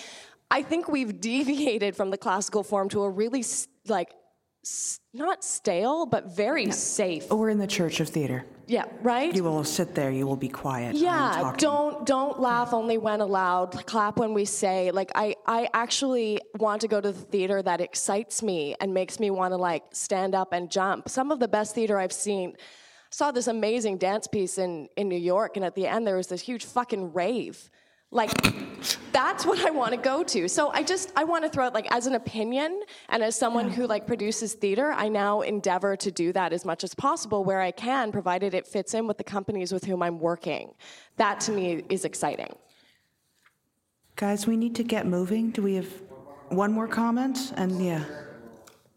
I 0.50 0.62
think 0.62 0.88
we've 0.88 1.20
deviated 1.32 1.96
from 1.96 2.10
the 2.10 2.18
classical 2.18 2.62
form 2.62 2.88
to 2.90 3.02
a 3.02 3.10
really 3.10 3.44
like 3.88 4.10
s- 4.64 5.00
not 5.12 5.44
stale, 5.44 6.06
but 6.06 6.34
very 6.34 6.70
safe. 6.70 7.30
We're 7.30 7.50
in 7.50 7.58
the 7.58 7.66
Church 7.66 8.00
of 8.00 8.08
Theater. 8.08 8.44
Yeah, 8.66 8.84
right? 9.02 9.34
You 9.34 9.44
will 9.44 9.64
sit 9.64 9.94
there, 9.94 10.10
you 10.10 10.26
will 10.26 10.36
be 10.36 10.48
quiet. 10.48 10.96
Yeah, 10.96 11.52
don't 11.58 12.06
don't 12.06 12.40
laugh 12.40 12.72
only 12.72 12.96
when 12.96 13.20
allowed. 13.20 13.84
Clap 13.86 14.18
when 14.18 14.32
we 14.34 14.44
say. 14.44 14.90
Like 14.90 15.10
I 15.14 15.34
I 15.46 15.68
actually 15.74 16.40
want 16.58 16.80
to 16.82 16.88
go 16.88 17.00
to 17.00 17.12
the 17.12 17.20
theater 17.20 17.60
that 17.62 17.80
excites 17.80 18.42
me 18.42 18.74
and 18.80 18.94
makes 18.94 19.20
me 19.20 19.30
want 19.30 19.52
to 19.52 19.56
like 19.58 19.82
stand 19.92 20.34
up 20.34 20.52
and 20.52 20.70
jump. 20.70 21.08
Some 21.08 21.30
of 21.30 21.40
the 21.40 21.48
best 21.48 21.74
theater 21.74 21.98
I've 21.98 22.12
seen 22.12 22.54
saw 23.10 23.30
this 23.30 23.46
amazing 23.48 23.98
dance 23.98 24.26
piece 24.26 24.56
in 24.56 24.88
in 24.96 25.08
New 25.08 25.18
York 25.18 25.56
and 25.56 25.64
at 25.66 25.74
the 25.74 25.86
end 25.86 26.06
there 26.06 26.16
was 26.16 26.28
this 26.28 26.40
huge 26.40 26.64
fucking 26.64 27.12
rave. 27.12 27.68
Like, 28.12 28.30
that's 29.10 29.46
what 29.46 29.64
I 29.66 29.70
want 29.70 29.92
to 29.92 29.96
go 29.96 30.22
to. 30.22 30.46
So 30.46 30.70
I 30.70 30.82
just, 30.82 31.12
I 31.16 31.24
want 31.24 31.44
to 31.44 31.50
throw 31.50 31.66
it 31.66 31.72
like 31.72 31.90
as 31.90 32.06
an 32.06 32.14
opinion 32.14 32.82
and 33.08 33.22
as 33.22 33.34
someone 33.34 33.70
who 33.70 33.86
like 33.86 34.06
produces 34.06 34.52
theater, 34.52 34.92
I 34.92 35.08
now 35.08 35.40
endeavor 35.40 35.96
to 35.96 36.10
do 36.10 36.30
that 36.34 36.52
as 36.52 36.66
much 36.66 36.84
as 36.84 36.94
possible 36.94 37.42
where 37.42 37.60
I 37.60 37.70
can, 37.70 38.12
provided 38.12 38.52
it 38.52 38.66
fits 38.66 38.92
in 38.92 39.06
with 39.06 39.16
the 39.16 39.24
companies 39.24 39.72
with 39.72 39.84
whom 39.84 40.02
I'm 40.02 40.20
working. 40.20 40.74
That 41.16 41.40
to 41.40 41.52
me 41.52 41.84
is 41.88 42.04
exciting. 42.04 42.54
Guys, 44.16 44.46
we 44.46 44.58
need 44.58 44.74
to 44.76 44.84
get 44.84 45.06
moving. 45.06 45.50
Do 45.50 45.62
we 45.62 45.74
have 45.76 45.90
one 46.48 46.70
more 46.70 46.86
comment? 46.86 47.54
And 47.56 47.82
yeah. 47.82 48.04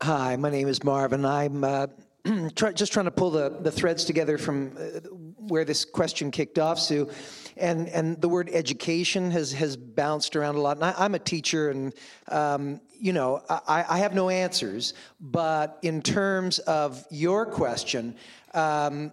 Hi, 0.01 0.35
my 0.35 0.49
name 0.49 0.67
is 0.67 0.83
Marvin. 0.83 1.25
I'm 1.25 1.63
uh, 1.63 1.87
try, 2.55 2.73
just 2.73 2.91
trying 2.91 3.05
to 3.05 3.11
pull 3.11 3.31
the, 3.31 3.57
the 3.61 3.71
threads 3.71 4.03
together 4.03 4.37
from 4.37 4.75
uh, 4.77 4.99
where 5.37 5.63
this 5.63 5.85
question 5.85 6.31
kicked 6.31 6.59
off, 6.59 6.79
Sue. 6.79 7.09
And, 7.57 7.87
and 7.89 8.19
the 8.19 8.27
word 8.27 8.49
education 8.51 9.31
has, 9.31 9.53
has 9.53 9.77
bounced 9.77 10.35
around 10.35 10.55
a 10.55 10.61
lot. 10.61 10.77
And 10.77 10.85
I, 10.85 11.05
am 11.05 11.15
a 11.15 11.19
teacher, 11.19 11.69
and 11.69 11.93
um, 12.27 12.81
you 12.99 13.13
know, 13.13 13.41
I, 13.49 13.85
I 13.87 13.97
have 13.99 14.13
no 14.13 14.29
answers. 14.29 14.93
But 15.21 15.79
in 15.81 16.01
terms 16.01 16.59
of 16.59 17.05
your 17.09 17.45
question, 17.45 18.15
um, 18.53 19.11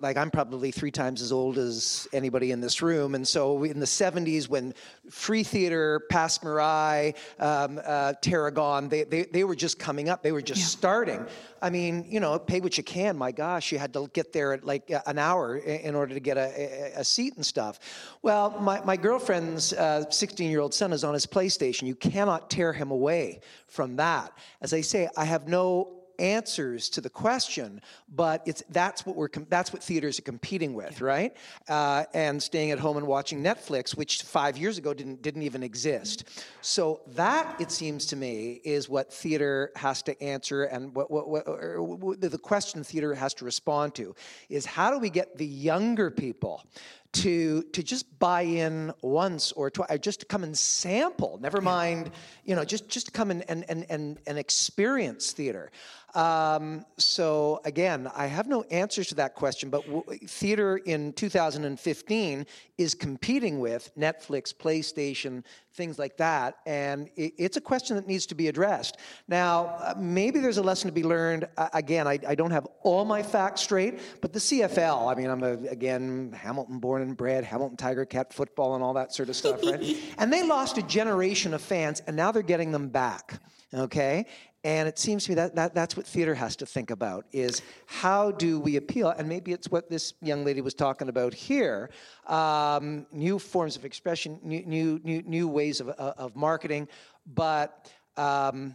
like 0.00 0.16
I'm 0.16 0.30
probably 0.30 0.70
three 0.70 0.90
times 0.90 1.22
as 1.22 1.30
old 1.30 1.58
as 1.58 2.08
anybody 2.12 2.50
in 2.50 2.60
this 2.60 2.82
room, 2.82 3.14
and 3.14 3.26
so 3.26 3.62
in 3.62 3.78
the 3.78 3.86
'70s, 3.86 4.48
when 4.48 4.74
free 5.10 5.44
theater, 5.44 6.00
Passe 6.10 6.40
Muraille, 6.40 7.14
um, 7.38 7.80
uh, 7.84 8.14
Tarragon, 8.20 8.88
they, 8.88 9.04
they 9.04 9.24
they 9.24 9.44
were 9.44 9.54
just 9.54 9.78
coming 9.78 10.08
up. 10.08 10.22
They 10.22 10.32
were 10.32 10.42
just 10.42 10.60
yeah. 10.60 10.66
starting. 10.66 11.26
I 11.62 11.70
mean, 11.70 12.06
you 12.08 12.20
know, 12.20 12.38
pay 12.38 12.60
what 12.60 12.76
you 12.76 12.84
can. 12.84 13.16
My 13.16 13.32
gosh, 13.32 13.70
you 13.72 13.78
had 13.78 13.92
to 13.92 14.08
get 14.12 14.32
there 14.32 14.52
at 14.54 14.64
like 14.64 14.90
an 15.06 15.18
hour 15.18 15.56
in 15.56 15.94
order 15.94 16.14
to 16.14 16.20
get 16.20 16.36
a, 16.36 16.94
a, 16.96 17.00
a 17.00 17.04
seat 17.04 17.36
and 17.36 17.46
stuff. 17.46 17.78
Well, 18.22 18.58
my 18.60 18.80
my 18.84 18.96
girlfriend's 18.96 19.74
16 20.10 20.46
uh, 20.46 20.50
year 20.50 20.60
old 20.60 20.74
son 20.74 20.92
is 20.92 21.04
on 21.04 21.14
his 21.14 21.26
PlayStation. 21.26 21.86
You 21.86 21.94
cannot 21.94 22.50
tear 22.50 22.72
him 22.72 22.90
away 22.90 23.40
from 23.66 23.96
that. 23.96 24.32
As 24.60 24.72
I 24.72 24.80
say, 24.80 25.08
I 25.16 25.24
have 25.24 25.48
no 25.48 25.97
answers 26.18 26.88
to 26.90 27.00
the 27.00 27.10
question, 27.10 27.80
but 28.14 28.42
it's 28.46 28.62
that's 28.70 29.06
what 29.06 29.16
we're 29.16 29.28
that's 29.48 29.72
what 29.72 29.82
theaters 29.82 30.18
are 30.18 30.22
competing 30.22 30.74
with, 30.74 31.00
right? 31.00 31.36
Uh, 31.68 32.04
and 32.14 32.42
staying 32.42 32.70
at 32.70 32.78
home 32.78 32.96
and 32.96 33.06
watching 33.06 33.42
Netflix, 33.42 33.96
which 33.96 34.22
five 34.22 34.56
years 34.56 34.78
ago 34.78 34.94
didn't 34.94 35.22
didn't 35.22 35.42
even 35.42 35.62
exist. 35.62 36.24
So 36.60 37.00
that 37.08 37.60
it 37.60 37.70
seems 37.70 38.06
to 38.06 38.16
me 38.16 38.60
is 38.64 38.88
what 38.88 39.12
theater 39.12 39.70
has 39.76 40.02
to 40.02 40.22
answer, 40.22 40.64
and 40.64 40.94
what, 40.94 41.10
what, 41.10 41.28
what 41.28 42.20
the 42.20 42.38
question 42.38 42.84
theater 42.84 43.14
has 43.14 43.34
to 43.34 43.44
respond 43.44 43.94
to 43.96 44.14
is 44.48 44.66
how 44.66 44.90
do 44.90 44.98
we 44.98 45.10
get 45.10 45.36
the 45.36 45.46
younger 45.46 46.10
people 46.10 46.64
to 47.12 47.62
to 47.62 47.82
just 47.82 48.18
buy 48.18 48.42
in 48.42 48.92
once 49.02 49.52
or 49.52 49.70
twice, 49.70 49.98
just 50.00 50.20
to 50.20 50.26
come 50.26 50.44
and 50.44 50.56
sample. 50.56 51.38
Never 51.40 51.60
mind, 51.60 52.10
you 52.44 52.54
know, 52.54 52.64
just 52.64 52.88
just 52.88 53.06
to 53.06 53.12
come 53.12 53.30
and 53.30 53.44
and 53.48 53.64
and 53.68 54.18
and 54.26 54.38
experience 54.38 55.32
theater. 55.32 55.70
Um, 56.14 56.86
so 56.96 57.60
again, 57.64 58.10
I 58.14 58.26
have 58.26 58.48
no 58.48 58.62
answers 58.70 59.08
to 59.08 59.14
that 59.16 59.34
question, 59.34 59.68
but 59.68 59.84
w- 59.86 60.02
theater 60.26 60.78
in 60.78 61.12
2015 61.12 62.46
is 62.78 62.94
competing 62.94 63.60
with 63.60 63.90
Netflix, 63.96 64.54
PlayStation, 64.54 65.44
things 65.74 65.98
like 65.98 66.16
that, 66.16 66.56
and 66.64 67.10
it, 67.14 67.34
it's 67.36 67.56
a 67.58 67.60
question 67.60 67.94
that 67.96 68.06
needs 68.06 68.24
to 68.26 68.34
be 68.34 68.48
addressed. 68.48 68.96
Now, 69.28 69.66
uh, 69.66 69.94
maybe 69.98 70.40
there's 70.40 70.56
a 70.56 70.62
lesson 70.62 70.88
to 70.88 70.92
be 70.94 71.04
learned. 71.04 71.46
Uh, 71.58 71.68
again, 71.74 72.08
I, 72.08 72.18
I, 72.26 72.34
don't 72.34 72.52
have 72.52 72.66
all 72.82 73.04
my 73.04 73.22
facts 73.22 73.60
straight, 73.60 74.00
but 74.22 74.32
the 74.32 74.38
CFL. 74.38 75.12
I 75.12 75.14
mean, 75.14 75.28
I'm 75.28 75.42
a, 75.42 75.52
again 75.68 76.32
Hamilton 76.32 76.78
born 76.78 76.97
and 77.02 77.16
bred, 77.16 77.44
Hamilton 77.44 77.76
Tiger 77.76 78.04
Cat 78.04 78.32
football, 78.32 78.74
and 78.74 78.84
all 78.84 78.94
that 78.94 79.14
sort 79.14 79.28
of 79.28 79.36
stuff, 79.42 79.60
right? 79.64 79.96
and 80.18 80.32
they 80.32 80.42
lost 80.42 80.78
a 80.78 80.82
generation 80.82 81.54
of 81.54 81.60
fans, 81.60 82.02
and 82.06 82.16
now 82.16 82.32
they're 82.32 82.42
getting 82.42 82.72
them 82.72 82.88
back 82.88 83.40
okay 83.74 84.24
and 84.64 84.88
it 84.88 84.98
seems 84.98 85.24
to 85.24 85.30
me 85.30 85.34
that, 85.36 85.54
that 85.54 85.74
that's 85.74 85.96
what 85.96 86.04
theater 86.04 86.34
has 86.34 86.56
to 86.56 86.66
think 86.66 86.90
about 86.90 87.26
is 87.32 87.62
how 87.86 88.32
do 88.32 88.58
we 88.58 88.76
appeal? 88.76 89.10
And 89.10 89.28
maybe 89.28 89.52
it's 89.52 89.70
what 89.70 89.88
this 89.88 90.14
young 90.20 90.44
lady 90.44 90.60
was 90.60 90.74
talking 90.74 91.08
about 91.08 91.32
here, 91.32 91.90
um, 92.26 93.06
new 93.12 93.38
forms 93.38 93.76
of 93.76 93.84
expression, 93.84 94.40
new, 94.42 94.64
new, 94.66 95.00
new, 95.04 95.22
new 95.22 95.48
ways 95.48 95.80
of, 95.80 95.90
of 95.90 96.34
marketing. 96.34 96.88
But, 97.24 97.90
um, 98.16 98.74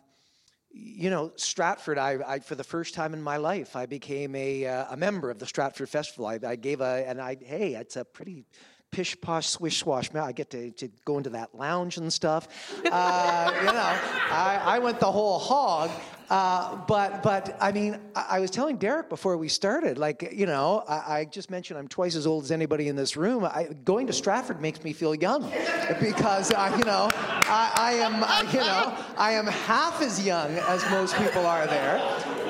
you 0.74 1.10
know, 1.12 1.32
Stratford, 1.36 2.00
I, 2.00 2.18
I, 2.28 2.40
for 2.40 2.56
the 2.56 2.64
first 2.64 2.96
time 2.96 3.14
in 3.14 3.22
my 3.22 3.38
life, 3.38 3.76
I 3.76 3.86
became 3.86 4.36
a, 4.36 4.66
uh, 4.66 4.86
a 4.90 4.98
member 4.98 5.30
of 5.30 5.38
the 5.38 5.46
Stratford 5.46 5.88
Festival. 5.88 6.26
I, 6.26 6.40
I 6.46 6.56
gave 6.56 6.82
a, 6.82 7.06
and 7.08 7.22
I, 7.22 7.38
hey, 7.40 7.76
it's 7.76 7.96
a 7.96 8.04
pretty 8.04 8.46
pish 8.90 9.20
posh 9.22 9.48
swish 9.48 9.80
swash. 9.80 10.14
I 10.16 10.32
get 10.32 10.50
to, 10.52 10.72
to 10.72 10.90
go 11.06 11.18
into 11.18 11.32
that 11.32 11.54
lounge 11.54 11.98
and 11.98 12.12
stuff. 12.12 12.48
Uh, 12.86 13.52
you 13.60 13.66
know, 13.66 13.98
I, 14.32 14.62
I 14.64 14.80
went 14.80 15.00
the 15.00 15.12
whole 15.12 15.40
hog. 15.40 15.92
Uh, 16.34 16.78
but 16.88 17.22
but 17.22 17.56
I 17.62 17.72
mean, 17.72 18.00
I, 18.16 18.26
I, 18.32 18.40
was 18.40 18.50
telling 18.50 18.78
Derek 18.78 19.08
before 19.08 19.38
we 19.38 19.48
started, 19.48 20.00
like 20.00 20.34
you 20.34 20.48
know, 20.48 20.84
I, 20.88 21.20
I, 21.20 21.26
just 21.26 21.52
mentioned 21.52 21.78
I'm 21.78 21.88
twice 21.88 22.16
as 22.16 22.26
old 22.26 22.46
as 22.46 22.52
anybody 22.52 22.88
in 22.88 22.96
this 22.96 23.16
room. 23.16 23.46
I, 23.46 23.66
going 23.86 24.08
to 24.08 24.14
Stratford 24.14 24.60
makes 24.60 24.84
me 24.84 24.94
feel 24.94 25.14
young 25.14 25.44
because 26.02 26.52
uh, 26.52 26.76
you 26.76 26.86
know 26.86 27.08
I, 27.14 28.00
am 28.00 28.14
you 28.52 28.62
know 28.62 28.98
I 29.16 29.34
am 29.34 29.46
half 29.46 30.02
as 30.02 30.26
young 30.26 30.50
as 30.58 30.84
most 30.90 31.16
people 31.18 31.46
are 31.46 31.68
there 31.68 31.98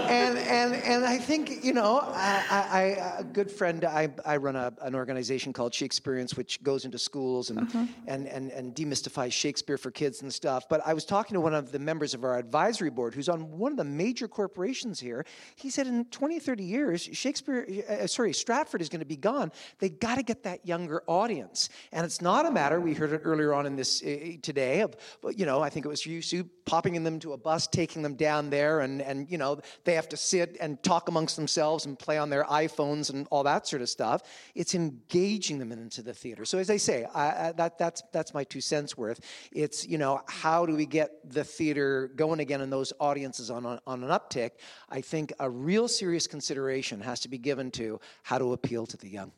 and 0.10 0.38
and 0.38 0.76
and 0.76 1.06
I 1.06 1.18
think 1.18 1.64
you 1.64 1.74
know, 1.74 2.00
I, 2.02 2.44
I, 2.50 2.82
a 3.20 3.24
good 3.24 3.50
friend. 3.50 3.86
I, 3.86 4.10
I 4.26 4.38
run 4.38 4.56
a, 4.56 4.74
an 4.82 4.96
organization 4.96 5.54
called 5.54 5.74
Shakespeareans, 5.74 6.36
which 6.36 6.62
goes 6.64 6.86
into 6.86 6.98
schools 6.98 7.50
and, 7.50 7.60
uh-huh. 7.60 7.86
and 8.08 8.28
and 8.28 8.52
and 8.52 8.76
demystifies 8.76 9.32
Shakespeare 9.32 9.78
for 9.78 9.92
kids 9.92 10.22
and 10.22 10.34
stuff. 10.34 10.68
But 10.70 10.82
I 10.86 10.94
was 10.94 11.06
talking 11.06 11.36
to 11.36 11.42
one 11.42 11.54
of 11.54 11.72
the 11.72 11.80
members 11.80 12.14
of 12.14 12.24
our 12.24 12.38
advisory 12.38 12.90
board, 12.90 13.14
who's 13.14 13.30
on 13.30 13.58
one 13.58 13.72
of 13.72 13.78
the 13.78 13.84
major 13.84 14.28
corporations 14.28 15.00
here. 15.00 15.26
He 15.56 15.70
said, 15.70 15.88
in 15.88 16.06
20, 16.06 16.40
30 16.40 16.64
years, 16.64 17.10
Shakespeare, 17.14 17.68
uh, 17.90 18.08
sorry, 18.08 18.34
Stratford 18.34 18.82
is 18.82 18.90
going 18.90 19.00
to 19.00 19.06
be 19.06 19.18
gone. 19.18 19.52
They 19.80 19.90
got 19.90 20.16
to 20.16 20.24
get 20.24 20.44
that 20.44 20.66
younger 20.66 21.04
audience, 21.08 21.70
and 21.92 22.06
it's 22.06 22.22
not 22.22 22.46
a 22.46 22.52
matter. 22.52 22.80
We 22.80 22.94
heard 22.94 23.14
it 23.14 23.22
earlier 23.24 23.54
on 23.54 23.66
in 23.66 23.76
this 23.76 24.04
uh, 24.04 24.34
today 24.42 24.82
of, 24.82 24.96
you 25.36 25.46
know, 25.46 25.62
I 25.62 25.70
think 25.70 25.86
it 25.86 25.90
was 25.90 26.06
you, 26.06 26.22
Sue, 26.22 26.44
popping 26.66 27.02
them 27.04 27.20
to 27.20 27.34
a 27.34 27.38
bus, 27.38 27.68
taking 27.68 28.02
them 28.02 28.16
down 28.16 28.50
there, 28.50 28.82
and 28.82 29.02
and 29.02 29.30
you 29.30 29.38
know 29.38 29.60
they 29.84 29.93
have 29.94 30.10
to 30.10 30.18
sit 30.18 30.58
and 30.60 30.82
talk 30.84 31.08
amongst 31.08 31.36
themselves 31.36 31.86
and 31.86 31.98
play 31.98 32.18
on 32.18 32.30
their 32.30 32.44
iPhones 32.44 33.10
and 33.10 33.28
all 33.32 33.44
that 33.44 33.68
sort 33.68 33.82
of 33.82 33.90
stuff. 33.90 34.22
It's 34.56 34.76
engaging 34.76 35.60
them 35.60 35.72
into 35.72 36.02
the 36.02 36.14
theater. 36.14 36.46
So 36.46 36.58
as 36.58 36.70
I 36.70 36.78
say, 36.78 37.06
I, 37.14 37.50
I, 37.50 37.52
that, 37.54 37.78
that's, 37.78 38.04
that's 38.12 38.34
my 38.34 38.44
two 38.44 38.62
cents 38.62 38.98
worth. 38.98 39.20
It's, 39.52 39.88
you 39.88 39.98
know, 39.98 40.22
how 40.28 40.66
do 40.66 40.76
we 40.76 40.86
get 40.86 41.12
the 41.30 41.44
theater 41.44 42.12
going 42.16 42.40
again 42.40 42.62
and 42.62 42.72
those 42.72 42.94
audiences 43.00 43.50
on, 43.50 43.66
on, 43.66 43.80
on 43.88 44.04
an 44.04 44.10
uptick? 44.10 44.52
I 44.90 45.02
think 45.02 45.34
a 45.40 45.50
real 45.50 45.88
serious 45.88 46.28
consideration 46.28 47.02
has 47.02 47.20
to 47.22 47.30
be 47.30 47.38
given 47.38 47.72
to 47.72 48.00
how 48.24 48.38
to 48.38 48.54
appeal 48.54 48.86
to 48.88 48.98
the 48.98 49.10
young. 49.10 49.32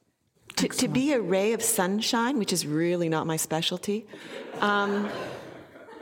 To, 0.58 0.68
to, 0.68 0.88
be 0.88 1.12
a 1.12 1.20
ray 1.20 1.54
of 1.54 1.62
sunshine, 1.62 2.38
which 2.38 2.54
is 2.54 2.66
really 2.66 3.10
not 3.10 3.28
my 3.28 3.36
specialty, 3.36 4.06
um, 4.62 5.10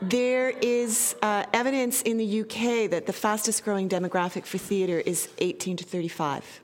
there 0.09 0.49
is 0.49 1.15
uh, 1.21 1.45
evidence 1.53 2.01
in 2.01 2.17
the 2.17 2.41
UK 2.41 2.89
that 2.89 3.05
the 3.05 3.13
fastest 3.13 3.63
growing 3.63 3.89
demographic 3.89 4.45
for 4.45 4.57
theatre 4.57 4.99
is 4.99 5.29
18 5.39 5.77
to 5.77 5.83
35. 5.83 6.61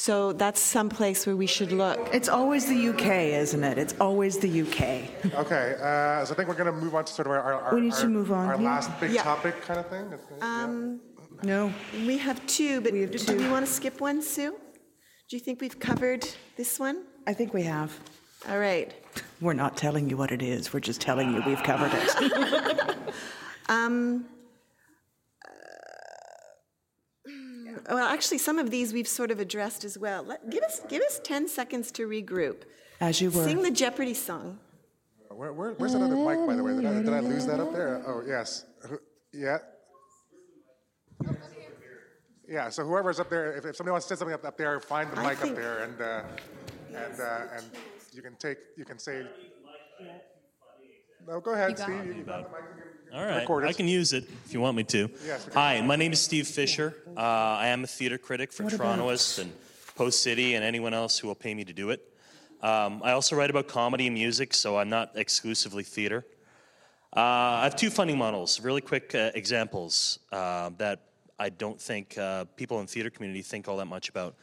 So 0.00 0.32
that's 0.32 0.60
some 0.60 0.88
place 0.88 1.26
where 1.26 1.36
we 1.36 1.46
should 1.46 1.72
look. 1.72 2.08
It's 2.14 2.30
always 2.30 2.66
the 2.66 2.88
UK, 2.88 3.06
isn't 3.44 3.62
it? 3.62 3.76
It's 3.76 3.94
always 4.00 4.38
the 4.38 4.62
UK. 4.62 5.34
okay, 5.34 5.74
uh, 5.78 6.24
so 6.24 6.32
I 6.32 6.36
think 6.36 6.48
we're 6.48 6.54
going 6.54 6.72
to 6.74 6.80
move 6.80 6.94
on 6.94 7.04
to 7.04 7.12
sort 7.12 7.26
of 7.26 7.32
our, 7.32 7.52
our, 7.52 7.74
we 7.74 7.82
need 7.82 7.92
our, 7.92 8.00
to 8.00 8.08
move 8.08 8.32
on. 8.32 8.48
our 8.48 8.58
yeah. 8.58 8.66
last 8.66 8.98
big 8.98 9.10
yeah. 9.10 9.22
topic 9.22 9.60
kind 9.60 9.80
of 9.80 9.90
thing. 9.90 10.10
Um, 10.40 11.00
yeah. 11.42 11.42
No. 11.42 11.72
We 12.06 12.16
have 12.16 12.44
two, 12.46 12.80
but 12.80 12.94
have 12.94 13.10
do 13.10 13.18
two. 13.18 13.36
we 13.36 13.48
want 13.50 13.66
to 13.66 13.70
skip 13.70 14.00
one, 14.00 14.22
Sue? 14.22 14.56
Do 15.28 15.36
you 15.36 15.40
think 15.40 15.60
we've 15.60 15.78
covered 15.78 16.26
this 16.56 16.80
one? 16.80 17.04
I 17.26 17.34
think 17.34 17.52
we 17.52 17.64
have. 17.64 17.92
All 18.48 18.58
right. 18.58 18.94
We're 19.40 19.54
not 19.54 19.76
telling 19.76 20.10
you 20.10 20.16
what 20.16 20.32
it 20.32 20.42
is. 20.42 20.72
We're 20.72 20.80
just 20.80 21.00
telling 21.00 21.32
you 21.32 21.42
we've 21.46 21.62
covered 21.62 21.92
it. 21.94 22.98
um, 23.68 24.26
uh, 27.26 27.30
well, 27.90 28.06
actually, 28.06 28.38
some 28.38 28.58
of 28.58 28.70
these 28.70 28.92
we've 28.92 29.08
sort 29.08 29.30
of 29.30 29.40
addressed 29.40 29.84
as 29.84 29.96
well. 29.96 30.22
Let, 30.22 30.50
give 30.50 30.62
us 30.62 30.82
give 30.88 31.02
us 31.02 31.20
ten 31.24 31.48
seconds 31.48 31.90
to 31.92 32.06
regroup. 32.06 32.62
As 33.00 33.20
you 33.20 33.30
were. 33.30 33.44
Sing 33.44 33.62
the 33.62 33.70
Jeopardy 33.70 34.14
song. 34.14 34.58
Where, 35.30 35.54
where, 35.54 35.72
where's 35.72 35.92
that 35.92 36.02
other 36.02 36.16
mic, 36.16 36.46
by 36.46 36.54
the 36.54 36.62
way? 36.62 36.74
Did 36.74 36.84
I, 36.84 37.02
did 37.02 37.08
I 37.08 37.20
lose 37.20 37.46
that 37.46 37.60
up 37.60 37.72
there? 37.72 38.02
Oh, 38.06 38.22
yes. 38.26 38.66
Yeah. 39.32 39.58
Yeah, 42.46 42.68
so 42.68 42.84
whoever's 42.84 43.20
up 43.20 43.30
there, 43.30 43.56
if, 43.56 43.64
if 43.64 43.76
somebody 43.76 43.92
wants 43.92 44.06
to 44.08 44.16
say 44.16 44.18
something 44.18 44.34
up, 44.34 44.44
up 44.44 44.58
there, 44.58 44.80
find 44.80 45.10
the 45.10 45.22
mic 45.22 45.42
up 45.42 45.54
there 45.54 45.84
and, 45.84 46.00
uh, 46.00 46.22
and, 46.88 47.20
uh, 47.20 47.56
and 47.56 47.64
you 48.12 48.22
can 48.22 48.34
take, 48.36 48.58
you 48.76 48.84
can 48.84 48.98
say, 48.98 49.24
no, 51.26 51.40
go 51.40 51.52
ahead, 51.52 51.78
Steve. 51.78 52.06
You, 52.06 52.12
you 52.12 52.22
got 52.24 52.44
the 52.44 52.50
mic. 52.50 52.64
All 53.12 53.24
right, 53.24 53.68
I 53.68 53.72
can 53.72 53.88
use 53.88 54.12
it 54.12 54.24
if 54.44 54.52
you 54.52 54.60
want 54.60 54.76
me 54.76 54.84
to. 54.84 55.10
Yes, 55.26 55.48
Hi, 55.52 55.80
my 55.80 55.96
name 55.96 56.12
is 56.12 56.20
Steve 56.20 56.46
Fisher. 56.46 56.94
Uh, 57.16 57.20
I 57.20 57.66
am 57.68 57.82
a 57.82 57.86
theater 57.86 58.18
critic 58.18 58.52
for 58.52 58.62
What 58.62 58.72
Torontoist 58.72 59.40
and 59.40 59.52
Post 59.96 60.22
City 60.22 60.54
and 60.54 60.64
anyone 60.64 60.94
else 60.94 61.18
who 61.18 61.26
will 61.26 61.34
pay 61.34 61.52
me 61.52 61.64
to 61.64 61.72
do 61.72 61.90
it. 61.90 62.06
Um, 62.62 63.00
I 63.02 63.12
also 63.12 63.34
write 63.34 63.50
about 63.50 63.66
comedy 63.66 64.06
and 64.06 64.14
music, 64.14 64.54
so 64.54 64.78
I'm 64.78 64.88
not 64.88 65.12
exclusively 65.16 65.82
theater. 65.82 66.24
Uh, 67.16 67.20
I 67.20 67.64
have 67.64 67.74
two 67.74 67.90
funding 67.90 68.16
models, 68.16 68.60
really 68.60 68.80
quick 68.80 69.12
uh, 69.14 69.32
examples 69.34 70.20
uh, 70.30 70.70
that 70.78 71.00
I 71.38 71.48
don't 71.48 71.80
think 71.80 72.16
uh, 72.16 72.44
people 72.56 72.78
in 72.78 72.86
the 72.86 72.92
theater 72.92 73.10
community 73.10 73.42
think 73.42 73.66
all 73.66 73.78
that 73.78 73.86
much 73.86 74.08
about. 74.08 74.36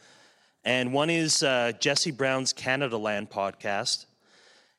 And 0.64 0.92
one 0.92 1.08
is 1.08 1.42
uh, 1.42 1.72
Jesse 1.78 2.10
Brown's 2.10 2.52
Canadaland 2.52 3.30
podcast. 3.30 4.06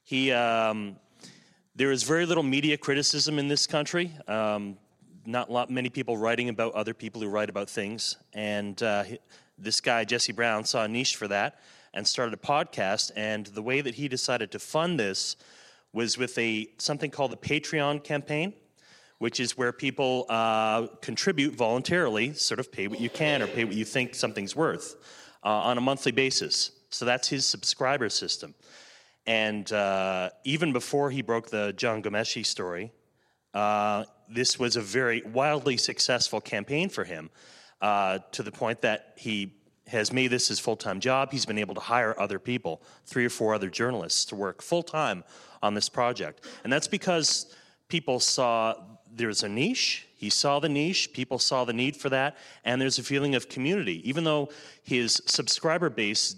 He, 0.04 0.32
um, 0.32 0.98
there 1.76 1.92
is 1.92 2.04
very 2.04 2.26
little 2.26 2.44
media 2.44 2.78
criticism 2.78 3.40
in 3.40 3.48
this 3.48 3.66
country. 3.66 4.12
Um, 4.28 4.78
not 5.26 5.50
lot, 5.50 5.70
many 5.70 5.90
people 5.90 6.18
writing 6.18 6.50
about 6.50 6.74
other 6.74 6.94
people 6.94 7.22
who 7.22 7.30
write 7.30 7.50
about 7.50 7.70
things. 7.70 8.18
And 8.34 8.82
uh, 8.84 9.04
this 9.58 9.80
guy, 9.80 10.04
Jesse 10.04 10.34
Brown, 10.34 10.66
saw 10.66 10.84
a 10.84 10.88
niche 10.88 11.16
for 11.16 11.28
that 11.30 11.60
and 11.94 12.06
started 12.06 12.34
a 12.34 12.38
podcast. 12.38 13.12
And 13.16 13.46
the 13.48 13.62
way 13.62 13.82
that 13.82 13.96
he 13.96 14.08
decided 14.08 14.52
to 14.52 14.60
fund 14.60 15.00
this 15.00 15.38
was 15.94 16.18
with 16.18 16.38
a 16.38 16.68
something 16.78 17.10
called 17.10 17.32
the 17.32 17.38
Patreon 17.38 18.04
campaign, 18.04 18.54
which 19.18 19.40
is 19.40 19.58
where 19.58 19.72
people 19.72 20.26
uh, 20.30 20.88
contribute 21.02 21.56
voluntarily, 21.56 22.34
sort 22.34 22.60
of 22.60 22.72
pay 22.72 22.88
what 22.88 23.00
you 23.00 23.10
can 23.10 23.42
or 23.42 23.48
pay 23.48 23.64
what 23.64 23.76
you 23.76 23.86
think 23.86 24.14
something's 24.14 24.56
worth 24.56 24.96
uh, 25.44 25.50
on 25.50 25.78
a 25.78 25.82
monthly 25.82 26.12
basis. 26.12 26.72
So 26.90 27.06
that's 27.06 27.28
his 27.28 27.46
subscriber 27.46 28.10
system. 28.10 28.56
And 29.26 29.72
uh, 29.72 30.32
even 30.44 30.74
before 30.74 31.12
he 31.12 31.22
broke 31.22 31.50
the 31.50 31.74
Jian 31.78 32.04
Ghomeshi 32.04 32.46
story, 32.46 32.92
uh, 33.54 34.06
this 34.30 34.60
was 34.60 34.76
a 34.76 34.82
very 34.82 35.22
wildly 35.22 35.78
successful 35.78 36.42
campaign 36.42 36.90
for 36.90 37.04
him 37.04 37.30
uh, 37.82 38.20
to 38.32 38.44
the 38.44 38.52
point 38.52 38.82
that 38.82 39.14
he 39.18 39.54
has 39.88 40.14
made 40.14 40.28
this 40.28 40.48
his 40.48 40.60
full 40.60 40.76
time 40.76 41.00
job. 41.00 41.32
He's 41.32 41.46
been 41.46 41.58
able 41.58 41.76
to 41.76 41.82
hire 41.82 42.20
other 42.20 42.40
people, 42.40 42.82
three 43.06 43.26
or 43.26 43.30
four 43.30 43.54
other 43.54 43.70
journalists, 43.70 44.26
to 44.26 44.36
work 44.36 44.62
full 44.62 44.84
time 44.84 45.24
on 45.62 45.74
this 45.74 45.90
project. 45.90 46.46
And 46.64 46.72
that's 46.72 46.88
because 46.88 47.54
people 47.88 48.20
saw 48.20 48.76
there's 49.12 49.44
a 49.44 49.50
niche. 49.50 50.08
He 50.16 50.30
saw 50.30 50.60
the 50.60 50.70
niche, 50.70 51.14
people 51.14 51.40
saw 51.40 51.66
the 51.66 51.74
need 51.74 51.96
for 51.96 52.10
that, 52.10 52.38
and 52.66 52.82
there's 52.82 53.00
a 53.00 53.04
feeling 53.04 53.36
of 53.36 53.50
community. 53.50 54.08
Even 54.08 54.24
though 54.24 54.50
his 54.84 55.22
subscriber 55.26 55.90
base, 55.90 56.36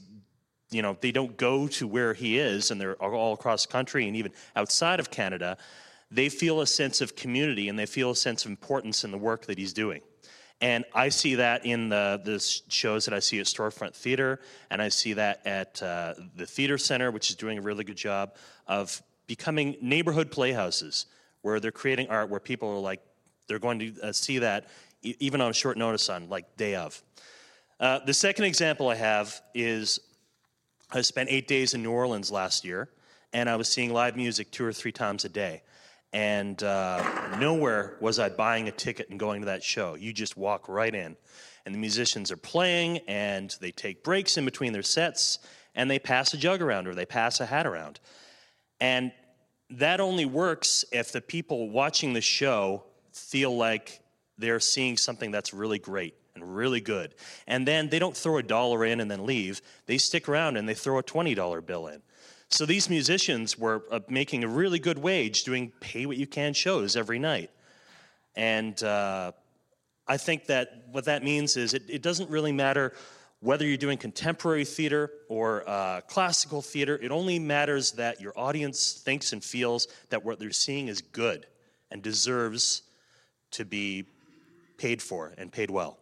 you 0.69 0.81
know, 0.81 0.97
they 1.01 1.11
don't 1.11 1.35
go 1.35 1.67
to 1.67 1.87
where 1.87 2.13
he 2.13 2.37
is 2.37 2.71
and 2.71 2.79
they're 2.79 2.95
all 2.95 3.33
across 3.33 3.65
the 3.65 3.71
country 3.71 4.07
and 4.07 4.15
even 4.15 4.31
outside 4.55 4.99
of 4.99 5.09
Canada, 5.09 5.57
they 6.09 6.29
feel 6.29 6.61
a 6.61 6.67
sense 6.67 7.01
of 7.01 7.15
community 7.15 7.69
and 7.69 7.77
they 7.77 7.85
feel 7.85 8.11
a 8.11 8.15
sense 8.15 8.45
of 8.45 8.51
importance 8.51 9.03
in 9.03 9.11
the 9.11 9.17
work 9.17 9.45
that 9.47 9.57
he's 9.57 9.73
doing. 9.73 10.01
And 10.61 10.85
I 10.93 11.09
see 11.09 11.35
that 11.35 11.65
in 11.65 11.89
the, 11.89 12.21
the 12.23 12.39
shows 12.71 13.05
that 13.05 13.15
I 13.15 13.19
see 13.19 13.39
at 13.39 13.47
Storefront 13.47 13.95
Theater, 13.95 14.39
and 14.69 14.79
I 14.79 14.89
see 14.89 15.13
that 15.13 15.41
at 15.43 15.81
uh, 15.81 16.13
the 16.35 16.45
Theater 16.45 16.77
Center, 16.77 17.09
which 17.09 17.31
is 17.31 17.35
doing 17.35 17.57
a 17.57 17.61
really 17.61 17.83
good 17.83 17.97
job 17.97 18.35
of 18.67 19.01
becoming 19.25 19.75
neighborhood 19.81 20.29
playhouses 20.29 21.07
where 21.41 21.59
they're 21.59 21.71
creating 21.71 22.07
art 22.09 22.29
where 22.29 22.39
people 22.39 22.69
are 22.69 22.79
like, 22.79 23.01
they're 23.47 23.59
going 23.59 23.79
to 23.79 23.93
uh, 24.01 24.11
see 24.11 24.39
that 24.39 24.67
e- 25.01 25.15
even 25.19 25.41
on 25.41 25.53
short 25.53 25.77
notice 25.77 26.09
on 26.09 26.29
like 26.29 26.57
day 26.57 26.75
of. 26.75 27.01
Uh, 27.79 27.99
the 28.05 28.13
second 28.13 28.45
example 28.45 28.89
I 28.89 28.95
have 28.95 29.41
is 29.55 29.99
I 30.91 31.01
spent 31.01 31.29
eight 31.31 31.47
days 31.47 31.73
in 31.73 31.81
New 31.81 31.91
Orleans 31.91 32.31
last 32.31 32.63
year, 32.63 32.89
and 33.33 33.49
I 33.49 33.55
was 33.55 33.67
seeing 33.67 33.91
live 33.91 34.15
music 34.15 34.51
two 34.51 34.65
or 34.65 34.73
three 34.73 34.91
times 34.91 35.25
a 35.25 35.29
day. 35.29 35.63
And 36.13 36.61
uh, 36.61 37.37
nowhere 37.39 37.95
was 38.01 38.19
I 38.19 38.29
buying 38.29 38.67
a 38.67 38.71
ticket 38.71 39.09
and 39.09 39.17
going 39.17 39.41
to 39.41 39.45
that 39.45 39.63
show. 39.63 39.95
You 39.95 40.11
just 40.11 40.35
walk 40.35 40.67
right 40.67 40.93
in, 40.93 41.15
and 41.65 41.73
the 41.73 41.79
musicians 41.79 42.31
are 42.31 42.37
playing, 42.37 42.99
and 43.07 43.55
they 43.61 43.71
take 43.71 44.03
breaks 44.03 44.37
in 44.37 44.43
between 44.43 44.73
their 44.73 44.83
sets, 44.83 45.39
and 45.73 45.89
they 45.89 45.99
pass 45.99 46.33
a 46.33 46.37
jug 46.37 46.61
around 46.61 46.87
or 46.87 46.93
they 46.93 47.05
pass 47.05 47.39
a 47.39 47.45
hat 47.45 47.65
around. 47.65 47.99
And 48.81 49.13
that 49.71 49.99
only 49.99 50.25
works 50.25 50.85
if 50.91 51.11
the 51.11 51.21
people 51.21 51.69
watching 51.69 52.13
the 52.13 52.21
show 52.21 52.83
feel 53.13 53.55
like 53.55 54.01
they're 54.37 54.59
seeing 54.59 54.97
something 54.97 55.31
that's 55.31 55.53
really 55.53 55.79
great 55.79 56.15
and 56.35 56.55
really 56.55 56.81
good. 56.81 57.13
And 57.47 57.67
then 57.67 57.89
they 57.89 57.99
don't 57.99 58.15
throw 58.15 58.37
a 58.37 58.43
dollar 58.43 58.85
in 58.85 58.99
and 58.99 59.09
then 59.09 59.25
leave. 59.25 59.61
They 59.85 59.97
stick 59.97 60.27
around 60.27 60.57
and 60.57 60.67
they 60.67 60.73
throw 60.73 60.97
a 60.97 61.03
$20 61.03 61.65
bill 61.65 61.87
in. 61.87 62.01
So 62.49 62.65
these 62.65 62.89
musicians 62.89 63.57
were 63.57 63.83
uh, 63.91 64.01
making 64.09 64.43
a 64.43 64.47
really 64.47 64.79
good 64.79 64.97
wage 64.97 65.43
doing 65.43 65.71
pay 65.79 66.05
what 66.05 66.17
you 66.17 66.27
can 66.27 66.53
shows 66.53 66.97
every 66.97 67.17
night. 67.17 67.49
And 68.35 68.81
uh, 68.83 69.31
I 70.07 70.17
think 70.17 70.47
that 70.47 70.83
what 70.91 71.05
that 71.05 71.23
means 71.23 71.55
is 71.55 71.73
it, 71.73 71.83
it, 71.87 72.01
doesn't 72.01 72.29
really 72.29 72.51
matter 72.51 72.93
whether 73.41 73.65
you're 73.65 73.75
doing 73.75 73.97
contemporary 73.97 74.63
theater 74.63 75.11
or 75.27 75.67
uh, 75.67 76.01
classical 76.01 76.61
theater, 76.61 76.97
it 77.01 77.11
only 77.11 77.39
matters 77.39 77.91
that 77.93 78.21
your 78.21 78.33
audience 78.37 78.93
thinks 78.93 79.33
and 79.33 79.43
feels 79.43 79.87
that 80.09 80.23
what 80.23 80.39
they're 80.39 80.51
seeing 80.51 80.87
is 80.87 81.01
good 81.01 81.47
and 81.89 82.01
deserves 82.01 82.83
to 83.49 83.65
be 83.65 84.05
paid 84.77 85.01
for 85.01 85.33
and 85.37 85.51
paid 85.51 85.69
well. 85.69 85.97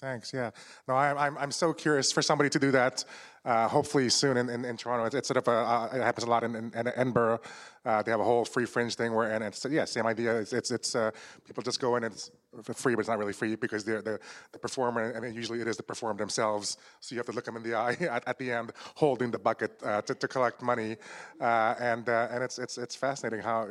Thanks. 0.00 0.32
Yeah. 0.32 0.50
No, 0.86 0.94
I, 0.94 1.26
I'm, 1.26 1.36
I'm 1.36 1.50
so 1.50 1.72
curious 1.72 2.12
for 2.12 2.22
somebody 2.22 2.48
to 2.50 2.58
do 2.58 2.70
that. 2.70 3.04
Uh, 3.42 3.66
hopefully 3.66 4.10
soon 4.10 4.36
in, 4.36 4.50
in, 4.50 4.66
in 4.66 4.76
Toronto. 4.76 5.06
It's, 5.06 5.14
it's, 5.14 5.28
sort 5.28 5.38
of 5.38 5.48
a, 5.48 5.50
uh, 5.50 5.88
it 5.94 6.02
happens 6.02 6.24
a 6.24 6.30
lot 6.30 6.44
in, 6.44 6.54
in, 6.54 6.72
in 6.74 6.88
Edinburgh. 6.88 7.40
Uh, 7.86 8.02
they 8.02 8.10
have 8.10 8.20
a 8.20 8.24
whole 8.24 8.44
free 8.44 8.66
fringe 8.66 8.96
thing 8.96 9.14
where, 9.14 9.30
and 9.30 9.42
it's 9.42 9.64
yeah, 9.70 9.86
same 9.86 10.04
idea. 10.04 10.36
It's 10.36 10.52
it's, 10.52 10.70
it's 10.70 10.94
uh, 10.94 11.10
people 11.46 11.62
just 11.62 11.80
go 11.80 11.96
in 11.96 12.04
and 12.04 12.12
it's 12.12 12.30
free, 12.74 12.94
but 12.94 13.00
it's 13.00 13.08
not 13.08 13.18
really 13.18 13.32
free 13.32 13.56
because 13.56 13.82
they're 13.82 14.02
the 14.02 14.20
the 14.52 14.58
performer, 14.58 15.12
and 15.12 15.34
usually 15.34 15.62
it 15.62 15.68
is 15.68 15.78
the 15.78 15.82
performer 15.82 16.18
themselves. 16.18 16.76
So 17.00 17.14
you 17.14 17.18
have 17.18 17.26
to 17.26 17.32
look 17.32 17.46
them 17.46 17.56
in 17.56 17.62
the 17.62 17.74
eye 17.74 17.92
at, 18.00 18.28
at 18.28 18.38
the 18.38 18.52
end, 18.52 18.72
holding 18.96 19.30
the 19.30 19.38
bucket 19.38 19.72
uh, 19.82 20.02
to, 20.02 20.14
to 20.14 20.28
collect 20.28 20.60
money, 20.60 20.98
uh, 21.40 21.74
and 21.80 22.06
and 22.06 22.44
it's 22.44 22.58
it's 22.58 22.76
it's 22.76 22.94
fascinating 22.94 23.40
how 23.40 23.64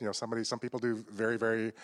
you 0.00 0.06
know 0.06 0.12
somebody 0.12 0.42
some 0.42 0.58
people 0.58 0.78
do 0.78 1.04
very 1.10 1.36
very 1.36 1.74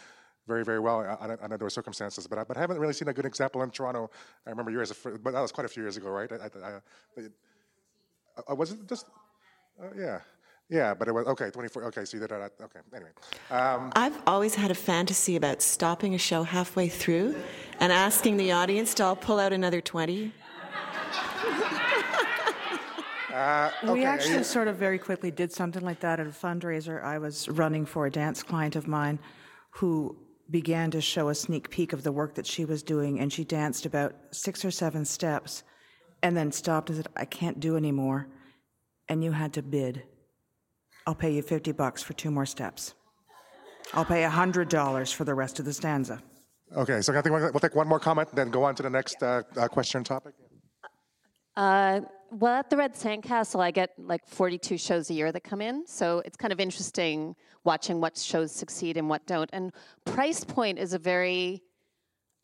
very, 0.49 0.65
very 0.65 0.81
well 0.81 0.99
under 1.41 1.59
those 1.59 1.75
circumstances. 1.75 2.27
But 2.27 2.39
I, 2.41 2.45
but 2.45 2.57
I 2.57 2.61
haven't 2.61 2.79
really 2.79 2.95
seen 2.95 3.09
a 3.09 3.13
good 3.13 3.27
example 3.27 3.63
in 3.63 3.71
Toronto. 3.71 4.11
I 4.47 4.51
remember 4.51 4.73
you 4.73 4.81
as 4.81 4.91
a, 4.91 5.19
but 5.19 5.33
that 5.35 5.41
was 5.41 5.53
quite 5.53 5.67
a 5.67 5.69
few 5.69 5.83
years 5.85 5.97
ago, 5.97 6.09
right? 6.09 6.31
I, 6.33 6.37
I, 6.37 6.71
uh, 8.51 8.55
was 8.55 8.73
it 8.73 8.89
just, 8.89 9.07
uh, 9.81 9.87
yeah. 9.97 10.21
Yeah, 10.71 10.93
but 10.93 11.09
it 11.09 11.13
was 11.13 11.27
okay. 11.29 11.49
Twenty-four. 11.51 11.85
Okay, 11.85 12.05
so 12.05 12.19
you 12.19 12.21
did 12.21 12.29
that. 12.29 12.53
Okay. 12.61 12.81
Anyway, 12.95 13.11
um, 13.51 13.91
I've 13.97 14.21
always 14.27 14.55
had 14.55 14.71
a 14.71 14.75
fantasy 14.75 15.35
about 15.35 15.63
stopping 15.63 16.15
a 16.15 16.19
show 16.19 16.43
halfway 16.43 16.91
through 16.91 17.37
and 17.81 17.91
asking 17.91 18.37
the 18.37 18.53
audience 18.53 18.93
to 18.95 19.05
all 19.05 19.17
pull 19.17 19.39
out 19.39 19.55
another 19.55 19.81
twenty. 19.81 20.33
Uh, 23.39 23.71
okay. 23.85 23.93
We 23.93 24.05
actually 24.05 24.43
sort 24.43 24.67
of 24.67 24.77
very 24.77 24.99
quickly 24.99 25.31
did 25.31 25.53
something 25.53 25.85
like 25.85 26.01
that 26.01 26.19
at 26.19 26.27
a 26.27 26.31
fundraiser 26.31 27.05
I 27.05 27.19
was 27.19 27.49
running 27.49 27.87
for 27.87 28.07
a 28.07 28.11
dance 28.11 28.43
client 28.43 28.75
of 28.75 28.89
mine 28.89 29.21
who 29.71 30.17
began 30.51 30.91
to 30.91 31.01
show 31.01 31.29
a 31.29 31.35
sneak 31.35 31.71
peek 31.71 31.93
of 31.93 32.03
the 32.03 32.13
work 32.13 32.35
that 32.35 32.47
she 32.47 32.65
was 32.65 32.83
doing, 32.83 33.21
and 33.21 33.33
she 33.33 33.45
danced 33.45 33.87
about 33.87 34.15
six 34.31 34.65
or 34.65 34.71
seven 34.71 35.05
steps 35.05 35.63
and 36.23 36.37
then 36.37 36.51
stopped 36.51 36.91
and 36.91 36.97
said, 36.97 37.09
I 37.17 37.25
can't 37.25 37.61
do 37.61 37.77
anymore. 37.77 38.29
And 39.09 39.23
you 39.23 39.33
had 39.33 39.53
to 39.55 39.63
bid. 39.63 40.03
I'll 41.07 41.15
pay 41.15 41.33
you 41.33 41.43
50 41.43 41.73
bucks 41.73 42.03
for 42.03 42.13
two 42.15 42.31
more 42.31 42.47
steps. 42.47 42.95
I'll 43.95 44.05
pay 44.05 44.23
$100 44.23 45.15
for 45.15 45.25
the 45.25 45.35
rest 45.35 45.59
of 45.59 45.65
the 45.65 45.73
stanza. 45.73 46.23
Okay, 46.77 47.01
so 47.01 47.17
I 47.17 47.23
think 47.23 47.35
we'll 47.35 47.53
take 47.61 47.75
one 47.75 47.89
more 47.89 48.01
comment, 48.01 48.29
then 48.35 48.51
go 48.51 48.65
on 48.65 48.75
to 48.75 48.83
the 48.83 48.91
next 48.91 49.23
uh, 49.23 49.43
uh, 49.57 49.69
question 49.69 50.05
topic. 50.05 50.35
Uh, 51.57 52.01
well, 52.31 52.55
at 52.55 52.71
the 52.71 52.77
Red 52.77 52.95
Sandcastle, 52.95 53.61
I 53.61 53.71
get 53.71 53.91
like 53.99 54.27
42 54.27 54.79
shows 54.79 55.11
a 55.11 55.15
year 55.15 55.33
that 55.33 55.45
come 55.45 55.61
in. 55.61 55.87
So 55.87 56.23
it's 56.25 56.37
kind 56.37 56.53
of 56.53 56.61
interesting 56.61 57.35
watching 57.65 58.01
what 58.01 58.17
shows 58.17 58.53
succeed 58.53 58.97
and 58.97 59.09
what 59.09 59.27
don't. 59.27 59.49
And 59.53 59.73
price 60.05 60.45
point 60.45 60.79
is 60.79 60.93
a 60.93 60.99
very 60.99 61.63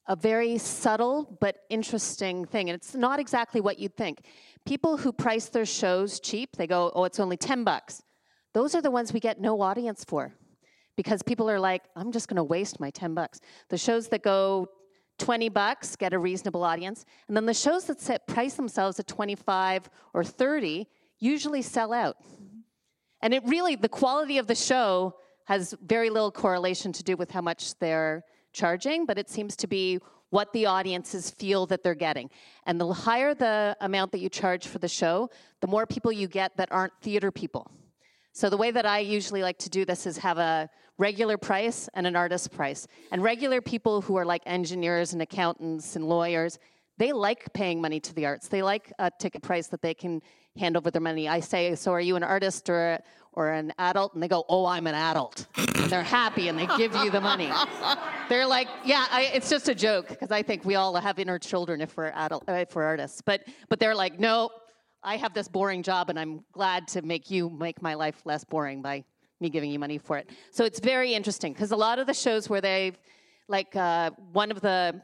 a 0.06 0.14
very 0.14 0.58
subtle 0.58 1.36
but 1.40 1.60
interesting 1.70 2.44
thing. 2.44 2.68
And 2.68 2.76
it's 2.76 2.94
not 2.94 3.18
exactly 3.18 3.60
what 3.62 3.78
you'd 3.78 3.96
think. 3.96 4.26
People 4.66 4.98
who 4.98 5.12
price 5.12 5.48
their 5.48 5.64
shows 5.64 6.20
cheap, 6.20 6.56
they 6.56 6.66
go, 6.66 6.92
oh, 6.94 7.04
it's 7.04 7.18
only 7.18 7.38
10 7.38 7.64
bucks. 7.64 8.02
Those 8.52 8.74
are 8.74 8.82
the 8.82 8.90
ones 8.90 9.12
we 9.12 9.20
get 9.20 9.40
no 9.40 9.60
audience 9.62 10.04
for 10.04 10.34
because 10.96 11.22
people 11.22 11.50
are 11.50 11.58
like, 11.58 11.84
I'm 11.96 12.12
just 12.12 12.28
going 12.28 12.36
to 12.36 12.44
waste 12.44 12.80
my 12.80 12.90
10 12.90 13.14
bucks. 13.14 13.40
The 13.70 13.78
shows 13.78 14.08
that 14.08 14.22
go 14.22 14.68
20 15.18 15.48
bucks 15.48 15.96
get 15.96 16.12
a 16.12 16.18
reasonable 16.18 16.64
audience. 16.64 17.04
And 17.28 17.36
then 17.36 17.46
the 17.46 17.54
shows 17.54 17.84
that 17.86 18.00
set 18.00 18.26
price 18.26 18.54
themselves 18.54 18.98
at 18.98 19.06
25 19.06 19.88
or 20.12 20.24
30 20.24 20.86
usually 21.18 21.62
sell 21.62 21.92
out. 21.92 22.16
And 23.22 23.32
it 23.32 23.42
really, 23.46 23.76
the 23.76 23.88
quality 23.88 24.38
of 24.38 24.46
the 24.46 24.54
show 24.54 25.14
has 25.46 25.74
very 25.84 26.10
little 26.10 26.32
correlation 26.32 26.92
to 26.92 27.02
do 27.02 27.16
with 27.16 27.30
how 27.30 27.40
much 27.40 27.78
they're 27.78 28.24
charging, 28.52 29.06
but 29.06 29.18
it 29.18 29.30
seems 29.30 29.56
to 29.56 29.66
be 29.66 29.98
what 30.30 30.52
the 30.52 30.66
audiences 30.66 31.30
feel 31.30 31.64
that 31.66 31.82
they're 31.82 31.94
getting. 31.94 32.28
And 32.66 32.80
the 32.80 32.92
higher 32.92 33.34
the 33.34 33.76
amount 33.80 34.12
that 34.12 34.18
you 34.18 34.28
charge 34.28 34.66
for 34.66 34.78
the 34.78 34.88
show, 34.88 35.30
the 35.60 35.66
more 35.66 35.86
people 35.86 36.10
you 36.10 36.26
get 36.26 36.56
that 36.56 36.72
aren't 36.72 36.92
theater 37.02 37.30
people. 37.30 37.70
So 38.34 38.50
the 38.50 38.56
way 38.56 38.72
that 38.72 38.84
I 38.84 38.98
usually 38.98 39.42
like 39.42 39.58
to 39.58 39.70
do 39.70 39.84
this 39.84 40.06
is 40.06 40.18
have 40.18 40.38
a 40.38 40.68
regular 40.98 41.38
price 41.38 41.88
and 41.94 42.04
an 42.04 42.16
artist 42.16 42.50
price. 42.50 42.88
And 43.12 43.22
regular 43.22 43.60
people 43.60 44.00
who 44.00 44.16
are 44.16 44.24
like 44.24 44.42
engineers 44.44 45.12
and 45.12 45.22
accountants 45.22 45.94
and 45.94 46.08
lawyers, 46.08 46.58
they 46.98 47.12
like 47.12 47.52
paying 47.52 47.80
money 47.80 48.00
to 48.00 48.12
the 48.12 48.26
arts. 48.26 48.48
They 48.48 48.60
like 48.60 48.92
a 48.98 49.08
ticket 49.20 49.42
price 49.42 49.68
that 49.68 49.82
they 49.82 49.94
can 49.94 50.20
hand 50.56 50.76
over 50.76 50.90
their 50.90 51.00
money. 51.00 51.28
I 51.28 51.38
say, 51.38 51.76
so 51.76 51.92
are 51.92 52.00
you 52.00 52.16
an 52.16 52.24
artist 52.24 52.68
or 52.68 52.98
or 53.34 53.50
an 53.50 53.72
adult? 53.78 54.14
And 54.14 54.22
they 54.22 54.28
go, 54.28 54.44
oh, 54.48 54.66
I'm 54.66 54.88
an 54.88 54.96
adult. 54.96 55.46
And 55.56 55.90
they're 55.90 56.02
happy 56.02 56.48
and 56.48 56.58
they 56.58 56.66
give 56.76 56.92
you 56.96 57.10
the 57.10 57.20
money. 57.20 57.50
They're 58.28 58.46
like, 58.46 58.68
yeah, 58.84 59.06
I, 59.10 59.30
it's 59.34 59.50
just 59.50 59.68
a 59.68 59.74
joke 59.74 60.08
because 60.08 60.30
I 60.30 60.42
think 60.42 60.64
we 60.64 60.76
all 60.76 60.94
have 60.94 61.18
inner 61.18 61.38
children 61.38 61.82
if 61.82 61.94
we're 61.96 62.12
adult, 62.14 62.44
if 62.48 62.74
we're 62.74 62.84
artists. 62.84 63.20
But 63.20 63.42
but 63.68 63.78
they're 63.78 63.94
like, 63.94 64.18
no, 64.18 64.50
I 65.04 65.16
have 65.16 65.34
this 65.34 65.48
boring 65.48 65.82
job 65.82 66.10
and 66.10 66.18
I'm 66.18 66.44
glad 66.52 66.88
to 66.88 67.02
make 67.02 67.30
you 67.30 67.50
make 67.50 67.82
my 67.82 67.94
life 67.94 68.22
less 68.24 68.42
boring 68.44 68.82
by 68.82 69.04
me 69.40 69.50
giving 69.50 69.70
you 69.70 69.78
money 69.78 69.98
for 69.98 70.16
it. 70.16 70.30
So 70.50 70.64
it's 70.64 70.80
very 70.80 71.14
interesting 71.14 71.52
because 71.52 71.70
a 71.70 71.76
lot 71.76 71.98
of 71.98 72.06
the 72.06 72.14
shows 72.14 72.48
where 72.48 72.60
they've 72.60 72.98
like 73.48 73.76
uh, 73.76 74.10
one 74.32 74.50
of 74.50 74.60
the 74.60 75.00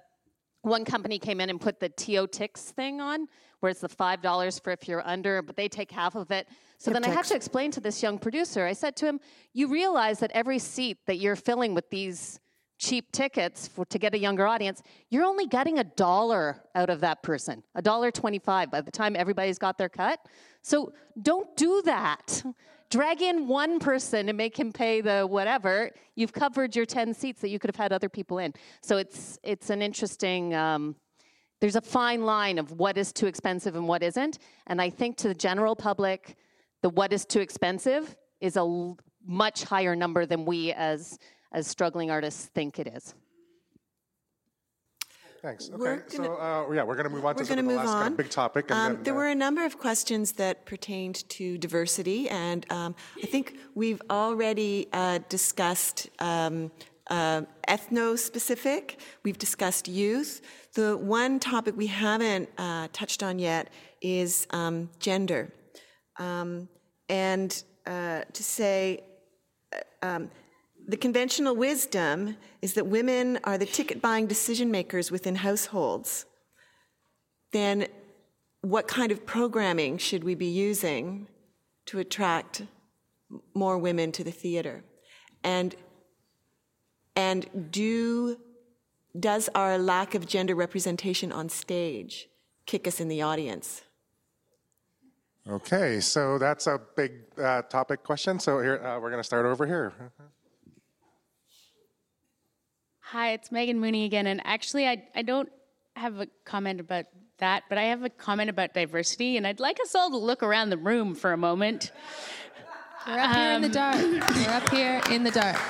one 0.62 0.84
company 0.84 1.18
came 1.18 1.40
in 1.40 1.50
and 1.50 1.60
put 1.60 1.80
the 1.80 1.88
TO 1.88 2.26
Tix 2.26 2.58
thing 2.70 3.00
on, 3.00 3.26
where 3.60 3.70
it's 3.70 3.80
the 3.80 3.88
five 3.88 4.22
dollars 4.22 4.58
for 4.58 4.72
if 4.72 4.88
you're 4.88 5.06
under, 5.06 5.42
but 5.42 5.56
they 5.56 5.68
take 5.68 5.90
half 5.90 6.14
of 6.14 6.30
it. 6.30 6.48
So 6.78 6.90
then 6.90 7.04
I 7.04 7.08
had 7.08 7.24
Tix. 7.24 7.28
to 7.28 7.36
explain 7.36 7.70
to 7.72 7.80
this 7.80 8.02
young 8.02 8.18
producer. 8.18 8.66
I 8.66 8.72
said 8.72 8.96
to 8.96 9.06
him, 9.06 9.20
"You 9.52 9.68
realize 9.68 10.18
that 10.20 10.30
every 10.32 10.58
seat 10.58 10.98
that 11.06 11.18
you're 11.18 11.36
filling 11.36 11.74
with 11.74 11.88
these 11.90 12.40
cheap 12.80 13.12
tickets 13.12 13.68
for 13.68 13.84
to 13.84 13.98
get 13.98 14.14
a 14.14 14.18
younger 14.18 14.46
audience, 14.46 14.82
you're 15.10 15.24
only 15.32 15.46
getting 15.46 15.78
a 15.78 15.84
dollar 15.84 16.44
out 16.74 16.90
of 16.90 16.98
that 17.00 17.22
person, 17.22 17.62
a 17.74 17.82
dollar 17.82 18.10
twenty-five 18.10 18.70
by 18.70 18.80
the 18.80 18.90
time 18.90 19.14
everybody's 19.14 19.58
got 19.58 19.78
their 19.78 19.90
cut. 19.90 20.18
So 20.62 20.92
don't 21.22 21.50
do 21.56 21.82
that." 21.84 22.42
Drag 22.90 23.22
in 23.22 23.46
one 23.46 23.78
person 23.78 24.28
and 24.28 24.36
make 24.36 24.58
him 24.58 24.72
pay 24.72 25.00
the 25.00 25.24
whatever. 25.24 25.90
You've 26.16 26.32
covered 26.32 26.74
your 26.74 26.86
ten 26.86 27.14
seats 27.14 27.40
that 27.42 27.50
you 27.50 27.60
could 27.60 27.70
have 27.70 27.82
had 27.84 27.92
other 27.92 28.08
people 28.08 28.38
in. 28.38 28.52
So 28.80 28.96
it's 28.96 29.38
it's 29.44 29.70
an 29.70 29.80
interesting. 29.80 30.54
Um, 30.54 30.96
there's 31.60 31.76
a 31.76 31.80
fine 31.82 32.22
line 32.24 32.58
of 32.58 32.72
what 32.72 32.98
is 32.98 33.12
too 33.12 33.26
expensive 33.26 33.76
and 33.76 33.86
what 33.86 34.02
isn't. 34.02 34.38
And 34.66 34.80
I 34.80 34.90
think 34.90 35.18
to 35.18 35.28
the 35.28 35.34
general 35.34 35.76
public, 35.76 36.36
the 36.82 36.88
what 36.88 37.12
is 37.12 37.24
too 37.26 37.40
expensive 37.40 38.16
is 38.40 38.56
a 38.56 38.94
much 39.24 39.64
higher 39.64 39.94
number 39.94 40.26
than 40.26 40.44
we 40.46 40.72
as 40.72 41.18
as 41.52 41.66
struggling 41.66 42.10
artists 42.10 42.46
think 42.46 42.78
it 42.78 42.86
is. 42.86 43.14
Thanks. 45.42 45.70
We're 45.72 45.94
Okay, 45.94 46.16
so 46.16 46.34
uh, 46.36 46.70
yeah, 46.70 46.82
we're 46.82 46.96
going 46.96 47.04
to 47.04 47.10
move 47.10 47.24
on 47.24 47.34
We're 47.34 47.40
to 47.40 47.46
sort 47.46 47.56
going 47.56 47.60
of 47.60 47.64
to 47.64 47.68
the 47.70 47.76
move 47.78 47.86
last 47.86 47.94
kind 47.94 48.04
on. 48.04 48.12
of 48.12 48.16
big 48.18 48.28
topic. 48.30 48.66
And 48.70 48.78
Um, 48.78 48.92
then, 48.96 49.02
there 49.04 49.14
uh, 49.14 49.16
were 49.16 49.28
a 49.28 49.34
number 49.34 49.64
of 49.64 49.78
questions 49.78 50.32
that 50.32 50.66
pertained 50.66 51.26
to 51.30 51.56
diversity, 51.56 52.28
and 52.28 52.70
um, 52.70 52.94
I 53.22 53.26
think 53.26 53.56
we've 53.74 54.02
already 54.10 54.88
uh, 54.92 55.20
discussed 55.30 56.10
um, 56.18 56.70
uh, 57.06 57.42
ethno-specific. 57.68 59.00
We've 59.22 59.38
discussed 59.38 59.88
youth. 59.88 60.42
The 60.74 60.98
one 60.98 61.40
topic 61.40 61.74
we 61.74 61.86
haven't 61.86 62.50
uh, 62.58 62.88
touched 62.92 63.22
on 63.22 63.38
yet 63.38 63.70
is 64.02 64.46
um, 64.50 64.90
gender, 64.98 65.54
um, 66.18 66.68
and 67.08 67.62
uh, 67.86 68.22
to 68.30 68.42
say. 68.42 69.04
The 70.90 70.96
conventional 70.96 71.54
wisdom 71.54 72.36
is 72.62 72.74
that 72.74 72.86
women 72.86 73.38
are 73.44 73.58
the 73.58 73.66
ticket 73.66 74.02
buying 74.02 74.26
decision 74.26 74.70
makers 74.70 75.10
within 75.10 75.36
households 75.36 76.26
then 77.52 77.86
what 78.62 78.86
kind 78.86 79.10
of 79.10 79.24
programming 79.26 79.98
should 79.98 80.24
we 80.24 80.34
be 80.34 80.46
using 80.46 81.26
to 81.86 81.98
attract 81.98 82.62
more 83.54 83.78
women 83.78 84.12
to 84.12 84.24
the 84.24 84.30
theater? 84.30 84.84
And 85.42 85.74
and 87.16 87.70
do 87.70 88.38
does 89.18 89.48
our 89.54 89.78
lack 89.78 90.14
of 90.14 90.26
gender 90.26 90.54
representation 90.54 91.32
on 91.32 91.48
stage 91.48 92.28
kick 92.66 92.86
us 92.86 93.00
in 93.00 93.08
the 93.08 93.22
audience? 93.22 93.82
Okay, 95.48 96.00
so 96.00 96.38
that's 96.38 96.66
a 96.66 96.78
big 96.96 97.12
uh, 97.42 97.62
topic 97.62 98.04
question. 98.04 98.38
So 98.38 98.60
here 98.60 98.84
uh, 98.84 99.00
we're 99.00 99.10
going 99.10 99.22
to 99.22 99.26
start 99.26 99.46
over 99.46 99.66
here. 99.66 100.12
Hi, 103.12 103.32
it's 103.32 103.50
Megan 103.50 103.80
Mooney 103.80 104.04
again. 104.04 104.28
And 104.28 104.40
actually, 104.44 104.86
I, 104.86 105.02
I 105.16 105.22
don't 105.22 105.48
have 105.96 106.20
a 106.20 106.28
comment 106.44 106.78
about 106.78 107.06
that, 107.38 107.64
but 107.68 107.76
I 107.76 107.82
have 107.86 108.04
a 108.04 108.08
comment 108.08 108.50
about 108.50 108.72
diversity. 108.72 109.36
And 109.36 109.48
I'd 109.48 109.58
like 109.58 109.80
us 109.80 109.96
all 109.96 110.10
to 110.10 110.16
look 110.16 110.44
around 110.44 110.70
the 110.70 110.76
room 110.76 111.16
for 111.16 111.32
a 111.32 111.36
moment. 111.36 111.90
We're 113.08 113.18
up 113.18 113.34
here 113.34 113.50
in 113.50 113.62
the 113.62 113.68
dark. 113.68 113.96
We're 114.36 114.50
up 114.50 114.70
here 114.70 115.00
in 115.10 115.24
the 115.24 115.32
dark. 115.32 115.56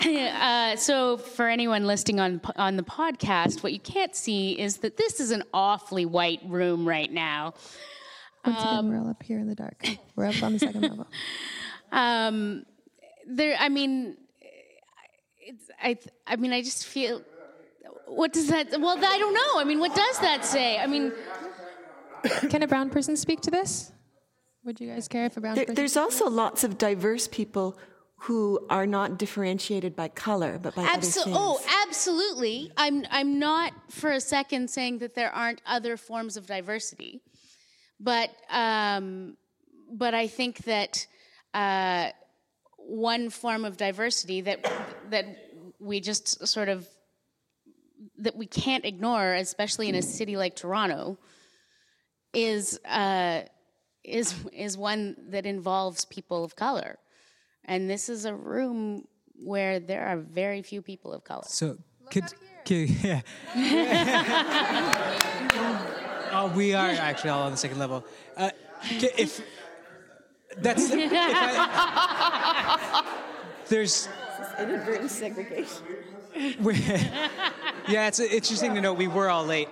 Uh, 0.00 0.76
so, 0.76 1.16
for 1.16 1.48
anyone 1.48 1.84
listening 1.84 2.20
on 2.20 2.40
on 2.54 2.76
the 2.76 2.84
podcast, 2.84 3.64
what 3.64 3.72
you 3.72 3.80
can't 3.80 4.14
see 4.14 4.52
is 4.52 4.76
that 4.76 4.96
this 4.96 5.18
is 5.18 5.32
an 5.32 5.42
awfully 5.52 6.06
white 6.06 6.38
room 6.46 6.86
right 6.86 7.12
now. 7.12 7.52
Once 8.46 8.60
again, 8.60 8.88
we're 8.88 9.00
all 9.00 9.10
up 9.10 9.20
here 9.24 9.40
in 9.40 9.48
the 9.48 9.56
dark. 9.56 9.84
We're 10.14 10.26
up 10.26 10.40
on 10.40 10.52
the 10.52 10.60
second 10.60 10.82
level. 10.82 11.08
Um, 11.90 12.64
there, 13.26 13.56
I 13.58 13.70
mean, 13.70 14.16
I, 15.82 15.96
I 16.26 16.36
mean, 16.36 16.52
I 16.52 16.62
just 16.62 16.86
feel. 16.86 17.22
What 18.06 18.32
does 18.32 18.48
that? 18.48 18.70
Well, 18.80 18.96
I 19.04 19.18
don't 19.18 19.34
know. 19.34 19.60
I 19.60 19.64
mean, 19.64 19.78
what 19.80 19.94
does 19.94 20.18
that 20.20 20.44
say? 20.44 20.78
I 20.78 20.86
mean, 20.86 21.12
Can 22.50 22.62
a 22.62 22.66
brown 22.66 22.90
person 22.90 23.16
speak 23.16 23.40
to 23.42 23.50
this? 23.50 23.92
Would 24.64 24.80
you 24.80 24.88
guys 24.88 25.08
care 25.08 25.26
if 25.26 25.36
a 25.36 25.40
brown 25.40 25.54
There, 25.54 25.64
person? 25.64 25.74
there's 25.76 25.96
also 25.96 26.28
lots 26.28 26.64
of 26.64 26.78
diverse 26.78 27.28
people 27.28 27.78
who 28.22 28.58
are 28.68 28.86
not 28.86 29.18
differentiated 29.18 29.94
by 29.94 30.08
color, 30.08 30.58
but 30.60 30.74
by 30.74 30.82
other 30.82 31.00
things. 31.02 31.18
oh, 31.28 31.60
absolutely. 31.86 32.72
I'm 32.76 33.04
I'm 33.10 33.38
not 33.38 33.72
for 33.90 34.10
a 34.10 34.20
second 34.20 34.68
saying 34.68 34.98
that 34.98 35.14
there 35.14 35.30
aren't 35.30 35.62
other 35.66 35.96
forms 35.96 36.36
of 36.36 36.46
diversity, 36.46 37.20
but 38.00 38.30
um, 38.50 39.36
but 39.92 40.14
I 40.14 40.26
think 40.26 40.64
that 40.64 41.06
uh, 41.54 42.08
one 42.78 43.30
form 43.30 43.64
of 43.64 43.76
diversity 43.76 44.40
that 44.40 44.68
that 45.10 45.47
we 45.78 46.00
just 46.00 46.46
sort 46.46 46.68
of 46.68 46.86
that 48.18 48.36
we 48.36 48.46
can't 48.46 48.84
ignore, 48.84 49.34
especially 49.34 49.88
in 49.88 49.94
a 49.94 50.02
city 50.02 50.36
like 50.36 50.56
Toronto, 50.56 51.18
is 52.32 52.78
uh, 52.84 53.42
is 54.04 54.34
is 54.52 54.76
one 54.76 55.16
that 55.30 55.46
involves 55.46 56.04
people 56.04 56.44
of 56.44 56.56
color, 56.56 56.98
and 57.64 57.88
this 57.88 58.08
is 58.08 58.24
a 58.24 58.34
room 58.34 59.04
where 59.42 59.80
there 59.80 60.06
are 60.06 60.16
very 60.16 60.62
few 60.62 60.82
people 60.82 61.12
of 61.12 61.24
color. 61.24 61.44
So 61.46 61.78
could, 62.10 62.24
could 62.64 62.90
yeah. 62.90 63.20
oh, 66.32 66.52
we 66.56 66.74
are 66.74 66.90
actually 66.90 67.30
all 67.30 67.42
on 67.42 67.52
the 67.52 67.56
second 67.56 67.78
level. 67.78 68.04
Uh, 68.36 68.50
if 69.00 69.40
that's 70.58 70.90
if 70.90 71.10
I, 71.12 73.04
there's 73.68 74.08
inadvertent 74.58 75.10
segregation. 75.10 75.82
yeah, 77.88 78.06
it's 78.08 78.20
interesting 78.20 78.74
to 78.74 78.80
know 78.80 78.92
we 78.92 79.08
were 79.08 79.28
all 79.28 79.44
late. 79.44 79.68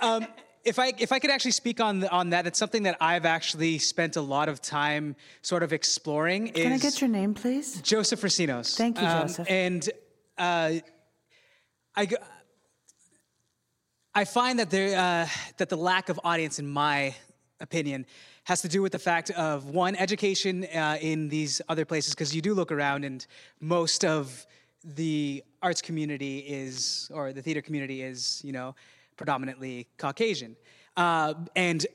Um, 0.00 0.26
if 0.64 0.78
I 0.78 0.92
if 0.98 1.12
I 1.12 1.18
could 1.18 1.30
actually 1.30 1.50
speak 1.52 1.80
on 1.80 2.00
the, 2.00 2.10
on 2.10 2.30
that, 2.30 2.46
it's 2.46 2.58
something 2.58 2.82
that 2.84 2.96
I've 3.00 3.24
actually 3.26 3.78
spent 3.78 4.16
a 4.16 4.20
lot 4.20 4.48
of 4.48 4.60
time 4.60 5.16
sort 5.42 5.62
of 5.62 5.72
exploring. 5.72 6.52
Can 6.52 6.72
I 6.72 6.78
get 6.78 7.00
your 7.00 7.08
name, 7.10 7.34
please? 7.34 7.80
Joseph 7.82 8.20
Racinos. 8.20 8.76
Thank 8.76 9.00
you, 9.00 9.06
Um, 9.06 9.22
Joseph. 9.26 9.46
And 9.50 9.90
uh, 10.38 10.72
I, 11.96 12.06
g- 12.06 12.16
I 14.14 14.24
find 14.24 14.58
that 14.58 14.70
there 14.70 14.98
uh, 14.98 15.28
that 15.56 15.68
the 15.68 15.76
lack 15.76 16.08
of 16.08 16.20
audience, 16.24 16.58
in 16.58 16.68
my 16.68 17.14
opinion, 17.60 18.06
has 18.50 18.62
to 18.62 18.68
do 18.68 18.82
with 18.82 18.90
the 18.90 18.98
fact 18.98 19.30
of 19.30 19.66
one 19.66 19.94
education 19.94 20.66
uh, 20.74 20.98
in 21.00 21.28
these 21.28 21.62
other 21.68 21.84
places 21.84 22.16
because 22.16 22.34
you 22.34 22.42
do 22.42 22.52
look 22.52 22.72
around 22.72 23.04
and 23.04 23.28
most 23.60 24.04
of 24.04 24.44
the 24.96 25.40
arts 25.62 25.80
community 25.80 26.38
is 26.40 27.08
or 27.14 27.32
the 27.32 27.40
theater 27.40 27.62
community 27.62 28.02
is 28.02 28.42
you 28.42 28.50
know 28.50 28.74
predominantly 29.16 29.86
Caucasian 29.98 30.56
uh, 30.96 31.34
and 31.54 31.86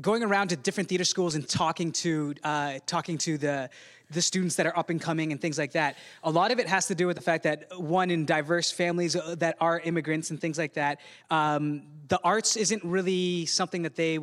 going 0.00 0.24
around 0.24 0.48
to 0.48 0.56
different 0.56 0.88
theater 0.88 1.04
schools 1.04 1.36
and 1.36 1.48
talking 1.48 1.92
to 1.92 2.34
uh, 2.42 2.80
talking 2.84 3.16
to 3.18 3.38
the 3.38 3.70
the 4.10 4.22
students 4.22 4.56
that 4.56 4.66
are 4.66 4.76
up 4.76 4.90
and 4.90 5.00
coming 5.00 5.30
and 5.30 5.40
things 5.40 5.56
like 5.56 5.72
that. 5.72 5.96
A 6.24 6.30
lot 6.30 6.50
of 6.50 6.58
it 6.58 6.66
has 6.66 6.88
to 6.88 6.96
do 6.96 7.06
with 7.06 7.16
the 7.16 7.22
fact 7.22 7.44
that 7.44 7.68
one 7.78 8.10
in 8.10 8.26
diverse 8.26 8.72
families 8.72 9.14
uh, 9.14 9.36
that 9.38 9.56
are 9.60 9.78
immigrants 9.78 10.30
and 10.30 10.40
things 10.40 10.58
like 10.58 10.74
that. 10.74 10.98
Um, 11.30 11.84
the 12.08 12.18
arts 12.24 12.56
isn't 12.56 12.82
really 12.84 13.46
something 13.46 13.82
that 13.82 13.94
they 13.94 14.18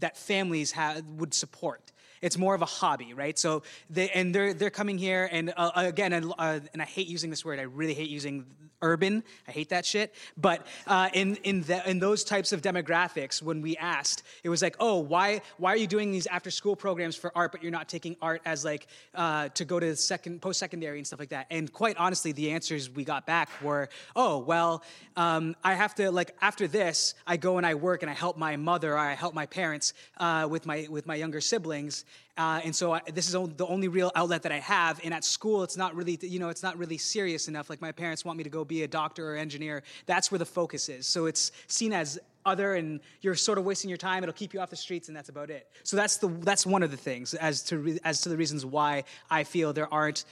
that 0.00 0.16
families 0.16 0.72
ha- 0.72 1.00
would 1.16 1.34
support. 1.34 1.92
It's 2.20 2.38
more 2.38 2.54
of 2.54 2.62
a 2.62 2.66
hobby, 2.66 3.14
right? 3.14 3.38
So 3.38 3.62
they 3.90 4.08
and 4.10 4.34
they're 4.34 4.54
they're 4.54 4.70
coming 4.70 4.96
here 4.96 5.28
and 5.30 5.52
uh, 5.56 5.72
again, 5.74 6.12
and, 6.12 6.32
uh, 6.38 6.60
and 6.72 6.80
I 6.80 6.84
hate 6.84 7.08
using 7.08 7.30
this 7.30 7.44
word. 7.44 7.58
I 7.58 7.62
really 7.62 7.94
hate 7.94 8.10
using 8.10 8.46
urban. 8.82 9.22
I 9.48 9.52
hate 9.52 9.70
that 9.70 9.86
shit. 9.86 10.14
But 10.36 10.66
uh, 10.86 11.08
in 11.14 11.36
in 11.36 11.62
the, 11.62 11.88
in 11.88 11.98
those 11.98 12.24
types 12.24 12.52
of 12.52 12.60
demographics, 12.60 13.42
when 13.42 13.62
we 13.62 13.76
asked, 13.76 14.22
it 14.42 14.48
was 14.48 14.62
like, 14.62 14.76
oh, 14.80 14.98
why 14.98 15.40
why 15.56 15.72
are 15.72 15.76
you 15.76 15.86
doing 15.86 16.12
these 16.12 16.26
after 16.26 16.50
school 16.50 16.76
programs 16.76 17.16
for 17.16 17.32
art, 17.34 17.52
but 17.52 17.62
you're 17.62 17.72
not 17.72 17.88
taking 17.88 18.16
art 18.20 18.42
as 18.44 18.64
like 18.64 18.86
uh, 19.14 19.48
to 19.50 19.64
go 19.64 19.80
to 19.80 19.96
second 19.96 20.42
post 20.42 20.58
secondary 20.58 20.98
and 20.98 21.06
stuff 21.06 21.20
like 21.20 21.30
that? 21.30 21.46
And 21.50 21.72
quite 21.72 21.96
honestly, 21.96 22.32
the 22.32 22.50
answers 22.50 22.90
we 22.90 23.04
got 23.04 23.26
back 23.26 23.48
were, 23.62 23.88
oh, 24.14 24.38
well, 24.38 24.82
um, 25.16 25.56
I 25.64 25.74
have 25.74 25.94
to 25.96 26.10
like 26.10 26.34
after 26.40 26.66
this, 26.66 27.14
I 27.26 27.36
go 27.36 27.56
and 27.58 27.66
I 27.66 27.74
work 27.74 28.02
and 28.02 28.10
I 28.10 28.14
help 28.14 28.36
my 28.36 28.56
mother 28.56 28.94
or 28.94 28.98
I 28.98 29.14
help 29.14 29.34
my 29.34 29.46
parents 29.46 29.94
uh, 30.18 30.46
with 30.50 30.66
my 30.66 30.86
with 30.90 31.06
my 31.06 31.14
younger 31.14 31.40
siblings. 31.40 32.04
Uh, 32.38 32.60
and 32.64 32.74
so 32.74 32.94
I, 32.94 33.00
this 33.12 33.26
is 33.26 33.32
the 33.32 33.66
only 33.66 33.88
real 33.88 34.10
outlet 34.14 34.42
that 34.42 34.52
I 34.52 34.58
have. 34.58 35.00
And 35.04 35.12
at 35.12 35.22
school, 35.22 35.62
it's 35.62 35.76
not 35.76 35.94
really, 35.94 36.18
you 36.22 36.38
know, 36.38 36.48
it's 36.48 36.62
not 36.62 36.78
really 36.78 36.96
serious 36.96 37.46
enough. 37.46 37.68
Like 37.68 37.82
my 37.82 37.92
parents 37.92 38.24
want 38.24 38.38
me 38.38 38.44
to 38.44 38.50
go 38.50 38.64
be 38.64 38.84
a 38.84 38.88
doctor 38.88 39.34
or 39.34 39.36
engineer. 39.36 39.82
That's 40.06 40.30
where 40.30 40.38
the 40.38 40.46
focus 40.46 40.88
is. 40.88 41.06
So 41.06 41.26
it's 41.26 41.52
seen 41.66 41.92
as 41.92 42.18
other, 42.44 42.74
and 42.74 43.00
you're 43.20 43.34
sort 43.34 43.58
of 43.58 43.64
wasting 43.64 43.88
your 43.90 43.98
time. 43.98 44.22
It'll 44.22 44.32
keep 44.32 44.54
you 44.54 44.60
off 44.60 44.70
the 44.70 44.76
streets, 44.76 45.08
and 45.08 45.16
that's 45.16 45.28
about 45.28 45.50
it. 45.50 45.68
So 45.84 45.96
that's 45.96 46.16
the 46.16 46.28
that's 46.28 46.66
one 46.66 46.82
of 46.82 46.90
the 46.90 46.96
things 46.96 47.34
as 47.34 47.62
to 47.64 47.78
re, 47.78 47.98
as 48.04 48.22
to 48.22 48.30
the 48.30 48.36
reasons 48.36 48.64
why 48.64 49.04
I 49.30 49.44
feel 49.44 49.72
there 49.72 49.92
aren't 49.92 50.24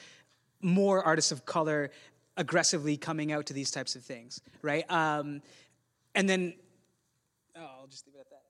more 0.62 1.04
artists 1.04 1.32
of 1.32 1.44
color 1.44 1.90
aggressively 2.36 2.96
coming 2.96 3.32
out 3.32 3.46
to 3.46 3.52
these 3.52 3.70
types 3.70 3.94
of 3.94 4.02
things, 4.02 4.40
right? 4.62 4.90
Um, 4.90 5.42
and 6.14 6.28
then, 6.28 6.54
oh, 7.56 7.68
I'll 7.80 7.86
just 7.86 8.06
leave 8.06 8.16
it 8.16 8.20
at 8.20 8.30
that. 8.30 8.42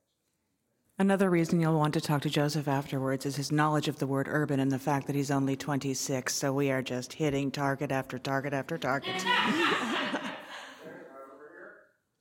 Another 1.01 1.31
reason 1.31 1.61
you'll 1.61 1.79
want 1.79 1.95
to 1.95 2.01
talk 2.03 2.21
to 2.21 2.29
Joseph 2.29 2.69
afterwards 2.69 3.25
is 3.25 3.37
his 3.37 3.51
knowledge 3.51 3.89
of 3.89 3.99
the 3.99 4.07
word 4.07 4.27
urban 4.29 4.61
and 4.61 4.71
the 4.71 4.79
fact 4.79 5.07
that 5.07 5.17
he's 5.17 5.31
only 5.31 5.57
26, 5.57 6.35
so 6.35 6.53
we 6.53 6.71
are 6.71 6.83
just 6.83 7.15
hitting 7.15 7.51
target 7.51 7.91
after 7.91 8.19
target 8.19 8.53
after 8.53 8.77
target. 8.77 9.15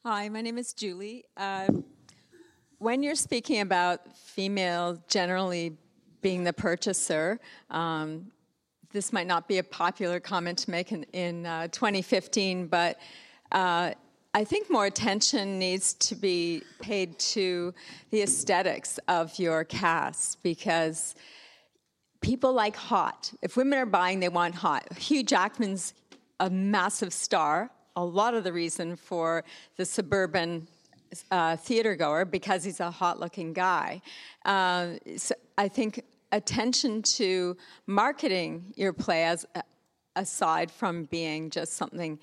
Hi, 0.05 0.29
my 0.29 0.39
name 0.39 0.57
is 0.57 0.71
Julie. 0.71 1.25
Um, 1.35 1.83
when 2.77 3.03
you're 3.03 3.15
speaking 3.15 3.59
about 3.59 4.17
female 4.17 5.03
generally 5.09 5.75
being 6.21 6.45
the 6.45 6.53
purchaser, 6.53 7.41
um, 7.69 8.31
this 8.93 9.11
might 9.11 9.27
not 9.27 9.49
be 9.49 9.57
a 9.57 9.63
popular 9.63 10.21
comment 10.21 10.57
to 10.59 10.71
make 10.71 10.93
in, 10.93 11.03
in 11.11 11.45
uh, 11.45 11.67
2015, 11.67 12.67
but 12.67 12.97
uh, 13.51 13.91
I 14.35 14.43
think 14.43 14.69
more 14.69 14.85
attention 14.85 15.57
needs 15.57 15.95
to 15.95 16.15
be 16.15 16.61
paid 16.81 17.17
to 17.19 17.73
the 18.11 18.21
aesthetics 18.21 18.99
of 19.07 19.37
your 19.39 19.63
cast 19.63 20.43
because 20.43 21.15
people 22.21 22.53
like 22.53 22.75
hot. 22.75 23.33
If 23.41 23.57
women 23.57 23.79
are 23.79 23.87
buying, 23.87 24.19
they 24.19 24.29
want 24.29 24.53
hot. 24.53 24.93
Hugh 24.95 25.23
Jackman's 25.23 25.95
a 26.39 26.47
massive 26.47 27.11
star. 27.11 27.71
A 27.95 28.05
lot 28.05 28.35
of 28.35 28.43
the 28.43 28.53
reason 28.53 28.95
for 28.95 29.43
the 29.77 29.85
suburban 29.85 30.67
uh, 31.31 31.55
theater 31.55 31.95
goer 31.95 32.23
because 32.23 32.63
he's 32.63 32.79
a 32.79 32.91
hot 32.91 33.19
looking 33.19 33.51
guy. 33.51 33.99
Uh, 34.45 34.91
so 35.17 35.33
I 35.57 35.67
think 35.67 36.03
attention 36.31 37.01
to 37.01 37.57
marketing 37.87 38.73
your 38.75 38.93
play 38.93 39.23
as 39.23 39.47
aside 40.15 40.69
from 40.69 41.05
being 41.05 41.49
just 41.49 41.73
something 41.73 42.19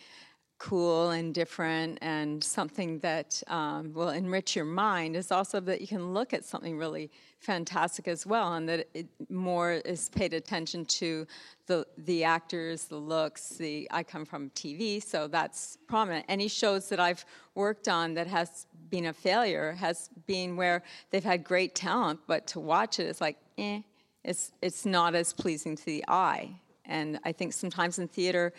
cool 0.59 1.11
and 1.11 1.35
different 1.35 1.99
and 2.01 2.43
something 2.43 2.99
that 3.01 3.43
um, 3.49 3.93
will 3.93 4.09
enrich 4.09 4.57
your 4.57 4.65
mind 4.65 5.15
is 5.15 5.31
also 5.31 5.61
that 5.61 5.83
you 5.83 5.87
can 5.87 6.15
look 6.15 6.33
at 6.33 6.45
something 6.45 6.79
really 6.79 7.11
fantastic 7.41 8.09
as 8.09 8.27
well 8.27 8.55
and 8.55 8.67
that 8.67 8.89
it 8.95 9.07
more 9.29 9.73
is 9.73 10.09
paid 10.09 10.33
attention 10.33 10.85
to 10.87 11.27
the 11.67 11.87
the 11.99 12.25
actors 12.25 12.85
the 12.85 12.97
looks 12.97 13.51
the 13.51 13.87
i 13.91 14.03
come 14.03 14.25
from 14.25 14.49
tv 14.51 15.03
so 15.03 15.29
that's 15.29 15.77
prominent. 15.87 16.25
Any 16.29 16.49
shows 16.49 16.89
that 16.89 17.01
i've 17.01 17.27
worked 17.55 17.87
on 17.87 18.15
that 18.15 18.27
has 18.27 18.67
been 18.89 19.07
a 19.07 19.13
failure 19.13 19.73
has 19.73 20.09
been 20.27 20.57
where 20.57 20.83
they've 21.11 21.25
had 21.25 21.45
great 21.45 21.75
talent 21.75 22.19
but 22.27 22.47
to 22.47 22.61
watch 22.61 22.99
it 22.99 23.05
it's 23.05 23.21
like 23.21 23.37
eh 23.59 23.83
it's 24.25 24.53
it's 24.63 24.87
not 24.87 25.15
as 25.15 25.33
pleasing 25.33 25.77
to 25.77 25.85
the 25.85 26.05
eye. 26.09 26.51
And 26.87 27.19
i 27.25 27.33
think 27.33 27.53
sometimes 27.53 27.99
in 27.99 28.09
theater 28.09 28.55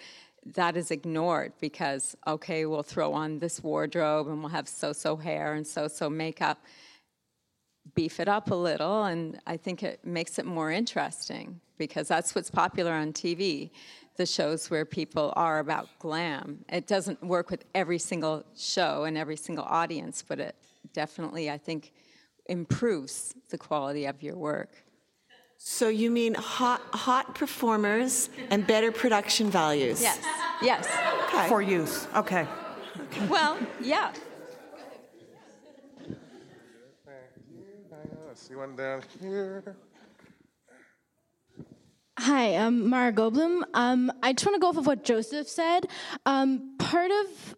that 0.54 0.78
is 0.78 0.92
ignored 0.92 1.54
because 1.60 2.16
okay 2.26 2.66
we'll 2.66 2.84
throw 2.84 3.14
on 3.14 3.40
this 3.40 3.64
wardrobe 3.64 4.28
and 4.28 4.40
we'll 4.40 4.50
have 4.50 4.68
so-so 4.68 5.16
hair 5.16 5.54
and 5.54 5.66
so-so 5.66 6.10
makeup. 6.10 6.60
Beef 7.96 8.20
it 8.20 8.28
up 8.28 8.52
a 8.52 8.56
little 8.56 9.06
and 9.06 9.40
i 9.48 9.56
think 9.58 9.82
it 9.82 10.06
makes 10.06 10.38
it 10.38 10.46
more 10.46 10.70
interesting 10.72 11.60
because 11.78 12.08
that's 12.08 12.36
what's 12.36 12.52
popular 12.52 12.92
on 12.92 13.14
tv 13.14 13.72
the 14.18 14.26
shows 14.26 14.72
where 14.72 14.84
people 14.84 15.32
are 15.36 15.60
about 15.60 15.88
glam. 16.00 16.66
It 16.70 16.88
doesn't 16.88 17.24
work 17.24 17.52
with 17.52 17.66
every 17.76 18.00
single 18.00 18.44
show 18.58 19.04
and 19.04 19.16
every 19.18 19.38
single 19.38 19.64
audience 19.66 20.24
but 20.28 20.40
it 20.40 20.56
definitely 20.94 21.50
i 21.50 21.58
think 21.58 21.94
improves 22.48 23.36
the 23.50 23.58
quality 23.58 24.06
of 24.06 24.22
your 24.22 24.36
work 24.36 24.70
So 25.58 25.90
you 25.90 26.10
mean 26.12 26.34
hot, 26.36 26.82
hot 26.94 27.36
performers 27.36 28.30
and 28.50 28.66
better 28.66 28.92
production 28.92 29.50
values? 29.50 30.02
yes 30.02 30.20
yes 30.62 30.88
Okay. 31.34 31.48
For 31.50 31.62
youth, 31.62 32.08
okay. 32.16 32.48
well 33.30 33.58
yeah 33.82 34.12
Let's 38.28 38.48
see 38.48 38.56
one 38.56 38.76
down 38.76 39.02
here. 39.20 39.76
Hi, 42.20 42.56
I'm 42.56 42.88
Mara 42.90 43.12
Goblum. 43.12 43.64
Um, 43.74 44.12
I 44.22 44.34
just 44.34 44.46
want 44.46 44.56
to 44.56 44.60
go 44.60 44.68
off 44.68 44.78
of 44.78 44.86
what 44.86 45.04
Joseph 45.04 45.48
said. 45.48 45.88
Um, 46.26 46.76
part 46.78 47.10
of 47.10 47.56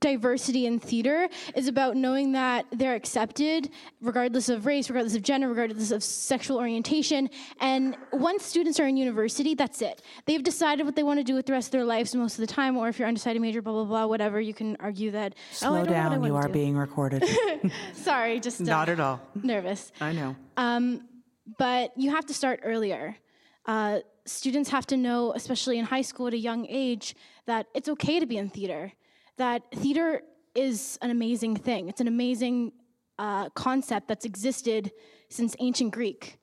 diversity 0.00 0.66
in 0.66 0.78
theater 0.80 1.28
is 1.54 1.68
about 1.68 1.96
knowing 1.96 2.32
that 2.32 2.66
they're 2.72 2.94
accepted 2.94 3.70
regardless 4.00 4.48
of 4.48 4.66
race, 4.66 4.88
regardless 4.90 5.14
of 5.14 5.22
gender, 5.22 5.48
regardless 5.48 5.90
of 5.90 6.02
sexual 6.02 6.58
orientation. 6.58 7.28
And 7.60 7.96
once 8.12 8.44
students 8.44 8.80
are 8.80 8.86
in 8.86 8.96
university, 8.96 9.54
that's 9.54 9.82
it. 9.82 10.02
They've 10.26 10.42
decided 10.42 10.86
what 10.86 10.96
they 10.96 11.02
want 11.02 11.20
to 11.20 11.24
do 11.24 11.34
with 11.34 11.46
the 11.46 11.52
rest 11.52 11.68
of 11.68 11.72
their 11.72 11.84
lives 11.84 12.14
most 12.14 12.34
of 12.34 12.40
the 12.40 12.52
time, 12.52 12.76
or 12.76 12.88
if 12.88 12.98
you're 12.98 13.08
undecided 13.08 13.40
major, 13.42 13.62
blah, 13.62 13.72
blah, 13.72 13.84
blah, 13.84 14.06
whatever, 14.06 14.40
you 14.40 14.54
can 14.54 14.76
argue 14.80 15.10
that. 15.12 15.34
oh, 15.36 15.38
I 15.50 15.54
Slow 15.54 15.68
don't 15.68 15.74
know 15.74 15.80
what 15.80 15.90
I 15.90 16.08
down, 16.16 16.24
you 16.24 16.36
are 16.36 16.46
do." 16.46 16.52
being 16.52 16.76
recorded. 16.76 17.24
Sorry, 17.94 18.40
just 18.40 18.60
uh, 18.62 18.64
Not 18.64 18.88
at 18.88 19.00
all. 19.00 19.20
nervous. 19.42 19.92
I 20.00 20.12
know. 20.12 20.34
Um, 20.56 21.02
but 21.58 21.92
you 21.96 22.10
have 22.10 22.26
to 22.26 22.34
start 22.34 22.60
earlier. 22.64 23.16
Uh, 23.66 24.00
students 24.24 24.70
have 24.70 24.86
to 24.86 24.96
know, 24.96 25.32
especially 25.34 25.78
in 25.78 25.84
high 25.84 26.02
school 26.02 26.26
at 26.28 26.32
a 26.32 26.38
young 26.38 26.66
age, 26.68 27.14
that 27.46 27.66
it's 27.74 27.88
okay 27.88 28.20
to 28.20 28.26
be 28.26 28.36
in 28.38 28.48
theater. 28.48 28.92
That 29.40 29.62
theater 29.74 30.20
is 30.54 30.98
an 31.00 31.10
amazing 31.10 31.56
thing. 31.56 31.88
It's 31.88 32.02
an 32.02 32.08
amazing 32.08 32.72
uh, 33.18 33.48
concept 33.48 34.06
that's 34.06 34.26
existed 34.26 34.92
since 35.30 35.56
ancient 35.60 35.92
Greek 35.92 36.36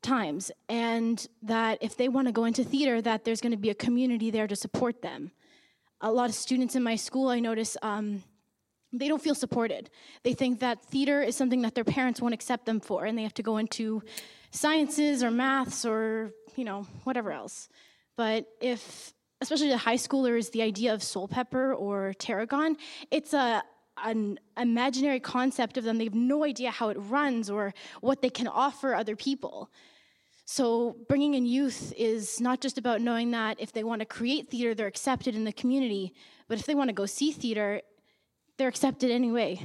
times, 0.00 0.50
and 0.66 1.26
that 1.42 1.76
if 1.82 1.98
they 1.98 2.08
want 2.08 2.28
to 2.28 2.32
go 2.32 2.46
into 2.46 2.64
theater, 2.64 3.02
that 3.02 3.26
there's 3.26 3.42
going 3.42 3.52
to 3.52 3.58
be 3.58 3.68
a 3.68 3.74
community 3.74 4.30
there 4.30 4.46
to 4.46 4.56
support 4.56 5.02
them. 5.02 5.32
A 6.00 6.10
lot 6.10 6.30
of 6.30 6.34
students 6.34 6.74
in 6.74 6.82
my 6.82 6.96
school, 6.96 7.28
I 7.28 7.40
notice. 7.40 7.76
Um, 7.82 8.22
they 8.90 9.06
don't 9.06 9.22
feel 9.22 9.34
supported. 9.34 9.90
They 10.22 10.32
think 10.32 10.60
that 10.60 10.82
theater 10.86 11.20
is 11.20 11.36
something 11.36 11.60
that 11.60 11.74
their 11.74 11.84
parents 11.84 12.22
won't 12.22 12.32
accept 12.32 12.64
them 12.64 12.80
for, 12.80 13.04
and 13.04 13.18
they 13.18 13.22
have 13.22 13.34
to 13.34 13.42
go 13.42 13.58
into 13.58 14.02
sciences 14.50 15.22
or 15.22 15.30
maths 15.30 15.84
or 15.84 16.32
you 16.56 16.64
know 16.64 16.86
whatever 17.04 17.32
else. 17.32 17.68
But 18.16 18.46
if, 18.62 19.12
especially 19.40 19.68
the 19.68 19.78
high 19.78 19.96
schoolers, 19.96 20.50
the 20.50 20.62
idea 20.62 20.92
of 20.92 21.00
Soulpepper 21.00 21.78
or 21.78 22.14
tarragon, 22.14 22.76
it's 23.10 23.32
a 23.32 23.62
an 24.02 24.38
imaginary 24.56 25.20
concept 25.20 25.76
of 25.76 25.84
them. 25.84 25.98
They 25.98 26.04
have 26.04 26.14
no 26.14 26.44
idea 26.44 26.70
how 26.70 26.88
it 26.88 26.96
runs 26.98 27.50
or 27.50 27.74
what 28.00 28.22
they 28.22 28.30
can 28.30 28.48
offer 28.48 28.94
other 28.94 29.16
people. 29.16 29.70
So, 30.46 30.96
bringing 31.08 31.34
in 31.34 31.46
youth 31.46 31.92
is 31.96 32.40
not 32.40 32.60
just 32.60 32.76
about 32.76 33.00
knowing 33.00 33.30
that 33.32 33.60
if 33.60 33.72
they 33.72 33.84
want 33.84 34.00
to 34.00 34.06
create 34.06 34.50
theater, 34.50 34.74
they're 34.74 34.88
accepted 34.88 35.36
in 35.36 35.44
the 35.44 35.52
community, 35.52 36.12
but 36.48 36.58
if 36.58 36.66
they 36.66 36.74
want 36.74 36.88
to 36.88 36.94
go 36.94 37.06
see 37.06 37.30
theater, 37.30 37.82
they're 38.58 38.68
accepted 38.68 39.10
anyway. 39.10 39.64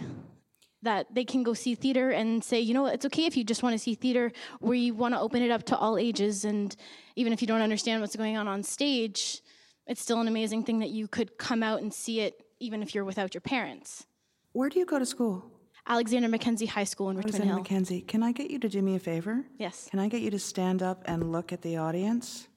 That 0.83 1.07
they 1.15 1.25
can 1.25 1.41
go 1.41 1.55
see 1.55 1.73
theater 1.73 2.11
and 2.11 2.43
say, 2.43 2.59
you 2.59 2.75
know, 2.75 2.85
it's 2.85 3.05
okay 3.07 3.25
if 3.25 3.35
you 3.35 3.43
just 3.43 3.63
want 3.63 3.73
to 3.73 3.79
see 3.79 3.95
theater. 3.95 4.31
We 4.61 4.91
want 4.91 5.15
to 5.15 5.19
open 5.19 5.41
it 5.41 5.49
up 5.49 5.63
to 5.65 5.77
all 5.77 5.97
ages, 5.97 6.45
and 6.45 6.75
even 7.15 7.33
if 7.33 7.41
you 7.41 7.47
don't 7.47 7.61
understand 7.61 8.01
what's 8.01 8.15
going 8.15 8.37
on 8.37 8.47
on 8.47 8.61
stage, 8.61 9.41
it's 9.87 10.01
still 10.01 10.19
an 10.19 10.27
amazing 10.27 10.63
thing 10.63 10.79
that 10.79 10.89
you 10.89 11.07
could 11.07 11.37
come 11.37 11.63
out 11.63 11.81
and 11.81 11.93
see 11.93 12.21
it, 12.21 12.43
even 12.59 12.81
if 12.81 12.95
you're 12.95 13.05
without 13.05 13.33
your 13.33 13.41
parents. 13.41 14.05
Where 14.53 14.69
do 14.69 14.79
you 14.79 14.85
go 14.85 14.99
to 14.99 15.05
school? 15.05 15.43
Alexander 15.87 16.27
Mackenzie 16.27 16.65
High 16.65 16.85
School 16.85 17.09
in 17.09 17.17
Richmond 17.17 17.35
Alexander 17.35 17.53
Hill. 17.53 17.63
Mackenzie, 17.63 18.01
can 18.01 18.23
I 18.23 18.31
get 18.31 18.49
you 18.49 18.57
to 18.59 18.69
do 18.69 18.81
me 18.81 18.95
a 18.95 18.99
favor? 18.99 19.45
Yes. 19.59 19.87
Can 19.91 19.99
I 19.99 20.07
get 20.07 20.21
you 20.21 20.31
to 20.31 20.39
stand 20.39 20.81
up 20.81 21.03
and 21.05 21.31
look 21.31 21.53
at 21.53 21.61
the 21.61 21.77
audience? 21.77 22.47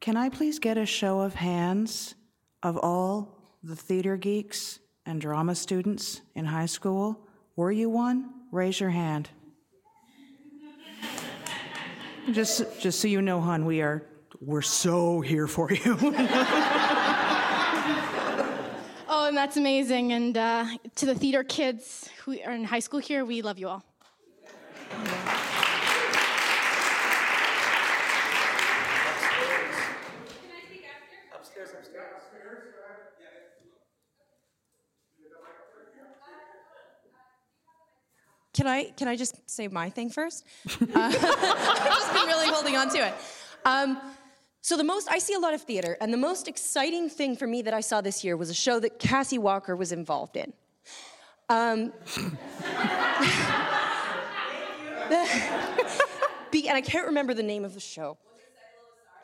Can 0.00 0.16
I 0.16 0.28
please 0.28 0.58
get 0.58 0.78
a 0.78 0.86
show 0.86 1.20
of 1.20 1.34
hands 1.34 2.14
of 2.62 2.76
all 2.76 3.42
the 3.62 3.74
theater 3.74 4.16
geeks 4.16 4.78
and 5.04 5.20
drama 5.20 5.54
students 5.54 6.20
in 6.34 6.44
high 6.44 6.66
school? 6.66 7.26
Were 7.56 7.72
you 7.72 7.90
one? 7.90 8.30
Raise 8.52 8.78
your 8.78 8.90
hand. 8.90 9.30
Just, 12.30 12.80
just 12.80 13.00
so 13.00 13.08
you 13.08 13.20
know, 13.20 13.40
hon, 13.40 13.64
we 13.64 13.80
are 13.80 14.06
we're 14.44 14.62
so 14.62 15.20
here 15.20 15.46
for 15.46 15.72
you. 15.72 15.96
Oh, 19.14 19.28
and 19.28 19.36
that's 19.36 19.58
amazing. 19.58 20.14
And 20.14 20.38
uh, 20.38 20.64
to 20.96 21.04
the 21.04 21.14
theater 21.14 21.44
kids 21.44 22.08
who 22.24 22.40
are 22.46 22.52
in 22.52 22.64
high 22.64 22.78
school 22.78 22.98
here, 22.98 23.26
we 23.26 23.42
love 23.42 23.58
you 23.58 23.68
all. 23.68 23.84
Can 38.54 38.66
I 38.66 38.84
can 38.96 39.08
I 39.08 39.16
just 39.16 39.48
say 39.48 39.68
my 39.68 39.90
thing 39.90 40.08
first? 40.08 40.44
Uh, 40.80 40.86
I've 40.94 41.84
just 41.84 42.12
been 42.14 42.26
really 42.26 42.48
holding 42.48 42.76
on 42.76 42.88
to 42.90 43.06
it. 43.08 43.14
Um, 43.64 43.98
so 44.62 44.76
the 44.76 44.84
most 44.84 45.08
I 45.10 45.18
see 45.18 45.34
a 45.34 45.38
lot 45.38 45.52
of 45.52 45.62
theater, 45.62 45.96
and 46.00 46.12
the 46.12 46.18
most 46.18 46.48
exciting 46.48 47.10
thing 47.10 47.36
for 47.36 47.46
me 47.46 47.62
that 47.62 47.74
I 47.74 47.80
saw 47.80 48.00
this 48.00 48.24
year 48.24 48.36
was 48.36 48.48
a 48.48 48.54
show 48.54 48.80
that 48.80 48.98
Cassie 48.98 49.38
Walker 49.38 49.76
was 49.76 49.92
involved 49.92 50.36
in. 50.36 50.52
Um, 51.48 51.92
and 56.72 56.76
I 56.78 56.80
can't 56.82 57.06
remember 57.06 57.34
the 57.34 57.42
name 57.42 57.64
of 57.64 57.74
the 57.74 57.80
show. 57.80 58.16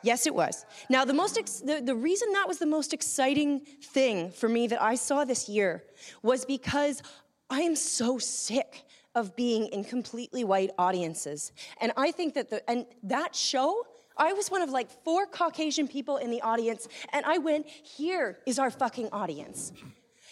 Yes, 0.03 0.27
it 0.27 0.35
was. 0.35 0.65
Now, 0.89 1.03
the, 1.05 1.13
most 1.13 1.37
ex- 1.37 1.59
the, 1.59 1.81
the 1.81 1.95
reason 1.95 2.31
that 2.33 2.47
was 2.47 2.59
the 2.59 2.65
most 2.65 2.93
exciting 2.93 3.61
thing 3.81 4.31
for 4.31 4.47
me 4.47 4.67
that 4.67 4.81
I 4.81 4.95
saw 4.95 5.25
this 5.25 5.49
year 5.49 5.83
was 6.21 6.45
because 6.45 7.01
I 7.49 7.61
am 7.61 7.75
so 7.75 8.17
sick 8.17 8.85
of 9.15 9.35
being 9.35 9.65
in 9.67 9.83
completely 9.83 10.43
white 10.43 10.69
audiences. 10.77 11.51
And 11.81 11.91
I 11.97 12.11
think 12.11 12.35
that 12.35 12.49
the, 12.49 12.69
and 12.69 12.85
that 13.03 13.35
show, 13.35 13.83
I 14.19 14.33
was 14.33 14.51
one 14.51 14.61
of 14.61 14.69
like 14.69 14.91
four 15.03 15.25
Caucasian 15.25 15.87
people 15.87 16.17
in 16.17 16.29
the 16.29 16.41
audience, 16.41 16.87
and 17.13 17.25
I 17.25 17.37
went, 17.37 17.67
here 17.67 18.37
is 18.45 18.59
our 18.59 18.69
fucking 18.69 19.09
audience. 19.11 19.71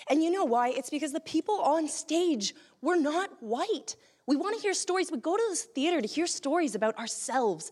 And 0.09 0.21
you 0.21 0.29
know 0.29 0.45
why? 0.45 0.69
It's 0.69 0.89
because 0.89 1.13
the 1.13 1.21
people 1.21 1.59
on 1.61 1.87
stage 1.87 2.53
were 2.81 2.97
not 2.97 3.31
white. 3.41 3.95
We 4.27 4.35
want 4.35 4.55
to 4.55 4.61
hear 4.61 4.73
stories. 4.73 5.11
We 5.11 5.19
go 5.19 5.35
to 5.35 5.43
this 5.49 5.63
theater 5.63 6.01
to 6.01 6.07
hear 6.07 6.27
stories 6.27 6.75
about 6.75 6.97
ourselves. 6.99 7.71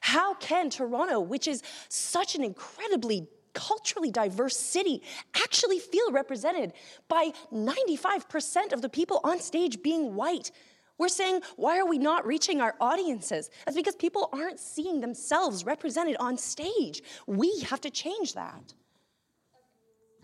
How 0.00 0.34
can 0.34 0.68
Toronto, 0.68 1.20
which 1.20 1.46
is 1.46 1.62
such 1.88 2.34
an 2.34 2.42
incredibly 2.42 3.28
culturally 3.54 4.10
diverse 4.10 4.56
city, 4.56 5.02
actually 5.34 5.78
feel 5.78 6.10
represented 6.10 6.72
by 7.08 7.32
95% 7.52 8.72
of 8.72 8.82
the 8.82 8.88
people 8.88 9.20
on 9.22 9.38
stage 9.40 9.82
being 9.82 10.16
white? 10.16 10.50
We're 10.98 11.08
saying, 11.08 11.42
why 11.56 11.78
are 11.78 11.86
we 11.86 11.98
not 11.98 12.26
reaching 12.26 12.60
our 12.60 12.74
audiences? 12.80 13.50
That's 13.64 13.76
because 13.76 13.96
people 13.96 14.28
aren't 14.32 14.60
seeing 14.60 15.00
themselves 15.00 15.64
represented 15.64 16.16
on 16.20 16.36
stage. 16.36 17.02
We 17.26 17.60
have 17.68 17.80
to 17.82 17.90
change 17.90 18.34
that. 18.34 18.74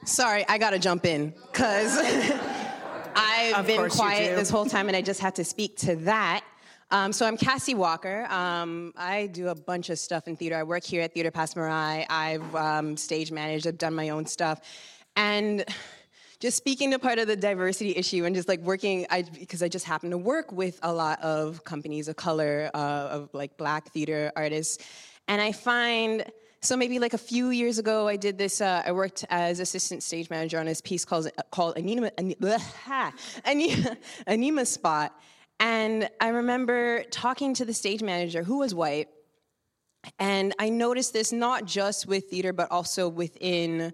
Sorry, 0.05 0.45
I 0.49 0.59
gotta 0.59 0.78
jump 0.78 1.05
in 1.05 1.35
because 1.51 1.97
I've 3.16 3.55
Of 3.55 3.66
been 3.66 3.90
quiet 3.90 4.36
this 4.36 4.51
whole 4.51 4.66
time 4.66 4.89
and 4.89 4.97
I 4.97 5.03
just 5.03 5.20
had 5.20 5.35
to 5.36 5.45
speak 5.45 5.77
to 5.78 5.97
that. 5.97 6.45
Um, 6.90 7.12
so 7.12 7.27
I'm 7.27 7.36
Cassie 7.36 7.74
Walker. 7.74 8.27
Um, 8.31 8.95
I 8.97 9.27
do 9.27 9.49
a 9.49 9.55
bunch 9.55 9.90
of 9.90 9.99
stuff 9.99 10.27
in 10.27 10.36
theater. 10.36 10.57
I 10.57 10.62
work 10.62 10.85
here 10.85 11.03
at 11.03 11.12
Theater 11.12 11.31
Passe 11.31 11.55
Muraille. 11.55 12.07
I've 12.09 12.55
um, 12.55 12.97
stage 12.97 13.31
managed. 13.31 13.66
I've 13.66 13.77
done 13.77 13.95
my 13.95 14.09
own 14.09 14.24
stuff, 14.24 14.61
and 15.15 15.66
just 16.40 16.56
speaking 16.56 16.93
to 16.93 16.98
part 16.98 17.19
of 17.19 17.27
the 17.27 17.36
diversity 17.36 17.97
issue 17.97 18.24
and 18.24 18.35
just 18.35 18.48
like 18.48 18.60
working, 18.60 19.06
I 19.10 19.23
because 19.23 19.62
I 19.62 19.69
just 19.69 19.85
happen 19.85 20.10
to 20.10 20.19
work 20.19 20.52
with 20.52 20.78
a 20.82 20.93
lot 20.93 21.20
of 21.20 21.65
companies 21.65 22.06
of 22.09 22.16
color, 22.16 22.70
uh, 22.74 22.78
of 22.78 23.31
like 23.32 23.56
Black 23.56 23.90
theater 23.93 24.32
artists, 24.36 24.78
and 25.27 25.40
I 25.40 25.52
find. 25.52 26.24
So 26.60 26.77
maybe 26.77 26.98
like 26.98 27.15
a 27.15 27.19
few 27.19 27.51
years 27.51 27.78
ago, 27.78 28.09
I 28.09 28.16
did 28.16 28.36
this. 28.36 28.60
Uh, 28.60 28.82
I 28.85 28.90
worked 28.90 29.24
as 29.31 29.60
assistant 29.60 30.02
stage 30.02 30.28
manager 30.28 30.59
on 30.59 30.66
this 30.66 30.81
piece 30.81 31.05
called 31.05 31.28
called 31.51 31.77
Anima 31.77 32.10
Ani- 32.19 32.36
Anima, 33.44 33.97
Anima 34.27 34.66
Spot, 34.66 35.12
and 35.60 36.09
I 36.20 36.28
remember 36.28 37.02
talking 37.10 37.55
to 37.55 37.65
the 37.65 37.74
stage 37.74 38.02
manager 38.02 38.43
who 38.43 38.59
was 38.59 38.74
white, 38.74 39.09
and 40.19 40.55
I 40.59 40.69
noticed 40.69 41.12
this 41.12 41.32
not 41.32 41.65
just 41.65 42.06
with 42.06 42.31
theater, 42.31 42.52
but 42.52 42.70
also 42.70 43.09
within, 43.09 43.93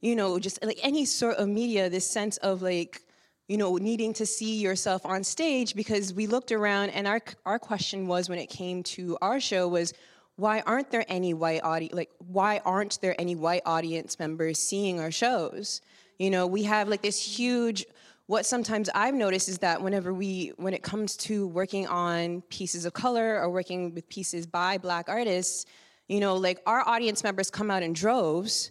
you 0.00 0.16
know, 0.16 0.38
just 0.38 0.64
like 0.64 0.78
any 0.82 1.04
sort 1.04 1.36
of 1.36 1.48
media. 1.48 1.88
This 1.88 2.08
sense 2.08 2.36
of 2.38 2.62
like, 2.62 3.02
you 3.48 3.56
know, 3.56 3.76
needing 3.76 4.12
to 4.14 4.26
see 4.26 4.60
yourself 4.60 5.04
on 5.04 5.24
stage 5.24 5.74
because 5.74 6.12
we 6.12 6.26
looked 6.26 6.52
around, 6.52 6.90
and 6.90 7.06
our 7.06 7.20
our 7.44 7.58
question 7.58 8.06
was 8.06 8.28
when 8.28 8.38
it 8.38 8.48
came 8.48 8.82
to 8.84 9.16
our 9.20 9.40
show 9.40 9.68
was 9.68 9.92
why 10.36 10.62
aren't 10.66 10.90
there 10.90 11.04
any 11.08 11.34
white 11.34 11.62
audience 11.64 11.94
like 11.94 12.10
why 12.18 12.60
aren't 12.64 13.00
there 13.00 13.18
any 13.18 13.34
white 13.34 13.62
audience 13.66 14.18
members 14.18 14.58
seeing 14.58 15.00
our 15.00 15.10
shows 15.10 15.80
you 16.18 16.30
know 16.30 16.46
we 16.46 16.62
have 16.62 16.88
like 16.88 17.02
this 17.02 17.20
huge 17.20 17.86
what 18.26 18.44
sometimes 18.44 18.88
i've 18.94 19.14
noticed 19.14 19.48
is 19.48 19.58
that 19.58 19.82
whenever 19.82 20.12
we 20.12 20.52
when 20.56 20.74
it 20.74 20.82
comes 20.82 21.16
to 21.16 21.48
working 21.48 21.86
on 21.86 22.42
pieces 22.42 22.84
of 22.84 22.92
color 22.92 23.40
or 23.40 23.50
working 23.50 23.94
with 23.94 24.08
pieces 24.08 24.46
by 24.46 24.76
black 24.76 25.08
artists 25.08 25.64
you 26.08 26.20
know 26.20 26.36
like 26.36 26.60
our 26.66 26.86
audience 26.86 27.24
members 27.24 27.50
come 27.50 27.70
out 27.70 27.82
in 27.82 27.92
droves 27.92 28.70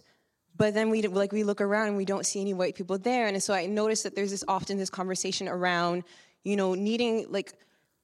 but 0.56 0.74
then 0.74 0.90
we 0.90 1.02
like 1.02 1.32
we 1.32 1.44
look 1.44 1.60
around 1.60 1.88
and 1.88 1.96
we 1.96 2.04
don't 2.04 2.26
see 2.26 2.40
any 2.40 2.54
white 2.54 2.74
people 2.74 2.98
there. 2.98 3.26
And 3.26 3.42
so 3.42 3.54
i 3.54 3.66
noticed 3.66 4.04
that 4.04 4.14
there's 4.14 4.30
this 4.30 4.44
often 4.48 4.78
this 4.78 4.90
conversation 4.90 5.48
around 5.48 6.04
you 6.44 6.56
know 6.56 6.74
needing 6.74 7.26
like 7.30 7.52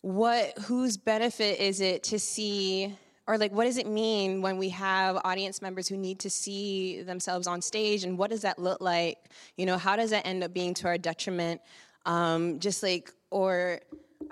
what 0.01 0.59
whose 0.59 0.97
benefit 0.97 1.61
is 1.61 1.81
it 1.81 2.03
to 2.03 2.19
see 2.19 2.97
or 3.27 3.39
like 3.39 3.53
what 3.53 3.65
does 3.65 3.79
it 3.79 3.87
mean 3.87 4.43
when 4.43 4.59
we 4.59 4.69
have 4.70 5.16
audience 5.24 5.62
members 5.62 5.87
who 5.87 5.97
need 5.97 6.19
to 6.20 6.31
see 6.31 7.03
themselves 7.03 7.47
on 7.47 7.62
stage? 7.62 8.05
And 8.05 8.19
what 8.19 8.31
does 8.31 8.43
that 8.43 8.59
look 8.59 8.81
like? 8.81 9.19
You 9.57 9.66
know 9.66 9.79
how 9.79 9.97
does 9.97 10.11
that 10.11 10.27
end 10.27 10.43
up 10.43 10.53
being 10.53 10.74
to 10.74 10.89
our 10.89 10.99
detriment? 10.99 11.61
Um, 12.05 12.59
just 12.59 12.83
like 12.83 13.12
or 13.31 13.81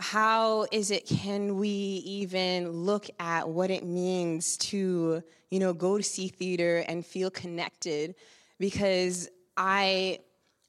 how 0.01 0.67
is 0.73 0.91
it 0.91 1.07
can 1.07 1.57
we 1.57 1.69
even 1.69 2.71
look 2.71 3.07
at 3.19 3.49
what 3.49 3.71
it 3.71 3.85
means 3.85 4.57
to 4.57 5.23
you 5.51 5.59
know 5.59 5.73
go 5.75 5.99
to 5.99 6.03
see 6.03 6.29
theater 6.29 6.79
and 6.89 7.05
feel 7.05 7.31
connected 7.31 8.15
because 8.59 9.29
i 9.57 10.19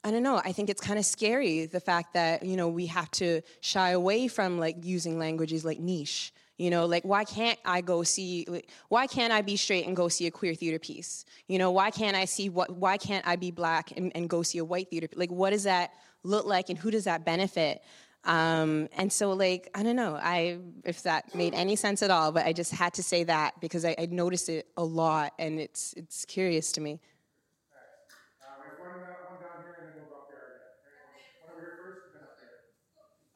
I 0.03 0.09
don't 0.09 0.23
know. 0.23 0.41
I 0.43 0.51
think 0.51 0.69
it's 0.71 0.81
kind 0.81 0.97
of 0.97 1.05
scary 1.05 1.67
the 1.67 1.79
fact 1.79 2.15
that 2.15 2.43
you 2.43 2.57
know 2.57 2.67
we 2.67 2.87
have 2.87 3.11
to 3.11 3.41
shy 3.59 3.91
away 3.91 4.27
from 4.27 4.57
like 4.59 4.77
using 4.83 5.19
languages 5.19 5.63
like 5.63 5.79
niche. 5.79 6.33
You 6.57 6.69
know, 6.69 6.85
like 6.85 7.03
why 7.03 7.23
can't 7.23 7.59
I 7.65 7.81
go 7.81 8.03
see? 8.03 8.47
Why 8.89 9.07
can't 9.07 9.31
I 9.31 9.41
be 9.41 9.57
straight 9.57 9.85
and 9.85 9.95
go 9.95 10.07
see 10.07 10.27
a 10.27 10.31
queer 10.31 10.55
theater 10.55 10.79
piece? 10.79 11.25
You 11.47 11.59
know, 11.59 11.71
why 11.71 11.91
can't 11.91 12.15
I 12.15 12.25
see 12.25 12.49
what? 12.49 12.71
Why 12.71 12.97
can't 12.97 13.27
I 13.27 13.35
be 13.35 13.51
black 13.51 13.91
and, 13.95 14.11
and 14.15 14.27
go 14.27 14.41
see 14.41 14.57
a 14.57 14.65
white 14.65 14.89
theater? 14.89 15.07
Like, 15.15 15.31
what 15.31 15.51
does 15.51 15.63
that 15.63 15.91
look 16.23 16.45
like, 16.45 16.69
and 16.69 16.77
who 16.79 16.89
does 16.89 17.03
that 17.03 17.23
benefit? 17.23 17.81
Um, 18.23 18.88
and 18.98 19.11
so, 19.11 19.31
like, 19.31 19.69
I 19.73 19.81
don't 19.81 19.95
know. 19.95 20.15
I 20.15 20.60
if 20.84 21.03
that 21.03 21.34
made 21.34 21.56
any 21.56 21.76
sense 21.76 22.03
at 22.03 22.11
all, 22.11 22.31
but 22.31 22.45
I 22.45 22.53
just 22.53 22.72
had 22.72 22.93
to 22.95 23.03
say 23.03 23.23
that 23.23 23.60
because 23.60 23.84
I, 23.84 23.95
I 23.98 24.07
noticed 24.11 24.49
it 24.49 24.68
a 24.77 24.84
lot, 24.84 25.34
and 25.39 25.60
it's 25.60 25.93
it's 25.98 26.26
curious 26.26 26.72
to 26.73 26.81
me. 26.81 26.99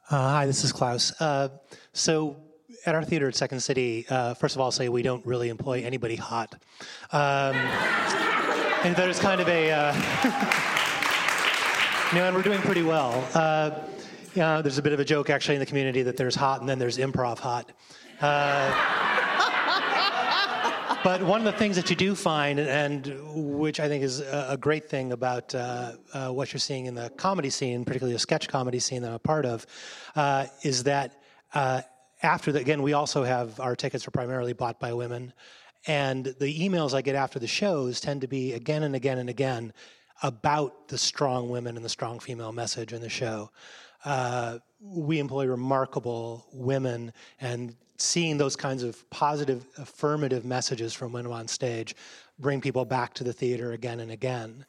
Uh, 0.08 0.30
hi, 0.30 0.46
this 0.46 0.64
is 0.64 0.72
Klaus. 0.72 1.20
Uh, 1.20 1.50
so, 1.94 2.38
at 2.86 2.94
our 2.94 3.04
theater 3.04 3.28
at 3.28 3.36
Second 3.36 3.62
City, 3.62 4.06
uh, 4.08 4.36
first 4.36 4.56
of 4.56 4.62
all, 4.62 4.66
I'll 4.66 4.72
say 4.72 4.88
we 4.88 5.02
don't 5.02 5.26
really 5.26 5.50
employ 5.50 5.82
anybody 5.84 6.16
hot. 6.16 6.54
Um, 7.12 7.56
and 8.86 8.96
there's 8.96 9.20
kind 9.20 9.42
of 9.42 9.48
a, 9.48 9.72
uh, 9.72 9.94
you 12.12 12.20
know, 12.20 12.28
and 12.28 12.36
we're 12.36 12.44
doing 12.44 12.62
pretty 12.62 12.84
well. 12.84 13.14
Yeah, 14.36 14.62
there's 14.62 14.78
a 14.78 14.82
bit 14.82 14.92
of 14.92 15.00
a 15.00 15.06
joke 15.06 15.30
actually 15.30 15.56
in 15.56 15.62
the 15.62 15.66
community 15.66 16.02
that 16.04 16.18
there's 16.18 16.36
hot 16.36 16.60
and 16.60 16.68
then 16.68 16.78
there's 16.78 16.98
improv 16.98 17.40
hot. 17.40 17.72
Uh, 18.20 18.70
but 21.06 21.24
one 21.24 21.40
of 21.40 21.46
the 21.46 21.58
things 21.58 21.78
that 21.78 21.90
you 21.90 21.96
do 21.96 22.16
find, 22.16 22.60
and 22.60 23.16
which 23.34 23.80
I 23.80 23.88
think 23.88 24.04
is 24.04 24.20
a 24.20 24.58
great 24.60 24.90
thing 24.90 25.14
about 25.14 25.56
uh, 25.56 25.94
uh, 26.14 26.30
what 26.32 26.52
you're 26.52 26.60
seeing 26.60 26.88
in 26.88 26.96
the 26.96 27.10
comedy 27.12 27.50
scene, 27.50 27.86
particularly 27.86 28.12
the 28.12 28.20
sketch 28.20 28.50
comedy 28.50 28.80
scene 28.80 29.04
that 29.04 29.08
I'm 29.08 29.14
a 29.14 29.20
part 29.20 29.46
of, 29.46 29.66
uh, 30.18 30.48
is 30.64 30.84
that 30.84 31.22
uh, 31.54 31.84
after 32.22 32.52
the, 32.52 32.60
again, 32.60 32.82
we 32.82 32.92
also 32.92 33.24
have 33.24 33.58
our 33.62 33.76
tickets 33.76 34.06
are 34.06 34.12
primarily 34.12 34.52
bought 34.52 34.82
by 34.82 34.92
women, 34.92 35.32
and 35.88 36.26
the 36.26 36.60
emails 36.60 36.94
I 36.94 37.02
get 37.02 37.16
after 37.16 37.40
the 37.40 37.48
shows 37.48 38.02
tend 38.02 38.20
to 38.20 38.28
be 38.28 38.52
again 38.52 38.84
and 38.84 38.96
again 38.96 39.18
and 39.18 39.30
again 39.30 39.72
about 40.24 40.90
the 40.90 40.98
strong 40.98 41.50
women 41.50 41.78
and 41.78 41.86
the 41.86 41.90
strong 41.90 42.20
female 42.20 42.52
message 42.52 42.92
in 42.92 43.02
the 43.02 43.10
show. 43.10 43.50
Uh, 44.06 44.60
we 44.80 45.20
employ 45.20 45.48
remarkable 45.48 46.46
women, 46.54 47.12
and 47.42 47.76
seeing 47.98 48.38
those 48.38 48.56
kinds 48.56 48.84
of 48.84 49.10
positive, 49.10 49.66
affirmative 49.78 50.46
messages 50.46 50.94
from 50.94 51.12
women 51.12 51.32
on 51.32 51.48
stage 51.48 51.96
bring 52.38 52.62
people 52.62 52.86
back 52.86 53.14
to 53.16 53.24
the 53.24 53.34
theater 53.34 53.72
again 53.72 54.00
and 54.00 54.12
again. 54.12 54.66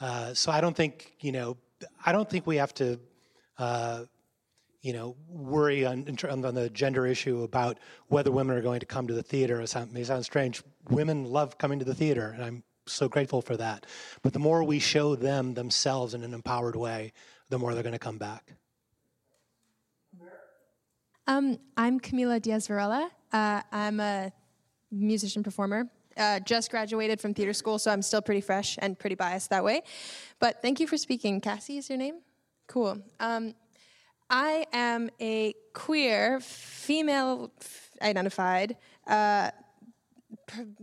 Uh, 0.00 0.34
so 0.34 0.50
I 0.50 0.60
don't 0.60 0.76
think 0.76 1.14
you 1.20 1.32
know, 1.32 1.56
I 2.04 2.12
don't 2.12 2.28
think 2.28 2.46
we 2.46 2.56
have 2.56 2.74
to. 2.74 2.98
Uh, 3.58 4.04
you 4.80 4.92
know, 4.92 5.14
worry 5.28 5.86
on, 5.86 6.04
on 6.28 6.54
the 6.54 6.68
gender 6.70 7.06
issue 7.06 7.44
about 7.44 7.78
whether 8.08 8.32
women 8.32 8.56
are 8.56 8.60
going 8.60 8.80
to 8.80 8.86
come 8.86 9.06
to 9.06 9.14
the 9.14 9.22
theater. 9.22 9.60
It 9.60 9.92
may 9.92 10.02
sound 10.02 10.24
strange. 10.24 10.60
Women 10.90 11.24
love 11.24 11.56
coming 11.56 11.78
to 11.78 11.84
the 11.84 11.94
theater, 11.94 12.32
and 12.34 12.42
I'm 12.42 12.64
so 12.86 13.08
grateful 13.08 13.42
for 13.42 13.56
that. 13.56 13.86
But 14.22 14.32
the 14.32 14.40
more 14.40 14.64
we 14.64 14.80
show 14.80 15.14
them 15.14 15.54
themselves 15.54 16.14
in 16.14 16.24
an 16.24 16.34
empowered 16.34 16.74
way, 16.74 17.12
the 17.48 17.58
more 17.58 17.74
they're 17.74 17.84
going 17.84 17.92
to 17.92 17.98
come 17.98 18.18
back. 18.18 18.54
Um, 21.32 21.58
I'm 21.78 21.98
Camila 21.98 22.42
Diaz 22.42 22.66
Varela. 22.66 23.10
Uh, 23.32 23.62
I'm 23.72 24.00
a 24.00 24.30
musician 24.90 25.42
performer. 25.42 25.88
Uh, 26.14 26.40
just 26.40 26.70
graduated 26.70 27.22
from 27.22 27.32
theater 27.32 27.54
school, 27.54 27.78
so 27.78 27.90
I'm 27.90 28.02
still 28.02 28.20
pretty 28.20 28.42
fresh 28.42 28.76
and 28.82 28.98
pretty 28.98 29.14
biased 29.14 29.48
that 29.48 29.64
way. 29.64 29.80
But 30.40 30.60
thank 30.60 30.78
you 30.78 30.86
for 30.86 30.98
speaking. 30.98 31.40
Cassie 31.40 31.78
is 31.78 31.88
your 31.88 31.96
name? 31.96 32.16
Cool. 32.66 33.00
Um, 33.18 33.54
I 34.28 34.66
am 34.74 35.08
a 35.22 35.54
queer, 35.72 36.38
female 36.40 37.50
identified 38.02 38.76
uh, 39.06 39.52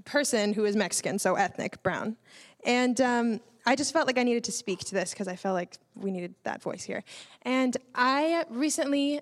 person 0.04 0.54
who 0.54 0.66
is 0.66 0.76
Mexican, 0.76 1.20
so 1.20 1.36
ethnic, 1.36 1.84
brown. 1.84 2.18
And 2.66 3.00
um, 3.02 3.40
I 3.68 3.76
just 3.76 3.94
felt 3.94 4.08
like 4.08 4.18
I 4.18 4.24
needed 4.24 4.46
to 4.46 4.52
speak 4.52 4.80
to 4.80 4.96
this 4.96 5.12
because 5.12 5.28
I 5.28 5.36
felt 5.36 5.54
like 5.54 5.78
we 5.96 6.10
needed 6.10 6.34
that 6.42 6.64
voice 6.64 6.82
here. 6.82 7.04
And 7.44 7.78
I 7.94 8.46
recently 8.50 9.22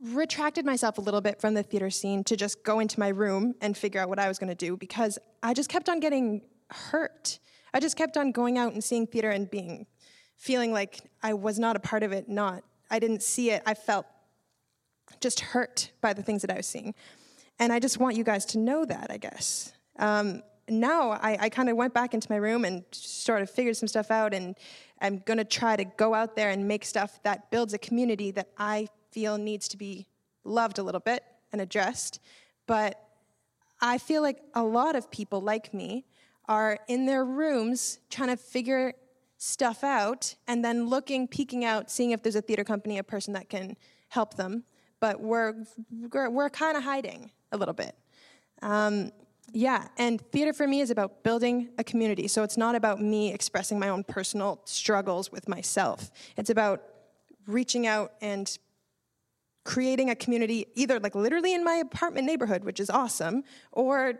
retracted 0.00 0.64
myself 0.64 0.98
a 0.98 1.00
little 1.00 1.20
bit 1.20 1.40
from 1.40 1.54
the 1.54 1.62
theater 1.62 1.90
scene 1.90 2.24
to 2.24 2.36
just 2.36 2.62
go 2.64 2.80
into 2.80 2.98
my 2.98 3.08
room 3.08 3.54
and 3.60 3.76
figure 3.76 4.00
out 4.00 4.08
what 4.08 4.18
I 4.18 4.28
was 4.28 4.38
going 4.38 4.48
to 4.48 4.54
do 4.54 4.76
because 4.76 5.18
I 5.42 5.54
just 5.54 5.68
kept 5.68 5.88
on 5.88 6.00
getting 6.00 6.42
hurt. 6.70 7.38
I 7.72 7.80
just 7.80 7.96
kept 7.96 8.16
on 8.16 8.32
going 8.32 8.58
out 8.58 8.72
and 8.72 8.82
seeing 8.82 9.06
theater 9.06 9.30
and 9.30 9.50
being 9.50 9.86
feeling 10.36 10.72
like 10.72 11.00
I 11.22 11.34
was 11.34 11.58
not 11.58 11.76
a 11.76 11.80
part 11.80 12.02
of 12.02 12.12
it, 12.12 12.28
not 12.28 12.62
I 12.90 12.98
didn't 12.98 13.22
see 13.22 13.50
it. 13.50 13.62
I 13.66 13.74
felt 13.74 14.06
just 15.20 15.40
hurt 15.40 15.92
by 16.00 16.12
the 16.12 16.22
things 16.22 16.42
that 16.42 16.50
I 16.50 16.56
was 16.56 16.66
seeing. 16.66 16.94
And 17.58 17.72
I 17.72 17.78
just 17.78 17.98
want 17.98 18.16
you 18.16 18.24
guys 18.24 18.44
to 18.46 18.58
know 18.58 18.84
that, 18.84 19.06
I 19.10 19.16
guess. 19.16 19.72
Um, 19.98 20.42
now 20.68 21.12
I, 21.12 21.36
I 21.40 21.48
kind 21.48 21.68
of 21.68 21.76
went 21.76 21.94
back 21.94 22.12
into 22.12 22.30
my 22.30 22.36
room 22.36 22.64
and 22.64 22.84
sort 22.90 23.40
of 23.40 23.48
figured 23.48 23.76
some 23.76 23.88
stuff 23.88 24.10
out, 24.10 24.34
and 24.34 24.56
I'm 25.00 25.18
going 25.18 25.38
to 25.38 25.44
try 25.44 25.76
to 25.76 25.84
go 25.84 26.12
out 26.12 26.36
there 26.36 26.50
and 26.50 26.66
make 26.66 26.84
stuff 26.84 27.22
that 27.22 27.50
builds 27.50 27.72
a 27.72 27.78
community 27.78 28.30
that 28.32 28.48
I 28.58 28.88
feel 29.16 29.38
needs 29.38 29.66
to 29.66 29.78
be 29.78 30.06
loved 30.44 30.78
a 30.78 30.82
little 30.82 31.00
bit 31.00 31.24
and 31.50 31.62
addressed. 31.62 32.20
But 32.66 33.02
I 33.80 33.96
feel 33.96 34.20
like 34.20 34.42
a 34.52 34.62
lot 34.62 34.94
of 34.94 35.10
people 35.10 35.40
like 35.40 35.72
me 35.72 36.04
are 36.48 36.78
in 36.86 37.06
their 37.06 37.24
rooms 37.24 37.98
trying 38.10 38.28
to 38.28 38.36
figure 38.36 38.92
stuff 39.38 39.82
out 39.82 40.34
and 40.46 40.62
then 40.62 40.86
looking, 40.88 41.26
peeking 41.26 41.64
out, 41.64 41.90
seeing 41.90 42.10
if 42.10 42.22
there's 42.22 42.36
a 42.36 42.42
theater 42.42 42.62
company, 42.62 42.98
a 42.98 43.02
person 43.02 43.32
that 43.32 43.48
can 43.48 43.78
help 44.08 44.34
them. 44.34 44.64
But 45.00 45.18
we're, 45.18 45.64
we're, 45.90 46.50
kind 46.50 46.76
of 46.76 46.82
hiding 46.82 47.30
a 47.52 47.56
little 47.56 47.72
bit. 47.72 47.94
Um, 48.60 49.12
yeah, 49.50 49.88
and 49.96 50.20
theater 50.30 50.52
for 50.52 50.68
me 50.68 50.80
is 50.80 50.90
about 50.90 51.22
building 51.22 51.70
a 51.78 51.84
community. 51.84 52.28
So 52.28 52.42
it's 52.42 52.58
not 52.58 52.74
about 52.74 53.00
me 53.00 53.32
expressing 53.32 53.78
my 53.78 53.88
own 53.88 54.04
personal 54.04 54.60
struggles 54.64 55.32
with 55.32 55.48
myself. 55.48 56.10
It's 56.36 56.50
about 56.50 56.82
reaching 57.46 57.86
out 57.86 58.12
and 58.20 58.58
creating 59.66 60.08
a 60.08 60.14
community, 60.14 60.66
either 60.74 60.98
like 61.00 61.14
literally 61.14 61.52
in 61.52 61.64
my 61.64 61.74
apartment 61.74 62.24
neighborhood, 62.26 62.64
which 62.64 62.80
is 62.80 62.88
awesome, 62.88 63.42
or 63.72 64.14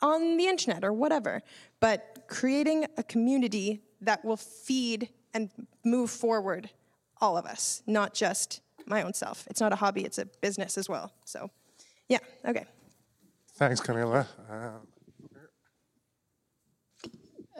on 0.00 0.36
the 0.36 0.46
internet 0.46 0.84
or 0.84 0.92
whatever. 0.92 1.42
But 1.80 2.24
creating 2.28 2.86
a 2.96 3.02
community 3.02 3.82
that 4.00 4.24
will 4.24 4.36
feed 4.36 5.10
and 5.34 5.50
move 5.84 6.10
forward 6.10 6.70
all 7.20 7.36
of 7.36 7.44
us, 7.44 7.82
not 7.86 8.14
just 8.14 8.60
my 8.86 9.02
own 9.02 9.12
self. 9.12 9.44
It's 9.50 9.60
not 9.60 9.72
a 9.72 9.76
hobby, 9.76 10.04
it's 10.04 10.18
a 10.18 10.26
business 10.40 10.78
as 10.78 10.88
well. 10.88 11.12
So, 11.24 11.50
yeah, 12.08 12.20
okay. 12.46 12.64
Thanks, 13.56 13.80
Camila. 13.80 14.24
Uh, 14.48 14.70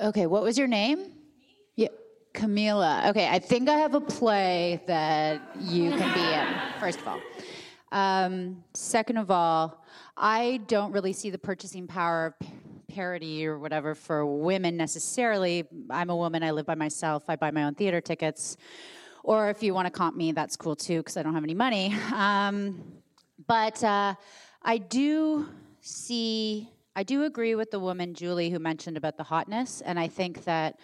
Okay, 0.00 0.28
what 0.28 0.44
was 0.44 0.56
your 0.56 0.68
name? 0.68 1.17
Camila. 2.38 3.08
Okay, 3.10 3.28
I 3.28 3.40
think 3.40 3.68
I 3.68 3.78
have 3.78 3.94
a 3.94 4.00
play 4.00 4.80
that 4.86 5.42
you 5.58 5.90
can 5.90 6.14
be 6.14 6.20
in, 6.20 6.80
first 6.80 7.00
of 7.00 7.08
all. 7.08 7.20
Um, 7.90 8.62
second 8.74 9.16
of 9.16 9.28
all, 9.32 9.84
I 10.16 10.60
don't 10.68 10.92
really 10.92 11.12
see 11.12 11.30
the 11.30 11.38
purchasing 11.38 11.88
power 11.88 12.26
of 12.26 12.38
pa- 12.38 12.54
parity 12.86 13.44
or 13.44 13.58
whatever 13.58 13.96
for 13.96 14.24
women 14.24 14.76
necessarily. 14.76 15.66
I'm 15.90 16.10
a 16.10 16.16
woman, 16.16 16.44
I 16.44 16.52
live 16.52 16.64
by 16.64 16.76
myself, 16.76 17.24
I 17.26 17.34
buy 17.34 17.50
my 17.50 17.64
own 17.64 17.74
theater 17.74 18.00
tickets. 18.00 18.56
Or 19.24 19.50
if 19.50 19.60
you 19.60 19.74
want 19.74 19.86
to 19.86 19.90
comp 19.90 20.16
me, 20.16 20.30
that's 20.30 20.56
cool 20.56 20.76
too, 20.76 20.98
because 20.98 21.16
I 21.16 21.24
don't 21.24 21.34
have 21.34 21.44
any 21.44 21.54
money. 21.54 21.92
Um, 22.14 22.80
but 23.48 23.82
uh, 23.82 24.14
I 24.62 24.78
do 24.78 25.48
see, 25.80 26.70
I 26.94 27.02
do 27.02 27.24
agree 27.24 27.56
with 27.56 27.72
the 27.72 27.80
woman, 27.80 28.14
Julie, 28.14 28.50
who 28.50 28.60
mentioned 28.60 28.96
about 28.96 29.16
the 29.16 29.24
hotness. 29.24 29.80
And 29.80 29.98
I 29.98 30.06
think 30.06 30.44
that 30.44 30.78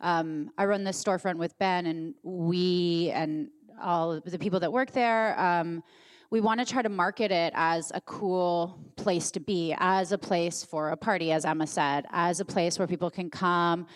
um, 0.00 0.50
I 0.56 0.64
run 0.64 0.84
this 0.84 1.02
storefront 1.02 1.36
with 1.36 1.58
Ben, 1.58 1.86
and 1.86 2.14
we 2.22 3.10
and 3.14 3.48
all 3.80 4.20
the 4.20 4.38
people 4.38 4.60
that 4.60 4.72
work 4.72 4.92
there, 4.92 5.38
um, 5.40 5.82
we 6.30 6.40
want 6.40 6.60
to 6.60 6.66
try 6.66 6.82
to 6.82 6.88
market 6.88 7.30
it 7.30 7.52
as 7.56 7.90
a 7.94 8.00
cool 8.02 8.78
place 8.96 9.30
to 9.30 9.40
be, 9.40 9.74
as 9.78 10.12
a 10.12 10.18
place 10.18 10.62
for 10.62 10.90
a 10.90 10.96
party, 10.96 11.32
as 11.32 11.44
Emma 11.44 11.66
said, 11.66 12.06
as 12.10 12.40
a 12.40 12.44
place 12.44 12.78
where 12.78 12.86
people 12.86 13.10
can 13.10 13.30
come, 13.30 13.86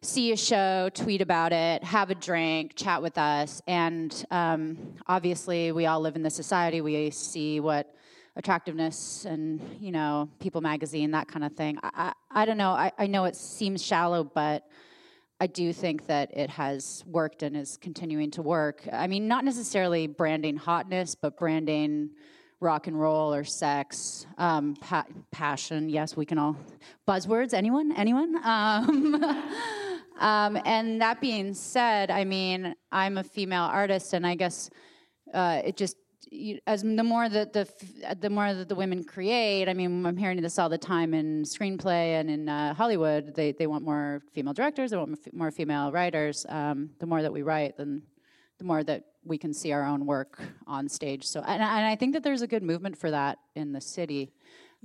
see 0.00 0.32
a 0.32 0.36
show, 0.36 0.88
tweet 0.94 1.20
about 1.20 1.52
it, 1.52 1.84
have 1.84 2.10
a 2.10 2.14
drink, 2.14 2.74
chat 2.76 3.02
with 3.02 3.18
us. 3.18 3.60
And 3.66 4.24
um, 4.30 4.94
obviously, 5.06 5.70
we 5.72 5.86
all 5.86 6.00
live 6.00 6.16
in 6.16 6.22
this 6.22 6.34
society. 6.34 6.80
We 6.80 7.10
see 7.10 7.60
what 7.60 7.94
attractiveness 8.34 9.26
and 9.26 9.60
you 9.78 9.92
know 9.92 10.26
people 10.40 10.62
magazine 10.62 11.10
that 11.10 11.28
kind 11.28 11.44
of 11.44 11.52
thing 11.52 11.78
i, 11.82 11.90
I, 12.32 12.42
I 12.42 12.46
don't 12.46 12.56
know 12.56 12.70
I, 12.70 12.90
I 12.98 13.06
know 13.06 13.26
it 13.26 13.36
seems 13.36 13.84
shallow 13.84 14.24
but 14.24 14.66
I 15.42 15.48
do 15.48 15.72
think 15.72 16.06
that 16.06 16.30
it 16.36 16.50
has 16.50 17.02
worked 17.04 17.42
and 17.42 17.56
is 17.56 17.76
continuing 17.76 18.30
to 18.30 18.42
work. 18.42 18.86
I 18.92 19.08
mean, 19.08 19.26
not 19.26 19.44
necessarily 19.44 20.06
branding 20.06 20.56
hotness, 20.56 21.16
but 21.16 21.36
branding 21.36 22.10
rock 22.60 22.86
and 22.86 23.00
roll 23.00 23.34
or 23.34 23.42
sex, 23.42 24.24
um, 24.38 24.76
pa- 24.76 25.04
passion. 25.32 25.88
Yes, 25.88 26.16
we 26.16 26.24
can 26.24 26.38
all 26.38 26.56
buzzwords. 27.08 27.54
Anyone? 27.54 27.90
Anyone? 27.90 28.36
Um, 28.44 29.24
um, 30.20 30.58
and 30.64 31.00
that 31.00 31.20
being 31.20 31.54
said, 31.54 32.12
I 32.12 32.22
mean, 32.22 32.76
I'm 32.92 33.18
a 33.18 33.24
female 33.24 33.64
artist, 33.64 34.12
and 34.12 34.24
I 34.24 34.36
guess 34.36 34.70
uh, 35.34 35.62
it 35.64 35.76
just 35.76 35.96
you, 36.32 36.58
as 36.66 36.82
the 36.82 37.02
more 37.02 37.28
that 37.28 37.52
the 37.52 37.68
the 38.20 38.30
more 38.30 38.54
that 38.54 38.68
the 38.68 38.74
women 38.74 39.04
create, 39.04 39.68
I 39.68 39.74
mean, 39.74 40.06
I'm 40.06 40.16
hearing 40.16 40.40
this 40.40 40.58
all 40.58 40.68
the 40.68 40.78
time 40.78 41.14
in 41.14 41.42
screenplay 41.42 42.20
and 42.20 42.30
in 42.30 42.48
uh, 42.48 42.74
Hollywood. 42.74 43.34
They 43.34 43.52
they 43.52 43.66
want 43.66 43.84
more 43.84 44.22
female 44.32 44.54
directors. 44.54 44.90
They 44.90 44.96
want 44.96 45.34
more 45.34 45.50
female 45.50 45.92
writers. 45.92 46.46
Um, 46.48 46.90
the 46.98 47.06
more 47.06 47.22
that 47.22 47.32
we 47.32 47.42
write, 47.42 47.76
then 47.76 48.02
the 48.58 48.64
more 48.64 48.82
that 48.84 49.04
we 49.24 49.38
can 49.38 49.52
see 49.52 49.72
our 49.72 49.84
own 49.84 50.06
work 50.06 50.40
on 50.66 50.88
stage. 50.88 51.26
So, 51.26 51.40
and, 51.40 51.62
and 51.62 51.86
I 51.86 51.96
think 51.96 52.12
that 52.14 52.22
there's 52.22 52.42
a 52.42 52.46
good 52.46 52.62
movement 52.62 52.96
for 52.96 53.10
that 53.10 53.38
in 53.54 53.72
the 53.72 53.80
city. 53.80 54.32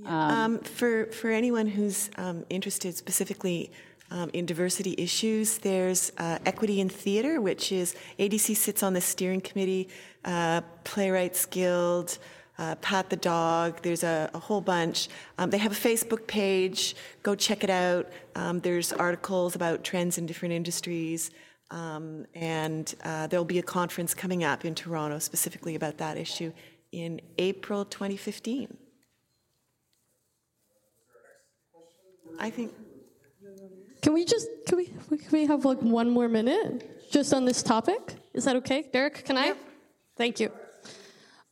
Um, 0.06 0.60
for, 0.60 1.06
for 1.06 1.30
anyone 1.30 1.66
who's 1.66 2.08
um, 2.16 2.44
interested 2.50 2.96
specifically 2.96 3.72
um, 4.10 4.30
in 4.32 4.46
diversity 4.46 4.94
issues, 4.96 5.58
there's 5.58 6.12
uh, 6.18 6.38
Equity 6.46 6.80
in 6.80 6.88
Theater, 6.88 7.40
which 7.40 7.72
is 7.72 7.96
ADC 8.18 8.56
sits 8.56 8.82
on 8.82 8.94
the 8.94 9.00
steering 9.00 9.40
committee, 9.40 9.88
uh, 10.28 10.60
Playwrights 10.84 11.46
Guild, 11.46 12.18
uh, 12.58 12.74
Pat 12.76 13.08
the 13.08 13.16
Dog, 13.16 13.80
there's 13.82 14.04
a, 14.04 14.30
a 14.34 14.38
whole 14.38 14.60
bunch. 14.60 15.08
Um, 15.38 15.50
they 15.50 15.58
have 15.58 15.72
a 15.72 15.88
Facebook 15.88 16.26
page, 16.26 16.94
go 17.22 17.34
check 17.34 17.64
it 17.64 17.70
out. 17.70 18.08
Um, 18.36 18.60
there's 18.60 18.92
articles 18.92 19.54
about 19.54 19.84
trends 19.84 20.18
in 20.18 20.26
different 20.26 20.54
industries. 20.54 21.30
Um, 21.70 22.26
and 22.34 22.94
uh, 23.04 23.26
there'll 23.26 23.44
be 23.44 23.58
a 23.58 23.62
conference 23.62 24.14
coming 24.14 24.44
up 24.44 24.64
in 24.64 24.74
Toronto 24.74 25.18
specifically 25.18 25.74
about 25.74 25.98
that 25.98 26.16
issue 26.16 26.52
in 26.92 27.20
April 27.38 27.84
2015. 27.84 28.76
I 32.38 32.50
think. 32.50 32.72
Can 34.00 34.12
we 34.12 34.24
just 34.24 34.48
can 34.66 34.78
we 34.78 34.86
can 34.86 35.32
we 35.32 35.46
have 35.46 35.64
like 35.64 35.78
one 35.82 36.08
more 36.08 36.28
minute 36.28 37.10
just 37.10 37.34
on 37.34 37.44
this 37.44 37.64
topic? 37.64 38.14
Is 38.32 38.44
that 38.44 38.54
okay, 38.56 38.88
Derek? 38.92 39.24
Can 39.24 39.36
I? 39.36 39.54
Thank 40.18 40.40
you. 40.40 40.50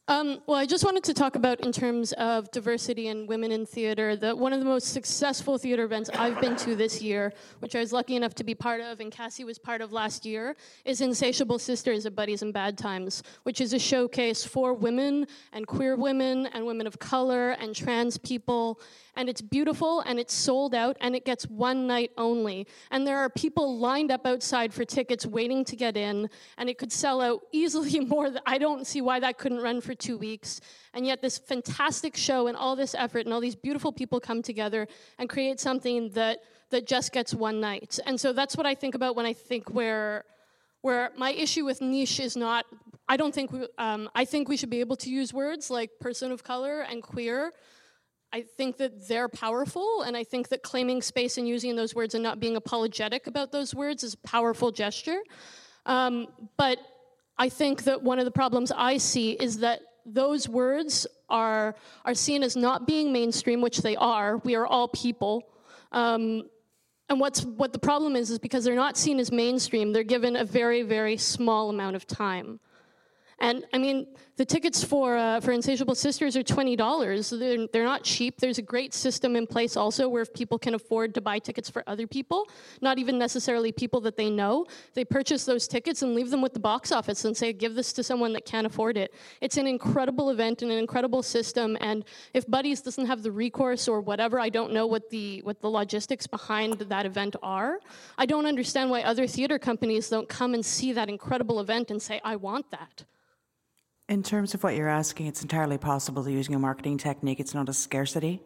Um, 0.08 0.40
well, 0.46 0.58
I 0.58 0.66
just 0.66 0.84
wanted 0.84 1.04
to 1.04 1.14
talk 1.14 1.36
about 1.36 1.60
in 1.60 1.70
terms 1.70 2.12
of 2.14 2.50
diversity 2.50 3.08
and 3.08 3.28
women 3.28 3.52
in 3.52 3.64
theater. 3.64 4.16
That 4.16 4.36
one 4.36 4.52
of 4.52 4.58
the 4.58 4.64
most 4.64 4.92
successful 4.92 5.56
theater 5.56 5.84
events 5.84 6.10
I've 6.10 6.40
been 6.40 6.56
to 6.56 6.74
this 6.74 7.00
year, 7.00 7.32
which 7.60 7.76
I 7.76 7.80
was 7.80 7.92
lucky 7.92 8.16
enough 8.16 8.34
to 8.36 8.44
be 8.44 8.56
part 8.56 8.80
of, 8.80 8.98
and 8.98 9.12
Cassie 9.12 9.44
was 9.44 9.58
part 9.58 9.80
of 9.80 9.92
last 9.92 10.26
year, 10.26 10.56
is 10.84 11.00
Insatiable 11.00 11.60
Sisters 11.60 12.06
of 12.06 12.16
Buddies 12.16 12.42
in 12.42 12.50
Bad 12.50 12.76
Times, 12.76 13.22
which 13.44 13.60
is 13.60 13.72
a 13.72 13.78
showcase 13.78 14.44
for 14.44 14.74
women 14.74 15.26
and 15.52 15.66
queer 15.66 15.94
women 15.94 16.46
and 16.46 16.66
women 16.66 16.88
of 16.88 16.98
color 16.98 17.50
and 17.52 17.74
trans 17.74 18.18
people. 18.18 18.80
And 19.16 19.28
it's 19.28 19.40
beautiful 19.40 20.00
and 20.02 20.18
it's 20.18 20.34
sold 20.34 20.74
out 20.74 20.96
and 21.00 21.16
it 21.16 21.24
gets 21.24 21.46
one 21.46 21.86
night 21.86 22.12
only. 22.16 22.66
And 22.90 23.06
there 23.06 23.18
are 23.18 23.30
people 23.30 23.78
lined 23.78 24.10
up 24.10 24.26
outside 24.26 24.72
for 24.72 24.84
tickets 24.84 25.26
waiting 25.26 25.64
to 25.64 25.76
get 25.76 25.96
in, 25.96 26.28
and 26.58 26.68
it 26.68 26.78
could 26.78 26.92
sell 26.92 27.20
out 27.20 27.40
easily 27.52 28.00
more. 28.14 28.28
Th- 28.28 28.42
I 28.46 28.58
don't 28.58 28.86
see 28.86 29.00
why 29.00 29.20
that 29.20 29.38
couldn't 29.38 29.62
run 29.62 29.80
for 29.80 29.94
two 29.94 30.18
weeks, 30.18 30.60
and 30.94 31.06
yet 31.06 31.22
this 31.22 31.38
fantastic 31.38 32.16
show 32.16 32.46
and 32.46 32.56
all 32.56 32.76
this 32.76 32.94
effort 32.94 33.24
and 33.24 33.32
all 33.32 33.40
these 33.40 33.56
beautiful 33.56 33.92
people 33.92 34.20
come 34.20 34.42
together 34.42 34.86
and 35.18 35.28
create 35.28 35.60
something 35.60 36.10
that 36.10 36.40
that 36.70 36.86
just 36.86 37.12
gets 37.12 37.32
one 37.32 37.60
night. 37.60 37.98
And 38.06 38.20
so 38.20 38.32
that's 38.32 38.56
what 38.56 38.66
I 38.66 38.74
think 38.74 38.94
about 38.94 39.16
when 39.16 39.26
I 39.26 39.32
think 39.32 39.72
where 39.72 40.24
where 40.82 41.10
my 41.16 41.32
issue 41.32 41.64
with 41.64 41.80
niche 41.80 42.20
is 42.20 42.36
not. 42.36 42.64
I 43.08 43.16
don't 43.16 43.34
think 43.34 43.52
we, 43.52 43.66
um, 43.78 44.08
I 44.14 44.24
think 44.24 44.48
we 44.48 44.56
should 44.56 44.70
be 44.70 44.80
able 44.80 44.96
to 44.96 45.10
use 45.10 45.32
words 45.32 45.70
like 45.70 45.90
person 46.00 46.32
of 46.32 46.42
color 46.42 46.80
and 46.80 47.02
queer. 47.02 47.52
I 48.32 48.42
think 48.42 48.76
that 48.78 49.08
they're 49.08 49.28
powerful, 49.28 50.02
and 50.02 50.16
I 50.16 50.24
think 50.24 50.48
that 50.48 50.62
claiming 50.62 51.00
space 51.00 51.38
and 51.38 51.48
using 51.48 51.76
those 51.76 51.94
words 51.94 52.14
and 52.14 52.22
not 52.22 52.40
being 52.40 52.56
apologetic 52.56 53.26
about 53.26 53.52
those 53.52 53.74
words 53.74 54.02
is 54.02 54.14
a 54.14 54.18
powerful 54.18 54.70
gesture. 54.72 55.20
Um, 55.86 56.26
but 56.56 56.78
I 57.38 57.48
think 57.48 57.84
that 57.84 58.02
one 58.02 58.18
of 58.18 58.24
the 58.24 58.30
problems 58.30 58.72
I 58.72 58.96
see 58.98 59.32
is 59.32 59.58
that 59.58 59.80
those 60.04 60.48
words 60.48 61.06
are 61.28 61.74
are 62.04 62.14
seen 62.14 62.42
as 62.42 62.56
not 62.56 62.86
being 62.86 63.12
mainstream, 63.12 63.60
which 63.60 63.78
they 63.78 63.96
are. 63.96 64.38
We 64.38 64.54
are 64.54 64.66
all 64.66 64.88
people. 64.88 65.48
Um, 65.92 66.44
and 67.08 67.20
what's 67.20 67.44
what 67.44 67.72
the 67.72 67.78
problem 67.78 68.16
is 68.16 68.30
is 68.30 68.38
because 68.38 68.64
they're 68.64 68.74
not 68.74 68.96
seen 68.96 69.20
as 69.20 69.30
mainstream, 69.30 69.92
they're 69.92 70.02
given 70.02 70.36
a 70.36 70.44
very 70.44 70.82
very 70.82 71.16
small 71.16 71.70
amount 71.70 71.96
of 71.96 72.06
time. 72.06 72.60
And 73.38 73.66
I 73.74 73.78
mean, 73.78 74.06
the 74.36 74.46
tickets 74.46 74.82
for 74.82 75.16
uh, 75.16 75.40
for 75.40 75.52
Insatiable 75.52 75.94
Sisters 75.94 76.38
are 76.38 76.42
twenty 76.42 76.74
dollars. 76.74 77.28
They're, 77.28 77.66
they're 77.70 77.84
not 77.84 78.02
cheap. 78.02 78.40
There's 78.40 78.56
a 78.56 78.62
great 78.62 78.94
system 78.94 79.36
in 79.36 79.46
place 79.46 79.76
also 79.76 80.08
where 80.08 80.22
if 80.22 80.32
people 80.32 80.58
can 80.58 80.74
afford 80.74 81.14
to 81.14 81.20
buy 81.20 81.38
tickets 81.38 81.68
for 81.68 81.82
other 81.86 82.06
people, 82.06 82.48
not 82.80 82.98
even 82.98 83.18
necessarily 83.18 83.72
people 83.72 84.00
that 84.02 84.16
they 84.16 84.30
know, 84.30 84.64
they 84.94 85.04
purchase 85.04 85.44
those 85.44 85.68
tickets 85.68 86.00
and 86.00 86.14
leave 86.14 86.30
them 86.30 86.40
with 86.40 86.54
the 86.54 86.60
box 86.60 86.92
office 86.92 87.26
and 87.26 87.36
say, 87.36 87.52
"Give 87.52 87.74
this 87.74 87.92
to 87.94 88.02
someone 88.02 88.32
that 88.32 88.46
can't 88.46 88.66
afford 88.66 88.96
it." 88.96 89.12
It's 89.42 89.58
an 89.58 89.66
incredible 89.66 90.30
event 90.30 90.62
and 90.62 90.72
an 90.72 90.78
incredible 90.78 91.22
system. 91.22 91.76
And 91.82 92.04
if 92.32 92.46
Buddies 92.46 92.80
doesn't 92.80 93.04
have 93.04 93.22
the 93.22 93.32
recourse 93.32 93.86
or 93.86 94.00
whatever, 94.00 94.40
I 94.40 94.48
don't 94.48 94.72
know 94.72 94.86
what 94.86 95.10
the 95.10 95.40
what 95.44 95.60
the 95.60 95.68
logistics 95.68 96.26
behind 96.26 96.78
that 96.78 97.04
event 97.04 97.36
are. 97.42 97.80
I 98.16 98.24
don't 98.24 98.46
understand 98.46 98.88
why 98.88 99.02
other 99.02 99.26
theater 99.26 99.58
companies 99.58 100.08
don't 100.08 100.28
come 100.28 100.54
and 100.54 100.64
see 100.64 100.92
that 100.94 101.10
incredible 101.10 101.60
event 101.60 101.90
and 101.90 102.00
say, 102.00 102.18
"I 102.24 102.36
want 102.36 102.70
that." 102.70 103.04
In 104.08 104.22
terms 104.22 104.54
of 104.54 104.62
what 104.62 104.76
you're 104.76 104.88
asking, 104.88 105.26
it's 105.26 105.42
entirely 105.42 105.78
possible 105.78 106.22
that 106.22 106.30
using 106.30 106.54
a 106.54 106.60
marketing 106.60 106.96
technique, 106.96 107.40
it's 107.40 107.54
not 107.54 107.68
a 107.68 107.72
scarcity. 107.72 108.40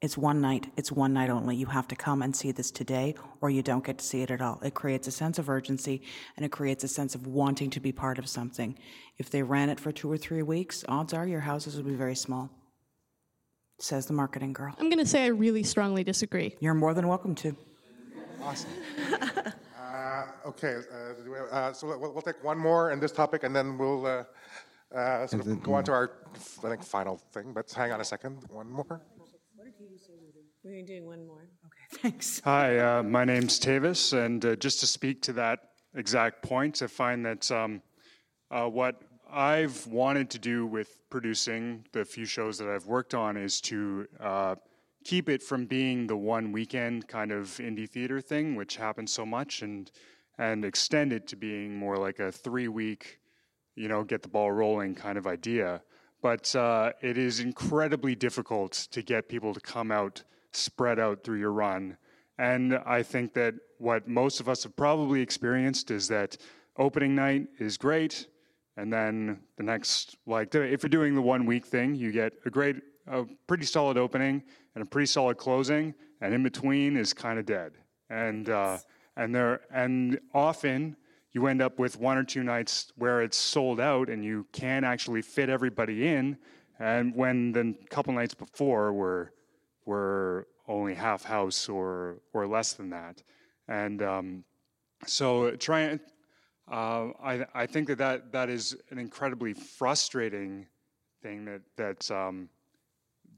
It's 0.00 0.18
one 0.18 0.40
night. 0.40 0.72
It's 0.76 0.90
one 0.90 1.12
night 1.12 1.30
only. 1.30 1.54
You 1.54 1.66
have 1.66 1.86
to 1.88 1.96
come 1.96 2.20
and 2.20 2.34
see 2.34 2.50
this 2.50 2.72
today, 2.72 3.14
or 3.40 3.48
you 3.48 3.62
don't 3.62 3.84
get 3.84 3.98
to 3.98 4.04
see 4.04 4.22
it 4.22 4.30
at 4.32 4.40
all. 4.40 4.60
It 4.62 4.74
creates 4.74 5.06
a 5.06 5.12
sense 5.12 5.38
of 5.38 5.48
urgency 5.48 6.02
and 6.36 6.44
it 6.44 6.50
creates 6.50 6.82
a 6.82 6.88
sense 6.88 7.14
of 7.14 7.28
wanting 7.28 7.70
to 7.70 7.80
be 7.80 7.92
part 7.92 8.18
of 8.18 8.28
something. 8.28 8.76
If 9.18 9.30
they 9.30 9.42
ran 9.42 9.70
it 9.70 9.78
for 9.78 9.92
two 9.92 10.10
or 10.10 10.16
three 10.16 10.42
weeks, 10.42 10.84
odds 10.88 11.14
are 11.14 11.26
your 11.26 11.40
houses 11.40 11.76
would 11.76 11.86
be 11.86 11.94
very 11.94 12.16
small. 12.16 12.50
Says 13.80 14.06
the 14.06 14.12
marketing 14.12 14.52
girl. 14.52 14.74
I'm 14.78 14.88
going 14.88 15.02
to 15.02 15.06
say 15.06 15.24
I 15.24 15.28
really 15.28 15.62
strongly 15.62 16.02
disagree. 16.02 16.56
You're 16.58 16.74
more 16.74 16.94
than 16.94 17.06
welcome 17.06 17.36
to. 17.36 17.56
Awesome. 18.42 18.70
uh, 19.80 20.24
okay, 20.46 20.76
uh, 20.92 21.22
do 21.24 21.30
we 21.30 21.38
have- 21.38 21.48
uh, 21.50 21.72
so 21.72 21.86
we'll, 21.86 22.12
we'll 22.12 22.22
take 22.22 22.42
one 22.42 22.58
more 22.58 22.90
in 22.90 22.98
this 22.98 23.12
topic, 23.12 23.44
and 23.44 23.54
then 23.54 23.78
we'll 23.78 24.26
uh, 24.94 25.26
sort 25.26 25.46
of 25.46 25.62
go 25.62 25.74
on 25.74 25.84
to 25.84 25.92
our, 25.92 26.10
I 26.64 26.68
think, 26.68 26.82
final 26.82 27.16
thing. 27.32 27.52
But 27.52 27.70
hang 27.72 27.92
on 27.92 28.00
a 28.00 28.04
second. 28.04 28.44
One 28.48 28.70
more. 28.70 29.02
We're 30.64 30.82
doing 30.82 31.06
one 31.06 31.26
more. 31.26 31.48
Okay, 31.66 32.00
thanks. 32.02 32.42
Hi, 32.44 32.78
uh, 32.78 33.02
my 33.02 33.24
name's 33.24 33.58
Tavis, 33.58 34.12
and 34.12 34.44
uh, 34.44 34.56
just 34.56 34.80
to 34.80 34.86
speak 34.86 35.22
to 35.22 35.32
that 35.34 35.60
exact 35.94 36.42
point, 36.42 36.82
I 36.82 36.88
find 36.88 37.24
that 37.24 37.50
um, 37.50 37.80
uh, 38.50 38.66
what 38.66 39.00
I've 39.30 39.86
wanted 39.86 40.30
to 40.30 40.38
do 40.38 40.66
with 40.66 40.98
producing 41.10 41.86
the 41.92 42.04
few 42.04 42.24
shows 42.24 42.58
that 42.58 42.68
I've 42.68 42.86
worked 42.86 43.14
on 43.14 43.36
is 43.36 43.60
to 43.62 44.06
uh, 44.20 44.56
keep 45.04 45.28
it 45.28 45.42
from 45.42 45.64
being 45.64 46.06
the 46.06 46.16
one 46.16 46.52
weekend 46.52 47.08
kind 47.08 47.32
of 47.32 47.46
indie 47.58 47.88
theater 47.88 48.20
thing, 48.20 48.54
which 48.54 48.76
happens 48.76 49.12
so 49.12 49.24
much, 49.24 49.62
and 49.62 49.90
and 50.38 50.64
extend 50.64 51.12
it 51.12 51.26
to 51.28 51.36
being 51.36 51.76
more 51.76 51.96
like 51.96 52.20
a 52.20 52.30
three 52.30 52.68
week, 52.68 53.20
you 53.78 53.88
know, 53.88 54.02
get 54.02 54.22
the 54.22 54.28
ball 54.28 54.50
rolling 54.50 54.94
kind 54.94 55.16
of 55.16 55.26
idea. 55.26 55.82
But 56.20 56.54
uh, 56.56 56.92
it 57.00 57.16
is 57.16 57.40
incredibly 57.40 58.14
difficult 58.14 58.72
to 58.90 59.02
get 59.02 59.28
people 59.28 59.54
to 59.54 59.60
come 59.60 59.92
out 59.92 60.22
spread 60.52 60.98
out 60.98 61.22
through 61.22 61.38
your 61.38 61.52
run. 61.52 61.96
And 62.38 62.74
I 62.86 63.02
think 63.02 63.34
that 63.34 63.54
what 63.78 64.08
most 64.08 64.40
of 64.40 64.48
us 64.48 64.64
have 64.64 64.74
probably 64.76 65.20
experienced 65.20 65.90
is 65.90 66.08
that 66.08 66.36
opening 66.76 67.14
night 67.14 67.46
is 67.58 67.76
great, 67.76 68.26
and 68.76 68.92
then 68.92 69.40
the 69.56 69.62
next, 69.62 70.16
like, 70.26 70.54
if 70.54 70.82
you're 70.82 70.90
doing 70.90 71.14
the 71.14 71.22
one 71.22 71.46
week 71.46 71.66
thing, 71.66 71.94
you 71.94 72.12
get 72.12 72.32
a 72.46 72.50
great, 72.50 72.76
a 73.06 73.24
pretty 73.46 73.64
solid 73.64 73.96
opening 73.96 74.42
and 74.74 74.82
a 74.82 74.86
pretty 74.86 75.06
solid 75.06 75.36
closing, 75.36 75.94
and 76.20 76.34
in 76.34 76.42
between 76.42 76.96
is 76.96 77.12
kind 77.12 77.38
of 77.38 77.46
dead. 77.46 77.72
And 78.10 78.48
uh, 78.48 78.78
and 79.16 79.34
there 79.34 79.60
and 79.72 80.18
often 80.32 80.96
you 81.38 81.46
end 81.46 81.62
up 81.62 81.78
with 81.78 82.00
one 82.00 82.18
or 82.18 82.24
two 82.24 82.42
nights 82.42 82.92
where 82.96 83.22
it's 83.22 83.36
sold 83.36 83.78
out 83.78 84.10
and 84.10 84.24
you 84.24 84.44
can't 84.52 84.84
actually 84.84 85.22
fit 85.22 85.48
everybody 85.48 86.08
in, 86.08 86.36
and 86.80 87.14
when 87.14 87.52
the 87.52 87.74
couple 87.90 88.12
nights 88.12 88.34
before 88.34 88.92
were 88.92 89.32
were 89.86 90.48
only 90.66 90.94
half 90.94 91.22
house 91.22 91.68
or 91.68 92.18
or 92.32 92.48
less 92.48 92.72
than 92.72 92.90
that, 92.90 93.22
and 93.68 94.02
um, 94.02 94.44
so 95.06 95.52
trying. 95.52 96.00
Uh, 96.70 97.12
I 97.22 97.46
I 97.54 97.66
think 97.66 97.86
that, 97.88 97.98
that 97.98 98.32
that 98.32 98.48
is 98.50 98.76
an 98.90 98.98
incredibly 98.98 99.54
frustrating 99.54 100.66
thing 101.22 101.44
that 101.44 101.62
that 101.76 102.10
um, 102.10 102.48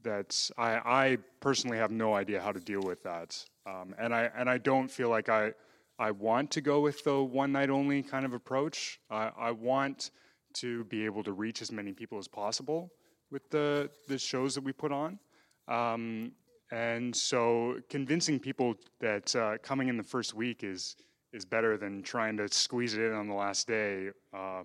that 0.01 0.49
I 0.57 0.71
I 1.03 1.17
personally 1.39 1.77
have 1.77 1.91
no 1.91 2.15
idea 2.15 2.41
how 2.41 2.51
to 2.51 2.59
deal 2.59 2.81
with 2.81 3.03
that, 3.03 3.45
um, 3.67 3.93
and 3.99 4.13
I 4.13 4.31
and 4.35 4.49
I 4.49 4.57
don't 4.57 4.89
feel 4.89 5.09
like 5.09 5.29
I 5.29 5.53
I 6.01 6.09
want 6.09 6.49
to 6.51 6.61
go 6.61 6.79
with 6.79 7.03
the 7.03 7.23
one 7.23 7.51
night 7.51 7.69
only 7.69 8.01
kind 8.01 8.25
of 8.25 8.33
approach. 8.33 8.99
I, 9.11 9.29
I 9.37 9.51
want 9.51 10.09
to 10.55 10.83
be 10.85 11.05
able 11.05 11.23
to 11.23 11.31
reach 11.31 11.61
as 11.61 11.71
many 11.71 11.93
people 11.93 12.17
as 12.17 12.27
possible 12.27 12.91
with 13.29 13.47
the 13.51 13.87
the 14.07 14.17
shows 14.17 14.55
that 14.55 14.63
we 14.63 14.73
put 14.73 14.91
on. 14.91 15.19
Um, 15.67 16.31
and 16.71 17.15
so 17.15 17.77
convincing 17.87 18.39
people 18.39 18.73
that 18.99 19.35
uh, 19.35 19.59
coming 19.61 19.89
in 19.89 19.97
the 19.97 20.03
first 20.03 20.33
week 20.33 20.63
is 20.63 20.95
is 21.33 21.45
better 21.45 21.77
than 21.77 22.01
trying 22.01 22.35
to 22.37 22.47
squeeze 22.51 22.95
it 22.95 23.01
in 23.01 23.13
on 23.13 23.27
the 23.27 23.35
last 23.35 23.67
day 23.67 24.09
uh, 24.33 24.63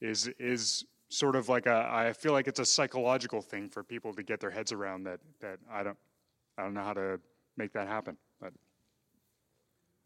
is 0.00 0.28
is 0.40 0.84
sort 1.08 1.36
of 1.36 1.48
like 1.48 1.66
a 1.66 1.88
I 1.88 2.12
feel 2.12 2.32
like 2.32 2.48
it's 2.48 2.58
a 2.58 2.66
psychological 2.66 3.40
thing 3.40 3.68
for 3.68 3.84
people 3.84 4.12
to 4.12 4.24
get 4.24 4.40
their 4.40 4.50
heads 4.50 4.72
around 4.72 5.04
that 5.04 5.20
that 5.40 5.60
I 5.70 5.84
don't 5.84 5.98
I 6.58 6.64
don't 6.64 6.74
know 6.74 6.82
how 6.82 6.94
to 6.94 7.20
make 7.56 7.72
that 7.74 7.86
happen 7.86 8.16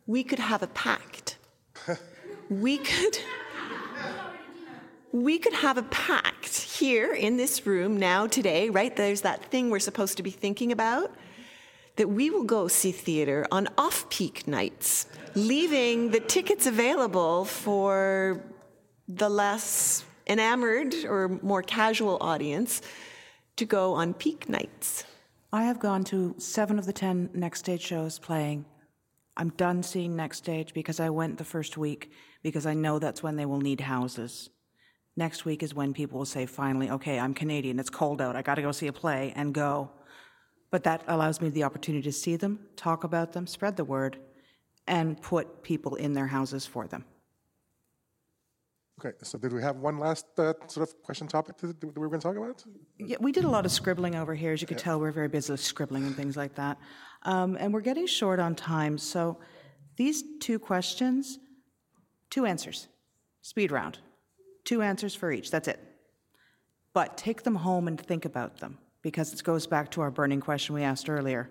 We 0.09 0.25
could 0.25 0.39
have 0.39 0.63
a 0.63 0.69
pact. 0.69 1.37
we 2.49 2.79
could. 2.79 3.19
We 5.13 5.39
could 5.39 5.53
have 5.53 5.77
a 5.77 5.83
pact 5.83 6.57
here 6.57 7.13
in 7.13 7.37
this 7.37 7.67
room 7.67 7.99
now, 7.99 8.27
today, 8.27 8.71
right? 8.71 8.95
There's 8.97 9.21
that 9.21 9.45
thing 9.45 9.69
we're 9.69 9.79
supposed 9.81 10.17
to 10.17 10.23
be 10.23 10.31
thinking 10.31 10.73
about. 10.73 11.13
That 11.97 12.09
we 12.09 12.31
will 12.31 12.45
go 12.45 12.69
see 12.69 12.91
theater 12.91 13.47
on 13.53 13.69
off 13.77 14.09
peak 14.09 14.49
nights, 14.49 15.07
leaving 15.35 16.11
the 16.11 16.21
tickets 16.21 16.65
available 16.67 17.45
for 17.45 18.43
the 19.09 19.29
less 19.29 20.07
enamored 20.27 20.95
or 21.05 21.39
more 21.43 21.63
casual 21.63 22.17
audience 22.23 22.81
to 23.57 23.67
go 23.67 23.93
on 23.93 24.15
peak 24.15 24.49
nights. 24.49 25.05
I 25.53 25.65
have 25.65 25.81
gone 25.81 26.05
to 26.05 26.35
seven 26.39 26.79
of 26.79 26.87
the 26.87 26.95
ten 26.95 27.29
next 27.35 27.59
stage 27.61 27.83
shows 27.83 28.19
playing. 28.19 28.65
I'm 29.39 29.51
done 29.51 29.85
seeing 29.85 30.17
next 30.17 30.39
stage 30.39 30.75
because 30.75 30.99
I 30.99 31.11
went 31.11 31.39
the 31.39 31.45
first 31.45 31.79
week 31.79 32.11
because 32.43 32.67
I 32.67 32.75
know 32.75 32.99
that's 32.99 33.23
when 33.23 33.37
they 33.37 33.47
will 33.47 33.61
need 33.61 33.81
houses. 33.81 34.51
Next 35.17 35.45
week 35.45 35.63
is 35.63 35.75
when 35.75 35.95
people 35.95 36.19
will 36.19 36.27
say, 36.27 36.45
finally, 36.45 36.91
okay, 36.91 37.19
I'm 37.21 37.35
Canadian, 37.35 37.79
it's 37.79 37.91
cold 37.91 38.21
out, 38.21 38.35
I 38.35 38.43
gotta 38.43 38.63
go 38.63 38.73
see 38.73 38.89
a 38.89 38.93
play 38.93 39.33
and 39.37 39.55
go. 39.55 39.91
But 40.71 40.83
that 40.85 41.03
allows 41.07 41.41
me 41.41 41.49
the 41.51 41.65
opportunity 41.65 42.03
to 42.03 42.13
see 42.13 42.37
them, 42.37 42.59
talk 42.77 43.05
about 43.05 43.33
them, 43.33 43.47
spread 43.47 43.77
the 43.77 43.85
word, 43.85 44.19
and 44.87 45.21
put 45.23 45.63
people 45.63 45.95
in 45.95 46.15
their 46.15 46.27
houses 46.27 46.67
for 46.67 46.87
them. 46.89 47.05
Okay, 49.01 49.17
so 49.23 49.39
did 49.39 49.53
we 49.53 49.63
have 49.63 49.77
one 49.77 49.99
last 49.99 50.27
uh, 50.39 50.55
sort 50.67 50.89
of 50.89 51.03
question 51.03 51.29
topic 51.29 51.57
that 51.59 51.85
we 51.85 51.91
were 52.01 52.09
going 52.09 52.21
to 52.21 52.27
talk 52.27 52.37
about? 52.37 52.65
Yeah, 52.99 53.17
we 53.21 53.31
did 53.31 53.45
a 53.45 53.49
lot 53.49 53.65
of 53.65 53.71
scribbling 53.71 54.17
over 54.17 54.35
here. 54.35 54.53
As 54.53 54.61
you 54.61 54.67
could 54.67 54.79
tell, 54.79 54.99
we're 54.99 55.13
very 55.13 55.29
busy 55.29 55.53
with 55.53 55.61
scribbling 55.61 56.05
and 56.05 56.17
things 56.17 56.37
like 56.37 56.57
that. 56.57 56.79
Um, 57.23 57.57
and 57.59 57.73
we're 57.73 57.81
getting 57.81 58.07
short 58.07 58.41
on 58.41 58.55
time. 58.55 58.99
So 58.99 59.39
these 59.97 60.23
two 60.41 60.59
questions, 60.59 61.39
two 62.31 62.47
answers. 62.47 62.89
Speed 63.43 63.73
round. 63.73 63.99
Two 64.65 64.83
answers 64.83 65.15
for 65.15 65.33
each. 65.33 65.51
That's 65.51 65.69
it. 65.69 65.81
But 66.93 67.17
take 67.17 67.43
them 67.43 67.57
home 67.57 67.89
and 67.89 68.01
think 68.01 68.25
about 68.25 68.59
them 68.59 68.79
because 69.03 69.33
it 69.33 69.43
goes 69.43 69.67
back 69.67 69.91
to 69.93 70.01
our 70.01 70.11
burning 70.11 70.41
question 70.41 70.75
we 70.75 70.83
asked 70.83 71.09
earlier. 71.09 71.51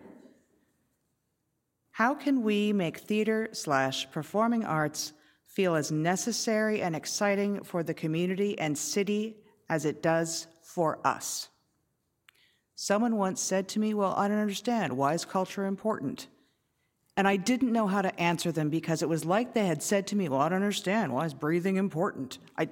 How 1.91 2.14
can 2.14 2.44
we 2.44 2.73
make 2.73 2.99
theater 2.99 3.49
slash 3.53 4.10
performing 4.11 4.64
arts 4.64 5.14
feel 5.57 5.73
as 5.73 5.91
necessary 5.91 6.84
and 6.84 6.95
exciting 6.95 7.64
for 7.64 7.81
the 7.81 7.94
community 7.95 8.60
and 8.60 8.77
city 8.77 9.38
as 9.69 9.85
it 9.85 10.03
does 10.03 10.45
for 10.61 10.99
us. 11.03 11.49
Someone 12.80 13.18
once 13.18 13.41
said 13.41 13.68
to 13.70 13.80
me, 13.80 13.95
Well, 13.95 14.14
I 14.16 14.28
don't 14.28 14.38
understand. 14.38 14.95
Why 14.95 15.16
is 15.16 15.26
culture 15.26 15.66
important? 15.66 16.28
And 17.18 17.28
I 17.28 17.36
didn't 17.36 17.72
know 17.72 17.88
how 17.88 18.04
to 18.04 18.18
answer 18.22 18.52
them 18.52 18.70
because 18.70 19.02
it 19.02 19.10
was 19.10 19.26
like 19.26 19.56
they 19.56 19.66
had 19.66 19.82
said 19.82 20.06
to 20.08 20.16
me, 20.16 20.30
Well, 20.30 20.40
I 20.40 20.49
don't 20.49 20.58
understand. 20.62 21.12
Why 21.12 21.26
is 21.26 21.34
breathing 21.34 21.78
important? 21.78 22.38
I, 22.56 22.70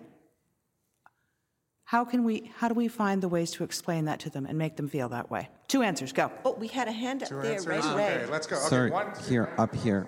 how 1.85 2.05
can 2.05 2.23
we, 2.23 2.51
how 2.57 2.67
do 2.67 2.75
we 2.75 2.87
find 2.87 3.23
the 3.23 3.27
ways 3.27 3.49
to 3.53 3.63
explain 3.63 4.05
that 4.05 4.19
to 4.19 4.29
them 4.29 4.45
and 4.45 4.59
make 4.59 4.75
them 4.75 4.87
feel 4.87 5.09
that 5.09 5.31
way? 5.31 5.49
Two 5.67 5.81
answers, 5.81 6.13
go. 6.13 6.31
Oh, 6.45 6.53
we 6.53 6.67
had 6.67 6.87
a 6.87 6.91
hand 6.91 7.23
up 7.23 7.29
Two 7.29 7.41
there 7.41 7.53
answers? 7.53 7.65
right 7.67 7.93
away. 7.93 8.13
Okay, 8.17 8.31
let's 8.31 8.45
go. 8.45 8.57
Okay, 8.57 8.67
Sorry, 8.67 8.91
one. 8.91 9.11
here, 9.27 9.51
up 9.57 9.73
here. 9.73 10.07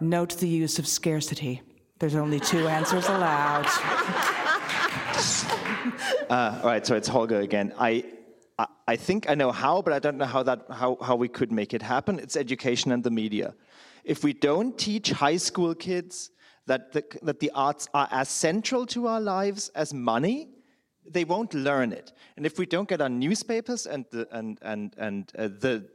Note 0.00 0.36
the 0.36 0.48
use 0.48 0.78
of 0.78 0.86
scarcity. 0.86 1.62
There's 1.98 2.14
only 2.14 2.40
two 2.40 2.68
answers 2.68 3.08
allowed. 3.08 3.66
Uh, 6.30 6.58
all 6.62 6.66
right, 6.66 6.86
so 6.86 6.96
it's 6.96 7.06
Holger 7.08 7.40
again. 7.40 7.74
I, 7.78 8.04
I, 8.58 8.66
I 8.88 8.96
think 8.96 9.28
I 9.28 9.34
know 9.34 9.52
how, 9.52 9.82
but 9.82 9.92
I 9.92 9.98
don't 9.98 10.18
know 10.18 10.26
how 10.26 10.42
that 10.42 10.66
how, 10.70 10.96
how 11.00 11.16
we 11.16 11.28
could 11.28 11.52
make 11.52 11.74
it 11.74 11.82
happen. 11.82 12.18
It's 12.18 12.36
education 12.36 12.92
and 12.92 13.02
the 13.02 13.10
media. 13.10 13.54
If 14.04 14.24
we 14.24 14.32
don't 14.32 14.76
teach 14.78 15.10
high 15.10 15.36
school 15.36 15.74
kids 15.74 16.30
that 16.66 16.92
the, 16.92 17.04
that 17.22 17.40
the 17.40 17.50
arts 17.54 17.88
are 17.94 18.08
as 18.10 18.28
central 18.28 18.86
to 18.86 19.06
our 19.06 19.20
lives 19.20 19.70
as 19.74 19.92
money, 19.92 20.48
they 21.08 21.24
won't 21.24 21.54
learn 21.54 21.92
it. 21.92 22.12
And 22.36 22.46
if 22.46 22.58
we 22.58 22.66
don't 22.66 22.88
get 22.88 23.00
our 23.00 23.08
newspapers 23.08 23.86
and 23.86 24.04
the, 24.10 24.28
and 24.30 24.58
and 24.62 24.94
and 24.98 25.32
uh, 25.36 25.48
the, 25.48 25.88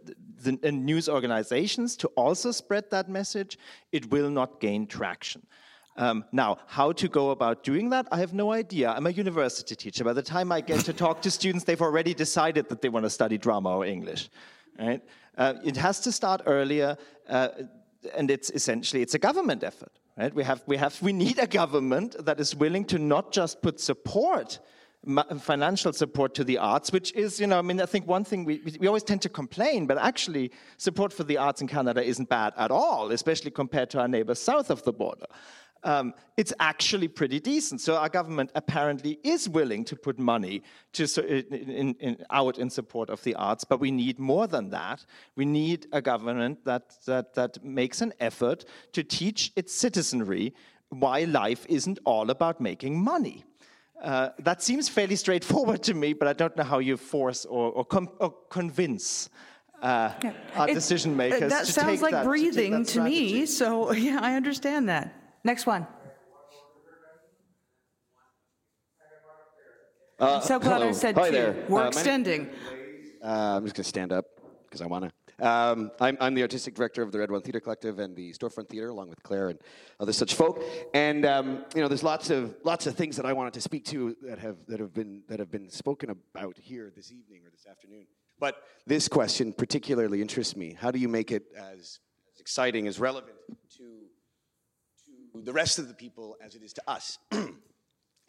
the 0.43 0.59
and 0.63 0.85
news 0.85 1.07
organizations 1.09 1.95
to 1.97 2.07
also 2.09 2.51
spread 2.51 2.89
that 2.91 3.09
message, 3.09 3.57
it 3.91 4.11
will 4.11 4.29
not 4.29 4.59
gain 4.59 4.87
traction. 4.87 5.45
Um, 5.97 6.25
now, 6.31 6.59
how 6.67 6.91
to 6.91 7.07
go 7.07 7.31
about 7.31 7.63
doing 7.63 7.89
that, 7.89 8.07
I 8.11 8.19
have 8.19 8.33
no 8.33 8.51
idea. 8.51 8.91
I'm 8.91 9.07
a 9.07 9.11
university 9.11 9.75
teacher. 9.75 10.03
By 10.03 10.13
the 10.13 10.21
time 10.21 10.51
I 10.51 10.61
get 10.61 10.81
to 10.85 10.93
talk 10.93 11.21
to 11.23 11.31
students, 11.31 11.65
they've 11.65 11.81
already 11.81 12.13
decided 12.13 12.69
that 12.69 12.81
they 12.81 12.89
want 12.89 13.05
to 13.05 13.09
study 13.09 13.37
drama 13.37 13.75
or 13.75 13.85
English. 13.85 14.29
Right? 14.77 15.01
Uh, 15.37 15.55
it 15.63 15.75
has 15.77 15.99
to 16.01 16.11
start 16.11 16.41
earlier, 16.45 16.97
uh, 17.27 17.49
and 18.15 18.29
it's 18.29 18.51
essentially 18.51 19.01
it's 19.01 19.15
a 19.15 19.19
government 19.19 19.63
effort. 19.63 19.91
Right? 20.15 20.33
We 20.33 20.43
have 20.43 20.63
we 20.67 20.77
have 20.77 21.01
we 21.01 21.13
need 21.13 21.39
a 21.39 21.47
government 21.47 22.15
that 22.25 22.39
is 22.39 22.55
willing 22.55 22.85
to 22.85 22.99
not 22.99 23.31
just 23.31 23.61
put 23.63 23.79
support 23.79 24.59
financial 25.39 25.93
support 25.93 26.33
to 26.35 26.43
the 26.43 26.57
arts, 26.57 26.91
which 26.91 27.13
is, 27.13 27.39
you 27.39 27.47
know, 27.47 27.59
I 27.59 27.61
mean, 27.61 27.79
I 27.79 27.85
think 27.85 28.07
one 28.07 28.23
thing 28.23 28.43
we, 28.43 28.61
we 28.79 28.87
always 28.87 29.03
tend 29.03 29.21
to 29.21 29.29
complain, 29.29 29.85
but 29.85 29.97
actually, 29.97 30.51
support 30.77 31.13
for 31.13 31.23
the 31.23 31.37
arts 31.37 31.61
in 31.61 31.67
Canada 31.67 32.03
isn't 32.03 32.27
bad 32.27 32.53
at 32.57 32.71
all, 32.71 33.11
especially 33.11 33.51
compared 33.51 33.89
to 33.91 33.99
our 33.99 34.07
neighbors 34.07 34.39
south 34.39 34.69
of 34.69 34.83
the 34.83 34.91
border. 34.91 35.27
Um, 35.83 36.13
it's 36.37 36.53
actually 36.59 37.07
pretty 37.07 37.39
decent. 37.39 37.81
So 37.81 37.95
our 37.95 38.09
government 38.09 38.51
apparently 38.55 39.19
is 39.23 39.47
willing 39.47 39.85
to 39.85 39.95
put 39.95 40.19
money 40.19 40.63
to, 40.93 41.07
so- 41.07 41.21
in, 41.21 41.95
in, 41.99 42.17
out 42.31 42.57
in 42.57 42.69
support 42.69 43.09
of 43.09 43.23
the 43.23 43.35
arts, 43.35 43.63
but 43.63 43.79
we 43.79 43.91
need 43.91 44.19
more 44.19 44.47
than 44.47 44.69
that. 44.71 45.05
We 45.35 45.45
need 45.45 45.87
a 45.91 46.01
government 46.01 46.65
that, 46.65 46.95
that, 47.05 47.33
that 47.35 47.63
makes 47.63 48.01
an 48.01 48.13
effort 48.19 48.65
to 48.93 49.03
teach 49.03 49.51
its 49.55 49.73
citizenry 49.73 50.53
why 50.89 51.25
life 51.25 51.65
isn't 51.69 51.99
all 52.05 52.29
about 52.29 52.59
making 52.61 52.99
money. 53.03 53.43
Uh, 54.01 54.29
that 54.39 54.61
seems 54.61 54.87
fairly 54.87 55.15
straightforward 55.15 55.81
to 55.83 55.93
me, 55.93 56.13
but 56.13 56.27
I 56.27 56.33
don't 56.33 56.55
know 56.55 56.63
how 56.63 56.79
you 56.79 56.97
force 56.97 57.45
or, 57.45 57.71
or, 57.71 57.85
com- 57.85 58.09
or 58.19 58.31
convince 58.49 59.29
uh, 59.81 60.11
our 60.55 60.69
It- 60.69 60.73
decision 60.75 61.13
uh, 61.13 61.17
makers 61.17 61.51
That 61.51 61.65
to 61.65 61.71
sounds 61.71 62.01
like 62.01 62.11
that, 62.11 62.23
breathing 62.25 62.71
that 62.83 62.87
to, 62.89 63.03
me, 63.03 63.45
so 63.45 63.91
yeah, 64.07 64.19
I 64.21 64.35
understand 64.35 64.89
that. 64.89 65.13
Next 65.47 65.65
one. 65.65 65.87
Uh, 70.19 70.41
so 70.41 70.59
glad 70.59 70.81
I 70.81 70.91
said 70.91 71.15
Hi 71.15 71.27
two. 71.27 71.31
there. 71.31 71.65
We're 71.69 71.83
Uh, 71.83 71.87
extending. 71.87 72.49
Uh, 73.23 73.55
I'm 73.55 73.63
just 73.63 73.73
going 73.73 73.83
to 73.83 73.83
stand 73.85 74.11
up 74.11 74.25
because 74.65 74.81
I 74.81 74.87
want 74.87 75.05
to. 75.05 75.47
Um, 75.47 75.91
I'm, 76.01 76.17
I'm 76.19 76.33
the 76.33 76.41
artistic 76.41 76.75
director 76.75 77.01
of 77.01 77.13
the 77.13 77.19
Red 77.19 77.31
One 77.31 77.41
Theatre 77.41 77.61
Collective 77.61 77.97
and 77.99 78.13
the 78.13 78.33
Storefront 78.33 78.67
Theatre, 78.67 78.89
along 78.89 79.07
with 79.07 79.23
Claire 79.23 79.47
and 79.47 79.59
other 80.01 80.11
such 80.11 80.33
folk. 80.33 80.61
And 80.93 81.25
um, 81.25 81.63
you 81.73 81.81
know, 81.81 81.87
there's 81.87 82.03
lots 82.03 82.29
of 82.29 82.53
lots 82.65 82.85
of 82.85 82.95
things 82.95 83.15
that 83.15 83.25
I 83.25 83.31
wanted 83.31 83.53
to 83.53 83.61
speak 83.61 83.85
to 83.85 84.17
that 84.23 84.39
have 84.39 84.57
that 84.67 84.81
have 84.81 84.93
been 84.93 85.21
that 85.29 85.39
have 85.39 85.49
been 85.49 85.69
spoken 85.69 86.09
about 86.09 86.57
here 86.57 86.91
this 86.93 87.13
evening 87.13 87.43
or 87.45 87.51
this 87.51 87.65
afternoon. 87.65 88.05
But 88.37 88.55
this 88.85 89.07
question 89.07 89.53
particularly 89.53 90.21
interests 90.21 90.57
me. 90.57 90.75
How 90.77 90.91
do 90.91 90.99
you 90.99 91.07
make 91.07 91.31
it 91.31 91.43
as, 91.55 91.99
as 92.33 92.41
exciting, 92.41 92.85
as 92.85 92.99
relevant 92.99 93.37
to 93.77 94.06
the 95.43 95.53
rest 95.53 95.79
of 95.79 95.87
the 95.87 95.93
people 95.93 96.37
as 96.43 96.55
it 96.55 96.63
is 96.63 96.73
to 96.73 96.83
us? 96.87 97.19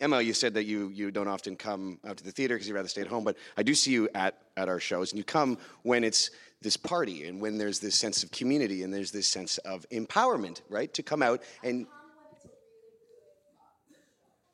Emma, 0.01 0.21
you 0.21 0.33
said 0.33 0.55
that 0.55 0.65
you, 0.65 0.91
you 0.91 1.11
don't 1.11 1.27
often 1.27 1.57
come 1.57 1.99
out 2.07 2.17
to 2.17 2.25
the 2.25 2.31
theater 2.31 2.55
because 2.55 2.69
you'd 2.69 2.75
rather 2.75 2.89
stay 2.89 3.01
at 3.01 3.09
home, 3.09 3.25
but 3.25 3.37
I 3.57 3.63
do 3.63 3.75
see 3.75 3.91
you 3.91 4.09
at, 4.15 4.41
at 4.57 4.69
our 4.69 4.79
shows, 4.79 5.11
and 5.11 5.19
you 5.19 5.25
come 5.25 5.59
when 5.83 6.05
it's 6.05 6.31
this 6.63 6.77
party 6.77 7.27
and 7.27 7.41
when 7.41 7.59
there's 7.59 7.81
this 7.81 7.95
sense 7.95 8.23
of 8.23 8.31
community 8.31 8.83
and 8.83 8.93
there's 8.93 9.11
this 9.11 9.27
sense 9.27 9.59
of 9.59 9.87
empowerment, 9.91 10.63
right? 10.69 10.93
To 10.95 11.03
come 11.03 11.23
out 11.23 11.43
and. 11.63 11.87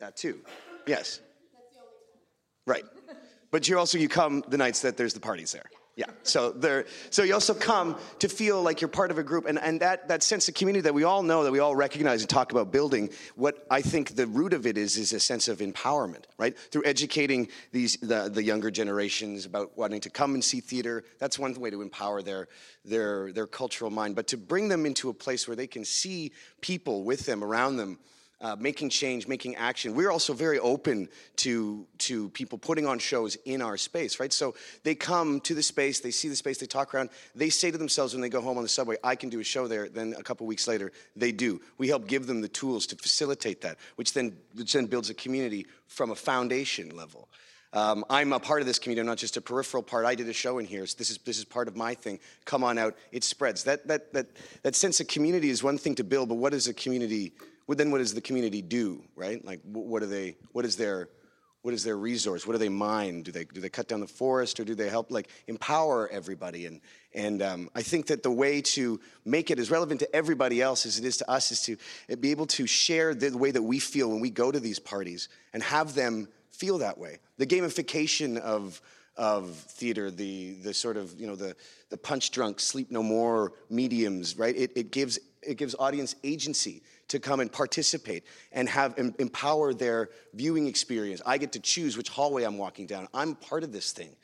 That 0.01 0.17
too, 0.17 0.41
yes. 0.87 1.21
Right. 2.67 2.85
But 3.51 3.69
you 3.69 3.79
also 3.79 3.99
you 3.99 4.09
come 4.09 4.43
the 4.49 4.59
nights 4.59 4.81
that 4.81 4.97
there's 4.97 5.15
the 5.15 5.21
parties 5.21 5.53
there. 5.53 5.71
Yeah. 5.97 6.07
So 6.25 6.51
there 6.51 6.87
so 7.11 7.23
you 7.23 7.35
also 7.35 7.55
come 7.55 7.97
to 8.19 8.29
feel 8.29 8.61
like 8.61 8.81
you're 8.81 8.89
part 8.89 9.13
of 9.13 9.19
a 9.19 9.23
group 9.23 9.47
and, 9.47 9.61
and 9.61 9.79
that, 9.81 10.09
that 10.09 10.25
sense 10.25 10.49
of 10.49 10.55
community 10.55 10.83
that 10.83 10.95
we 10.95 11.05
all 11.05 11.23
know, 11.23 11.45
that 11.45 11.53
we 11.53 11.61
all 11.61 11.77
recognize 11.77 12.21
and 12.21 12.29
talk 12.29 12.51
about 12.51 12.73
building, 12.73 13.11
what 13.37 13.65
I 13.71 13.81
think 13.81 14.17
the 14.17 14.27
root 14.27 14.55
of 14.55 14.67
it 14.67 14.77
is 14.77 14.97
is 14.97 15.13
a 15.13 15.21
sense 15.21 15.47
of 15.47 15.59
empowerment, 15.59 16.25
right? 16.37 16.59
Through 16.59 16.83
educating 16.85 17.49
these 17.71 17.97
the, 17.99 18.29
the 18.29 18.43
younger 18.43 18.73
generations 18.73 19.47
about 19.47 19.79
wanting 19.79 20.01
to 20.01 20.11
come 20.11 20.35
and 20.35 20.43
see 20.43 20.61
theater. 20.61 21.05
That's 21.21 21.39
one 21.39 21.55
way 21.55 21.71
to 21.71 21.81
empower 21.81 22.23
their 22.23 22.49
their 22.85 23.33
their 23.33 23.47
cultural 23.47 23.91
mind. 23.91 24.17
But 24.17 24.27
to 24.29 24.37
bring 24.37 24.69
them 24.69 24.87
into 24.87 25.11
a 25.11 25.15
place 25.15 25.47
where 25.47 25.57
they 25.57 25.69
can 25.69 25.85
see 25.85 26.33
people 26.61 27.05
with 27.05 27.25
them 27.25 27.45
around 27.45 27.77
them 27.77 28.01
uh, 28.41 28.57
making 28.59 28.91
change, 28.91 29.27
making 29.27 29.57
action. 29.57 29.95
We're 29.95 30.11
also 30.11 30.33
very 30.33 30.59
open 30.59 31.09
to 31.37 31.87
to 31.99 32.29
people 32.31 32.59
putting 32.59 32.87
on 32.87 32.99
shows 32.99 33.37
in 33.45 33.63
our 33.63 33.77
space, 33.77 34.21
right? 34.21 34.33
So 34.33 34.55
they 34.83 34.95
come 34.95 35.41
to 35.41 35.55
the 35.55 35.63
space, 35.63 36.01
they 36.01 36.11
see 36.11 36.29
the 36.29 36.37
space, 36.37 36.59
they 36.59 36.67
talk 36.67 36.95
around, 36.95 37.11
they 37.35 37.49
say 37.49 37.71
to 37.71 37.79
themselves 37.79 38.13
when 38.13 38.21
they 38.21 38.29
go 38.29 38.41
home 38.41 38.57
on 38.57 38.63
the 38.63 38.69
subway, 38.69 38.97
"I 39.03 39.17
can 39.17 39.29
do 39.31 39.41
a 39.41 39.45
show 39.45 39.67
there." 39.67 39.89
Then 39.89 40.15
a 40.19 40.23
couple 40.23 40.47
weeks 40.47 40.69
later, 40.69 40.93
they 41.17 41.33
do. 41.33 41.61
We 41.79 41.89
help 41.89 42.07
give 42.07 42.27
them 42.27 42.41
the 42.41 42.49
tools 42.49 42.87
to 42.89 42.97
facilitate 42.97 43.61
that, 43.63 43.79
which 43.97 44.13
then 44.13 44.37
which 44.55 44.73
then 44.73 44.87
builds 44.87 45.11
a 45.11 45.15
community 45.15 45.67
from 45.87 46.11
a 46.11 46.17
foundation 46.17 46.91
level. 46.91 47.29
Um, 47.75 48.05
I'm 48.09 48.33
a 48.33 48.39
part 48.39 48.61
of 48.61 48.69
this 48.69 48.79
community. 48.79 49.01
I'm 49.01 49.09
not 49.09 49.19
just 49.19 49.37
a 49.37 49.41
peripheral 49.41 49.83
part. 49.83 50.07
I 50.07 50.15
did 50.15 50.29
a 50.29 50.33
show 50.33 50.59
in 50.59 50.65
here. 50.65 50.87
So 50.87 50.95
this 50.97 51.11
is 51.11 51.19
this 51.19 51.39
is 51.39 51.45
part 51.45 51.67
of 51.67 51.77
my 51.77 51.95
thing. 51.95 52.21
Come 52.45 52.63
on 52.63 52.79
out. 52.79 52.97
It 53.11 53.25
spreads. 53.25 53.65
That 53.65 53.87
that 53.89 54.13
that 54.13 54.27
that 54.63 54.77
sense 54.77 55.01
of 55.01 55.09
community 55.09 55.51
is 55.51 55.63
one 55.63 55.77
thing 55.77 55.97
to 55.97 56.05
build, 56.05 56.29
but 56.29 56.37
what 56.37 56.55
is 56.55 56.69
a 56.69 56.75
community? 56.75 57.33
What 57.67 57.79
then? 57.79 57.91
What 57.91 57.99
does 57.99 58.15
the 58.15 58.21
community 58.21 58.63
do? 58.63 59.05
Right? 59.17 59.45
Like 59.45 59.61
what 59.65 60.03
are 60.03 60.07
they? 60.07 60.37
What 60.53 60.65
is 60.65 60.77
their 60.77 61.09
what 61.65 61.73
is 61.73 61.83
their 61.83 61.97
resource? 61.97 62.47
What 62.47 62.53
do 62.53 62.59
they 62.59 62.69
mine? 62.69 63.23
Do 63.23 63.33
they 63.33 63.47
do 63.47 63.59
they 63.59 63.71
cut 63.71 63.89
down 63.89 64.01
the 64.01 64.07
forest 64.07 64.61
or 64.61 64.65
do 64.65 64.75
they 64.75 64.91
help 64.91 65.11
like 65.11 65.31
empower 65.47 66.07
everybody? 66.09 66.67
And 66.67 66.83
and 67.15 67.41
um, 67.41 67.71
I 67.75 67.81
think 67.81 68.09
that 68.09 68.23
the 68.23 68.31
way 68.31 68.61
to 68.61 69.01
make 69.25 69.51
it 69.51 69.59
as 69.59 69.71
relevant 69.71 70.01
to 70.01 70.15
everybody 70.15 70.61
else 70.61 70.85
as 70.85 70.99
it 70.99 71.07
is 71.07 71.17
to 71.19 71.31
us 71.31 71.51
is 71.53 71.63
to 71.63 71.79
be 72.17 72.33
able 72.33 72.45
to 72.49 72.67
share 72.67 73.15
the 73.15 73.35
way 73.37 73.51
that 73.51 73.63
we 73.63 73.79
feel 73.79 74.11
when 74.11 74.21
we 74.21 74.29
go 74.29 74.53
to 74.53 74.61
these 74.61 74.79
parties 74.79 75.31
and 75.55 75.63
have 75.63 75.95
them 75.95 76.29
feel 76.51 76.77
that 76.79 76.99
way. 76.99 77.19
The 77.39 77.47
gamification 77.47 78.37
of 78.37 78.83
of 79.17 79.57
theater, 79.57 80.11
the 80.11 80.53
the 80.63 80.75
sort 80.75 80.99
of 80.99 81.19
you 81.19 81.27
know 81.27 81.35
the 81.35 81.57
the 81.89 81.97
Punchdrunk, 81.97 82.61
sleep 82.61 82.91
no 82.91 83.03
more 83.03 83.55
mediums, 83.71 84.37
right? 84.37 84.55
It, 84.55 84.73
it 84.77 84.91
gives 84.91 85.19
it 85.41 85.57
gives 85.57 85.75
audience 85.79 86.15
agency 86.25 86.83
to 87.15 87.21
come 87.21 87.41
and 87.41 87.51
participate 87.51 88.25
and 88.53 88.69
have 88.69 88.99
em- 88.99 89.15
empower 89.19 89.73
their 89.73 90.11
viewing 90.35 90.67
experience. 90.67 91.23
I 91.25 91.39
get 91.39 91.53
to 91.53 91.61
choose 91.61 91.97
which 91.97 92.09
hallway 92.09 92.43
I'm 92.43 92.59
walking 92.59 92.87
down. 92.87 93.09
I'm 93.15 93.37
part 93.37 93.63
of 93.63 93.73
this 93.73 93.93
thing. 93.93 94.15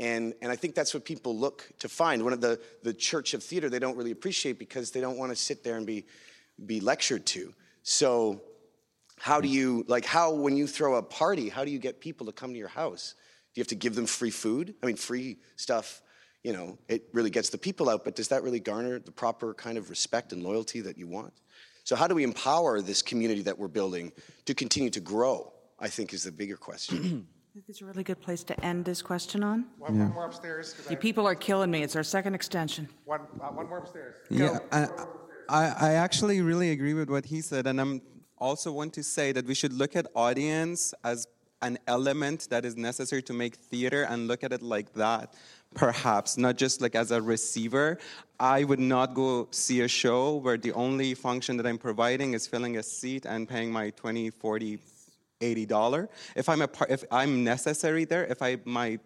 And, 0.00 0.34
and 0.40 0.50
I 0.52 0.56
think 0.56 0.76
that's 0.76 0.94
what 0.94 1.04
people 1.04 1.36
look 1.36 1.68
to 1.80 1.88
find. 1.88 2.22
One 2.22 2.32
of 2.32 2.40
the, 2.40 2.60
the 2.84 2.94
church 2.94 3.34
of 3.34 3.42
theater 3.42 3.68
they 3.68 3.80
don't 3.80 3.96
really 3.96 4.12
appreciate 4.12 4.58
because 4.58 4.92
they 4.92 5.00
don't 5.00 5.18
want 5.18 5.32
to 5.32 5.36
sit 5.36 5.64
there 5.64 5.76
and 5.76 5.84
be, 5.84 6.06
be 6.64 6.80
lectured 6.80 7.26
to. 7.26 7.52
So 7.82 8.40
how 9.18 9.40
do 9.40 9.48
you, 9.48 9.84
like 9.88 10.04
how, 10.04 10.32
when 10.32 10.56
you 10.56 10.68
throw 10.68 10.94
a 10.94 11.02
party, 11.02 11.48
how 11.48 11.64
do 11.64 11.72
you 11.72 11.80
get 11.80 12.00
people 12.00 12.26
to 12.26 12.32
come 12.32 12.52
to 12.52 12.58
your 12.58 12.68
house? 12.68 13.14
Do 13.52 13.58
you 13.58 13.62
have 13.62 13.68
to 13.68 13.74
give 13.74 13.96
them 13.96 14.06
free 14.06 14.30
food? 14.30 14.74
I 14.80 14.86
mean, 14.86 14.94
free 14.94 15.38
stuff, 15.56 16.02
you 16.44 16.52
know, 16.52 16.78
it 16.86 17.08
really 17.12 17.30
gets 17.30 17.50
the 17.50 17.58
people 17.58 17.90
out, 17.90 18.04
but 18.04 18.14
does 18.14 18.28
that 18.28 18.44
really 18.44 18.60
garner 18.60 19.00
the 19.00 19.10
proper 19.10 19.54
kind 19.54 19.76
of 19.76 19.90
respect 19.90 20.32
and 20.32 20.44
loyalty 20.44 20.80
that 20.82 20.96
you 20.96 21.08
want? 21.08 21.32
So 21.88 21.96
how 21.96 22.06
do 22.06 22.14
we 22.14 22.22
empower 22.22 22.82
this 22.82 23.00
community 23.00 23.40
that 23.48 23.58
we're 23.58 23.66
building 23.80 24.12
to 24.44 24.52
continue 24.52 24.90
to 24.90 25.00
grow? 25.00 25.54
I 25.80 25.88
think 25.88 26.12
is 26.12 26.24
the 26.24 26.30
bigger 26.30 26.58
question. 26.58 26.96
I 27.50 27.50
think 27.54 27.64
it's 27.66 27.80
a 27.80 27.86
really 27.86 28.04
good 28.04 28.20
place 28.20 28.44
to 28.44 28.54
end 28.62 28.84
this 28.84 29.00
question 29.00 29.42
on. 29.42 29.64
One, 29.78 29.98
one 29.98 30.12
more 30.12 30.26
upstairs. 30.26 30.74
'cause 30.74 30.88
I- 30.92 30.96
people 30.96 31.26
are 31.26 31.34
killing 31.34 31.70
me. 31.70 31.82
It's 31.82 31.96
our 31.96 32.02
second 32.02 32.34
extension. 32.34 32.90
One, 33.06 33.22
uh, 33.40 33.46
one 33.60 33.70
more 33.70 33.78
upstairs. 33.78 34.16
Yeah, 34.28 34.58
I, 34.70 34.80
I, 35.48 35.64
I 35.88 35.90
actually 35.94 36.42
really 36.42 36.72
agree 36.72 36.92
with 36.92 37.08
what 37.08 37.24
he 37.24 37.40
said, 37.40 37.66
and 37.66 37.80
I'm 37.80 38.02
also 38.36 38.70
want 38.70 38.92
to 38.92 39.02
say 39.02 39.32
that 39.32 39.46
we 39.46 39.54
should 39.54 39.72
look 39.72 39.96
at 39.96 40.06
audience 40.14 40.92
as 41.04 41.26
an 41.62 41.78
element 41.86 42.48
that 42.50 42.66
is 42.66 42.76
necessary 42.76 43.22
to 43.22 43.32
make 43.32 43.56
theater 43.56 44.02
and 44.02 44.28
look 44.28 44.44
at 44.44 44.52
it 44.52 44.60
like 44.60 44.92
that, 44.92 45.32
perhaps, 45.74 46.36
not 46.36 46.56
just 46.56 46.80
like 46.80 46.94
as 46.94 47.10
a 47.10 47.20
receiver. 47.20 47.98
I 48.40 48.64
would 48.64 48.80
not 48.80 49.14
go 49.14 49.48
see 49.50 49.80
a 49.82 49.88
show 49.88 50.36
where 50.36 50.56
the 50.56 50.72
only 50.72 51.14
function 51.14 51.56
that 51.56 51.66
I'm 51.66 51.78
providing 51.78 52.34
is 52.34 52.46
filling 52.46 52.76
a 52.76 52.82
seat 52.82 53.26
and 53.26 53.48
paying 53.48 53.70
my 53.72 53.90
20, 53.90 54.30
40, 54.30 54.78
80 55.40 55.66
dollar. 55.66 56.08
If 56.36 56.48
I'm 56.48 56.62
a 56.62 56.68
part, 56.68 56.90
if 56.90 57.04
I'm 57.10 57.44
necessary 57.44 58.04
there, 58.04 58.24
if 58.26 58.42
I 58.42 58.58
my 58.64 58.98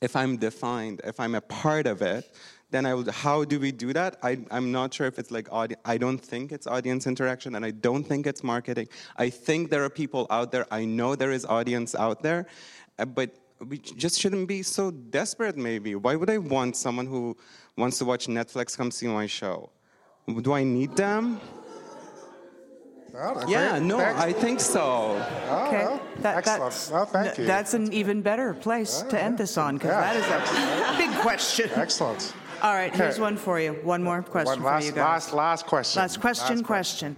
if 0.00 0.14
I'm 0.14 0.36
defined, 0.36 1.00
if 1.04 1.18
I'm 1.18 1.34
a 1.34 1.40
part 1.40 1.86
of 1.86 2.02
it, 2.02 2.30
then 2.70 2.84
I 2.84 2.94
would, 2.94 3.08
how 3.08 3.44
do 3.44 3.58
we 3.58 3.72
do 3.72 3.92
that? 3.94 4.16
I, 4.22 4.38
I'm 4.50 4.70
not 4.70 4.92
sure 4.92 5.06
if 5.06 5.18
it's 5.18 5.30
like, 5.30 5.48
audi- 5.50 5.76
I 5.84 5.96
don't 5.98 6.18
think 6.18 6.52
it's 6.52 6.66
audience 6.66 7.06
interaction 7.06 7.54
and 7.54 7.64
I 7.64 7.70
don't 7.70 8.04
think 8.04 8.26
it's 8.26 8.44
marketing. 8.44 8.88
I 9.16 9.30
think 9.30 9.70
there 9.70 9.82
are 9.84 9.90
people 9.90 10.26
out 10.30 10.52
there, 10.52 10.66
I 10.70 10.84
know 10.84 11.14
there 11.14 11.32
is 11.32 11.44
audience 11.46 11.94
out 11.94 12.22
there, 12.22 12.46
but 13.14 13.34
we 13.66 13.78
just 13.78 14.20
shouldn't 14.20 14.46
be 14.48 14.62
so 14.62 14.90
desperate 14.90 15.56
maybe. 15.56 15.94
Why 15.94 16.14
would 16.16 16.30
I 16.30 16.38
want 16.38 16.76
someone 16.76 17.06
who 17.06 17.36
wants 17.76 17.98
to 17.98 18.04
watch 18.04 18.26
Netflix 18.26 18.76
come 18.76 18.90
see 18.90 19.06
my 19.08 19.26
show? 19.26 19.70
Do 20.42 20.52
I 20.52 20.62
need 20.64 20.94
them? 20.96 21.40
Well, 23.12 23.44
Yeah, 23.48 23.70
great. 23.78 23.82
no, 23.82 23.98
Thanks. 23.98 24.20
I 24.20 24.32
think 24.32 24.60
so. 24.60 24.80
Oh, 24.82 25.64
Okay, 25.66 25.84
well, 25.84 26.00
that- 26.20 26.36
excellent. 26.36 26.60
that's- 26.60 26.90
well, 26.90 27.06
thank 27.06 27.38
you. 27.38 27.46
That's 27.46 27.74
an 27.74 27.92
even 27.92 28.22
better 28.22 28.52
place 28.54 29.02
to 29.08 29.20
end 29.20 29.38
this 29.38 29.56
on, 29.56 29.76
because 29.78 29.90
Yeah. 29.90 30.12
that 30.12 30.16
is 30.16 30.94
a 30.94 30.96
big 31.08 31.18
question. 31.20 31.70
Excellent. 31.74 32.32
All 32.62 32.74
right, 32.74 32.94
here's 32.94 33.18
one 33.18 33.36
for 33.36 33.58
you. 33.58 33.72
One 33.82 34.02
more 34.04 34.22
question 34.22 34.46
One 34.52 34.58
for 34.60 34.66
last, 34.66 34.84
you 34.86 34.92
guys. 34.92 34.98
last, 35.04 35.32
last 35.32 35.66
question. 35.66 36.02
Last 36.02 36.20
question, 36.20 36.56
Last 36.58 36.66
question. 36.66 37.16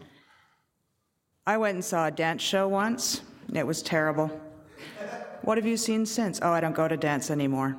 I 1.47 1.57
went 1.57 1.75
and 1.75 1.85
saw 1.85 2.07
a 2.07 2.11
dance 2.11 2.41
show 2.43 2.69
once. 2.69 3.23
It 3.53 3.67
was 3.67 3.83
terrible. 3.83 4.31
What 5.43 5.57
have 5.57 5.67
you 5.67 5.77
seen 5.77 6.05
since? 6.05 6.39
Oh, 6.43 6.53
I 6.53 6.61
don't 6.61 6.75
go 6.75 6.87
to 6.87 6.97
dance 6.97 7.31
anymore. 7.31 7.77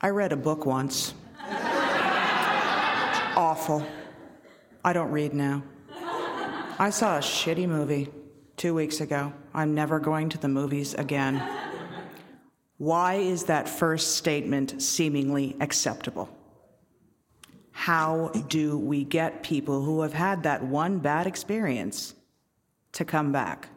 I 0.00 0.10
read 0.10 0.32
a 0.32 0.36
book 0.36 0.66
once. 0.66 1.14
Awful. 3.36 3.86
I 4.84 4.92
don't 4.92 5.10
read 5.10 5.32
now. 5.32 5.62
I 6.78 6.90
saw 6.90 7.16
a 7.16 7.20
shitty 7.20 7.68
movie 7.68 8.08
two 8.56 8.74
weeks 8.74 9.00
ago. 9.00 9.32
I'm 9.54 9.74
never 9.74 9.98
going 9.98 10.28
to 10.30 10.38
the 10.38 10.48
movies 10.48 10.94
again. 10.94 11.42
Why 12.78 13.14
is 13.14 13.44
that 13.44 13.68
first 13.68 14.16
statement 14.16 14.82
seemingly 14.82 15.56
acceptable? 15.60 16.28
How 17.70 18.28
do 18.48 18.76
we 18.76 19.04
get 19.04 19.42
people 19.42 19.82
who 19.82 20.02
have 20.02 20.12
had 20.12 20.42
that 20.42 20.64
one 20.64 20.98
bad 20.98 21.26
experience 21.26 22.14
to 22.92 23.04
come 23.04 23.32
back? 23.32 23.68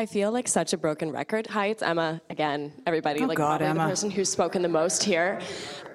I 0.00 0.06
feel 0.06 0.32
like 0.32 0.48
such 0.48 0.72
a 0.72 0.78
broken 0.78 1.12
record. 1.12 1.46
Hi, 1.48 1.66
it's 1.66 1.82
Emma 1.82 2.22
again. 2.30 2.72
Everybody, 2.86 3.20
Oh, 3.20 3.26
like 3.26 3.36
God, 3.36 3.60
Emma. 3.60 3.84
the 3.84 3.90
person 3.90 4.10
who's 4.10 4.30
spoken 4.32 4.62
the 4.62 4.68
most 4.82 5.02
here. 5.02 5.38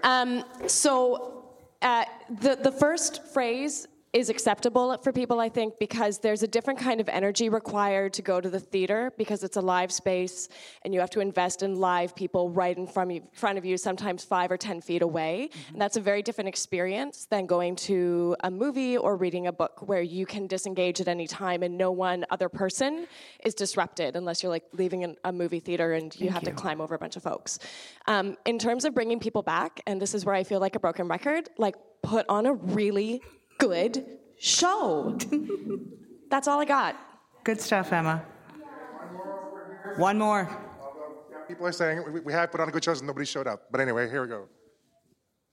Um, 0.03 0.43
so, 0.67 1.45
uh, 1.81 2.05
the 2.29 2.55
the 2.55 2.71
first 2.71 3.25
phrase 3.33 3.87
is 4.15 4.29
acceptable 4.29 4.97
for 4.99 5.11
people, 5.11 5.41
I 5.41 5.49
think, 5.49 5.77
because 5.77 6.19
there's 6.19 6.41
a 6.41 6.47
different 6.47 6.79
kind 6.79 7.01
of 7.01 7.09
energy 7.09 7.49
required 7.49 8.13
to 8.13 8.21
go 8.21 8.39
to 8.39 8.49
the 8.49 8.61
theater 8.61 9.11
because 9.17 9.43
it's 9.43 9.57
a 9.57 9.61
live 9.61 9.91
space 9.91 10.47
and 10.83 10.93
you 10.93 11.01
have 11.01 11.09
to 11.09 11.19
invest 11.19 11.63
in 11.63 11.75
live 11.75 12.15
people 12.15 12.49
right 12.49 12.77
in 12.77 12.87
front 12.87 13.11
of 13.11 13.15
you, 13.17 13.23
front 13.33 13.57
of 13.57 13.65
you 13.65 13.75
sometimes 13.75 14.23
five 14.23 14.51
or 14.51 14.55
ten 14.55 14.79
feet 14.79 15.01
away. 15.01 15.49
And 15.73 15.81
that's 15.81 15.97
a 15.97 16.01
very 16.01 16.21
different 16.21 16.47
experience 16.47 17.27
than 17.29 17.45
going 17.45 17.75
to 17.87 18.37
a 18.39 18.49
movie 18.49 18.95
or 18.95 19.17
reading 19.17 19.47
a 19.47 19.51
book 19.51 19.81
where 19.85 20.01
you 20.01 20.25
can 20.25 20.47
disengage 20.47 21.01
at 21.01 21.09
any 21.09 21.27
time 21.27 21.61
and 21.61 21.77
no 21.77 21.91
one 21.91 22.23
other 22.29 22.47
person 22.47 23.07
is 23.43 23.53
disrupted 23.53 24.15
unless 24.15 24.41
you're 24.41 24.49
like 24.49 24.63
leaving 24.71 25.03
an, 25.03 25.17
a 25.25 25.33
movie 25.33 25.59
theater 25.59 25.91
and 25.91 26.15
you 26.15 26.27
Thank 26.27 26.33
have 26.35 26.43
you. 26.43 26.49
to 26.51 26.55
climb 26.55 26.79
over 26.79 26.95
a 26.95 26.99
bunch 26.99 27.17
of 27.17 27.23
folks. 27.23 27.59
Um, 28.07 28.37
in 28.45 28.59
terms 28.59 28.85
of 28.85 28.95
bringing 28.95 29.19
people 29.19 29.41
back, 29.41 29.81
and 29.85 30.01
this 30.01 30.15
is 30.15 30.23
where 30.23 30.35
I 30.35 30.45
feel 30.45 30.61
like 30.61 30.77
a 30.77 30.79
broken 30.79 31.09
record, 31.09 31.49
like 31.57 31.75
put 32.01 32.25
on 32.29 32.45
a 32.45 32.53
really 32.53 33.21
good 33.57 34.05
show. 34.37 35.17
That's 36.29 36.47
all 36.47 36.59
I 36.59 36.65
got. 36.65 36.95
Good 37.43 37.61
stuff, 37.61 37.93
Emma. 37.93 38.23
One 39.97 40.17
more. 40.17 40.49
People 41.47 41.67
are 41.67 41.71
saying 41.71 42.03
we, 42.11 42.19
we 42.19 42.33
have 42.33 42.51
put 42.51 42.59
on 42.59 42.67
a 42.67 42.71
good 42.71 42.83
show 42.83 42.91
and 42.91 43.03
nobody 43.03 43.25
showed 43.25 43.47
up. 43.47 43.67
But 43.71 43.81
anyway, 43.81 44.09
here 44.09 44.21
we 44.21 44.27
go. 44.27 44.47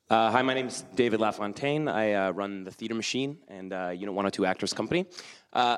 Uh, 0.09 0.31
hi, 0.31 0.43
my 0.43 0.55
name 0.55 0.67
is 0.67 0.85
David 0.95 1.21
LaFontaine. 1.21 1.89
I 1.89 2.13
uh, 2.13 2.31
run 2.33 2.65
the 2.65 2.71
Theater 2.71 2.95
Machine 2.95 3.39
and 3.49 3.73
uh, 3.73 3.91
Unit 3.95 4.15
102 4.15 4.45
Actors 4.45 4.73
Company. 4.73 5.07
Uh, 5.53 5.77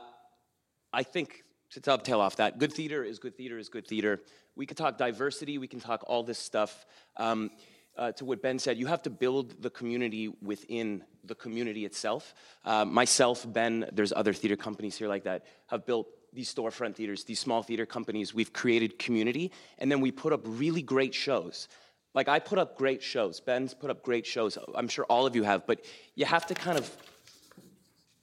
I 0.93 1.03
think, 1.03 1.43
to 1.71 1.81
dovetail 1.81 2.21
off 2.21 2.37
that, 2.37 2.59
good 2.59 2.73
theater 2.73 3.05
is 3.05 3.19
good 3.19 3.37
theater 3.37 3.59
is 3.59 3.69
good 3.69 3.87
theater. 3.87 4.23
We 4.57 4.67
could 4.67 4.77
talk 4.77 4.97
diversity, 4.97 5.59
we 5.59 5.69
can 5.69 5.81
talk 5.81 6.05
all 6.07 6.23
this 6.23 6.39
stuff. 6.39 6.87
Um, 7.17 7.51
uh, 7.97 8.13
to 8.13 8.25
what 8.25 8.43
Ben 8.43 8.59
said, 8.59 8.79
you 8.79 8.87
have 8.87 9.03
to 9.03 9.11
build 9.11 9.63
the 9.63 9.71
community 9.71 10.29
within 10.43 11.05
the 11.25 11.35
community 11.35 11.85
itself. 11.85 12.35
Uh, 12.65 12.85
myself, 12.85 13.47
Ben, 13.51 13.89
there's 13.93 14.13
other 14.13 14.33
theater 14.33 14.57
companies 14.57 14.97
here 14.97 15.09
like 15.09 15.25
that, 15.25 15.45
have 15.67 15.87
built 15.87 16.09
these 16.33 16.53
storefront 16.53 16.97
theaters, 16.97 17.25
these 17.25 17.39
small 17.39 17.63
theater 17.63 17.87
companies. 17.87 18.35
We've 18.35 18.53
created 18.53 18.99
community, 18.99 19.53
and 19.79 19.91
then 19.91 20.01
we 20.01 20.11
put 20.11 20.33
up 20.33 20.43
really 20.45 20.83
great 20.83 21.15
shows. 21.15 21.69
Like 22.15 22.29
I 22.29 22.39
put 22.39 22.59
up 22.59 22.77
great 22.77 23.03
shows. 23.03 23.41
Ben's 23.41 23.75
put 23.75 23.91
up 23.91 24.03
great 24.03 24.27
shows. 24.27 24.59
I'm 24.75 24.89
sure 24.89 25.05
all 25.05 25.27
of 25.27 25.35
you 25.37 25.43
have, 25.45 25.67
but 25.67 25.85
you 26.15 26.25
have 26.27 26.47
to 26.47 26.55
kind 26.55 26.79
of 26.79 26.97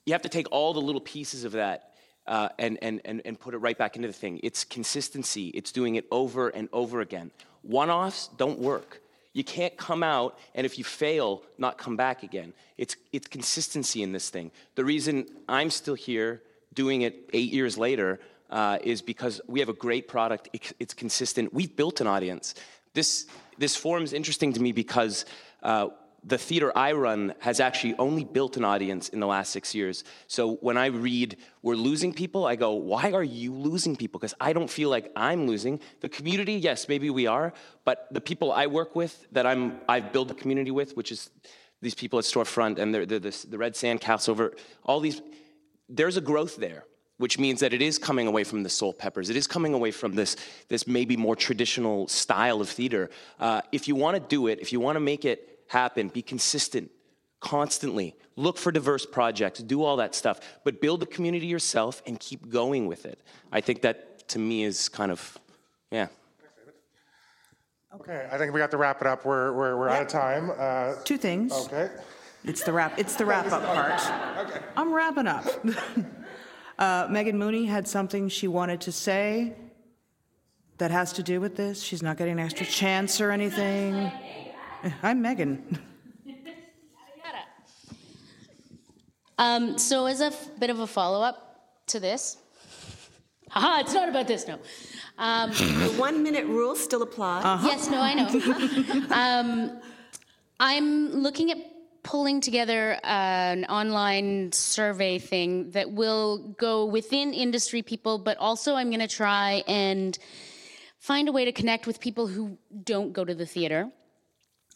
you 0.04 0.12
have 0.14 0.22
to 0.22 0.28
take 0.28 0.48
all 0.50 0.72
the 0.72 0.80
little 0.80 1.00
pieces 1.00 1.44
of 1.44 1.52
that 1.52 1.92
uh, 2.26 2.48
and, 2.58 2.78
and, 2.82 3.00
and, 3.04 3.22
and 3.24 3.38
put 3.38 3.54
it 3.54 3.58
right 3.58 3.76
back 3.76 3.96
into 3.96 4.08
the 4.08 4.14
thing. 4.14 4.40
It's 4.42 4.64
consistency, 4.64 5.48
it's 5.48 5.72
doing 5.72 5.94
it 5.94 6.06
over 6.10 6.48
and 6.48 6.68
over 6.72 7.00
again. 7.00 7.30
One 7.62 7.90
offs 7.90 8.28
don't 8.36 8.58
work. 8.58 9.00
You 9.32 9.44
can't 9.44 9.76
come 9.76 10.02
out 10.02 10.38
and 10.54 10.66
if 10.66 10.78
you 10.78 10.84
fail, 10.84 11.42
not 11.58 11.78
come 11.78 11.96
back 11.96 12.22
again. 12.22 12.52
It's, 12.76 12.96
it's 13.12 13.28
consistency 13.28 14.02
in 14.02 14.12
this 14.12 14.30
thing. 14.30 14.50
The 14.74 14.84
reason 14.84 15.26
I'm 15.48 15.70
still 15.70 15.94
here 15.94 16.42
doing 16.74 17.02
it 17.02 17.30
eight 17.32 17.52
years 17.52 17.78
later 17.78 18.20
uh, 18.50 18.78
is 18.82 19.00
because 19.00 19.40
we 19.46 19.60
have 19.60 19.70
a 19.70 19.74
great 19.74 20.08
product, 20.08 20.50
it's, 20.78 20.94
consistent. 20.94 21.54
We've 21.54 21.74
built 21.74 22.00
an 22.02 22.06
audience. 22.06 22.54
This, 22.92 23.26
this 23.56 23.74
forum 23.74 24.04
is 24.04 24.12
interesting 24.12 24.52
to 24.52 24.60
me 24.60 24.72
because 24.72 25.24
uh, 25.62 25.88
the 26.24 26.38
theater 26.38 26.72
I 26.76 26.92
run 26.92 27.34
has 27.40 27.58
actually 27.58 27.94
only 27.98 28.24
built 28.24 28.56
an 28.56 28.64
audience 28.64 29.08
in 29.08 29.18
the 29.18 29.26
last 29.26 29.50
six 29.50 29.74
years. 29.74 30.04
So 30.28 30.54
when 30.56 30.76
I 30.76 30.86
read 30.86 31.36
we're 31.62 31.74
losing 31.74 32.12
people, 32.12 32.46
I 32.46 32.56
go, 32.56 32.72
why 32.74 33.12
are 33.12 33.24
you 33.24 33.52
losing 33.52 33.96
people? 33.96 34.20
Because 34.20 34.34
I 34.40 34.52
don't 34.52 34.70
feel 34.70 34.88
like 34.88 35.10
I'm 35.16 35.46
losing. 35.46 35.80
The 36.00 36.08
community, 36.08 36.54
yes, 36.54 36.88
maybe 36.88 37.10
we 37.10 37.26
are, 37.26 37.52
but 37.84 38.06
the 38.12 38.20
people 38.20 38.52
I 38.52 38.66
work 38.66 38.94
with 38.94 39.26
that 39.32 39.46
I'm 39.46 39.80
I've 39.88 40.12
built 40.12 40.30
a 40.30 40.34
community 40.34 40.70
with, 40.70 40.96
which 40.96 41.10
is 41.10 41.30
these 41.80 41.94
people 41.94 42.18
at 42.18 42.24
Storefront 42.24 42.78
and 42.78 42.94
they're, 42.94 43.06
they're 43.06 43.18
this, 43.18 43.42
the 43.42 43.58
Red 43.58 43.74
Sand 43.74 44.00
Castle 44.00 44.32
over 44.32 44.52
all 44.84 45.00
these, 45.00 45.20
there's 45.88 46.16
a 46.16 46.20
growth 46.20 46.56
there. 46.56 46.84
Which 47.18 47.38
means 47.38 47.60
that 47.60 47.72
it 47.72 47.82
is 47.82 47.98
coming 47.98 48.26
away 48.26 48.42
from 48.42 48.64
the 48.64 48.68
Soulpeppers. 48.68 49.30
It 49.30 49.36
is 49.36 49.46
coming 49.46 49.74
away 49.74 49.92
from 49.92 50.14
this, 50.14 50.34
this 50.68 50.88
maybe 50.88 51.16
more 51.16 51.36
traditional 51.36 52.08
style 52.08 52.60
of 52.60 52.68
theater. 52.68 53.10
Uh, 53.38 53.60
if 53.70 53.86
you 53.86 53.94
want 53.94 54.16
to 54.16 54.20
do 54.20 54.48
it, 54.48 54.58
if 54.60 54.72
you 54.72 54.80
want 54.80 54.96
to 54.96 55.00
make 55.00 55.24
it 55.24 55.51
happen, 55.72 56.08
be 56.08 56.22
consistent, 56.22 56.90
constantly. 57.40 58.14
Look 58.36 58.58
for 58.58 58.70
diverse 58.70 59.06
projects, 59.06 59.60
do 59.60 59.82
all 59.82 59.96
that 59.96 60.14
stuff, 60.14 60.40
but 60.64 60.80
build 60.80 61.02
a 61.02 61.06
community 61.06 61.46
yourself 61.46 62.02
and 62.06 62.20
keep 62.20 62.48
going 62.48 62.86
with 62.86 63.04
it. 63.06 63.20
I 63.50 63.60
think 63.60 63.82
that 63.82 64.28
to 64.28 64.38
me 64.38 64.64
is 64.64 64.88
kind 64.88 65.10
of, 65.10 65.38
yeah. 65.90 66.08
Okay, 67.94 68.26
I 68.30 68.38
think 68.38 68.52
we 68.54 68.60
got 68.60 68.70
to 68.70 68.76
wrap 68.76 69.00
it 69.00 69.06
up. 69.06 69.24
We're, 69.24 69.52
we're, 69.52 69.76
we're 69.76 69.88
out 69.88 70.02
of 70.02 70.08
time. 70.08 70.50
Uh, 70.58 70.94
Two 71.04 71.18
things. 71.18 71.52
Okay. 71.52 71.90
It's 72.44 72.64
the 72.64 72.72
wrap. 72.72 72.98
It's 72.98 73.16
the 73.16 73.24
wrap 73.24 73.46
up 73.52 73.64
part. 73.64 74.48
Okay. 74.48 74.60
I'm 74.76 74.92
wrapping 74.92 75.26
up. 75.26 75.44
uh, 76.78 77.06
Megan 77.10 77.38
Mooney 77.38 77.66
had 77.66 77.86
something 77.86 78.28
she 78.28 78.48
wanted 78.48 78.80
to 78.82 78.92
say 78.92 79.52
that 80.78 80.90
has 80.90 81.12
to 81.14 81.22
do 81.22 81.40
with 81.40 81.54
this. 81.56 81.82
She's 81.82 82.02
not 82.02 82.16
getting 82.16 82.32
an 82.32 82.44
extra 82.44 82.66
chance 82.66 83.20
or 83.20 83.30
anything. 83.30 84.10
I'm 85.02 85.22
Megan. 85.22 85.78
Um, 89.38 89.76
so, 89.78 90.06
as 90.06 90.20
a 90.20 90.26
f- 90.26 90.50
bit 90.60 90.70
of 90.70 90.78
a 90.80 90.86
follow 90.86 91.20
up 91.22 91.80
to 91.88 91.98
this, 91.98 92.36
haha, 93.50 93.80
it's 93.80 93.92
not 93.94 94.08
about 94.08 94.28
this, 94.28 94.46
no. 94.46 94.58
Um, 95.18 95.50
The 95.50 95.94
one 95.96 96.22
minute 96.22 96.46
rule 96.46 96.76
still 96.76 97.02
applies. 97.02 97.42
Yes, 97.64 97.88
no, 97.90 97.98
I 98.00 98.14
know. 98.14 99.06
um, 99.10 99.80
I'm 100.60 101.10
looking 101.12 101.50
at 101.50 101.56
pulling 102.04 102.40
together 102.40 102.98
an 103.04 103.64
online 103.64 104.52
survey 104.52 105.18
thing 105.18 105.70
that 105.70 105.90
will 105.90 106.38
go 106.58 106.84
within 106.84 107.32
industry 107.32 107.82
people, 107.82 108.18
but 108.18 108.36
also 108.38 108.74
I'm 108.74 108.90
going 108.90 109.00
to 109.00 109.08
try 109.08 109.64
and 109.66 110.16
find 110.98 111.28
a 111.28 111.32
way 111.32 111.44
to 111.46 111.52
connect 111.52 111.86
with 111.86 112.00
people 112.00 112.26
who 112.28 112.58
don't 112.84 113.12
go 113.12 113.24
to 113.24 113.34
the 113.34 113.46
theater. 113.46 113.90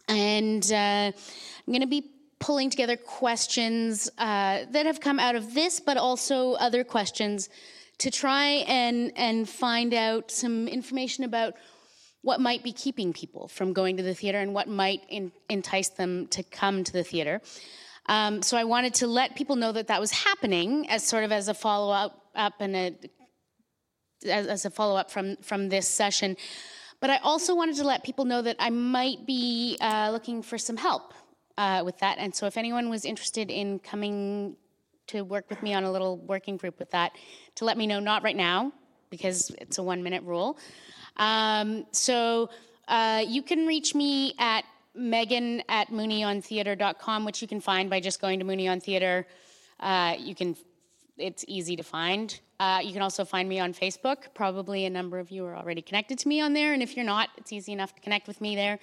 And 0.09 0.71
uh, 0.73 1.13
I'm 1.13 1.73
going 1.73 1.81
to 1.81 1.87
be 1.87 2.11
pulling 2.39 2.71
together 2.71 2.97
questions 2.97 4.11
uh, 4.19 4.65
that 4.71 4.87
have 4.87 5.01
come 5.01 5.19
out 5.19 5.37
of 5.37 5.55
this, 5.55 5.81
but 5.81 5.97
also 5.97 6.53
other 6.55 6.85
questions 6.85 7.49
to 7.99 8.11
try 8.11 8.47
and, 8.69 9.13
and 9.17 9.49
find 9.49 9.95
out 9.95 10.31
some 10.31 10.69
information 10.69 11.25
about 11.25 11.55
what 12.23 12.41
might 12.41 12.63
be 12.63 12.73
keeping 12.73 13.13
people 13.13 13.49
from 13.49 13.73
going 13.73 13.97
to 13.97 14.03
the 14.03 14.15
theater 14.15 14.39
and 14.39 14.53
what 14.53 14.69
might 14.69 15.03
in, 15.09 15.33
entice 15.49 15.89
them 15.91 16.27
to 16.29 16.43
come 16.43 16.85
to 16.85 16.93
the 16.93 17.05
theater. 17.05 17.41
Um, 18.09 18.43
so 18.43 18.57
I 18.57 18.65
wanted 18.65 18.95
to 18.95 19.07
let 19.07 19.35
people 19.35 19.57
know 19.57 19.73
that 19.73 19.89
that 19.89 20.01
was 20.01 20.11
happening 20.11 20.89
as 20.91 21.07
sort 21.07 21.25
of 21.25 21.33
as 21.33 21.49
a 21.49 21.55
follow 21.55 21.93
up, 21.93 22.21
up 22.35 22.55
and 22.61 22.77
a, 22.77 22.95
as, 24.25 24.47
as 24.47 24.65
a 24.65 24.71
follow 24.71 24.97
up 24.97 25.11
from 25.11 25.37
from 25.37 25.69
this 25.69 25.89
session. 25.89 26.37
But 27.07 27.13
I 27.13 27.19
also 27.19 27.55
wanted 27.55 27.77
to 27.77 27.85
let 27.85 28.03
people 28.03 28.25
know 28.25 28.43
that 28.43 28.57
I 28.59 28.69
might 28.69 29.27
be 29.27 29.79
uh, 29.81 30.11
looking 30.11 30.43
for 30.43 30.59
some 30.59 30.77
help 30.77 31.15
uh, 31.57 31.83
with 31.85 31.97
that. 31.99 32.19
And 32.19 32.35
so 32.35 32.47
if 32.47 32.57
anyone 32.57 32.91
was 32.91 33.05
interested 33.05 33.49
in 33.49 33.79
coming 33.79 34.57
to 35.07 35.23
work 35.23 35.49
with 35.49 35.63
me 35.63 35.73
on 35.73 35.85
a 35.85 35.93
little 35.93 36.17
working 36.17 36.57
group 36.57 36.81
with 36.81 36.91
that, 36.91 37.13
to 37.55 37.65
let 37.65 37.79
me 37.79 37.87
know, 37.87 38.01
not 38.01 38.25
right 38.25 38.35
now, 38.35 38.73
because 39.09 39.51
it's 39.61 39.79
a 39.79 39.85
one 39.85 40.03
minute 40.03 40.25
rule. 40.25 40.59
Um, 41.17 41.87
so 41.93 42.51
uh, 42.89 43.23
you 43.25 43.41
can 43.41 43.69
reach 43.69 43.95
me 43.95 44.35
at 44.41 44.65
megan 44.97 45.63
at 45.69 45.91
mooneyontheater.com, 45.91 47.25
which 47.25 47.41
you 47.41 47.47
can 47.47 47.61
find 47.61 47.89
by 47.89 48.01
just 48.01 48.21
going 48.21 48.41
to 48.41 48.45
Mooney 48.45 48.67
on 48.67 48.81
Theater. 48.81 49.29
Uh, 49.79 50.17
you 50.19 50.35
can, 50.35 50.57
it's 51.17 51.45
easy 51.47 51.77
to 51.77 51.85
find. 51.85 52.41
Uh, 52.59 52.81
you 52.83 52.93
can 52.93 53.03
also 53.03 53.25
find 53.25 53.49
me 53.49 53.61
on 53.61 53.75
Facebook. 53.75 54.33
Probably 54.35 54.87
a 54.87 54.91
number 54.91 55.19
of 55.19 55.31
you 55.31 55.45
are 55.45 55.57
already 55.57 55.83
connected 55.83 56.19
to 56.21 56.29
me 56.29 56.41
on 56.41 56.55
there, 56.55 56.73
and 56.73 56.83
if 56.83 56.97
you're 56.97 57.05
not, 57.05 57.29
it's 57.37 57.53
easy 57.53 57.73
enough 57.73 57.95
to 57.95 58.01
connect 58.01 58.27
with 58.27 58.41
me 58.41 58.57
there. 58.57 58.79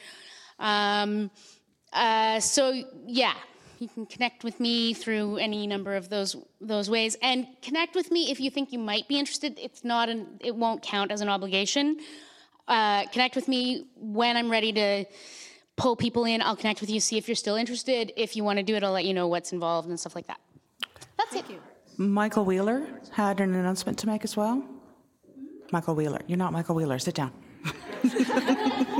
Um, 0.59 1.31
uh, 1.91 2.39
so 2.39 2.83
yeah, 3.07 3.33
you 3.79 3.87
can 3.87 4.05
connect 4.05 4.43
with 4.43 4.59
me 4.59 4.93
through 4.93 5.37
any 5.37 5.65
number 5.67 5.95
of 5.95 6.09
those 6.09 6.35
those 6.61 6.89
ways, 6.89 7.17
and 7.21 7.47
connect 7.61 7.95
with 7.95 8.11
me 8.11 8.31
if 8.31 8.39
you 8.39 8.51
think 8.51 8.71
you 8.71 8.79
might 8.79 9.07
be 9.07 9.17
interested. 9.17 9.57
It's 9.59 9.83
not 9.83 10.09
an, 10.09 10.39
it 10.39 10.55
won't 10.55 10.83
count 10.83 11.11
as 11.11 11.21
an 11.21 11.29
obligation. 11.29 11.99
Uh, 12.67 13.05
connect 13.07 13.35
with 13.35 13.47
me 13.47 13.87
when 13.97 14.37
I'm 14.37 14.49
ready 14.49 14.71
to 14.73 15.05
pull 15.75 15.95
people 15.95 16.25
in. 16.25 16.41
I'll 16.41 16.55
connect 16.55 16.79
with 16.79 16.89
you, 16.89 16.99
see 16.99 17.17
if 17.17 17.27
you're 17.27 17.35
still 17.35 17.55
interested. 17.55 18.13
If 18.15 18.35
you 18.35 18.43
want 18.43 18.57
to 18.57 18.63
do 18.63 18.75
it, 18.75 18.83
I'll 18.83 18.91
let 18.91 19.05
you 19.05 19.13
know 19.13 19.27
what's 19.27 19.51
involved 19.51 19.89
and 19.89 19.99
stuff 19.99 20.15
like 20.15 20.27
that. 20.27 20.39
That's 21.17 21.35
it. 21.35 21.45
Michael 21.97 22.45
Wheeler 22.45 22.85
had 23.11 23.39
an 23.39 23.53
announcement 23.53 23.97
to 23.99 24.07
make 24.07 24.23
as 24.23 24.35
well. 24.35 24.63
Michael 25.71 25.95
Wheeler. 25.95 26.19
You're 26.27 26.37
not 26.37 26.53
Michael 26.53 26.75
Wheeler. 26.75 26.99
Sit 26.99 27.15
down. 27.15 27.31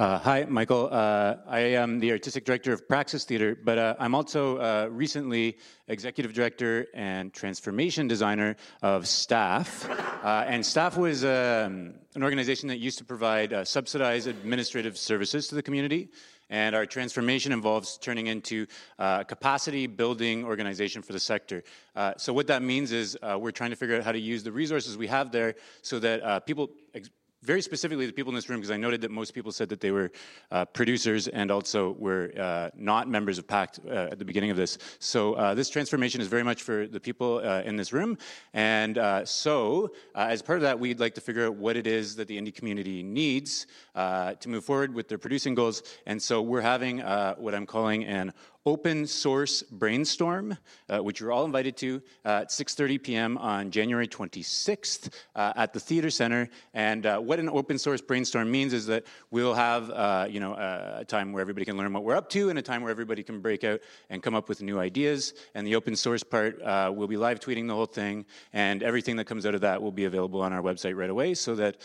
Uh, 0.00 0.18
hi, 0.18 0.46
Michael. 0.48 0.88
Uh, 0.90 1.36
I 1.46 1.58
am 1.58 2.00
the 2.00 2.10
artistic 2.12 2.46
director 2.46 2.72
of 2.72 2.88
Praxis 2.88 3.24
Theater, 3.24 3.54
but 3.62 3.76
uh, 3.76 3.96
I'm 3.98 4.14
also 4.14 4.56
uh, 4.56 4.88
recently 4.90 5.58
executive 5.88 6.32
director 6.32 6.86
and 6.94 7.34
transformation 7.34 8.08
designer 8.08 8.56
of 8.80 9.02
STAF. 9.04 9.90
Uh, 10.24 10.46
and 10.48 10.64
STAF 10.64 10.96
was 10.96 11.22
um, 11.22 11.96
an 12.14 12.22
organization 12.22 12.66
that 12.68 12.78
used 12.78 12.96
to 12.96 13.04
provide 13.04 13.52
uh, 13.52 13.62
subsidized 13.62 14.26
administrative 14.26 14.96
services 14.96 15.48
to 15.48 15.54
the 15.54 15.62
community. 15.62 16.08
And 16.50 16.76
our 16.76 16.84
transformation 16.84 17.52
involves 17.52 17.96
turning 17.98 18.26
into 18.26 18.66
a 18.98 19.24
capacity 19.26 19.86
building 19.86 20.44
organization 20.44 21.00
for 21.00 21.12
the 21.12 21.20
sector. 21.20 21.62
Uh, 21.96 22.14
so, 22.16 22.32
what 22.32 22.46
that 22.48 22.62
means 22.62 22.92
is 22.92 23.16
uh, 23.22 23.38
we're 23.40 23.52
trying 23.52 23.70
to 23.70 23.76
figure 23.76 23.96
out 23.96 24.02
how 24.02 24.12
to 24.12 24.18
use 24.18 24.42
the 24.42 24.52
resources 24.52 24.98
we 24.98 25.06
have 25.06 25.32
there 25.32 25.54
so 25.82 25.98
that 26.00 26.46
people 26.46 26.68
ex- 26.94 27.10
very 27.42 27.62
specifically 27.62 28.06
the 28.06 28.12
people 28.12 28.30
in 28.30 28.34
this 28.34 28.48
room, 28.48 28.60
because 28.60 28.70
I 28.70 28.76
noted 28.76 29.00
that 29.00 29.10
most 29.10 29.32
people 29.32 29.50
said 29.50 29.70
that 29.70 29.80
they 29.80 29.90
were 29.90 30.12
uh, 30.50 30.66
producers 30.66 31.26
and 31.28 31.50
also 31.50 31.92
were 31.98 32.32
uh, 32.38 32.70
not 32.74 33.08
members 33.08 33.38
of 33.38 33.46
PACT 33.46 33.80
uh, 33.86 34.08
at 34.12 34.18
the 34.18 34.24
beginning 34.24 34.50
of 34.50 34.56
this. 34.56 34.76
So 34.98 35.34
uh, 35.34 35.54
this 35.54 35.70
transformation 35.70 36.20
is 36.20 36.26
very 36.26 36.42
much 36.42 36.62
for 36.62 36.86
the 36.86 37.00
people 37.00 37.40
uh, 37.42 37.62
in 37.62 37.76
this 37.76 37.92
room. 37.92 38.18
And 38.52 38.98
uh, 38.98 39.24
so, 39.24 39.92
as 40.14 40.42
part 40.42 40.58
of 40.58 40.62
that, 40.62 40.78
we'd 40.78 41.00
like 41.00 41.14
to 41.14 41.20
figure 41.20 41.46
out 41.46 41.54
what 41.54 41.76
it 41.76 41.86
is 41.86 42.16
that 42.16 42.28
the 42.28 42.38
indie 42.38 42.54
community 42.54 43.02
needs 43.02 43.66
to 43.94 44.48
move 44.48 44.64
forward 44.64 44.94
with 44.94 45.08
their 45.08 45.18
producing 45.18 45.54
goals. 45.54 45.82
And 46.06 46.22
so 46.22 46.42
we're 46.42 46.60
having 46.60 46.98
what 46.98 47.54
I'm 47.54 47.66
calling 47.66 48.04
an 48.04 48.32
open 48.66 49.06
source 49.06 49.62
brainstorm, 49.62 50.56
uh, 50.88 50.98
which 50.98 51.18
you're 51.18 51.32
all 51.32 51.44
invited 51.44 51.76
to 51.78 52.02
uh, 52.24 52.40
at 52.42 52.48
6.30 52.48 53.02
p.m. 53.02 53.38
on 53.38 53.70
January 53.70 54.06
26th 54.06 55.12
uh, 55.34 55.52
at 55.56 55.72
the 55.72 55.80
Theater 55.80 56.10
Center. 56.10 56.48
And 56.74 57.06
uh, 57.06 57.18
what 57.18 57.38
an 57.38 57.48
open 57.48 57.78
source 57.78 58.02
brainstorm 58.02 58.50
means 58.50 58.72
is 58.72 58.86
that 58.86 59.04
we'll 59.30 59.54
have 59.54 59.90
uh, 59.90 60.26
you 60.28 60.40
know, 60.40 60.54
a 60.54 61.04
time 61.06 61.32
where 61.32 61.40
everybody 61.40 61.64
can 61.64 61.78
learn 61.78 61.92
what 61.92 62.04
we're 62.04 62.16
up 62.16 62.28
to 62.30 62.50
and 62.50 62.58
a 62.58 62.62
time 62.62 62.82
where 62.82 62.90
everybody 62.90 63.22
can 63.22 63.40
break 63.40 63.64
out 63.64 63.80
and 64.10 64.22
come 64.22 64.34
up 64.34 64.48
with 64.48 64.62
new 64.62 64.78
ideas. 64.78 65.32
And 65.54 65.66
the 65.66 65.74
open 65.74 65.96
source 65.96 66.22
part, 66.22 66.60
uh, 66.62 66.92
we'll 66.94 67.08
be 67.08 67.16
live 67.16 67.40
tweeting 67.40 67.66
the 67.66 67.74
whole 67.74 67.86
thing, 67.86 68.26
and 68.52 68.82
everything 68.82 69.16
that 69.16 69.24
comes 69.24 69.46
out 69.46 69.54
of 69.54 69.62
that 69.62 69.80
will 69.80 69.92
be 69.92 70.04
available 70.04 70.42
on 70.42 70.52
our 70.52 70.62
website 70.62 70.96
right 70.96 71.10
away 71.10 71.34
so 71.34 71.54
that 71.54 71.80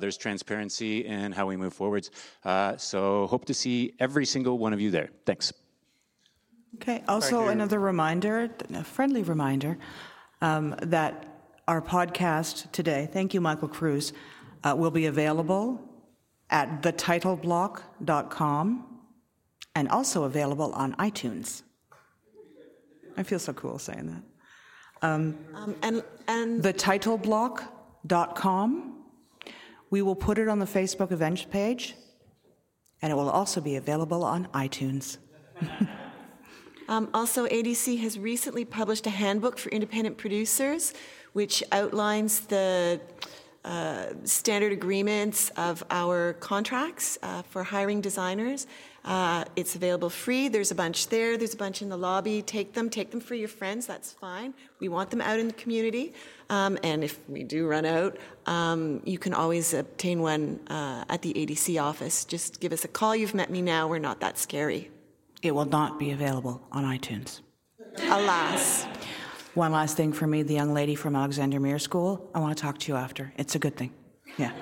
there's 0.00 0.16
transparency 0.16 1.06
in 1.06 1.32
how 1.32 1.46
we 1.46 1.56
move 1.56 1.72
forwards. 1.72 2.10
so 2.76 3.26
hope 3.28 3.46
to 3.46 3.54
see 3.54 3.94
every 3.98 4.26
single 4.26 4.58
one 4.58 4.72
of 4.72 4.80
you 4.80 4.90
there. 4.90 5.08
Thanks. 5.24 5.52
Okay, 6.76 7.02
also 7.08 7.48
another 7.48 7.80
reminder, 7.80 8.50
a 8.74 8.84
friendly 8.84 9.22
reminder, 9.22 9.78
um, 10.40 10.74
that 10.82 11.24
our 11.66 11.82
podcast 11.82 12.70
today, 12.72 13.08
thank 13.12 13.34
you, 13.34 13.40
Michael 13.40 13.68
Cruz, 13.68 14.12
uh, 14.64 14.74
will 14.76 14.90
be 14.90 15.06
available 15.06 15.80
at 16.50 16.82
thetitleblock.com 16.82 18.84
and 19.74 19.88
also 19.88 20.24
available 20.24 20.72
on 20.72 20.94
iTunes. 20.96 21.62
I 23.16 23.22
feel 23.22 23.38
so 23.38 23.52
cool 23.52 23.78
saying 23.78 24.06
that. 24.06 24.22
Um, 25.02 25.38
Um, 25.54 25.76
and, 25.82 26.02
and 26.26 26.60
thetitleblock.com. 26.62 28.94
We 29.90 30.02
will 30.02 30.16
put 30.16 30.38
it 30.38 30.48
on 30.48 30.58
the 30.58 30.66
Facebook 30.66 31.12
events 31.12 31.44
page, 31.44 31.94
and 33.00 33.10
it 33.10 33.14
will 33.14 33.30
also 33.30 33.60
be 33.60 33.76
available 33.76 34.24
on 34.24 34.46
iTunes. 34.48 35.18
Um, 36.88 37.10
also, 37.12 37.46
ADC 37.46 38.00
has 38.00 38.18
recently 38.18 38.64
published 38.64 39.06
a 39.06 39.10
handbook 39.10 39.58
for 39.58 39.68
independent 39.68 40.16
producers, 40.16 40.94
which 41.34 41.62
outlines 41.70 42.40
the 42.40 43.00
uh, 43.64 44.06
standard 44.24 44.72
agreements 44.72 45.50
of 45.50 45.84
our 45.90 46.32
contracts 46.34 47.18
uh, 47.22 47.42
for 47.42 47.62
hiring 47.62 48.00
designers. 48.00 48.66
Uh, 49.04 49.44
it's 49.56 49.74
available 49.74 50.08
free. 50.08 50.48
There's 50.48 50.70
a 50.70 50.74
bunch 50.74 51.08
there. 51.08 51.36
There's 51.36 51.54
a 51.54 51.56
bunch 51.56 51.82
in 51.82 51.88
the 51.90 51.96
lobby. 51.96 52.40
Take 52.40 52.72
them. 52.72 52.88
Take 52.88 53.10
them 53.10 53.20
for 53.20 53.34
your 53.34 53.48
friends. 53.48 53.86
That's 53.86 54.12
fine. 54.12 54.54
We 54.80 54.88
want 54.88 55.10
them 55.10 55.20
out 55.20 55.38
in 55.38 55.46
the 55.46 55.54
community. 55.54 56.14
Um, 56.48 56.78
and 56.82 57.04
if 57.04 57.18
we 57.28 57.42
do 57.42 57.66
run 57.66 57.84
out, 57.84 58.16
um, 58.46 59.02
you 59.04 59.18
can 59.18 59.34
always 59.34 59.74
obtain 59.74 60.22
one 60.22 60.60
uh, 60.68 61.04
at 61.08 61.20
the 61.22 61.34
ADC 61.34 61.82
office. 61.82 62.24
Just 62.24 62.60
give 62.60 62.72
us 62.72 62.84
a 62.84 62.88
call. 62.88 63.14
You've 63.14 63.34
met 63.34 63.50
me 63.50 63.60
now. 63.60 63.88
We're 63.88 63.98
not 63.98 64.20
that 64.20 64.38
scary. 64.38 64.90
It 65.42 65.54
will 65.54 65.66
not 65.66 65.98
be 65.98 66.10
available 66.10 66.60
on 66.72 66.84
iTunes. 66.84 67.40
Alas. 68.02 68.86
One 69.54 69.72
last 69.72 69.96
thing 69.96 70.12
for 70.12 70.26
me, 70.26 70.42
the 70.42 70.54
young 70.54 70.72
lady 70.72 70.94
from 70.94 71.16
Alexander 71.16 71.58
Muir 71.58 71.78
School. 71.78 72.30
I 72.34 72.38
want 72.38 72.56
to 72.56 72.62
talk 72.62 72.78
to 72.78 72.92
you 72.92 72.96
after. 72.96 73.32
It's 73.36 73.54
a 73.54 73.58
good 73.58 73.76
thing. 73.76 73.92
Yeah. 74.36 74.52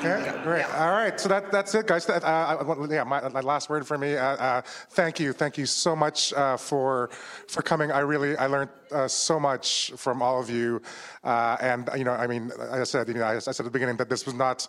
Okay, 0.00 0.40
great. 0.42 0.64
All 0.76 0.92
right, 0.92 1.20
so 1.20 1.28
that, 1.28 1.52
that's 1.52 1.74
it, 1.74 1.86
guys. 1.86 2.08
Uh, 2.08 2.20
I, 2.24 2.86
yeah, 2.90 3.04
my, 3.04 3.28
my, 3.28 3.40
last 3.40 3.68
word 3.68 3.86
for 3.86 3.98
me. 3.98 4.16
Uh, 4.16 4.36
uh, 4.36 4.62
thank 4.92 5.20
you, 5.20 5.34
thank 5.34 5.58
you 5.58 5.66
so 5.66 5.94
much 5.94 6.32
uh, 6.32 6.56
for 6.56 7.10
for 7.48 7.60
coming. 7.60 7.92
I 7.92 7.98
really 7.98 8.34
I 8.38 8.46
learned 8.46 8.70
uh, 8.90 9.06
so 9.08 9.38
much 9.38 9.92
from 9.96 10.22
all 10.22 10.40
of 10.40 10.48
you, 10.48 10.80
uh, 11.22 11.58
and 11.60 11.90
you 11.98 12.04
know, 12.04 12.12
I 12.12 12.26
mean, 12.26 12.50
I 12.70 12.84
said, 12.84 13.08
you 13.08 13.14
know, 13.14 13.24
I, 13.24 13.36
I 13.36 13.38
said 13.40 13.60
at 13.60 13.64
the 13.64 13.70
beginning 13.70 13.98
that 13.98 14.08
this 14.08 14.24
was 14.24 14.34
not 14.34 14.66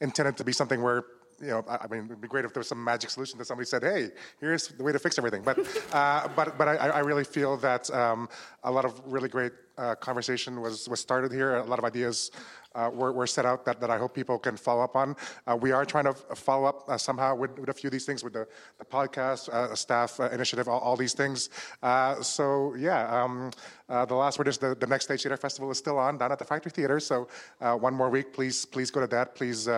intended 0.00 0.36
to 0.38 0.44
be 0.44 0.52
something 0.52 0.82
where 0.82 1.04
you 1.42 1.48
know, 1.48 1.64
I, 1.68 1.88
mean, 1.88 2.04
it'd 2.04 2.20
be 2.20 2.28
great 2.28 2.44
if 2.44 2.54
there 2.54 2.60
was 2.60 2.68
some 2.68 2.82
magic 2.82 3.10
solution 3.10 3.36
that 3.38 3.46
somebody 3.46 3.66
said, 3.66 3.82
"Hey, 3.82 4.10
here's 4.40 4.68
the 4.68 4.84
way 4.84 4.92
to 4.92 4.98
fix 4.98 5.18
everything." 5.18 5.42
But, 5.42 5.58
uh, 5.92 6.28
but, 6.36 6.56
but 6.56 6.68
I, 6.68 6.76
I, 6.76 6.98
really 7.00 7.24
feel 7.24 7.56
that 7.58 7.90
um, 7.90 8.28
a 8.62 8.70
lot 8.70 8.84
of 8.84 9.02
really 9.04 9.28
great 9.28 9.52
uh, 9.76 9.96
conversation 9.96 10.60
was 10.60 10.88
was 10.88 11.00
started 11.00 11.32
here. 11.32 11.56
A 11.56 11.64
lot 11.64 11.80
of 11.80 11.84
ideas 11.84 12.30
uh, 12.74 12.90
were, 12.92 13.12
were, 13.12 13.26
set 13.26 13.46
out 13.46 13.64
that, 13.64 13.80
that 13.80 13.90
I 13.90 13.98
hope 13.98 14.14
people 14.14 14.38
can 14.38 14.56
follow 14.56 14.82
up 14.82 14.96
on. 14.96 15.16
Uh, 15.46 15.56
we 15.56 15.72
are 15.72 15.84
trying 15.84 16.04
to 16.04 16.14
follow 16.14 16.66
up 16.66 16.84
uh, 16.88 16.98
somehow 16.98 17.34
with, 17.34 17.58
with, 17.58 17.68
a 17.68 17.72
few 17.72 17.88
of 17.88 17.92
these 17.92 18.04
things 18.04 18.22
with 18.22 18.32
the, 18.32 18.46
the 18.78 18.84
podcast, 18.84 19.48
uh, 19.52 19.68
STAF 19.74 20.20
uh, 20.20 20.34
initiative, 20.34 20.68
all, 20.68 20.80
all, 20.80 20.96
these 20.96 21.14
things. 21.14 21.50
Uh, 21.82 22.22
so, 22.22 22.74
yeah, 22.74 23.22
um, 23.22 23.50
the 23.88 24.14
last 24.14 24.38
word 24.38 24.48
is 24.48 24.58
the, 24.58 24.74
the 24.74 24.86
Next 24.86 25.04
Stage 25.04 25.22
Theater 25.22 25.36
Festival 25.36 25.70
is 25.70 25.78
still 25.78 25.98
on 25.98 26.18
down 26.18 26.32
at 26.32 26.38
the 26.38 26.44
Factory 26.44 26.70
Theater. 26.70 27.00
So, 27.00 27.28
one 27.58 27.94
more 27.94 28.10
week, 28.10 28.32
please, 28.32 28.64
please 28.64 28.90
go 28.90 29.00
to 29.00 29.06
that. 29.08 29.34
Please, 29.34 29.68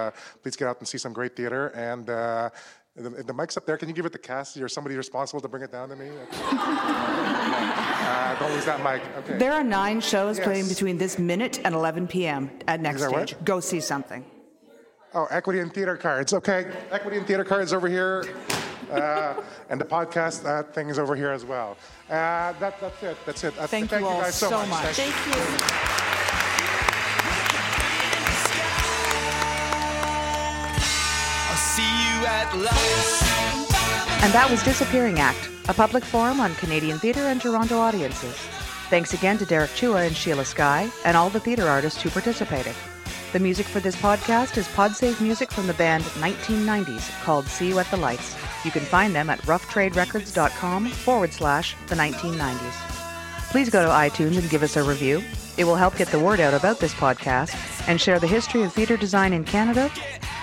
please 0.42 0.56
get 0.56 0.68
out 0.68 0.78
and 0.78 0.88
see 0.88 0.98
some 0.98 1.12
great 1.12 1.36
theater. 1.36 1.68
And 1.68 2.08
the, 2.96 3.10
the, 3.10 3.32
mic's 3.32 3.56
up 3.56 3.66
there. 3.66 3.76
Can 3.76 3.88
you 3.88 3.94
give 3.94 4.06
it 4.06 4.12
to 4.12 4.18
Cassie 4.18 4.62
or 4.62 4.68
somebody 4.68 4.96
responsible 4.96 5.40
to 5.40 5.48
bring 5.48 5.64
it 5.64 5.72
down 5.72 5.88
to 5.88 5.96
me? 5.96 6.10
uh, 6.32 8.38
don't 8.38 8.52
lose 8.52 8.64
that 8.66 8.84
mic. 8.84 9.02
Okay. 9.18 9.36
There 9.36 9.52
are 9.52 9.64
nine 9.64 10.00
shows 10.00 10.38
yes. 10.38 10.46
playing 10.46 10.68
between 10.68 10.96
this 10.96 11.18
minute 11.18 11.60
and 11.64 11.74
11 11.74 12.06
p.m. 12.06 12.50
at 12.68 12.80
Next 12.80 13.02
Stage. 13.02 13.32
What? 13.32 13.44
Go 13.44 13.58
see 13.58 13.80
something. 13.80 14.24
Oh, 15.12 15.26
equity 15.30 15.58
and 15.60 15.72
theater 15.72 15.96
cards. 15.96 16.32
Okay, 16.32 16.70
equity 16.90 17.18
and 17.18 17.26
theater 17.26 17.44
cards 17.44 17.72
over 17.72 17.88
here. 17.88 18.26
uh, 18.90 19.42
and 19.70 19.80
the 19.80 19.84
podcast 19.84 20.44
uh, 20.44 20.62
thing 20.72 20.88
is 20.88 20.98
over 20.98 21.16
here 21.16 21.30
as 21.30 21.44
well. 21.44 21.76
Uh, 22.08 22.52
that, 22.52 22.80
that's 22.80 23.02
it. 23.02 23.16
That's 23.26 23.44
it. 23.44 23.58
Uh, 23.58 23.66
Thank 23.66 23.90
you 23.90 24.06
all 24.06 24.20
guys 24.20 24.36
so, 24.36 24.50
so 24.50 24.58
much. 24.66 24.84
much. 24.84 24.96
Thank 24.96 25.36
I'll 25.36 26.03
And 34.22 34.32
that 34.32 34.48
was 34.50 34.62
Disappearing 34.62 35.18
Act, 35.18 35.50
a 35.68 35.74
public 35.74 36.04
forum 36.04 36.40
on 36.40 36.54
Canadian 36.56 36.98
theatre 36.98 37.26
and 37.28 37.40
Toronto 37.40 37.78
audiences. 37.78 38.34
Thanks 38.90 39.14
again 39.14 39.38
to 39.38 39.46
Derek 39.46 39.70
Chua 39.70 40.06
and 40.06 40.16
Sheila 40.16 40.44
Sky 40.44 40.90
and 41.04 41.16
all 41.16 41.30
the 41.30 41.40
theatre 41.40 41.68
artists 41.68 42.02
who 42.02 42.10
participated. 42.10 42.74
The 43.32 43.40
music 43.40 43.66
for 43.66 43.80
this 43.80 43.96
podcast 43.96 44.56
is 44.58 44.68
Podsafe 44.68 45.20
music 45.20 45.50
from 45.50 45.66
the 45.66 45.74
band 45.74 46.04
1990s 46.04 47.10
called 47.24 47.46
See 47.46 47.68
You 47.68 47.78
at 47.80 47.90
the 47.90 47.96
Lights. 47.96 48.36
You 48.64 48.70
can 48.70 48.82
find 48.82 49.14
them 49.14 49.28
at 49.28 49.40
roughtraderecords.com 49.42 50.88
forward 50.90 51.32
slash 51.32 51.74
the 51.88 51.96
1990s. 51.96 53.50
Please 53.50 53.70
go 53.70 53.82
to 53.84 53.90
iTunes 53.90 54.38
and 54.38 54.48
give 54.50 54.62
us 54.62 54.76
a 54.76 54.82
review. 54.82 55.22
It 55.56 55.64
will 55.64 55.76
help 55.76 55.96
get 55.96 56.08
the 56.08 56.18
word 56.18 56.40
out 56.40 56.54
about 56.54 56.80
this 56.80 56.94
podcast 56.94 57.54
and 57.88 58.00
share 58.00 58.18
the 58.18 58.26
history 58.26 58.62
of 58.62 58.72
theatre 58.72 58.96
design 58.96 59.32
in 59.32 59.44
Canada. 59.44 59.90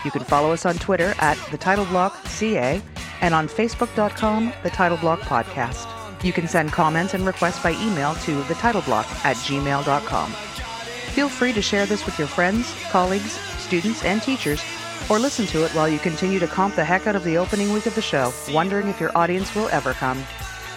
You 0.06 0.12
can 0.12 0.24
follow 0.24 0.52
us 0.52 0.66
on 0.66 0.76
Twitter 0.76 1.14
at 1.20 1.38
the 1.52 1.58
Title 1.58 1.86
Block 1.86 2.28
CA 2.28 2.82
and 3.22 3.34
on 3.34 3.48
Facebook.com, 3.48 4.54
the 4.64 4.70
Title 4.70 4.98
Block 4.98 5.20
Podcast. 5.22 5.88
You 6.24 6.34
can 6.34 6.48
send 6.48 6.72
comments 6.72 7.14
and 7.14 7.26
requests 7.26 7.62
by 7.62 7.72
email 7.72 8.14
to 8.16 8.42
thetitleblock 8.44 9.06
at 9.26 9.36
gmail.com. 9.38 10.32
Feel 10.32 11.30
free 11.30 11.52
to 11.54 11.62
share 11.62 11.86
this 11.86 12.06
with 12.06 12.18
your 12.18 12.28
friends, 12.28 12.74
colleagues, 12.90 13.34
students, 13.60 14.04
and 14.04 14.22
teachers, 14.22 14.64
or 15.10 15.20
listen 15.20 15.46
to 15.48 15.66
it 15.66 15.72
while 15.72 15.90
you 15.90 16.00
continue 16.00 16.40
to 16.40 16.48
comp 16.48 16.76
the 16.76 16.86
heck 16.86 17.06
out 17.06 17.16
of 17.16 17.24
the 17.24 17.38
opening 17.38 17.74
week 17.74 17.86
of 17.86 17.96
the 17.96 18.02
show, 18.02 18.32
wondering 18.52 18.88
if 18.88 19.00
your 19.00 19.16
audience 19.18 19.54
will 19.56 19.68
ever 19.70 19.94
come. 19.94 20.24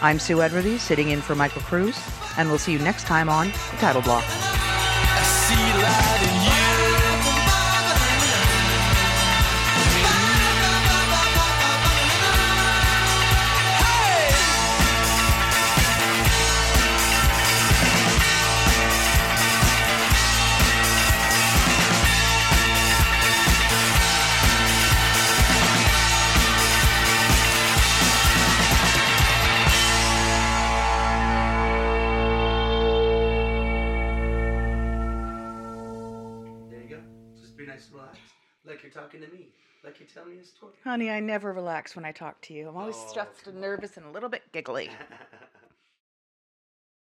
I'm 0.03 0.19
Sue 0.19 0.43
Edworthy, 0.43 0.79
sitting 0.79 1.11
in 1.11 1.21
for 1.21 1.35
Michael 1.35 1.63
Cruz, 1.63 1.99
and 2.37 2.49
we'll 2.49 2.59
see 2.59 2.73
you 2.73 2.79
next 2.79 3.05
time 3.05 3.29
on 3.29 3.49
The 3.49 3.77
Title 3.79 4.03
Block. 4.03 4.25
Talking 38.95 39.21
to 39.21 39.29
me. 39.29 39.49
Like 39.85 40.01
you're 40.01 40.09
telling 40.09 40.31
me 40.37 40.39
a 40.43 40.45
story. 40.45 40.73
Honey, 40.85 41.11
I 41.11 41.21
never 41.21 41.53
relax 41.53 41.95
when 41.97 42.05
I 42.07 42.13
talk 42.13 42.41
to 42.43 42.55
you. 42.55 42.69
I'm 42.69 42.77
always 42.77 42.97
Oh. 42.97 43.09
stressed 43.09 43.47
and 43.47 43.61
nervous 43.61 43.97
and 43.99 44.07
a 44.07 44.11
little 44.11 44.29
bit 44.31 44.43
giggly. 44.53 44.89